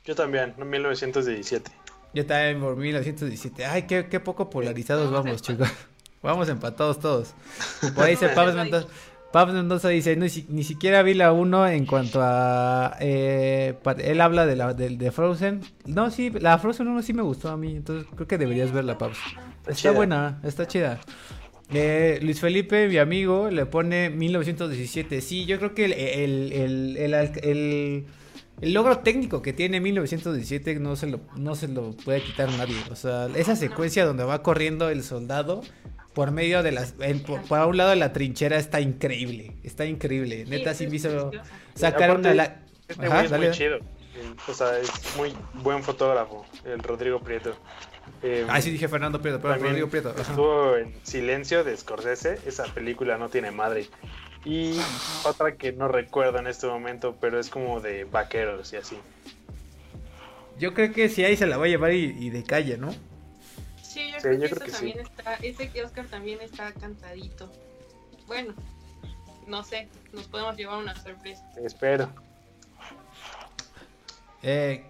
Yo 0.06 0.16
también, 0.16 0.56
1917. 0.58 1.72
Yo 2.14 2.26
también 2.26 2.60
por 2.60 2.76
1917. 2.76 3.66
Ay, 3.66 3.84
qué, 3.84 4.08
qué 4.08 4.20
poco 4.20 4.50
polarizados 4.50 5.12
vamos, 5.12 5.42
chicos. 5.42 5.70
Vamos 6.24 6.50
empatados 6.50 7.00
todos. 7.00 7.34
Por 7.96 8.04
ahí 8.04 8.12
dice 8.12 8.30
Pablo 8.36 8.54
Mendoza. 8.54 8.88
Pablo 9.32 9.54
Mendoza 9.54 9.90
dice, 9.90 10.16
ni, 10.18 10.28
ni, 10.50 10.64
siquiera 10.64 11.02
vi 11.04 11.14
la 11.14 11.32
1 11.32 11.68
en 11.70 11.86
cuanto 11.86 12.20
a... 12.22 12.98
Eh, 13.00 13.76
él 14.00 14.22
habla 14.22 14.46
de, 14.46 14.56
la, 14.56 14.74
de, 14.74 15.12
Frozen. 15.12 15.62
No, 15.86 16.12
sí, 16.12 16.30
la 16.30 16.60
Frozen 16.60 16.90
1 16.90 17.02
sí 17.02 17.14
me 17.14 17.22
gustó 17.22 17.50
a 17.50 17.58
mí, 17.58 17.78
entonces 17.78 18.08
creo 18.14 18.28
que 18.28 18.38
deberías 18.38 18.72
verla, 18.74 18.98
Pablo. 18.98 19.16
Está, 19.68 19.92
buena, 19.92 20.42
está 20.44 20.68
chida. 20.68 21.00
Eh, 21.74 22.20
Luis 22.22 22.40
Felipe, 22.40 22.88
mi 22.88 22.98
amigo, 22.98 23.50
le 23.50 23.66
pone 23.66 24.10
1917. 24.10 25.22
Sí, 25.22 25.46
yo 25.46 25.58
creo 25.58 25.74
que 25.74 25.86
el, 25.86 25.94
el, 25.94 26.98
el, 26.98 27.36
el 27.44 28.06
el 28.62 28.74
logro 28.74 29.00
técnico 29.00 29.42
que 29.42 29.54
tiene 29.54 29.80
1917 29.80 30.76
no 30.76 30.96
se 30.96 31.08
lo, 31.08 31.20
no 31.36 31.56
se 31.56 31.68
lo 31.68 31.92
puede 31.92 32.22
quitar 32.22 32.50
nadie. 32.52 32.78
O 32.92 32.96
sea, 32.96 33.28
esa 33.36 33.56
secuencia 33.56 34.06
donde 34.06 34.24
va 34.24 34.44
corriendo 34.44 34.90
el 34.90 35.04
soldado 35.04 35.64
por 36.14 36.32
medio 36.32 36.62
de 36.62 36.72
las. 36.72 36.94
por, 37.26 37.68
un 37.68 37.78
lado 37.78 37.90
de 37.90 37.96
la 37.96 38.14
trinchera 38.14 38.58
está 38.58 38.80
increíble. 38.80 39.58
Está 39.64 39.86
increíble. 39.86 40.46
Neta, 40.46 40.76
sí 40.76 40.86
me 40.88 40.98
hizo 40.98 41.32
sacar 41.74 42.16
una. 42.16 42.32
Este 42.88 43.06
Ajá, 43.06 43.24
es 43.24 43.32
muy 43.32 43.52
chido. 43.52 43.80
O 44.48 44.54
sea, 44.54 44.78
es 44.78 44.92
muy 45.18 45.34
buen 45.64 45.82
fotógrafo, 45.82 46.46
el 46.64 46.84
Rodrigo 46.84 47.20
Prieto. 47.20 47.56
Eh, 48.24 48.46
ah, 48.50 48.62
sí 48.62 48.70
dije 48.70 48.88
Fernando 48.88 49.22
Prieto, 49.22 49.42
pero 49.42 49.56
Rodrigo 49.56 49.90
Prieto. 49.90 50.16
Estuvo 50.16 50.78
en 50.78 50.94
Silencio 51.04 51.64
de 51.64 51.76
Scorsese. 51.76 52.40
Esa 52.46 52.66
película 52.66 53.18
no 53.18 53.30
tiene 53.30 53.52
madre. 53.52 53.88
Y 54.46 54.80
otra 55.24 55.56
que 55.56 55.72
no 55.72 55.88
recuerdo 55.88 56.40
en 56.40 56.48
este 56.48 56.68
momento, 56.68 57.16
pero 57.20 57.40
es 57.40 57.50
como 57.50 57.80
de 57.80 58.06
vaqueros 58.06 58.74
y 58.74 58.78
así. 58.78 58.98
Yo 60.60 60.74
creo 60.74 60.92
que 60.94 61.10
si 61.10 61.24
ahí 61.24 61.36
se 61.38 61.48
la 61.48 61.58
va 61.58 61.66
a 61.66 61.70
llevar 61.70 61.94
y, 61.94 62.30
de 62.30 62.44
calle, 62.44 62.78
¿no? 62.78 62.94
Sí, 63.82 64.12
yo 64.12 64.20
creo 64.20 64.40
que, 64.40 64.46
eso 64.46 64.56
también 64.56 65.00
está, 65.00 65.34
ese 65.36 65.70
que 65.70 65.84
Oscar 65.84 66.06
también 66.06 66.40
está 66.42 66.72
cantadito. 66.74 67.52
Bueno, 68.28 68.54
no 69.48 69.64
sé, 69.64 69.88
nos 70.14 70.28
podemos 70.28 70.56
llevar 70.56 70.78
una 70.80 70.96
sorpresa. 70.96 71.44
Espero. 71.64 72.10
Eh, 74.44 74.84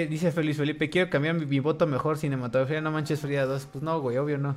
dice 0.00 0.32
Feliz 0.32 0.56
Felipe, 0.56 0.90
quiero 0.90 1.10
cambiar 1.10 1.34
mi, 1.34 1.60
voto 1.60 1.86
mejor 1.86 2.18
cinematografía, 2.18 2.80
no 2.80 2.90
manches 2.90 3.20
fría 3.20 3.46
2. 3.46 3.68
Pues 3.70 3.84
no, 3.84 4.00
güey, 4.00 4.16
obvio 4.16 4.38
no 4.38 4.56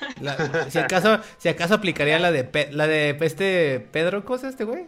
si 0.70 0.78
acaso, 0.78 1.20
si 1.38 1.48
acaso 1.48 1.74
aplicaría 1.74 2.18
la 2.18 2.32
de 2.32 2.68
la 2.72 2.86
de 2.86 3.16
este 3.20 3.86
Pedro, 3.92 4.24
cosa 4.24 4.48
este 4.48 4.64
güey? 4.64 4.86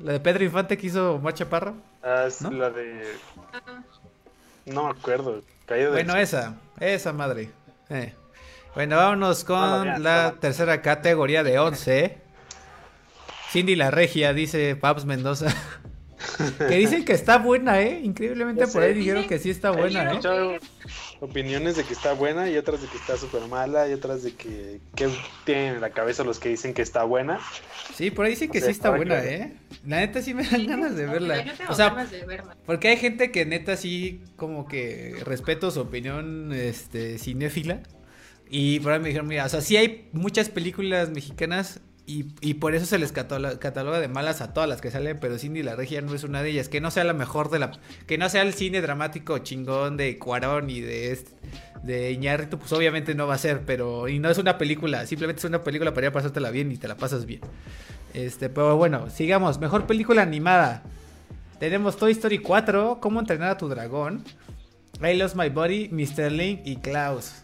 La 0.00 0.12
de 0.12 0.20
Pedro 0.20 0.44
Infante 0.44 0.76
que 0.76 0.86
hizo 0.86 1.18
Mar 1.18 1.34
Chaparro. 1.34 1.74
Ah, 2.02 2.24
es 2.26 2.40
la 2.42 2.70
de. 2.70 3.02
No 4.66 4.84
me 4.84 4.90
acuerdo. 4.90 5.42
bueno, 5.66 6.16
esa, 6.16 6.56
esa 6.78 7.12
madre. 7.12 7.50
Eh. 7.90 8.12
Bueno, 8.74 8.96
vámonos 8.96 9.44
con 9.44 10.02
la 10.02 10.34
tercera 10.40 10.82
categoría 10.82 11.42
de 11.42 11.58
11. 11.58 12.18
Cindy 13.50 13.76
la 13.76 13.90
Regia, 13.90 14.34
dice 14.34 14.76
Paps 14.76 15.04
Mendoza. 15.04 15.54
Que 16.58 16.76
dicen 16.76 17.04
que 17.04 17.12
está 17.12 17.38
buena, 17.38 17.80
¿eh? 17.80 18.00
Increíblemente 18.02 18.66
por 18.66 18.82
ahí 18.82 18.94
dijeron 18.94 19.26
que 19.26 19.38
sí 19.38 19.50
está 19.50 19.70
buena, 19.70 20.12
¿eh? 20.12 20.60
opiniones 21.20 21.76
de 21.76 21.84
que 21.84 21.92
está 21.92 22.12
buena 22.12 22.48
y 22.48 22.56
otras 22.56 22.80
de 22.80 22.88
que 22.88 22.96
está 22.96 23.16
súper 23.16 23.48
mala 23.48 23.88
y 23.88 23.92
otras 23.92 24.22
de 24.22 24.34
que, 24.34 24.80
que, 24.94 25.08
tienen 25.44 25.74
en 25.74 25.80
la 25.80 25.90
cabeza 25.90 26.22
los 26.22 26.38
que 26.38 26.48
dicen 26.48 26.74
que 26.74 26.82
está 26.82 27.04
buena. 27.04 27.40
Sí, 27.94 28.10
por 28.10 28.24
ahí 28.24 28.32
dicen 28.32 28.50
que 28.50 28.60
sí 28.60 28.70
está 28.70 28.90
buena, 28.90 29.22
¿eh? 29.24 29.52
La 29.86 29.98
neta 29.98 30.22
sí 30.22 30.34
me 30.34 30.44
dan 30.44 30.66
ganas 30.66 30.96
de 30.96 31.06
verla. 31.06 31.44
o 31.68 31.74
sea, 31.74 32.06
porque 32.66 32.88
hay 32.88 32.96
gente 32.96 33.30
que 33.32 33.44
neta 33.46 33.76
sí 33.76 34.22
como 34.36 34.68
que 34.68 35.16
respeto 35.24 35.70
su 35.70 35.80
opinión 35.80 36.52
este 36.52 37.18
cinéfila. 37.18 37.80
Y 38.50 38.80
por 38.80 38.92
ahí 38.92 39.00
me 39.00 39.08
dijeron, 39.08 39.28
mira, 39.28 39.44
o 39.44 39.48
sea, 39.48 39.60
sí 39.60 39.76
hay 39.76 40.08
muchas 40.12 40.48
películas 40.48 41.10
mexicanas 41.10 41.80
y, 42.10 42.54
por 42.54 42.74
eso 42.74 42.86
se 42.86 42.96
les 42.96 43.12
cataloga 43.12 44.00
de 44.00 44.08
malas 44.08 44.40
a 44.40 44.54
todas 44.54 44.66
las 44.66 44.80
que 44.80 44.90
salen, 44.90 45.18
pero 45.20 45.38
Cindy 45.38 45.62
la 45.62 45.76
Regia 45.76 46.00
no 46.00 46.14
es 46.14 46.24
una 46.24 46.42
de 46.42 46.48
ellas. 46.48 46.70
Que 46.70 46.80
no 46.80 46.90
sea 46.90 47.04
la 47.04 47.12
mejor 47.12 47.50
de 47.50 47.58
la. 47.58 47.72
Que 48.06 48.16
no 48.16 48.30
sea 48.30 48.40
el 48.40 48.54
cine 48.54 48.80
dramático 48.80 49.36
chingón 49.40 49.98
de 49.98 50.18
Cuarón 50.18 50.70
y 50.70 50.80
de 50.80 51.18
de 51.82 52.10
Iñárritu, 52.12 52.58
pues 52.58 52.72
obviamente 52.72 53.14
no 53.14 53.26
va 53.26 53.34
a 53.34 53.38
ser, 53.38 53.60
pero. 53.66 54.08
Y 54.08 54.20
no 54.20 54.30
es 54.30 54.38
una 54.38 54.56
película, 54.56 55.06
simplemente 55.06 55.40
es 55.40 55.44
una 55.44 55.62
película 55.62 55.92
para 55.92 56.06
ir 56.06 56.10
a 56.10 56.12
pasártela 56.14 56.50
bien 56.50 56.72
y 56.72 56.78
te 56.78 56.88
la 56.88 56.96
pasas 56.96 57.26
bien. 57.26 57.42
Este, 58.14 58.48
pero 58.48 58.76
bueno, 58.78 59.10
sigamos. 59.10 59.58
Mejor 59.58 59.86
película 59.86 60.22
animada. 60.22 60.82
Tenemos 61.60 61.98
Toy 61.98 62.12
Story 62.12 62.38
4, 62.38 63.00
Cómo 63.02 63.20
entrenar 63.20 63.50
a 63.50 63.58
tu 63.58 63.68
dragón, 63.68 64.24
I 65.02 65.14
Lost 65.14 65.36
My 65.36 65.50
Body, 65.50 65.90
Mr. 65.90 66.32
Link 66.32 66.60
y 66.64 66.76
Klaus. 66.76 67.42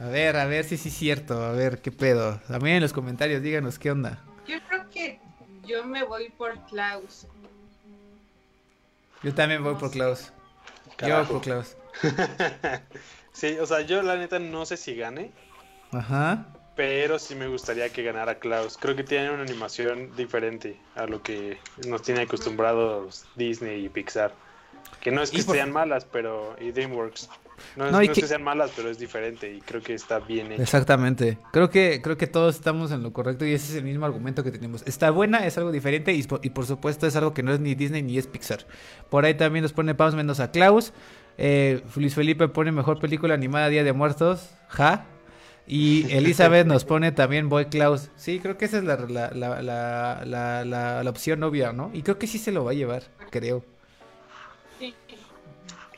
A 0.00 0.08
ver, 0.08 0.36
a 0.36 0.46
ver 0.46 0.64
si 0.64 0.76
sí 0.76 0.88
es 0.88 0.94
cierto. 0.94 1.42
A 1.42 1.52
ver, 1.52 1.80
qué 1.80 1.92
pedo. 1.92 2.40
También 2.48 2.76
en 2.76 2.82
los 2.82 2.92
comentarios 2.92 3.42
díganos 3.42 3.78
qué 3.78 3.90
onda. 3.90 4.18
Yo 4.46 4.56
creo 4.68 4.90
que 4.90 5.20
yo 5.64 5.84
me 5.84 6.02
voy 6.04 6.30
por 6.30 6.58
Klaus. 6.66 7.26
Yo 9.22 9.32
también 9.34 9.62
voy 9.62 9.76
por 9.76 9.90
Klaus. 9.90 10.32
Yo 10.98 11.16
voy 11.18 11.26
por 11.26 11.40
Klaus. 11.40 11.76
sí, 13.32 13.56
o 13.58 13.66
sea, 13.66 13.80
yo 13.82 14.02
la 14.02 14.16
neta 14.16 14.38
no 14.38 14.66
sé 14.66 14.76
si 14.76 14.96
gane. 14.96 15.32
Ajá. 15.92 16.46
Pero 16.76 17.20
sí 17.20 17.36
me 17.36 17.46
gustaría 17.46 17.88
que 17.88 18.02
ganara 18.02 18.40
Klaus. 18.40 18.76
Creo 18.76 18.96
que 18.96 19.04
tiene 19.04 19.30
una 19.30 19.42
animación 19.42 20.14
diferente 20.16 20.76
a 20.96 21.06
lo 21.06 21.22
que 21.22 21.58
nos 21.86 22.02
tiene 22.02 22.22
acostumbrados 22.22 23.24
Disney 23.36 23.84
y 23.84 23.88
Pixar. 23.88 24.34
Que 25.00 25.12
no 25.12 25.22
es 25.22 25.30
que 25.30 25.42
sean 25.42 25.72
malas, 25.72 26.04
pero. 26.04 26.56
y 26.60 26.72
DreamWorks. 26.72 27.30
No, 27.76 28.00
es, 28.00 28.10
que... 28.10 28.26
sean 28.26 28.42
malas, 28.42 28.72
pero 28.76 28.88
es 28.88 28.98
diferente 28.98 29.52
y 29.52 29.60
creo 29.60 29.82
que 29.82 29.94
está 29.94 30.20
bien 30.20 30.52
hecho. 30.52 30.62
Exactamente. 30.62 31.38
Creo 31.52 31.70
que, 31.70 32.00
creo 32.02 32.16
que 32.16 32.26
todos 32.26 32.54
estamos 32.54 32.92
en 32.92 33.02
lo 33.02 33.12
correcto 33.12 33.44
y 33.44 33.52
ese 33.52 33.72
es 33.72 33.78
el 33.78 33.84
mismo 33.84 34.06
argumento 34.06 34.44
que 34.44 34.50
tenemos. 34.50 34.82
Está 34.86 35.10
buena, 35.10 35.46
es 35.46 35.58
algo 35.58 35.72
diferente 35.72 36.12
y, 36.12 36.22
por 36.22 36.66
supuesto 36.66 37.06
es 37.06 37.16
algo 37.16 37.34
que 37.34 37.42
no 37.42 37.52
es 37.52 37.60
ni 37.60 37.74
Disney 37.74 38.02
ni 38.02 38.18
es 38.18 38.26
Pixar. 38.26 38.66
Por 39.10 39.24
ahí 39.24 39.34
también 39.34 39.62
nos 39.62 39.72
pone 39.72 39.94
Paz 39.94 40.14
Mendoza 40.14 40.50
Klaus. 40.50 40.92
Eh, 41.36 41.82
Luis 41.96 42.14
Felipe 42.14 42.48
pone 42.48 42.70
mejor 42.70 43.00
película 43.00 43.34
animada 43.34 43.68
Día 43.68 43.84
de 43.84 43.92
Muertos. 43.92 44.50
Ja. 44.68 45.06
Y 45.66 46.06
Elizabeth 46.10 46.66
nos 46.66 46.84
pone 46.84 47.12
también 47.12 47.48
Boy 47.48 47.66
Klaus. 47.66 48.10
Sí, 48.16 48.38
creo 48.40 48.56
que 48.56 48.66
esa 48.66 48.78
es 48.78 48.84
la, 48.84 48.96
la, 48.96 49.30
la, 49.62 50.64
la, 51.02 51.10
opción 51.10 51.42
obvia, 51.42 51.72
¿no? 51.72 51.90
Y 51.92 52.02
creo 52.02 52.18
que 52.18 52.26
sí 52.26 52.38
se 52.38 52.52
lo 52.52 52.64
va 52.64 52.72
a 52.72 52.74
llevar, 52.74 53.04
creo. 53.30 53.64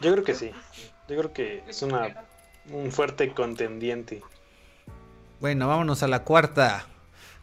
Yo 0.01 0.13
creo 0.13 0.25
que 0.25 0.35
sí. 0.35 0.51
Yo 1.09 1.17
creo 1.17 1.33
que 1.33 1.63
es 1.69 1.83
una, 1.83 2.25
un 2.71 2.91
fuerte 2.91 3.31
contendiente. 3.33 4.23
Bueno, 5.41 5.69
vámonos 5.69 6.03
a 6.03 6.09
la 6.09 6.25
cuarta, 6.25 6.87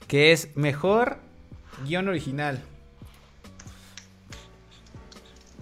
que 0.07 0.31
es 0.31 0.55
mejor 0.55 1.17
guion 1.85 2.07
original. 2.07 2.61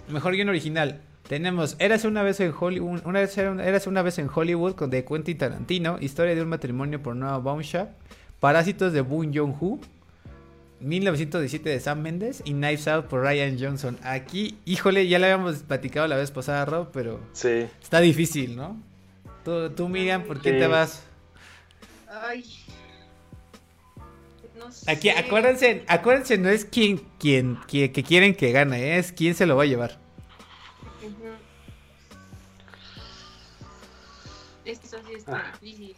Mejor 0.07 0.33
guion 0.33 0.49
original. 0.49 1.01
Tenemos 1.27 1.75
Eras 1.79 2.03
una 2.03 2.23
vez 2.23 2.39
en 2.41 2.53
Hollywood, 2.57 3.01
una 3.05 3.19
vez, 3.19 3.37
Eras 3.37 3.87
una 3.87 4.01
vez 4.01 4.17
en 4.19 4.29
Hollywood 4.33 4.75
con 4.75 4.89
de 4.89 5.05
Quentin 5.05 5.37
Tarantino, 5.37 5.97
Historia 6.01 6.35
de 6.35 6.41
un 6.41 6.49
matrimonio 6.49 7.01
por 7.01 7.15
Noah 7.15 7.37
Baumbach, 7.37 7.87
Parásitos 8.39 8.91
de 8.91 9.01
Boon 9.01 9.33
Jong-Ho, 9.33 9.79
1917 10.81 11.69
de 11.69 11.79
Sam 11.79 12.01
Mendes 12.01 12.41
y 12.45 12.51
Knives 12.51 12.87
Out 12.87 13.05
por 13.05 13.21
Ryan 13.21 13.57
Johnson. 13.59 13.97
Aquí, 14.03 14.57
híjole, 14.65 15.07
ya 15.07 15.19
le 15.19 15.31
habíamos 15.31 15.57
platicado 15.63 16.07
la 16.07 16.17
vez 16.17 16.31
pasada, 16.31 16.65
Rob, 16.65 16.89
pero 16.91 17.19
sí. 17.33 17.67
está 17.81 17.99
difícil, 17.99 18.55
¿no? 18.55 18.81
Tú, 19.43 19.89
Miriam, 19.89 20.23
¿por 20.23 20.41
qué 20.41 20.53
te 20.53 20.67
vas? 20.67 21.03
Ay. 22.07 22.45
No 24.57 24.71
sé. 24.71 24.91
Aquí, 24.91 25.09
acuérdense, 25.09 25.83
acuérdense, 25.87 26.37
no 26.37 26.49
es 26.49 26.65
quien, 26.65 26.97
quien, 27.17 27.57
que 27.67 27.91
quieren 27.91 28.35
que 28.35 28.51
gane, 28.51 28.97
es 28.97 29.11
quién 29.11 29.33
se 29.33 29.45
lo 29.45 29.55
va 29.55 29.63
a 29.63 29.65
llevar. 29.65 29.99
Esto 34.65 34.97
sí 35.07 35.13
está 35.15 35.37
ah. 35.37 35.57
difícil. 35.59 35.95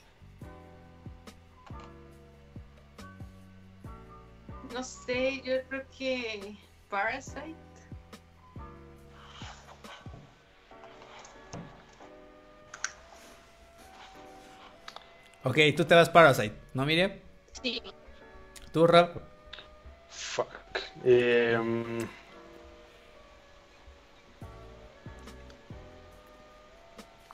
No 4.74 4.84
sé, 4.84 5.40
yo 5.42 5.62
creo 5.70 5.84
que 5.96 6.58
Parasite. 6.90 7.56
Ok, 15.44 15.58
tú 15.78 15.86
te 15.86 15.94
das 15.94 16.10
Parasite, 16.10 16.56
¿no, 16.74 16.86
Miriam? 16.86 17.12
Sí. 17.62 17.84
¿Tú, 18.72 18.88
Rap? 18.88 19.18
Fuck. 20.10 20.50
Em, 21.04 22.08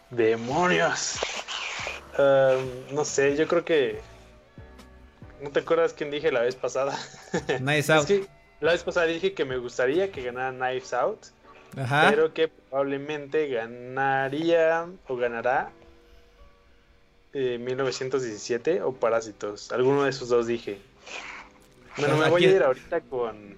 demonios. 0.09 1.19
Em, 2.17 2.93
no 2.93 3.05
sé, 3.05 3.37
yo 3.37 3.47
creo 3.47 3.63
que 3.63 4.01
¿No 5.41 5.51
te 5.51 5.59
acuerdas 5.59 5.93
quién 5.93 6.11
dije 6.11 6.31
la 6.31 6.41
vez 6.41 6.55
pasada? 6.55 6.97
Knives 7.59 7.89
Out. 7.89 8.01
Es 8.01 8.05
que 8.05 8.27
la 8.61 8.71
vez 8.73 8.83
pasada 8.83 9.05
dije 9.05 9.33
que 9.33 9.45
me 9.45 9.57
gustaría 9.57 10.11
que 10.11 10.23
ganara 10.23 10.51
Knives 10.51 10.93
Out. 10.93 11.25
Ajá. 11.77 12.07
Pero 12.09 12.33
que 12.33 12.47
probablemente 12.47 13.47
ganaría 13.47 14.87
o 15.07 15.15
ganará 15.15 15.71
eh, 17.33 17.57
1917 17.59 18.81
o 18.81 18.93
Parásitos. 18.93 19.71
Alguno 19.71 20.03
de 20.03 20.09
esos 20.09 20.29
dos 20.29 20.47
dije. 20.47 20.79
Bueno, 21.97 22.17
me 22.17 22.29
voy 22.29 22.45
a 22.45 22.49
ir 22.49 22.63
ahorita 22.63 23.01
con. 23.01 23.57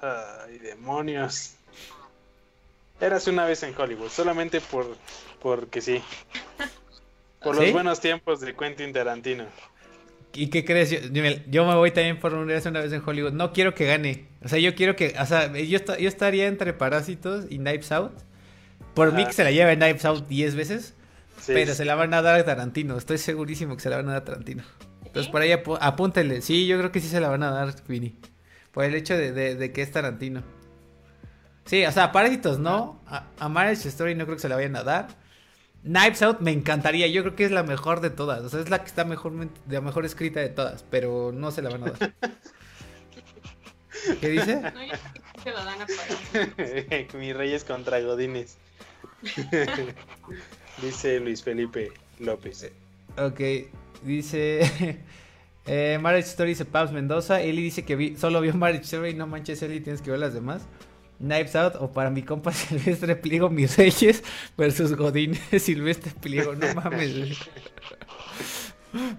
Ay, 0.00 0.58
demonios. 0.58 1.54
Eras 3.00 3.26
una 3.26 3.46
vez 3.46 3.62
en 3.64 3.74
Hollywood, 3.76 4.10
solamente 4.10 4.60
por 4.60 4.96
porque 5.40 5.80
sí. 5.80 6.02
Por 7.42 7.56
¿Sí? 7.56 7.62
los 7.64 7.72
buenos 7.72 8.00
tiempos 8.00 8.40
de 8.40 8.54
Quentin 8.54 8.92
Tarantino. 8.92 9.44
¿Y 10.34 10.48
qué 10.48 10.64
crees? 10.64 10.90
Yo, 10.90 10.98
yo 11.00 11.22
me- 11.22 11.42
yo 11.48 11.66
me 11.66 11.74
voy 11.74 11.90
también 11.90 12.18
por 12.18 12.32
una 12.34 12.52
vez, 12.54 12.64
una 12.66 12.80
vez 12.80 12.92
en 12.92 13.02
Hollywood. 13.04 13.32
No 13.32 13.52
quiero 13.52 13.74
que 13.74 13.86
gane. 13.86 14.28
O 14.42 14.48
sea, 14.48 14.58
yo 14.58 14.74
quiero 14.74 14.96
que. 14.96 15.14
O 15.20 15.26
sea, 15.26 15.52
yo, 15.52 15.76
esta- 15.76 15.98
yo 15.98 16.08
estaría 16.08 16.46
entre 16.46 16.72
Parásitos 16.72 17.44
y 17.50 17.58
Knives 17.58 17.92
Out. 17.92 18.12
Por 18.94 19.12
mí 19.12 19.24
que 19.26 19.32
se 19.32 19.44
la 19.44 19.50
lleve 19.50 19.76
Knives 19.76 20.04
Out 20.04 20.26
10 20.28 20.54
veces. 20.54 20.94
Sí, 21.40 21.52
pero 21.54 21.74
se 21.74 21.84
la 21.84 21.94
van 21.96 22.14
a 22.14 22.22
dar 22.22 22.38
a 22.38 22.44
Tarantino. 22.44 22.96
Estoy 22.96 23.18
segurísimo 23.18 23.74
que 23.76 23.82
se 23.82 23.90
la 23.90 23.96
van 23.96 24.08
a 24.08 24.12
dar 24.12 24.22
a 24.22 24.24
Tarantino. 24.24 24.62
Entonces 25.04 25.26
¿Sí? 25.26 25.32
por 25.32 25.42
ahí 25.42 25.50
apú- 25.50 25.78
apúntenle. 25.80 26.40
Sí, 26.40 26.66
yo 26.66 26.78
creo 26.78 26.92
que 26.92 27.00
sí 27.00 27.08
se 27.08 27.20
la 27.20 27.28
van 27.28 27.42
a 27.42 27.50
dar, 27.50 27.74
Vini. 27.88 28.16
Por 28.70 28.84
el 28.84 28.94
hecho 28.94 29.16
de, 29.16 29.32
de- 29.32 29.56
de 29.56 29.72
que 29.72 29.82
es 29.82 29.90
Tarantino. 29.90 30.42
Sí, 31.64 31.84
o 31.84 31.92
sea, 31.92 32.12
Parásitos 32.12 32.58
no. 32.58 33.02
A, 33.06 33.26
a 33.38 33.48
Marriage 33.48 33.88
Story 33.88 34.14
no 34.14 34.24
creo 34.24 34.36
que 34.36 34.42
se 34.42 34.48
la 34.48 34.56
vayan 34.56 34.76
a 34.76 34.82
dar. 34.82 35.08
Knives 35.82 36.22
Out 36.22 36.40
me 36.40 36.52
encantaría. 36.52 37.06
Yo 37.08 37.22
creo 37.22 37.34
que 37.36 37.44
es 37.44 37.50
la 37.50 37.62
mejor 37.62 38.00
de 38.00 38.10
todas. 38.10 38.42
O 38.42 38.48
sea, 38.48 38.60
es 38.60 38.70
la 38.70 38.80
que 38.80 38.86
está 38.88 39.04
mejor, 39.04 39.32
la 39.68 39.80
mejor 39.80 40.04
escrita 40.04 40.40
de 40.40 40.48
todas. 40.48 40.84
Pero 40.90 41.32
no 41.32 41.50
se 41.50 41.62
la 41.62 41.70
van 41.70 41.84
a 41.84 41.90
dar. 41.90 42.14
¿Qué 44.20 44.28
dice? 44.28 44.56
No, 44.60 44.84
yo 44.84 44.92
se 45.42 45.50
lo 45.50 45.64
dan 45.64 45.80
a 45.82 45.86
Parásito. 45.86 47.18
Mi 47.18 47.32
reyes 47.32 47.64
contra 47.64 48.00
Godines. 48.00 48.56
Dice 50.82 51.20
Luis 51.20 51.42
Felipe 51.42 51.92
López. 52.18 52.70
Ok, 53.16 53.40
dice. 54.02 55.00
Eh, 55.64 55.96
Marriage 56.02 56.26
Story 56.30 56.48
dice 56.50 56.64
Pabs 56.64 56.90
Mendoza. 56.90 57.40
Eli 57.40 57.62
dice 57.62 57.84
que 57.84 57.94
vi- 57.94 58.16
solo 58.16 58.40
vio 58.40 58.52
Marriage 58.52 58.82
Story. 58.82 59.14
No 59.14 59.28
manches, 59.28 59.62
Eli, 59.62 59.78
tienes 59.80 60.02
que 60.02 60.10
ver 60.10 60.18
las 60.18 60.34
demás. 60.34 60.62
Knives 61.22 61.54
Out 61.56 61.76
o 61.78 61.92
para 61.92 62.10
mi 62.10 62.22
compa 62.22 62.52
Silvestre 62.52 63.16
Pliego, 63.16 63.48
mis 63.48 63.76
reyes 63.78 64.22
versus 64.56 64.94
Godín 64.96 65.34
Silvestre 65.58 66.12
Pliego. 66.20 66.54
No 66.54 66.74
mames. 66.82 67.38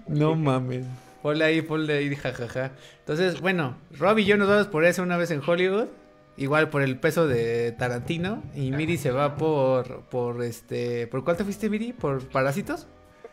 No 0.06 0.34
mames. 0.34 0.86
Ponle 1.22 1.44
ahí, 1.44 1.62
ponle 1.62 1.96
ahí, 1.96 2.14
jajaja. 2.14 2.72
Entonces, 3.00 3.40
bueno, 3.40 3.78
Rob 3.92 4.18
y 4.18 4.26
yo 4.26 4.36
nos 4.36 4.48
vamos 4.48 4.66
por 4.66 4.84
eso 4.84 5.02
una 5.02 5.16
vez 5.16 5.30
en 5.30 5.40
Hollywood. 5.44 5.88
Igual 6.36 6.68
por 6.68 6.82
el 6.82 6.98
peso 6.98 7.26
de 7.28 7.72
Tarantino. 7.72 8.42
Y 8.54 8.72
Miri 8.72 8.98
se 8.98 9.10
va 9.10 9.36
por, 9.36 10.02
por 10.06 10.42
este. 10.42 11.06
¿Por 11.06 11.24
cuál 11.24 11.36
te 11.36 11.44
fuiste, 11.44 11.70
Miri? 11.70 11.92
¿Por 11.92 12.28
Parásitos? 12.28 12.86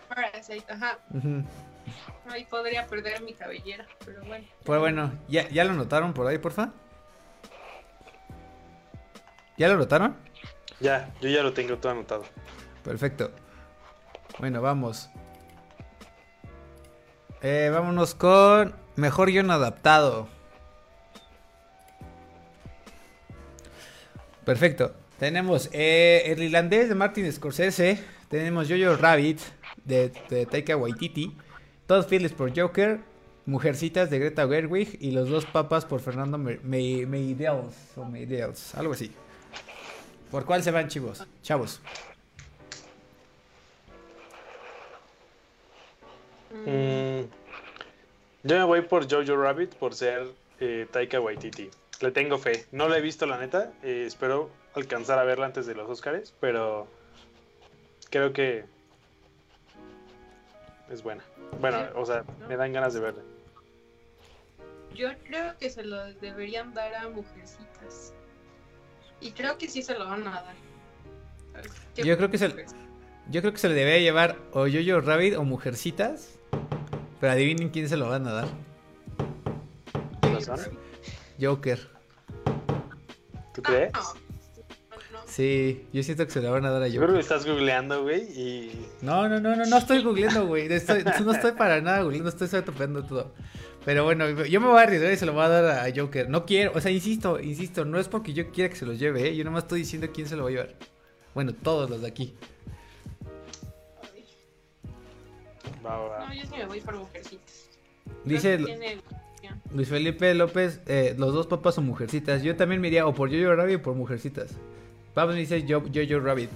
Parasite, 0.08 0.72
ajá. 0.72 1.00
Ujú. 1.14 1.44
Ahí 2.30 2.46
podría 2.46 2.86
perder 2.86 3.22
mi 3.24 3.34
cabellera, 3.34 3.88
pero 4.06 4.24
bueno. 4.26 4.46
Pues 4.64 4.80
bueno, 4.80 5.12
¿ya, 5.28 5.50
¿ya 5.50 5.66
lo 5.66 5.74
notaron 5.74 6.14
por 6.14 6.28
ahí, 6.28 6.38
porfa? 6.38 6.72
¿Ya 9.58 9.68
lo 9.68 9.78
notaron? 9.78 10.16
Ya, 10.80 11.14
yo 11.22 11.30
ya 11.30 11.44
lo 11.44 11.54
tengo 11.54 11.78
todo 11.78 11.92
anotado. 11.92 12.24
Perfecto. 12.84 13.32
Bueno, 14.40 14.62
vamos. 14.62 15.10
Eh, 17.42 17.70
vámonos 17.72 18.16
con 18.16 18.74
mejor 18.96 19.30
guion 19.30 19.52
adaptado. 19.52 20.28
Perfecto. 24.46 24.94
Tenemos 25.20 25.70
eh, 25.72 26.24
el 26.26 26.42
irlandés 26.42 26.90
de 26.90 26.96
Martin 26.96 27.32
Scorsese. 27.32 28.04
Tenemos 28.30 28.68
Jojo 28.68 28.96
Rabbit 28.96 29.40
de, 29.86 30.12
de 30.30 30.46
Taika 30.48 30.76
Waititi. 30.78 31.38
Todd 31.86 32.06
Phillips 32.08 32.34
por 32.34 32.58
Joker. 32.58 33.00
Mujercitas 33.46 34.10
de 34.10 34.18
Greta 34.20 34.48
Gerwig. 34.48 34.98
Y 35.00 35.12
Los 35.12 35.30
dos 35.30 35.46
papas 35.46 35.86
por 35.86 36.00
Fernando 36.00 36.38
Me- 36.40 36.60
Me- 36.64 37.06
Meirelles. 37.06 37.76
O 37.96 38.06
Meirelles, 38.06 38.74
algo 38.76 38.94
así. 38.94 39.12
¿Por 40.32 40.46
cuál 40.46 40.64
se 40.64 40.72
van, 40.72 40.88
chivos? 40.88 41.26
Chavos. 41.44 41.82
Mm, 46.66 47.22
yo 48.44 48.58
me 48.58 48.64
voy 48.64 48.82
por 48.82 49.10
Jojo 49.10 49.36
Rabbit 49.42 49.76
por 49.76 49.94
ser 49.94 50.28
eh, 50.60 50.88
Taika 50.92 51.20
Waititi. 51.20 51.70
Le 52.02 52.12
tengo 52.12 52.38
fe. 52.38 52.66
No 52.72 52.88
la 52.88 52.98
he 52.98 53.02
visto, 53.02 53.26
la 53.26 53.38
neta. 53.38 53.72
eh, 53.84 54.06
espero 54.08 54.50
alcanzar 54.74 55.20
a 55.20 55.24
verla 55.24 55.46
antes 55.46 55.66
de 55.66 55.76
los 55.76 55.90
Oscars, 55.90 56.34
pero 56.40 56.88
creo 58.10 58.32
que 58.34 58.66
es 60.90 61.04
buena. 61.04 61.24
Bueno, 61.60 61.86
o 61.96 62.06
sea, 62.06 62.24
me 62.48 62.56
dan 62.56 62.72
ganas 62.74 62.94
de 62.94 63.02
verla. 63.02 63.22
Yo 64.96 65.10
creo 65.26 65.58
que 65.58 65.70
se 65.70 65.84
lo 65.84 66.06
deberían 66.16 66.74
dar 66.74 66.94
a 66.96 67.10
mujercitas. 67.10 68.14
Y 69.22 69.32
creo 69.32 69.58
que 69.58 69.70
sí 69.70 69.82
se 69.82 69.94
lo 69.98 70.06
van 70.06 70.28
a 70.28 70.32
dar. 70.42 70.56
¿Qué 71.96 72.04
Yo 72.04 72.18
creo 72.18 72.30
que 72.32 72.38
se-? 72.38 72.66
Yo 73.30 73.42
creo 73.42 73.54
que 73.54 73.60
se 73.60 73.70
le 73.70 73.76
debería 73.76 74.00
llevar 74.00 74.38
o 74.52 74.66
Jojo 74.68 75.02
Rabbit 75.02 75.36
o 75.36 75.44
Mujercitas. 75.44 76.38
Pero 77.20 77.34
adivinen 77.34 77.70
quién 77.70 77.88
se 77.88 77.98
lo 77.98 78.10
van 78.10 78.28
a 78.28 78.34
dar. 78.34 78.48
Joker. 81.40 81.88
¿Tú 83.54 83.62
crees? 83.62 83.92
Ah, 83.94 84.14
no. 84.14 85.20
No, 85.20 85.28
Sí, 85.28 85.88
yo 85.94 86.04
siento 86.04 86.26
que 86.26 86.32
se 86.32 86.42
lo 86.42 86.52
van 86.52 86.66
a 86.66 86.72
dar 86.72 86.84
a 86.84 86.88
Yo 86.88 86.96
creo 87.02 87.08
que 87.14 87.22
Joker. 87.22 87.38
estás 87.38 87.46
googleando, 87.46 88.04
güey, 88.04 88.22
y 88.22 88.88
No, 89.02 89.30
no, 89.30 89.40
no, 89.40 89.56
no, 89.56 89.66
no 89.66 89.78
estoy 89.78 90.04
googleando, 90.04 90.48
güey. 90.48 90.68
No 90.68 90.76
estoy 90.76 91.52
para 91.54 91.80
nada 91.82 92.02
googleando, 92.02 92.30
estoy 92.30 92.62
topeando 92.62 93.04
todo. 93.04 93.34
Pero 93.86 94.04
bueno, 94.04 94.30
yo 94.44 94.62
me 94.62 94.68
voy 94.68 94.78
a 94.80 94.84
arriesgar 94.84 95.12
y 95.12 95.18
se 95.18 95.26
lo 95.26 95.34
voy 95.34 95.44
a 95.44 95.48
dar 95.50 95.88
a 95.88 95.94
Joker. 95.96 96.30
No 96.30 96.46
quiero, 96.46 96.72
o 96.76 96.82
sea, 96.82 96.92
insisto, 96.92 97.40
insisto, 97.40 97.84
no 97.84 98.00
es 98.00 98.08
porque 98.08 98.32
yo 98.34 98.52
quiera 98.52 98.70
que 98.70 98.76
se 98.76 98.86
los 98.86 99.00
lleve, 99.00 99.28
¿eh? 99.28 99.36
Yo 99.36 99.44
nomás 99.44 99.64
estoy 99.64 99.80
diciendo 99.80 100.08
quién 100.14 100.28
se 100.28 100.36
lo 100.36 100.44
va 100.44 100.50
a 100.50 100.52
llevar. 100.52 100.76
Bueno, 101.34 101.54
todos 101.54 101.90
los 101.90 102.02
de 102.02 102.08
aquí. 102.08 102.36
Va, 105.86 105.98
va, 105.98 106.28
no, 106.28 106.34
yo 106.34 106.42
sí 106.44 106.56
me 106.58 106.66
voy 106.68 106.82
por 106.82 106.96
mujercitas. 106.96 107.66
Dice 108.24 108.58
tiene- 108.58 109.00
Luis 109.74 109.88
Felipe 109.90 110.34
López, 110.36 110.80
eh, 110.86 111.16
los 111.18 111.34
dos 111.34 111.48
papas 111.48 111.76
son 111.76 111.86
mujercitas. 111.86 112.44
Yo 112.44 112.56
también 112.56 112.80
me 112.80 112.88
iría 112.90 113.08
o 113.08 113.16
por 113.16 113.30
Jojo 113.32 113.56
Rabbit 113.56 113.80
o 113.80 113.82
por 113.82 113.96
mujercitas. 113.96 114.52
Pablo 115.16 115.34
dice 115.34 115.64
yo, 115.64 115.82
Jojo 115.82 116.20
Rabbit. 116.20 116.50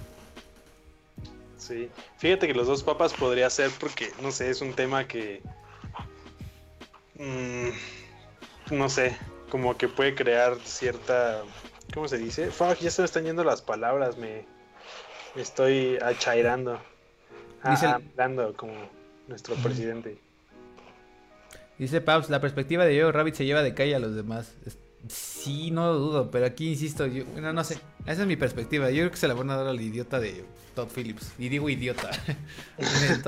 Sí. 1.56 1.88
Fíjate 2.18 2.46
que 2.46 2.54
los 2.54 2.68
dos 2.68 2.84
papas 2.84 3.12
podría 3.14 3.50
ser 3.50 3.70
porque, 3.80 4.10
no 4.22 4.30
sé, 4.30 4.50
es 4.50 4.60
un 4.60 4.72
tema 4.74 5.08
que. 5.08 5.42
Mm, 7.18 8.74
no 8.74 8.88
sé, 8.88 9.16
como 9.50 9.76
que 9.76 9.88
puede 9.88 10.14
crear 10.14 10.56
cierta. 10.64 11.42
¿Cómo 11.94 12.08
se 12.08 12.18
dice? 12.18 12.50
Fuck, 12.50 12.78
ya 12.80 12.90
se 12.90 13.02
me 13.02 13.06
están 13.06 13.24
yendo 13.24 13.44
las 13.44 13.62
palabras, 13.62 14.16
me, 14.18 14.44
me 15.34 15.42
estoy 15.42 15.98
achairando. 16.02 16.80
Ah, 17.62 17.70
Dice 17.70 17.86
el- 17.86 17.92
hablando 17.92 18.54
como 18.54 18.74
nuestro 19.28 19.54
presidente. 19.56 20.18
Dice 21.78 22.00
Pabs, 22.00 22.30
la 22.30 22.40
perspectiva 22.40 22.84
de 22.86 22.98
Jojo 23.00 23.12
Rabbit 23.12 23.34
se 23.34 23.44
lleva 23.44 23.62
de 23.62 23.74
calle 23.74 23.94
a 23.94 23.98
los 23.98 24.14
demás. 24.14 24.54
Es- 24.66 24.78
Sí, 25.08 25.70
no 25.70 25.86
lo 25.92 25.98
dudo, 26.00 26.30
pero 26.32 26.46
aquí 26.46 26.70
insisto, 26.72 27.06
yo, 27.06 27.22
no, 27.36 27.52
no 27.52 27.62
sé. 27.62 27.78
Esa 28.06 28.22
es 28.22 28.26
mi 28.26 28.34
perspectiva. 28.34 28.90
Yo 28.90 29.02
creo 29.02 29.10
que 29.12 29.16
se 29.16 29.28
la 29.28 29.34
van 29.34 29.50
a 29.50 29.56
dar 29.56 29.68
al 29.68 29.80
idiota 29.80 30.18
de 30.18 30.44
Todd 30.74 30.88
Phillips. 30.92 31.32
Y 31.38 31.48
digo 31.48 31.68
idiota. 31.68 32.10
en, 32.78 33.22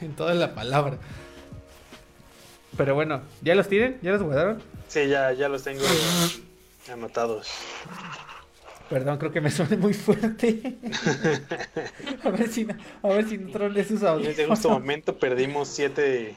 en 0.00 0.14
toda 0.14 0.34
la 0.34 0.54
palabra. 0.54 0.98
Pero 2.78 2.94
bueno, 2.94 3.20
¿ya 3.42 3.54
los 3.54 3.68
tienen? 3.68 3.98
¿Ya 4.00 4.12
los 4.12 4.22
guardaron? 4.22 4.62
Sí, 4.88 5.06
ya, 5.08 5.32
ya 5.32 5.48
los 5.50 5.62
tengo 5.64 5.84
anotados. 6.90 7.48
Perdón, 8.88 9.18
creo 9.18 9.30
que 9.32 9.42
me 9.42 9.50
suene 9.50 9.76
muy 9.76 9.92
fuerte. 9.92 10.76
a 12.24 12.30
ver 12.30 12.48
si 12.48 12.64
no, 12.64 12.74
a 13.02 13.08
ver 13.08 13.28
si 13.28 13.36
no 13.36 13.50
troné 13.50 13.84
sus 13.84 14.00
En 14.00 14.08
audios. 14.08 14.28
este 14.30 14.46
justo 14.46 14.70
momento 14.70 15.18
perdimos 15.18 15.68
siete 15.68 16.36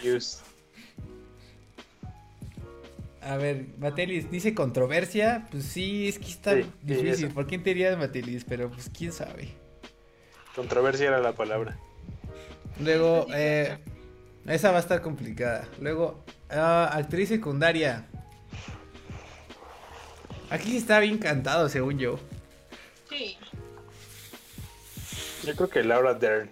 views. 0.00 0.38
A 3.22 3.36
ver, 3.36 3.66
Matelis 3.78 4.30
dice 4.30 4.54
controversia. 4.54 5.46
Pues 5.50 5.64
sí, 5.64 6.08
es 6.08 6.18
que 6.18 6.26
está 6.26 6.54
Sí, 6.54 6.66
difícil. 6.82 7.28
¿Por 7.30 7.46
quién 7.46 7.62
te 7.64 7.70
diría 7.70 7.96
Matelis? 7.96 8.44
Pero 8.44 8.70
pues 8.70 8.90
quién 8.96 9.12
sabe. 9.12 9.48
Controversia 10.54 11.08
era 11.08 11.18
la 11.20 11.32
palabra. 11.32 11.78
Luego, 12.80 13.26
eh, 13.34 13.78
esa 14.46 14.70
va 14.70 14.78
a 14.78 14.80
estar 14.80 15.00
complicada. 15.02 15.68
Luego, 15.80 16.24
ah, 16.50 16.90
actriz 16.92 17.28
secundaria. 17.28 18.06
Aquí 20.50 20.76
está 20.76 20.98
bien 21.00 21.18
cantado, 21.18 21.68
según 21.68 21.98
yo. 21.98 22.18
Sí. 23.08 23.38
Yo 25.44 25.54
creo 25.54 25.68
que 25.68 25.82
Laura 25.82 26.14
Dern. 26.14 26.50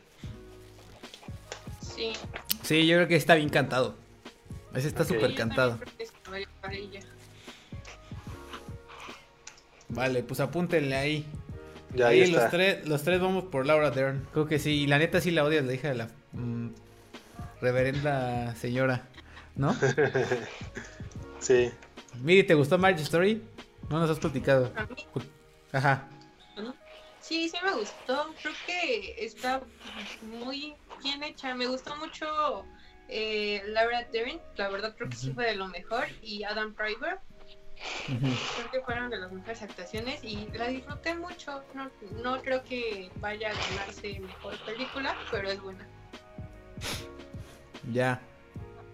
Sí. 1.80 2.12
Sí, 2.62 2.86
yo 2.86 2.96
creo 2.96 3.08
que 3.08 3.16
está 3.16 3.34
bien 3.34 3.48
cantado. 3.50 3.94
Ese 4.74 4.88
está 4.88 5.04
súper 5.04 5.34
cantado. 5.34 5.78
Vale, 9.88 10.22
pues 10.22 10.40
apúntenle 10.40 10.96
ahí. 10.96 11.26
Ya 11.94 12.06
ahí 12.08 12.22
ahí 12.22 12.30
los 12.30 12.38
está. 12.44 12.50
tres, 12.50 12.88
los 12.88 13.02
tres 13.02 13.20
vamos 13.20 13.44
por 13.44 13.66
Laura 13.66 13.90
Dern. 13.90 14.26
Creo 14.32 14.46
que 14.46 14.58
sí. 14.60 14.82
Y 14.82 14.86
la 14.86 14.98
neta 14.98 15.20
sí 15.20 15.32
la 15.32 15.44
odias, 15.44 15.64
la 15.64 15.74
hija 15.74 15.88
de 15.88 15.94
la 15.96 16.08
mm, 16.32 16.68
reverenda 17.61 18.55
señora. 18.57 19.07
¿No? 19.57 19.74
Sí. 21.41 21.73
Miri, 22.20 22.43
¿te 22.45 22.53
gustó 22.53 22.77
Marriage 22.77 23.05
Story? 23.05 23.43
No 23.89 23.99
nos 23.99 24.11
has 24.11 24.19
platicado. 24.19 24.70
A 24.77 24.85
mí, 24.85 25.07
Ajá. 25.73 26.07
sí, 27.20 27.49
sí 27.49 27.57
me 27.65 27.73
gustó. 27.73 28.35
Creo 28.43 28.55
que 28.66 29.24
está 29.24 29.62
muy 30.23 30.74
bien 31.03 31.23
hecha. 31.23 31.55
Me 31.55 31.66
gustó 31.66 31.97
mucho 31.97 32.66
eh, 33.09 33.62
Laura 33.69 34.05
Dern. 34.12 34.39
La 34.57 34.69
verdad 34.69 34.95
creo 34.97 35.09
que 35.09 35.16
sí 35.16 35.32
fue 35.32 35.47
de 35.47 35.57
lo 35.57 35.66
mejor. 35.69 36.09
Y 36.20 36.45
Adam 36.45 36.74
Driver. 36.74 37.19
Creo 38.07 38.70
que 38.70 38.81
fueron 38.82 39.09
de 39.09 39.16
las 39.16 39.32
mejores 39.32 39.62
actuaciones 39.62 40.23
y 40.23 40.47
la 40.53 40.69
disfruté 40.69 41.15
mucho. 41.15 41.65
No, 41.74 41.91
no 42.23 42.43
creo 42.43 42.62
que 42.65 43.11
vaya 43.16 43.51
a 43.51 43.55
ganarse 43.70 44.20
mejor 44.20 44.59
película, 44.66 45.16
pero 45.31 45.51
es 45.51 45.61
buena. 45.62 45.89
Ya. 47.93 48.20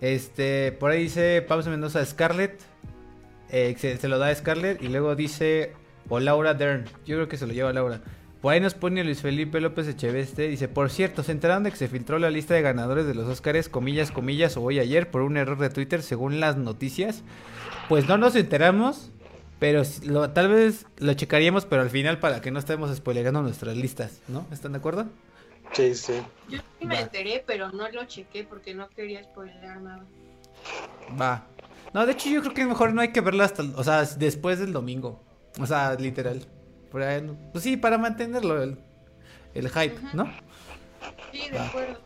Este, 0.00 0.72
por 0.72 0.90
ahí 0.90 1.04
dice 1.04 1.42
Pausa 1.42 1.70
Mendoza 1.70 2.04
Scarlett. 2.04 2.60
Eh, 3.50 3.74
se, 3.78 4.08
lo 4.08 4.18
da 4.18 4.28
a 4.28 4.34
Scarlett. 4.34 4.82
Y 4.82 4.88
luego 4.88 5.14
dice, 5.16 5.72
o 6.08 6.20
Laura 6.20 6.54
Dern. 6.54 6.84
Yo 7.06 7.16
creo 7.16 7.28
que 7.28 7.36
se 7.36 7.46
lo 7.46 7.52
lleva 7.52 7.72
Laura. 7.72 8.00
Por 8.42 8.52
ahí 8.52 8.60
nos 8.60 8.74
pone 8.74 9.02
Luis 9.02 9.22
Felipe 9.22 9.60
López 9.60 9.88
Echeveste. 9.88 10.48
Dice, 10.48 10.68
por 10.68 10.90
cierto, 10.90 11.22
¿se 11.22 11.32
enteraron 11.32 11.62
de 11.64 11.70
que 11.70 11.76
se 11.76 11.88
filtró 11.88 12.18
la 12.18 12.30
lista 12.30 12.54
de 12.54 12.62
ganadores 12.62 13.06
de 13.06 13.14
los 13.14 13.26
Oscars, 13.28 13.68
comillas, 13.68 14.12
comillas, 14.12 14.56
o 14.56 14.62
hoy 14.62 14.78
ayer, 14.78 15.10
por 15.10 15.22
un 15.22 15.36
error 15.36 15.58
de 15.58 15.70
Twitter, 15.70 16.02
según 16.02 16.38
las 16.40 16.56
noticias? 16.56 17.22
Pues 17.88 18.06
no 18.08 18.18
nos 18.18 18.36
enteramos. 18.36 19.10
Pero 19.58 19.82
lo- 20.04 20.28
tal 20.32 20.48
vez 20.50 20.84
lo 20.98 21.14
checaríamos, 21.14 21.64
pero 21.64 21.80
al 21.80 21.88
final 21.88 22.18
para 22.18 22.42
que 22.42 22.50
no 22.50 22.58
estemos 22.58 22.94
spoilerando 22.94 23.40
nuestras 23.40 23.74
listas, 23.74 24.20
¿no? 24.28 24.46
¿Están 24.52 24.72
de 24.72 24.78
acuerdo? 24.78 25.06
Sí, 25.72 25.94
sí. 25.94 26.14
Yo 26.48 26.58
sí 26.78 26.86
me 26.86 26.94
Va. 26.94 27.00
enteré, 27.02 27.42
pero 27.46 27.70
no 27.72 27.88
lo 27.90 28.04
chequé 28.04 28.44
porque 28.44 28.74
no 28.74 28.88
quería 28.88 29.22
spoilear 29.24 29.80
nada. 29.80 30.04
Va. 31.20 31.46
No, 31.92 32.06
de 32.06 32.12
hecho 32.12 32.28
yo 32.30 32.40
creo 32.42 32.54
que 32.54 32.64
mejor 32.66 32.92
no 32.92 33.00
hay 33.00 33.08
que 33.12 33.20
verla 33.20 33.44
hasta, 33.44 33.62
o 33.74 33.84
sea, 33.84 34.02
después 34.04 34.58
del 34.58 34.72
domingo. 34.72 35.22
O 35.60 35.66
sea, 35.66 35.94
literal. 35.94 36.44
Por 36.90 37.02
ahí, 37.02 37.20
no- 37.22 37.36
pues 37.52 37.64
sí, 37.64 37.76
para 37.76 37.98
mantenerlo, 37.98 38.62
el, 38.62 38.78
el 39.54 39.68
hype. 39.68 39.96
¿no? 40.14 40.30
Sí, 41.32 41.50
de 41.50 41.58
Va. 41.58 41.66
acuerdo. 41.66 42.00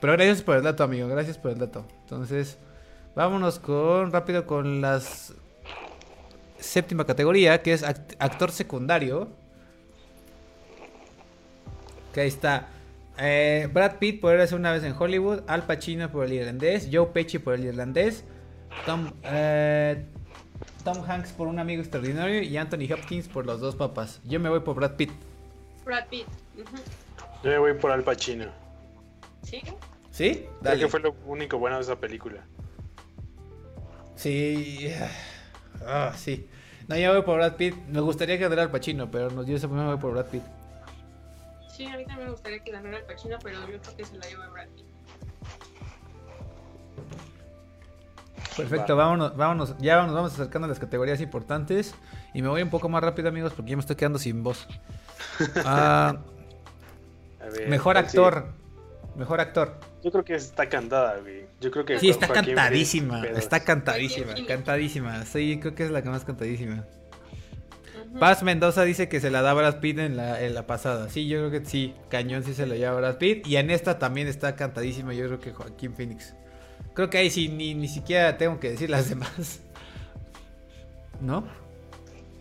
Pero 0.00 0.12
gracias 0.14 0.42
por 0.42 0.56
el 0.56 0.62
dato, 0.62 0.84
amigo, 0.84 1.08
gracias 1.08 1.38
por 1.38 1.50
el 1.52 1.58
dato. 1.58 1.84
Entonces, 2.02 2.58
vámonos 3.14 3.58
con, 3.58 4.12
rápido 4.12 4.46
con 4.46 4.80
las 4.80 5.34
séptima 6.58 7.04
categoría, 7.04 7.62
que 7.62 7.72
es 7.72 7.82
act- 7.84 8.14
actor 8.18 8.50
secundario. 8.52 9.28
Que 12.12 12.20
ahí 12.22 12.28
está. 12.28 12.68
Eh, 13.18 13.68
Brad 13.72 13.98
Pitt 13.98 14.20
por 14.20 14.38
hacer 14.40 14.58
una 14.58 14.72
vez 14.72 14.84
en 14.84 14.94
Hollywood, 14.98 15.42
Al 15.46 15.64
Pacino 15.64 16.10
por 16.10 16.24
el 16.24 16.32
irlandés, 16.32 16.88
Joe 16.90 17.06
Pesci 17.06 17.38
por 17.38 17.54
el 17.54 17.64
irlandés, 17.64 18.24
Tom, 18.86 19.12
eh, 19.24 20.04
Tom 20.84 20.98
Hanks 21.06 21.32
por 21.32 21.46
un 21.46 21.58
amigo 21.58 21.82
extraordinario 21.82 22.42
y 22.42 22.56
Anthony 22.56 22.92
Hopkins 22.92 23.28
por 23.28 23.46
los 23.46 23.60
dos 23.60 23.76
papas. 23.76 24.20
Yo 24.24 24.40
me 24.40 24.48
voy 24.48 24.60
por 24.60 24.76
Brad 24.76 24.96
Pitt. 24.96 25.10
Brad 25.84 26.06
Pitt. 26.08 26.26
Yo 26.56 27.50
me 27.50 27.58
voy 27.58 27.74
por 27.74 27.90
Al 27.90 28.02
Pacino. 28.02 28.46
Sí. 29.42 29.60
¿Sí? 30.10 30.46
Creo 30.62 30.78
que 30.78 30.88
fue 30.88 31.00
lo 31.00 31.14
único 31.26 31.58
bueno 31.58 31.76
de 31.76 31.82
esa 31.82 31.96
película. 31.96 32.44
Sí. 34.14 34.92
Ah, 35.86 36.12
sí. 36.16 36.48
No, 36.88 36.96
yo 36.96 37.12
voy 37.12 37.22
por 37.22 37.36
Brad 37.36 37.56
Pitt. 37.56 37.74
Me 37.88 38.00
gustaría 38.00 38.36
que 38.36 38.44
ganara 38.44 38.62
Al 38.62 38.70
Pacino, 38.70 39.10
pero 39.10 39.30
no, 39.30 39.44
yo 39.44 39.68
me 39.68 39.84
voy 39.84 39.96
por 39.98 40.12
Brad 40.12 40.26
Pitt. 40.26 40.42
Sí, 41.72 41.86
a 41.86 41.96
mí 41.96 42.04
también 42.04 42.26
me 42.26 42.32
gustaría 42.32 42.58
que 42.62 42.70
ganara 42.70 42.98
el 42.98 43.04
Pacino, 43.04 43.38
pero 43.42 43.58
yo 43.60 43.80
creo 43.80 43.96
que 43.96 44.04
se 44.04 44.16
la 44.18 44.26
lleva 44.26 44.48
Brad 44.48 44.68
Pitt. 44.76 44.86
Perfecto, 48.56 48.96
vámonos, 48.96 49.34
vámonos, 49.34 49.74
ya 49.78 50.02
nos 50.04 50.14
vamos 50.14 50.34
acercando 50.34 50.66
a 50.66 50.68
las 50.68 50.78
categorías 50.78 51.20
importantes. 51.20 51.94
Y 52.34 52.42
me 52.42 52.48
voy 52.48 52.62
un 52.62 52.70
poco 52.70 52.88
más 52.88 53.02
rápido, 53.02 53.28
amigos, 53.28 53.54
porque 53.54 53.70
ya 53.70 53.76
me 53.76 53.80
estoy 53.80 53.96
quedando 53.96 54.18
sin 54.18 54.42
voz. 54.42 54.66
Ah, 55.64 56.16
A 57.40 57.44
ver, 57.46 57.68
mejor 57.68 57.96
actor. 57.96 58.46
Mejor 59.16 59.40
actor. 59.40 59.78
Yo 60.02 60.10
creo 60.10 60.24
que 60.24 60.34
está 60.34 60.68
cantada, 60.68 61.18
güey. 61.20 61.46
Yo 61.60 61.70
creo 61.70 61.84
que 61.84 61.98
Sí, 61.98 62.10
está 62.10 62.26
Joaquín 62.26 62.54
cantadísima. 62.54 63.24
Está 63.26 63.60
cantadísima, 63.60 64.34
cantadísima. 64.46 65.24
Sí, 65.24 65.58
creo 65.60 65.74
que 65.74 65.84
es 65.84 65.90
la 65.90 66.02
que 66.02 66.10
más 66.10 66.24
cantadísima. 66.24 66.84
Paz 68.18 68.42
Mendoza 68.42 68.82
dice 68.84 69.08
que 69.08 69.20
se 69.20 69.30
la 69.30 69.42
da 69.42 69.54
Brad 69.54 69.80
Pitt 69.80 69.98
en 69.98 70.16
la, 70.16 70.42
en 70.42 70.54
la 70.54 70.66
pasada. 70.66 71.08
Sí, 71.08 71.26
yo 71.28 71.38
creo 71.38 71.50
que 71.50 71.68
sí. 71.68 71.94
Cañón 72.08 72.44
sí 72.44 72.54
se 72.54 72.66
la 72.66 72.76
lleva 72.76 72.94
Brad 72.94 73.16
Pitt. 73.16 73.46
Y 73.46 73.56
en 73.56 73.70
esta 73.70 73.98
también 73.98 74.28
está 74.28 74.54
cantadísima. 74.54 75.14
Yo 75.14 75.26
creo 75.26 75.40
que 75.40 75.52
Joaquín 75.52 75.94
Phoenix. 75.94 76.34
Creo 76.94 77.08
que 77.08 77.18
ahí 77.18 77.30
sí 77.30 77.48
ni, 77.48 77.74
ni 77.74 77.88
siquiera 77.88 78.36
tengo 78.36 78.60
que 78.60 78.70
decir 78.70 78.90
las 78.90 79.08
demás. 79.10 79.60
¿No? 81.20 81.44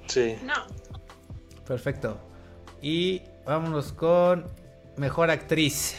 Sí. 0.07 0.35
No. 0.43 0.53
Perfecto. 1.65 2.17
Y 2.81 3.21
vámonos 3.45 3.93
con 3.93 4.45
mejor 4.97 5.29
actriz. 5.29 5.95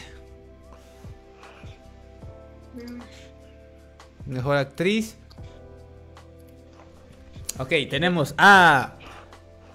Mejor 4.25 4.57
actriz. 4.57 5.17
Ok, 7.59 7.69
tenemos 7.89 8.33
a 8.37 8.93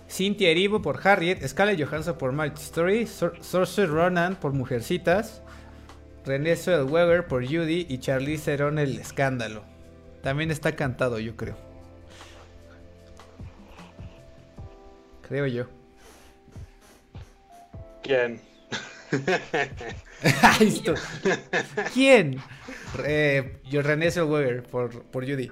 Cynthia 0.08 0.50
Erivo 0.50 0.80
por 0.80 1.06
Harriet, 1.06 1.46
Scarlett 1.46 1.80
Johansson 1.82 2.16
por 2.16 2.32
Marriage 2.32 2.62
Story, 2.62 3.06
Sor 3.06 3.68
Ronan 3.88 4.36
por 4.36 4.52
Mujercitas, 4.52 5.42
René 6.24 6.56
Zellweger 6.56 7.26
por 7.26 7.44
Judy 7.44 7.86
y 7.88 7.98
Charlize 7.98 8.44
Theron 8.44 8.78
El 8.78 8.98
Escándalo. 8.98 9.64
También 10.22 10.50
está 10.50 10.74
cantado, 10.74 11.18
yo 11.18 11.36
creo. 11.36 11.56
Creo 15.28 15.46
yo. 15.46 15.66
¿Quién? 18.02 18.40
¿Quién? 21.94 22.40
Eh, 23.04 23.60
yo 23.64 23.82
René 23.82 24.10
Zellweger 24.10 24.62
por, 24.62 25.02
por 25.04 25.26
Judy. 25.26 25.50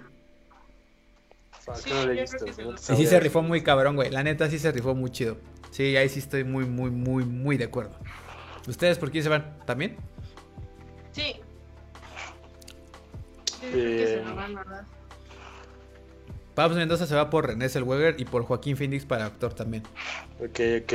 Fuck, 1.67 1.77
Sí, 1.77 1.91
no 1.91 2.05
lo 2.07 2.13
he 2.13 2.17
yo 2.17 2.23
visto, 2.23 2.37
creo 2.39 2.47
que 2.47 2.53
se 2.55 2.63
no 2.63 2.71
lo- 2.71 2.77
Y 2.77 2.97
sí 2.97 3.07
se 3.07 3.21
rifó 3.21 3.43
muy 3.43 3.63
cabrón, 3.63 3.97
güey. 3.97 4.11
La 4.11 4.23
neta 4.23 4.49
sí 4.49 4.59
se 4.59 4.73
rifó 4.73 4.95
muy 4.95 5.11
chido. 5.11 5.37
Sí, 5.71 5.97
ahí 5.97 6.09
sí 6.09 6.21
estoy 6.21 6.45
muy, 6.45 6.65
muy, 6.65 6.91
muy, 6.91 7.25
muy 7.25 7.57
de 7.59 7.65
acuerdo. 7.65 7.97
¿Ustedes 8.67 8.99
por 8.99 9.11
quién 9.11 9.23
se 9.25 9.29
van? 9.29 9.59
¿También? 9.67 9.97
Sí. 11.13 11.35
Yo 13.63 13.71
creo 13.71 13.99
que 13.99 14.07
se 14.07 14.25
lo 14.25 14.35
van 14.37 14.55
dar. 14.55 14.85
Pablo 16.55 16.77
Mendoza 16.77 17.07
se 17.07 17.15
va 17.15 17.29
por 17.29 17.47
René 17.47 17.69
Zellweger 17.69 18.19
y 18.19 18.25
por 18.25 18.43
Joaquín 18.45 18.77
Phoenix 18.79 19.05
para 19.05 19.27
actor 19.27 19.53
también. 19.53 19.83
Ok, 20.41 20.61
ok. 20.83 20.93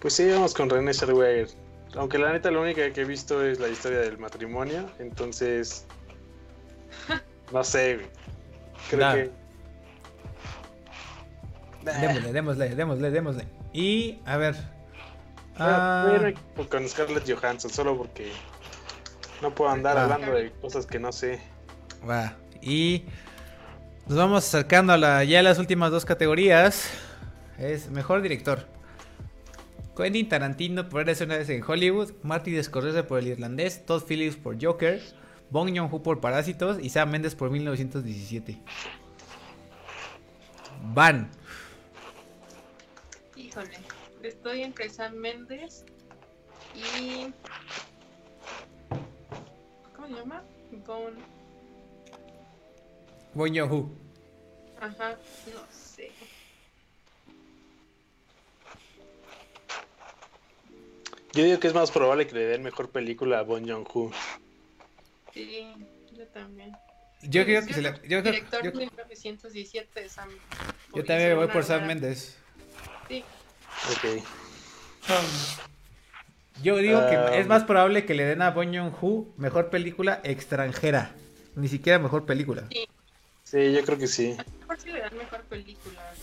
Pues 0.00 0.14
sí, 0.14 0.26
vamos 0.30 0.54
con 0.54 0.70
René 0.70 0.94
Zellweger. 0.94 1.48
Aunque 1.94 2.16
la 2.18 2.32
neta 2.32 2.50
lo 2.50 2.62
único 2.62 2.80
que 2.94 3.00
he 3.02 3.04
visto 3.04 3.44
es 3.44 3.60
la 3.60 3.68
historia 3.68 3.98
del 3.98 4.16
matrimonio, 4.18 4.88
entonces... 4.98 5.86
No 7.52 7.62
sé, 7.62 7.96
güey. 7.96 8.06
Creo 8.88 9.12
que... 9.14 9.41
Démosle, 12.00 12.32
démosle, 12.32 12.74
démosle, 12.74 13.10
démosle. 13.10 13.44
Y, 13.72 14.18
a 14.24 14.36
ver. 14.36 14.56
Ah, 15.58 16.06
voy 16.08 16.16
a 16.16 16.34
Ah, 16.34 16.66
con 16.68 16.88
Scarlett 16.88 17.30
Johansson, 17.30 17.70
solo 17.70 17.96
porque 17.96 18.32
no 19.40 19.54
puedo 19.54 19.70
andar 19.70 19.98
hablando 19.98 20.32
de 20.32 20.52
cosas 20.52 20.86
que 20.86 20.98
no 20.98 21.12
sé. 21.12 21.40
va. 22.08 22.36
Y 22.60 23.04
nos 24.06 24.16
vamos 24.16 24.46
acercando 24.46 24.92
a 24.92 24.96
la, 24.96 25.24
ya 25.24 25.42
las 25.42 25.58
últimas 25.58 25.90
dos 25.90 26.04
categorías. 26.04 26.88
Es 27.58 27.90
mejor 27.90 28.22
director. 28.22 28.66
Quentin 29.96 30.28
Tarantino 30.28 30.88
por 30.88 31.02
Eres 31.02 31.20
una 31.20 31.36
vez 31.36 31.50
en 31.50 31.62
Hollywood, 31.62 32.12
Martin 32.22 32.62
Scorsese 32.62 33.02
por 33.02 33.18
El 33.18 33.28
Irlandés, 33.28 33.84
Todd 33.84 34.02
Phillips 34.04 34.36
por 34.36 34.62
Joker, 34.62 35.02
Bong 35.50 35.76
Joon-ho 35.76 36.02
por 36.02 36.20
Parásitos 36.20 36.78
y 36.80 36.88
Sam 36.88 37.10
Mendes 37.10 37.34
por 37.34 37.50
1917. 37.50 38.58
Van. 40.94 41.30
Híjole. 43.52 43.78
Estoy 44.22 44.62
entre 44.62 44.88
Sam 44.88 45.14
Méndez 45.16 45.84
y... 46.74 47.30
¿Cómo 49.94 50.06
se 50.08 50.14
llama? 50.14 50.42
Bon... 50.86 51.14
Bon 53.34 53.54
Joon-ho. 53.54 53.90
Ajá, 54.80 55.18
no 55.52 55.60
sé. 55.70 56.10
Yo 61.34 61.44
digo 61.44 61.60
que 61.60 61.68
es 61.68 61.74
más 61.74 61.90
probable 61.90 62.26
que 62.26 62.34
le 62.34 62.44
den 62.46 62.62
mejor 62.62 62.88
película 62.88 63.40
a 63.40 63.42
Bon 63.42 63.68
Joon-ho. 63.68 64.12
Sí, 65.34 65.74
yo 66.14 66.26
también. 66.28 66.72
Yo 67.20 67.44
creo 67.44 67.66
que 67.66 67.74
se 67.74 67.82
le... 67.82 67.90
Yo, 68.08 68.22
creo, 68.22 68.22
Director 68.22 68.64
yo, 68.64 68.72
1917 68.72 70.00
de 70.00 70.08
Sam. 70.08 70.30
yo 70.94 71.04
también 71.04 71.28
me 71.28 71.34
voy 71.34 71.48
por 71.48 71.64
Sam 71.64 71.86
Mendes. 71.86 72.38
Sí, 73.08 73.22
Ok. 73.90 74.22
Yo 76.62 76.76
digo 76.76 77.00
que 77.08 77.40
es 77.40 77.46
más 77.46 77.64
probable 77.64 78.04
que 78.06 78.14
le 78.14 78.24
den 78.24 78.42
a 78.42 78.50
Bon 78.50 78.72
Joon-ho 78.72 79.26
mejor 79.36 79.70
película 79.70 80.20
extranjera. 80.22 81.12
Ni 81.56 81.68
siquiera 81.68 81.98
mejor 81.98 82.24
película. 82.24 82.68
Sí, 83.42 83.72
yo 83.72 83.84
creo 83.84 83.98
que 83.98 84.06
sí. 84.06 84.36
a 84.38 84.42
lo 84.42 84.60
mejor 84.60 84.80
sí 84.80 84.90
le 84.90 85.00
dan 85.00 85.16
mejor 85.16 85.40
película. 85.42 86.14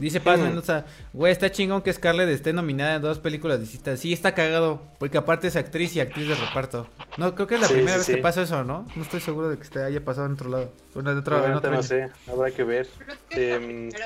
Dice 0.00 0.20
Paz. 0.20 0.40
Mendoza, 0.40 0.86
güey, 1.12 1.30
está 1.30 1.50
chingón 1.52 1.82
que 1.82 1.92
Scarlett 1.92 2.28
esté 2.30 2.52
nominada 2.52 2.96
en 2.96 3.02
dos 3.02 3.18
películas 3.18 3.60
distintas. 3.60 4.00
Sí, 4.00 4.12
está 4.12 4.34
cagado, 4.34 4.82
porque 4.98 5.18
aparte 5.18 5.46
es 5.48 5.56
actriz 5.56 5.94
y 5.94 6.00
actriz 6.00 6.26
de 6.28 6.34
reparto. 6.34 6.88
No, 7.18 7.34
creo 7.34 7.46
que 7.46 7.54
es 7.56 7.60
la 7.60 7.66
Sí, 7.68 7.74
primera 7.74 7.92
sí, 7.94 7.98
vez 7.98 8.06
sí. 8.06 8.14
que 8.14 8.22
pasa 8.22 8.42
eso, 8.42 8.64
¿no? 8.64 8.86
No 8.96 9.02
estoy 9.02 9.20
seguro 9.20 9.48
de 9.50 9.56
que 9.56 9.62
esté, 9.62 9.82
haya 9.82 10.04
pasado 10.04 10.26
en 10.26 10.32
otro 10.32 10.48
lado. 10.50 10.72
Bueno, 10.94 11.10
otro, 11.12 11.44
en 11.46 11.52
otro 11.52 11.70
no 11.70 11.82
sé, 11.82 12.08
habrá 12.26 12.50
que 12.50 12.64
ver. 12.64 12.88
Es 13.30 13.50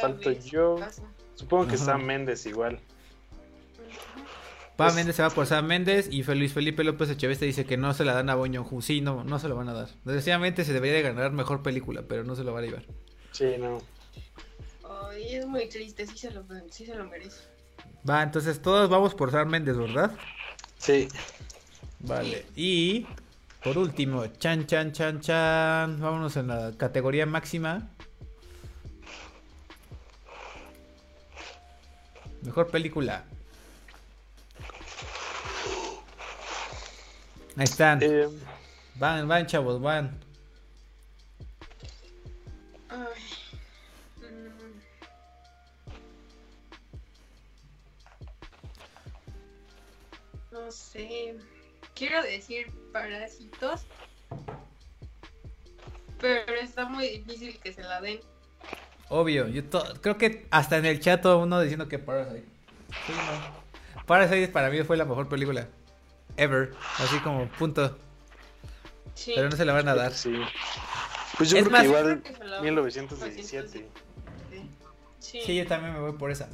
la 0.03 0.09
Em, 0.11 0.41
yo. 0.45 0.77
pasa. 0.81 1.03
Supongo 1.37 1.67
que 1.69 1.75
Ajá. 1.77 1.85
Sam 1.85 2.05
Méndez 2.05 2.45
igual. 2.47 2.81
Pa 4.77 4.87
Pues- 4.87 4.95
Méndez 4.97 5.15
se 5.17 5.23
va 5.23 5.31
por 5.31 5.47
Sam 5.47 5.67
Méndez 5.67 6.09
y 6.11 6.23
Luis 6.25 6.53
Felipe 6.53 6.83
López 6.83 7.09
Echeveste 7.09 7.45
dice 7.47 7.65
que 7.65 7.77
no 7.77 7.95
se 7.95 8.05
la 8.05 8.15
dan 8.15 8.29
a 8.29 8.35
Joon-ho. 8.35 8.81
Sí, 8.83 9.01
no, 9.01 9.23
no 9.23 9.39
se 9.39 9.49
lo 9.49 9.55
van 9.55 9.69
a 9.69 9.73
dar. 9.73 9.89
Desgraciadamente 10.05 10.65
se 10.65 10.73
debería 10.73 10.97
de 10.97 11.03
ganar 11.03 11.31
mejor 11.33 11.63
película, 11.63 12.03
pero 12.09 12.25
no 12.25 12.35
se 12.35 12.43
lo 12.43 12.53
van 12.53 12.65
a 12.65 12.67
llevar. 12.67 12.83
Sí, 13.31 13.47
no. 13.59 13.79
Ay, 15.15 15.37
es 15.37 15.47
muy 15.47 15.69
triste, 15.69 16.07
sí 16.07 16.19
se 16.19 16.31
lo, 16.33 16.45
sí 16.71 16.87
se 16.87 16.95
lo 16.95 17.05
merece. 17.05 17.43
Va, 18.09 18.23
entonces 18.23 18.61
todos 18.61 18.91
vamos 18.91 19.15
por 19.15 19.31
Sam 19.31 19.49
Méndez, 19.49 19.77
¿verdad? 19.77 20.11
Sí. 20.79 21.09
Vale. 22.01 22.45
Y 22.57 23.07
por 23.63 23.79
último, 23.79 24.27
chan, 24.27 24.67
chan, 24.67 24.93
chan, 24.93 25.21
chan. 25.21 26.01
Vámonos 26.01 26.37
en 26.37 26.49
la 26.49 26.73
categoría 26.77 27.27
máxima. 27.27 27.89
Mejor 32.43 32.71
película. 32.71 33.25
Ahí 37.57 37.65
están. 37.65 38.03
Em, 38.03 38.31
Van, 38.97 39.27
van, 39.27 39.47
chavos, 39.47 39.81
van. 39.81 40.21
Ay. 42.89 43.24
No 50.65 50.71
sé. 50.73 51.37
Quiero 51.95 52.23
decir 52.23 52.73
parásitos. 52.93 53.83
Pero 56.21 56.55
está 56.55 56.87
muy 56.87 57.09
difícil 57.09 57.59
que 57.59 57.73
se 57.73 57.83
la 57.83 58.01
den. 58.01 58.21
Obvio, 59.11 59.47
yo 59.49 59.63
to- 59.65 60.01
creo 60.01 60.17
que 60.17 60.47
hasta 60.51 60.79
en 60.79 60.87
el 60.87 61.01
chat 61.01 61.21
todo 61.21 61.39
uno 61.41 61.61
diciendo 61.61 61.87
que 61.87 61.99
Parasite. 61.99 62.45
Sí, 63.07 63.13
no. 63.13 64.05
Parasite 64.07 64.49
para 64.49 64.71
mí 64.71 64.83
fue 64.85 64.97
la 64.97 65.05
mejor 65.05 65.29
película. 65.29 65.69
Ever. 66.39 66.73
Así 66.99 67.19
como 67.21 67.47
punto. 67.51 67.99
Sí. 69.15 69.33
Pero 69.37 69.51
no 69.51 69.57
se 69.57 69.65
la 69.67 69.75
van 69.75 69.89
a 69.89 69.95
dar. 69.95 70.13
sí. 70.15 70.33
Pues 71.37 71.51
yo 71.51 71.59
Es 71.59 71.65
creo 71.65 71.73
más- 71.73 71.83
que 71.83 71.89
igual 71.89 72.05
Creo 72.05 72.23
que 72.23 72.35
se 72.39 72.45
la- 72.45 72.61
1917. 72.63 73.89
Sí. 75.21 75.41
Sí, 75.45 75.57
yo 75.57 75.67
también 75.67 75.93
me 75.93 76.01
voy 76.01 76.13
por 76.13 76.31
esa. 76.31 76.49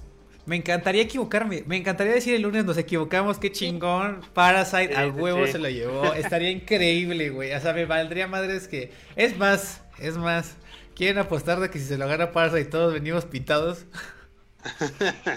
Me 0.47 0.57
encantaría 0.57 1.03
equivocarme. 1.03 1.65
Me 1.67 1.77
encantaría 1.77 2.15
decir 2.15 2.35
el 2.35 2.43
lunes 2.43 2.65
nos 2.65 2.77
equivocamos. 2.79 3.39
Qué 3.39 3.53
chingón. 3.53 4.21
Parasite 4.35 4.97
al 4.97 5.13
huevo 5.13 5.47
sí. 5.47 5.53
se 5.53 5.59
lo 5.59 5.69
llevó. 5.69 6.13
Estaría 6.15 6.51
increíble, 6.51 7.31
güey. 7.31 7.53
O 7.53 7.61
sea, 7.61 7.73
me 7.73 7.85
valdría 7.87 8.27
madres 8.27 8.67
que. 8.69 8.93
Es 9.17 9.37
más, 9.39 9.83
es 9.99 10.17
más. 10.17 10.57
¿Quieren 10.95 11.19
apostar 11.19 11.61
de 11.61 11.71
que 11.71 11.79
si 11.79 11.85
se 11.87 11.99
lo 11.99 12.07
gana 12.09 12.33
Parasite 12.33 12.65
todos 12.67 12.93
venimos 12.93 13.25
pintados? 13.25 13.87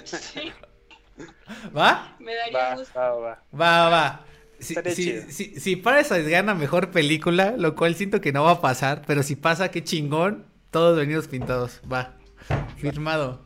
Sí, 0.04 0.52
¿Va? 1.76 2.16
me 2.20 2.36
daría 2.36 2.70
Va, 2.70 2.76
gusto. 2.76 3.00
va, 3.00 3.16
va. 3.16 3.44
Va, 3.54 3.90
va. 3.90 4.26
Si, 4.60 4.76
si, 4.94 5.22
si, 5.32 5.60
si 5.60 5.76
Parasite 5.76 6.30
gana 6.30 6.54
mejor 6.56 6.92
película, 6.92 7.56
lo 7.58 7.76
cual 7.76 7.96
siento 7.96 8.22
que 8.22 8.32
no 8.32 8.44
va 8.44 8.52
a 8.52 8.62
pasar, 8.62 9.04
pero 9.06 9.24
si 9.24 9.36
pasa, 9.36 9.72
qué 9.72 9.84
chingón, 9.84 10.46
todos 10.72 10.98
venimos 10.98 11.28
pintados. 11.28 11.82
Va. 11.92 12.18
Firmado. 12.78 13.46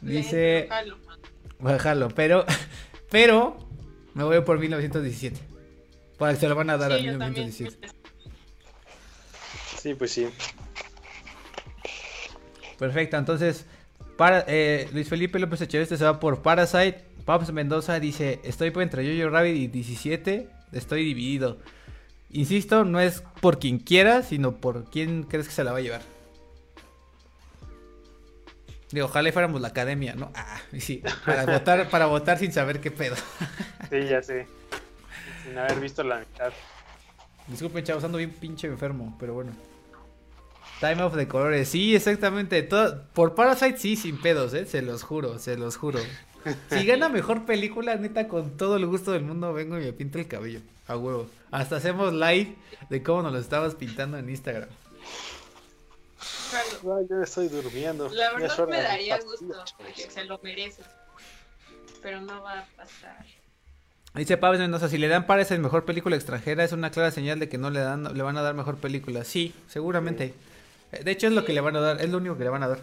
Dice. 0.00 0.68
A 0.70 1.72
dejarlo, 1.72 2.08
pero, 2.08 2.44
pero 3.10 3.68
me 4.14 4.24
voy 4.24 4.40
por 4.42 4.58
1917. 4.58 5.38
Para 6.18 6.34
que 6.34 6.40
se 6.40 6.48
lo 6.48 6.54
van 6.54 6.70
a 6.70 6.76
dar 6.76 6.92
a 6.92 6.98
Sí, 6.98 7.06
también. 7.06 7.50
1917. 7.50 7.88
Sí, 9.80 9.94
pues 9.94 10.10
sí. 10.10 10.28
Perfecto, 12.78 13.16
entonces, 13.16 13.64
para, 14.16 14.44
eh, 14.48 14.88
Luis 14.92 15.08
Felipe 15.08 15.38
López 15.38 15.60
Echeveste 15.60 15.96
se 15.96 16.04
va 16.04 16.20
por 16.20 16.42
Parasite. 16.42 17.04
Paps 17.24 17.52
Mendoza 17.52 18.00
dice, 18.00 18.40
estoy 18.42 18.70
por 18.70 18.82
entre 18.82 19.04
Jojo 19.04 19.30
Rabbit 19.30 19.56
y 19.56 19.66
17, 19.68 20.48
estoy 20.72 21.04
dividido. 21.04 21.58
Insisto, 22.30 22.84
no 22.84 23.00
es 23.00 23.22
por 23.40 23.58
quien 23.58 23.78
quiera, 23.78 24.22
sino 24.22 24.56
por 24.56 24.84
quién 24.90 25.24
crees 25.24 25.48
que 25.48 25.54
se 25.54 25.64
la 25.64 25.72
va 25.72 25.78
a 25.78 25.82
llevar. 25.82 26.02
Digo, 28.90 29.06
ojalá 29.06 29.30
fuéramos 29.32 29.60
la 29.60 29.68
academia, 29.68 30.14
¿no? 30.14 30.30
Ah, 30.34 30.60
sí, 30.78 31.02
para 31.26 31.44
votar, 31.44 31.90
para 31.90 32.06
votar 32.06 32.38
sin 32.38 32.52
saber 32.52 32.80
qué 32.80 32.90
pedo. 32.90 33.16
Sí, 33.90 34.04
ya 34.08 34.22
sé. 34.22 34.46
Sin 35.44 35.56
haber 35.58 35.78
visto 35.80 36.02
la 36.02 36.18
mitad. 36.20 36.52
Disculpen, 37.46 37.84
chavos, 37.84 38.04
ando 38.04 38.18
bien 38.18 38.30
pinche 38.30 38.66
enfermo, 38.66 39.16
pero 39.20 39.34
bueno. 39.34 39.52
Time 40.80 41.02
of 41.02 41.16
the 41.16 41.26
Colores, 41.26 41.68
sí, 41.68 41.94
exactamente. 41.96 42.62
todo- 42.62 43.04
por 43.12 43.34
Parasite, 43.34 43.78
sí, 43.78 43.96
sin 43.96 44.20
pedos, 44.20 44.54
¿eh? 44.54 44.64
Se 44.66 44.80
los 44.82 45.02
juro, 45.02 45.38
se 45.38 45.56
los 45.56 45.76
juro. 45.76 45.98
Si 46.70 46.86
gana 46.86 47.08
mejor 47.08 47.44
película, 47.44 47.96
neta, 47.96 48.28
con 48.28 48.56
todo 48.56 48.76
el 48.76 48.86
gusto 48.86 49.12
del 49.12 49.22
mundo, 49.22 49.52
vengo 49.52 49.76
y 49.78 49.82
me 49.84 49.92
pinto 49.92 50.18
el 50.18 50.28
cabello. 50.28 50.60
A 50.86 50.96
huevo. 50.96 51.28
Hasta 51.50 51.76
hacemos 51.76 52.12
live 52.14 52.54
de 52.88 53.02
cómo 53.02 53.22
nos 53.22 53.32
lo 53.32 53.38
estabas 53.38 53.74
pintando 53.74 54.16
en 54.18 54.30
Instagram. 54.30 54.68
Yo 56.82 57.22
estoy 57.22 57.48
durmiendo. 57.48 58.08
La 58.10 58.32
verdad 58.32 58.68
me 58.68 58.82
daría 58.82 59.18
gusto, 59.18 59.64
porque 59.76 60.10
se 60.10 60.24
lo 60.24 60.38
merece. 60.42 60.82
Pero 62.02 62.20
no 62.20 62.42
va 62.42 62.60
a 62.60 62.66
pasar. 62.76 63.24
Dice 64.14 64.36
Pablo 64.36 64.58
Mendoza, 64.58 64.88
si 64.88 64.98
le 64.98 65.08
dan 65.08 65.26
Parasite 65.26 65.58
mejor 65.58 65.84
película 65.84 66.16
extranjera, 66.16 66.64
es 66.64 66.72
una 66.72 66.90
clara 66.90 67.10
señal 67.10 67.38
de 67.38 67.48
que 67.48 67.58
no 67.58 67.70
le 67.70 67.80
dan, 67.80 68.16
le 68.16 68.22
van 68.22 68.36
a 68.36 68.42
dar 68.42 68.54
mejor 68.54 68.76
película. 68.76 69.24
Sí, 69.24 69.54
seguramente. 69.68 70.34
Eh, 70.92 71.04
De 71.04 71.10
hecho, 71.10 71.26
es 71.26 71.32
lo 71.32 71.44
que 71.44 71.52
le 71.52 71.60
van 71.60 71.76
a 71.76 71.80
dar, 71.80 72.00
es 72.00 72.08
lo 72.08 72.18
único 72.18 72.36
que 72.36 72.44
le 72.44 72.50
van 72.50 72.62
a 72.62 72.68
dar. 72.68 72.80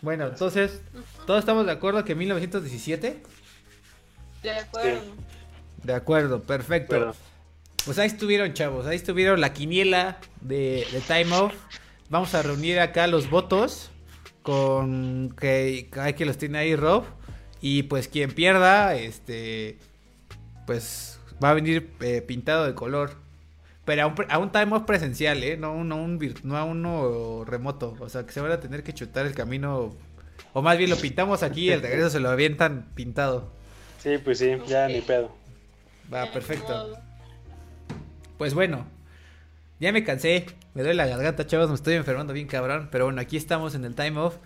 Bueno, 0.00 0.26
entonces, 0.26 0.80
¿todos 1.26 1.40
estamos 1.40 1.66
de 1.66 1.72
acuerdo 1.72 2.04
que 2.04 2.14
1917? 2.14 3.22
De 4.42 4.50
acuerdo. 4.50 5.00
De 5.82 5.92
acuerdo, 5.92 6.42
perfecto. 6.42 6.96
Bueno, 6.96 7.14
Pues 7.84 7.98
ahí 7.98 8.06
estuvieron, 8.06 8.52
chavos. 8.52 8.86
Ahí 8.86 8.96
estuvieron 8.96 9.40
la 9.40 9.52
quiniela 9.52 10.18
de, 10.40 10.86
de 10.92 11.00
Time 11.00 11.32
Off. 11.36 11.54
Vamos 12.10 12.34
a 12.34 12.42
reunir 12.42 12.78
acá 12.80 13.06
los 13.06 13.30
votos. 13.30 13.90
Con 14.42 15.34
que 15.38 15.88
hay 15.96 16.14
que 16.14 16.24
los 16.26 16.38
tiene 16.38 16.58
ahí 16.58 16.76
Rob. 16.76 17.04
Y 17.60 17.84
pues 17.84 18.08
quien 18.08 18.30
pierda, 18.32 18.94
este. 18.94 19.78
Pues 20.66 21.18
va 21.42 21.50
a 21.50 21.54
venir 21.54 21.90
eh, 22.00 22.22
pintado 22.22 22.64
de 22.66 22.74
color. 22.74 23.12
Pero 23.84 24.02
a 24.02 24.06
un, 24.06 24.14
a 24.28 24.38
un 24.38 24.52
Time 24.52 24.76
Off 24.76 24.84
presencial, 24.84 25.42
¿eh? 25.42 25.56
No, 25.56 25.82
no, 25.82 25.96
un, 25.96 26.18
no 26.42 26.56
a 26.56 26.64
uno 26.64 27.44
remoto. 27.46 27.96
O 28.00 28.08
sea 28.08 28.24
que 28.26 28.32
se 28.32 28.40
van 28.40 28.52
a 28.52 28.60
tener 28.60 28.82
que 28.82 28.92
chutar 28.94 29.26
el 29.26 29.34
camino. 29.34 29.94
O 30.52 30.62
más 30.62 30.76
bien 30.78 30.90
lo 30.90 30.96
pintamos 30.96 31.42
aquí 31.42 31.62
y 31.64 31.70
el 31.70 31.82
regreso 31.82 32.10
se 32.10 32.20
lo 32.20 32.30
avientan 32.30 32.90
pintado. 32.94 33.50
sí, 33.98 34.18
pues 34.18 34.38
sí, 34.38 34.56
ya 34.66 34.86
Ok. 34.86 34.92
ni 34.92 35.00
pedo. 35.00 35.34
Va, 36.12 36.30
perfecto. 36.32 36.98
Pues 38.38 38.54
bueno, 38.54 38.86
ya 39.80 39.92
me 39.92 40.04
cansé, 40.04 40.46
me 40.74 40.82
duele 40.82 40.94
la 40.94 41.06
garganta, 41.06 41.46
chavos, 41.46 41.68
me 41.68 41.74
estoy 41.74 41.94
enfermando 41.94 42.32
bien 42.32 42.46
cabrón, 42.46 42.88
pero 42.90 43.04
bueno, 43.04 43.20
aquí 43.20 43.36
estamos 43.36 43.74
en 43.74 43.84
el 43.84 43.96
time 43.96 44.18
off. 44.18 44.36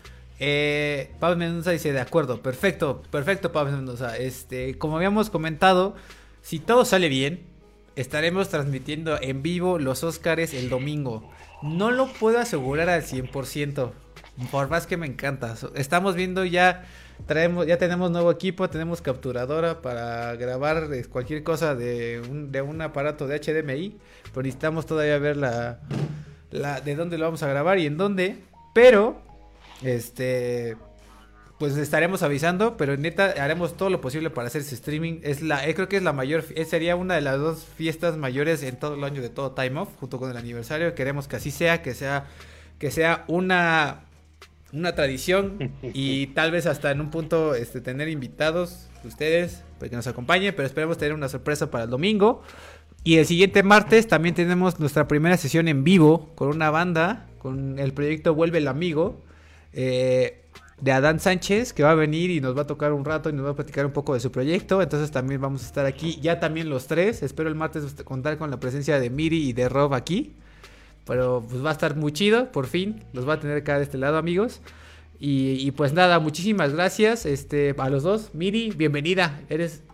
Eh, 0.41 1.13
Pablo 1.21 1.37
Mendoza 1.37 1.71
dice, 1.73 1.93
de 1.93 2.01
acuerdo, 2.01 2.43
perfecto, 2.43 3.03
perfecto 3.11 3.53
Pablo 3.53 3.73
Mendoza. 3.73 4.17
Este, 4.17 4.79
como 4.79 4.97
habíamos 4.97 5.29
comentado, 5.29 5.95
si 6.41 6.59
todo 6.59 6.87
sale 6.87 7.11
bien, 7.11 7.45
estaremos 7.95 8.49
transmitiendo 8.49 9.21
en 9.21 9.43
vivo 9.43 9.79
los 9.79 10.05
Óscares 10.05 10.55
el 10.55 10.71
domingo. 10.71 11.31
No 11.63 11.91
lo 11.91 12.13
puedo 12.13 12.39
asegurar 12.39 12.89
al 12.89 13.03
100%. 13.03 13.93
por 14.51 14.71
más 14.71 14.87
que 14.87 14.97
me 14.97 15.07
encanta. 15.07 15.55
Estamos 15.75 16.15
viendo 16.15 16.45
ya, 16.47 16.85
traemos, 17.27 17.67
ya 17.67 17.79
tenemos 17.79 18.11
nuevo 18.11 18.31
equipo, 18.31 18.69
tenemos 18.69 19.01
capturadora 19.03 19.83
para 19.83 20.35
grabar 20.37 20.89
eh, 20.93 21.05
cualquier 21.05 21.43
cosa 21.43 21.75
de 21.75 22.23
un, 22.29 22.53
de 22.53 22.63
un 22.63 22.81
aparato 22.81 23.27
de 23.27 23.39
HDMI, 23.39 23.99
pero 24.31 24.43
necesitamos 24.43 24.87
todavía 24.87 25.19
ver 25.19 25.37
la, 25.37 25.81
la, 26.51 26.81
de 26.81 26.95
dónde 26.97 27.19
lo 27.19 27.25
vamos 27.25 27.43
a 27.43 27.49
grabar 27.49 27.79
y 27.79 27.87
en 27.87 27.97
dónde. 27.97 28.39
Pero, 28.75 29.21
este, 29.83 30.77
pues 31.59 31.77
estaremos 31.77 32.23
avisando, 32.23 32.77
pero 32.77 32.97
neta 32.97 33.35
haremos 33.39 33.77
todo 33.77 33.89
lo 33.89 34.01
posible 34.01 34.31
para 34.31 34.49
hacer 34.49 34.63
ese 34.63 34.75
streaming. 34.75 35.21
Es 35.23 35.43
la, 35.43 35.67
eh, 35.69 35.75
creo 35.75 35.89
que 35.89 35.97
es 35.97 36.03
la 36.03 36.13
mayor, 36.13 36.45
eh, 36.57 36.65
sería 36.65 36.97
una 36.97 37.15
de 37.15 37.21
las 37.21 37.39
dos 37.39 37.65
fiestas 37.77 38.17
mayores 38.17 38.63
en 38.63 38.79
todo 38.79 38.95
el 38.95 39.05
año 39.05 39.23
de 39.23 39.29
todo 39.29 39.53
Time 39.53 39.81
Off, 39.81 39.91
junto 40.01 40.19
con 40.19 40.31
el 40.31 40.37
aniversario. 40.37 40.95
Queremos 40.95 41.29
que 41.29 41.37
así 41.37 41.51
sea, 41.51 41.83
que 41.83 41.95
sea, 41.95 42.27
que 42.79 42.91
sea 42.91 43.25
una, 43.29 44.07
una 44.73 44.95
tradición 44.95 45.73
y 45.83 46.29
tal 46.29 46.51
vez 46.51 46.67
hasta 46.67 46.91
en 46.91 47.01
un 47.01 47.11
punto 47.11 47.55
este, 47.55 47.81
tener 47.81 48.09
invitados 48.09 48.89
ustedes 49.05 49.65
para 49.79 49.91
que 49.91 49.97
nos 49.97 50.07
acompañen, 50.07 50.55
pero 50.55 50.67
esperemos 50.67 50.99
tener 50.99 51.15
una 51.15 51.29
sorpresa 51.29 51.71
para 51.71 51.85
el 51.85 51.91
domingo. 51.91 52.43
Y 53.05 53.17
el 53.17 53.27
siguiente 53.27 53.63
martes 53.63 54.07
también 54.07 54.35
tenemos 54.35 54.79
nuestra 54.79 55.09
primera 55.09 55.37
sesión 55.37 55.67
en 55.67 55.83
vivo 55.83 56.31
con 56.37 56.49
una 56.49 56.71
banda, 56.71 57.27
con 57.39 57.79
el 57.81 57.93
proyecto 57.93 58.35
Vuelve 58.35 58.59
el 58.59 58.69
Amigo. 58.69 59.21
Eh, 59.73 60.43
de 60.83 60.91
Adán 60.91 61.21
Sánchez, 61.21 61.73
que 61.73 61.85
va 61.85 61.93
a 61.93 61.95
venir 61.95 62.33
y 62.33 62.41
nos 62.41 62.57
va 62.57 62.63
a 62.63 62.67
tocar 62.67 62.93
un 62.93 63.05
rato 63.05 63.31
y 63.31 63.33
nos 63.33 63.47
va 63.47 63.51
a 63.51 63.55
platicar 63.55 63.87
un 63.87 63.93
poco 63.93 64.15
de 64.15 64.21
su 64.21 64.33
proyecto. 64.33 64.83
Entonces 64.83 65.13
también 65.13 65.41
vamos 65.41 65.63
a 65.63 65.67
estar 65.67 65.87
aquí, 65.87 66.19
ya 66.21 66.41
también 66.41 66.69
los 66.69 66.89
tres. 66.89 67.23
Espero 67.23 67.49
el 67.49 67.55
martes 67.55 67.95
contar 68.03 68.37
con 68.37 68.51
la 68.51 68.59
presencia 68.59 68.99
de 68.99 69.09
Miri 69.09 69.49
y 69.49 69.53
de 69.53 69.69
Rob 69.69 69.95
aquí. 69.95 70.35
Pero 71.07 71.45
pues 71.49 71.65
va 71.65 71.71
a 71.71 71.73
estar 71.73 71.97
muy 71.97 72.13
chido, 72.13 72.53
por 72.53 72.67
fin. 72.67 73.05
Los 73.13 73.29
va 73.29 73.35
a 73.35 73.41
tener 73.41 73.57
acá 73.59 73.79
de 73.79 73.85
este 73.85 73.99
lado, 73.99 74.19
amigos. 74.19 74.61
Y, 75.25 75.71
pues 75.73 75.93
nada, 75.93 76.19
muchísimas 76.19 76.73
gracias 76.73 77.27
este, 77.27 77.77
a 77.79 77.89
los 77.89 78.03
dos. 78.03 78.35
Miri, 78.35 78.71
bienvenida. 78.71 79.41
Eres 79.49 79.85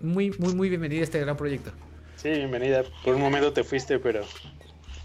muy, 0.00 0.32
muy, 0.38 0.54
muy 0.54 0.68
bienvenida 0.68 1.02
a 1.02 1.04
este 1.04 1.20
gran 1.20 1.36
proyecto. 1.36 1.70
Sí, 2.16 2.30
bienvenida. 2.30 2.82
Por 3.04 3.14
un 3.14 3.20
momento 3.20 3.52
te 3.52 3.62
fuiste, 3.62 4.00
pero... 4.00 4.22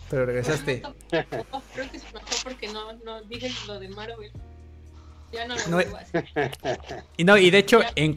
Pero 0.10 0.26
regresaste. 0.26 0.82
creo 1.12 1.92
que 1.92 2.00
se 2.00 2.06
porque 2.44 2.70
no, 2.70 2.94
no 2.94 3.22
dije 3.24 3.52
lo 3.68 3.80
de 3.80 3.90
Marvel. 3.90 4.32
Ya 5.32 5.46
no 5.46 5.56
lo 5.56 5.84
Y 7.18 7.24
no, 7.26 7.38
y 7.38 7.50
de 7.50 7.58
hecho, 7.58 7.82
en, 7.96 8.14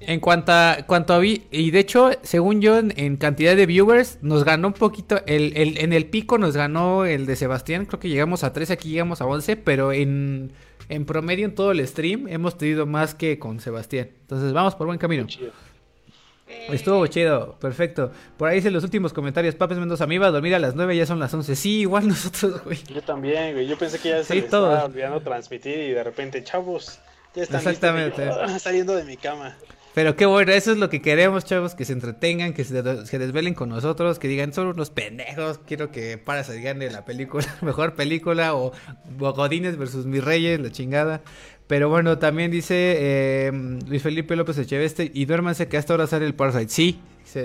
en 0.00 0.20
cuanto 0.20 0.52
a, 0.52 0.78
cuanto 0.86 1.14
a 1.14 1.24
y 1.24 1.70
de 1.70 1.78
hecho, 1.78 2.10
según 2.22 2.60
yo, 2.60 2.78
en, 2.78 3.16
cantidad 3.16 3.56
de 3.56 3.64
viewers, 3.64 4.18
nos 4.20 4.44
ganó 4.44 4.68
un 4.68 4.74
poquito, 4.74 5.22
el, 5.26 5.56
el, 5.56 5.78
en 5.78 5.92
el 5.92 6.06
pico 6.06 6.36
nos 6.36 6.56
ganó 6.56 7.06
el 7.06 7.24
de 7.24 7.36
Sebastián, 7.36 7.86
creo 7.86 7.98
que 7.98 8.08
llegamos 8.08 8.44
a 8.44 8.52
13, 8.52 8.74
aquí 8.74 8.90
llegamos 8.90 9.22
a 9.22 9.26
11, 9.26 9.56
pero 9.56 9.92
en, 9.92 10.52
en 10.90 11.06
promedio 11.06 11.46
en 11.46 11.54
todo 11.54 11.70
el 11.72 11.86
stream 11.86 12.28
hemos 12.28 12.58
tenido 12.58 12.84
más 12.84 13.14
que 13.14 13.38
con 13.38 13.60
Sebastián. 13.60 14.10
Entonces 14.20 14.52
vamos 14.52 14.74
por 14.74 14.86
buen 14.86 14.98
camino. 14.98 15.26
Estuvo 16.70 17.06
chido, 17.06 17.56
perfecto. 17.58 18.12
Por 18.36 18.48
ahí 18.48 18.56
dicen 18.56 18.72
los 18.72 18.84
últimos 18.84 19.12
comentarios. 19.12 19.54
Papes 19.54 19.78
Mendoza, 19.78 20.06
me 20.06 20.16
iba 20.16 20.26
a 20.26 20.30
dormir 20.30 20.54
a 20.54 20.58
las 20.58 20.74
9, 20.74 20.96
ya 20.96 21.06
son 21.06 21.18
las 21.18 21.32
11. 21.32 21.56
Sí, 21.56 21.80
igual 21.80 22.08
nosotros, 22.08 22.62
güey. 22.64 22.78
Yo 22.84 23.02
también, 23.02 23.54
güey. 23.54 23.66
Yo 23.66 23.76
pensé 23.76 23.98
que 23.98 24.10
ya 24.10 24.24
se 24.24 24.38
estaba 24.38 24.84
olvidando 24.84 25.20
transmitir 25.20 25.78
y 25.78 25.90
de 25.92 26.04
repente, 26.04 26.42
chavos, 26.44 27.00
ya 27.34 27.42
están 27.42 27.60
Exactamente. 27.60 28.30
Saliendo 28.58 28.94
de 28.94 29.04
mi 29.04 29.16
cama. 29.16 29.56
Pero 29.92 30.14
qué 30.14 30.24
bueno, 30.24 30.52
eso 30.52 30.70
es 30.70 30.78
lo 30.78 30.88
que 30.88 31.02
queremos, 31.02 31.44
chavos, 31.44 31.74
que 31.74 31.84
se 31.84 31.92
entretengan, 31.92 32.54
que 32.54 32.62
se, 32.62 32.80
desvelen 32.80 33.54
con 33.54 33.68
nosotros, 33.68 34.20
que 34.20 34.28
digan, 34.28 34.52
son 34.52 34.68
unos 34.68 34.90
pendejos, 34.90 35.58
quiero 35.66 35.90
que 35.90 36.16
para 36.16 36.44
salgan 36.44 36.78
de 36.78 36.90
la 36.90 37.04
película, 37.04 37.44
mejor 37.60 37.96
película, 37.96 38.54
o 38.54 38.72
Godines 39.18 39.76
versus 39.76 40.06
Mis 40.06 40.22
Reyes, 40.22 40.60
la 40.60 40.70
chingada. 40.70 41.22
Pero 41.70 41.88
bueno, 41.88 42.18
también 42.18 42.50
dice 42.50 42.96
eh, 42.98 43.52
Luis 43.86 44.02
Felipe 44.02 44.34
López 44.34 44.58
Echeveste, 44.58 45.08
y 45.14 45.24
duérmanse 45.24 45.68
que 45.68 45.76
hasta 45.76 45.92
ahora 45.92 46.08
sale 46.08 46.26
el 46.26 46.34
Parasite. 46.34 46.68
Sí, 46.68 47.00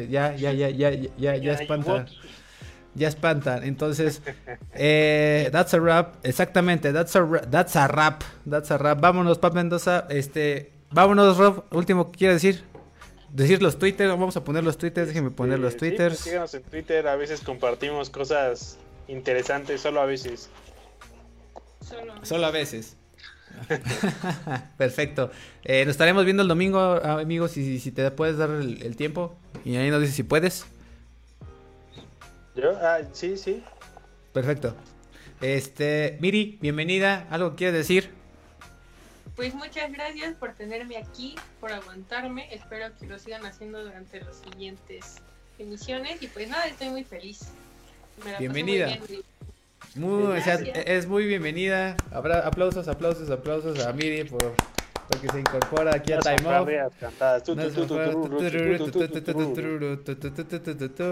ya, 0.09 0.35
ya, 0.35 0.51
ya, 0.51 0.71
ya, 0.71 0.89
ya, 0.89 1.35
ya 1.35 1.53
espanta. 1.53 2.07
Ya 2.95 3.07
espantan. 3.07 3.63
Entonces, 3.63 4.23
eh, 4.73 5.49
that's 5.51 5.75
a 5.75 5.79
rap. 5.79 6.15
Exactamente, 6.23 6.91
that's 6.91 7.15
a, 7.15 7.23
that's 7.51 7.75
a 7.75 7.87
rap. 7.87 8.23
That's 8.49 8.71
a 8.71 8.79
rap. 8.79 8.99
Vámonos, 8.99 9.37
Pap 9.37 9.53
Mendoza. 9.53 10.07
Este, 10.09 10.71
vámonos, 10.89 11.37
Rob. 11.37 11.65
Último 11.69 12.11
que 12.11 12.17
quiero 12.17 12.33
decir. 12.33 12.63
Decir 13.31 13.61
los 13.61 13.77
Twitter. 13.77 14.07
Vamos 14.07 14.35
a 14.37 14.43
poner 14.43 14.63
los 14.63 14.79
Twitters. 14.79 15.09
Déjenme 15.09 15.29
poner 15.29 15.59
los 15.59 15.77
Twitters. 15.77 16.17
Sí, 16.17 16.29
síganos 16.29 16.51
en 16.55 16.63
Twitter. 16.63 17.07
A 17.07 17.15
veces 17.15 17.41
compartimos 17.41 18.09
cosas 18.09 18.79
interesantes. 19.07 19.81
Solo 19.81 20.01
a 20.01 20.07
veces. 20.07 20.49
Solo 22.23 22.47
a 22.47 22.49
veces. 22.49 22.97
Perfecto. 24.77 25.31
Eh, 25.63 25.85
nos 25.85 25.91
estaremos 25.91 26.25
viendo 26.25 26.43
el 26.43 26.47
domingo, 26.47 26.79
amigos, 27.03 27.51
si, 27.51 27.79
si 27.79 27.91
te 27.91 28.09
puedes 28.11 28.37
dar 28.37 28.49
el, 28.49 28.95
tiempo. 28.95 29.37
Y 29.63 29.75
ahí 29.75 29.89
nos 29.89 30.01
dices 30.01 30.15
si 30.15 30.23
puedes. 30.23 30.65
¿Yo? 32.55 32.77
Ah, 32.81 32.99
sí, 33.13 33.37
sí. 33.37 33.63
Perfecto. 34.33 34.75
Este, 35.41 36.17
Miri, 36.21 36.57
bienvenida. 36.61 37.27
¿Algo 37.29 37.55
quieres 37.55 37.75
decir? 37.75 38.09
Pues 39.35 39.53
muchas 39.53 39.91
gracias 39.91 40.35
por 40.35 40.53
tenerme 40.53 40.97
aquí, 40.97 41.35
por 41.59 41.71
aguantarme. 41.71 42.53
Espero 42.53 42.95
que 42.97 43.05
lo 43.05 43.19
sigan 43.19 43.45
haciendo 43.45 43.83
durante 43.83 44.21
las 44.21 44.37
siguientes 44.37 45.17
emisiones. 45.59 46.21
Y 46.21 46.27
pues 46.27 46.49
nada, 46.49 46.65
estoy 46.67 46.89
muy 46.89 47.03
feliz. 47.03 47.49
bienvenida. 48.39 48.87
Muy, 48.87 49.23
es 50.85 51.07
muy 51.07 51.25
bienvenida. 51.25 51.95
Habrá 52.11 52.39
aplausos, 52.39 52.87
aplausos, 52.87 53.29
aplausos 53.29 53.79
a 53.85 53.93
Miri 53.93 54.25
por 54.25 54.53
porque 55.07 55.29
se 55.29 55.39
incorpora 55.39 55.95
aquí 55.95 56.13
a 56.13 56.19
Time 56.19 56.47
Off. 56.47 56.67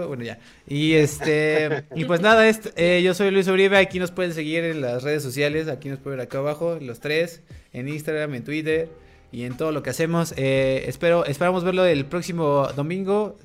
Bueno, 0.08 0.24
ya. 0.24 0.38
Y 0.66 0.94
este, 0.94 1.84
y 1.94 2.04
pues 2.04 2.20
nada, 2.20 2.48
este, 2.48 3.02
yo 3.02 3.14
soy 3.14 3.30
Luis 3.30 3.46
Uribe, 3.48 3.78
aquí 3.78 3.98
nos 3.98 4.10
pueden 4.10 4.32
seguir 4.32 4.64
en 4.64 4.80
las 4.80 5.02
redes 5.02 5.22
sociales, 5.22 5.68
aquí 5.68 5.88
nos 5.88 5.98
pueden 6.00 6.18
ver 6.18 6.26
acá 6.26 6.38
abajo, 6.38 6.78
los 6.80 7.00
tres, 7.00 7.42
en 7.72 7.88
Instagram, 7.88 8.34
en 8.34 8.44
Twitter 8.44 8.88
y 9.32 9.44
en 9.44 9.56
todo 9.56 9.72
lo 9.72 9.82
que 9.82 9.90
hacemos. 9.90 10.34
Eh, 10.36 10.84
espero, 10.88 11.24
esperamos 11.24 11.64
verlo 11.64 11.84
el 11.84 12.04
próximo 12.04 12.68
domingo. 12.74 13.38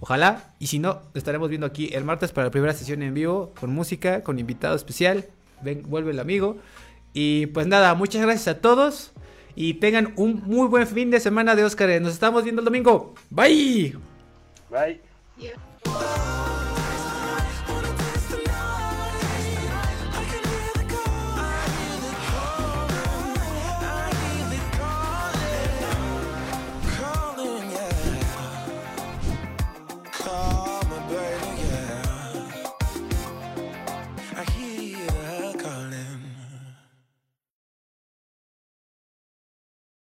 Ojalá, 0.00 0.54
y 0.58 0.66
si 0.68 0.78
no, 0.78 1.02
estaremos 1.14 1.50
viendo 1.50 1.66
aquí 1.66 1.90
el 1.92 2.04
martes 2.04 2.32
para 2.32 2.46
la 2.46 2.50
primera 2.50 2.72
sesión 2.72 3.02
en 3.02 3.12
vivo, 3.12 3.52
con 3.60 3.70
música, 3.70 4.22
con 4.22 4.38
invitado 4.38 4.74
especial. 4.74 5.26
Ven, 5.62 5.82
vuelve 5.86 6.12
el 6.12 6.20
amigo. 6.20 6.56
Y 7.12 7.46
pues 7.46 7.66
nada, 7.66 7.94
muchas 7.94 8.22
gracias 8.22 8.48
a 8.48 8.60
todos. 8.60 9.12
Y 9.54 9.74
tengan 9.74 10.14
un 10.16 10.42
muy 10.46 10.68
buen 10.68 10.86
fin 10.86 11.10
de 11.10 11.20
semana 11.20 11.54
de 11.54 11.64
Oscar. 11.64 12.00
Nos 12.00 12.14
estamos 12.14 12.44
viendo 12.44 12.60
el 12.60 12.64
domingo. 12.64 13.14
Bye. 13.28 13.96
Bye. 14.70 15.00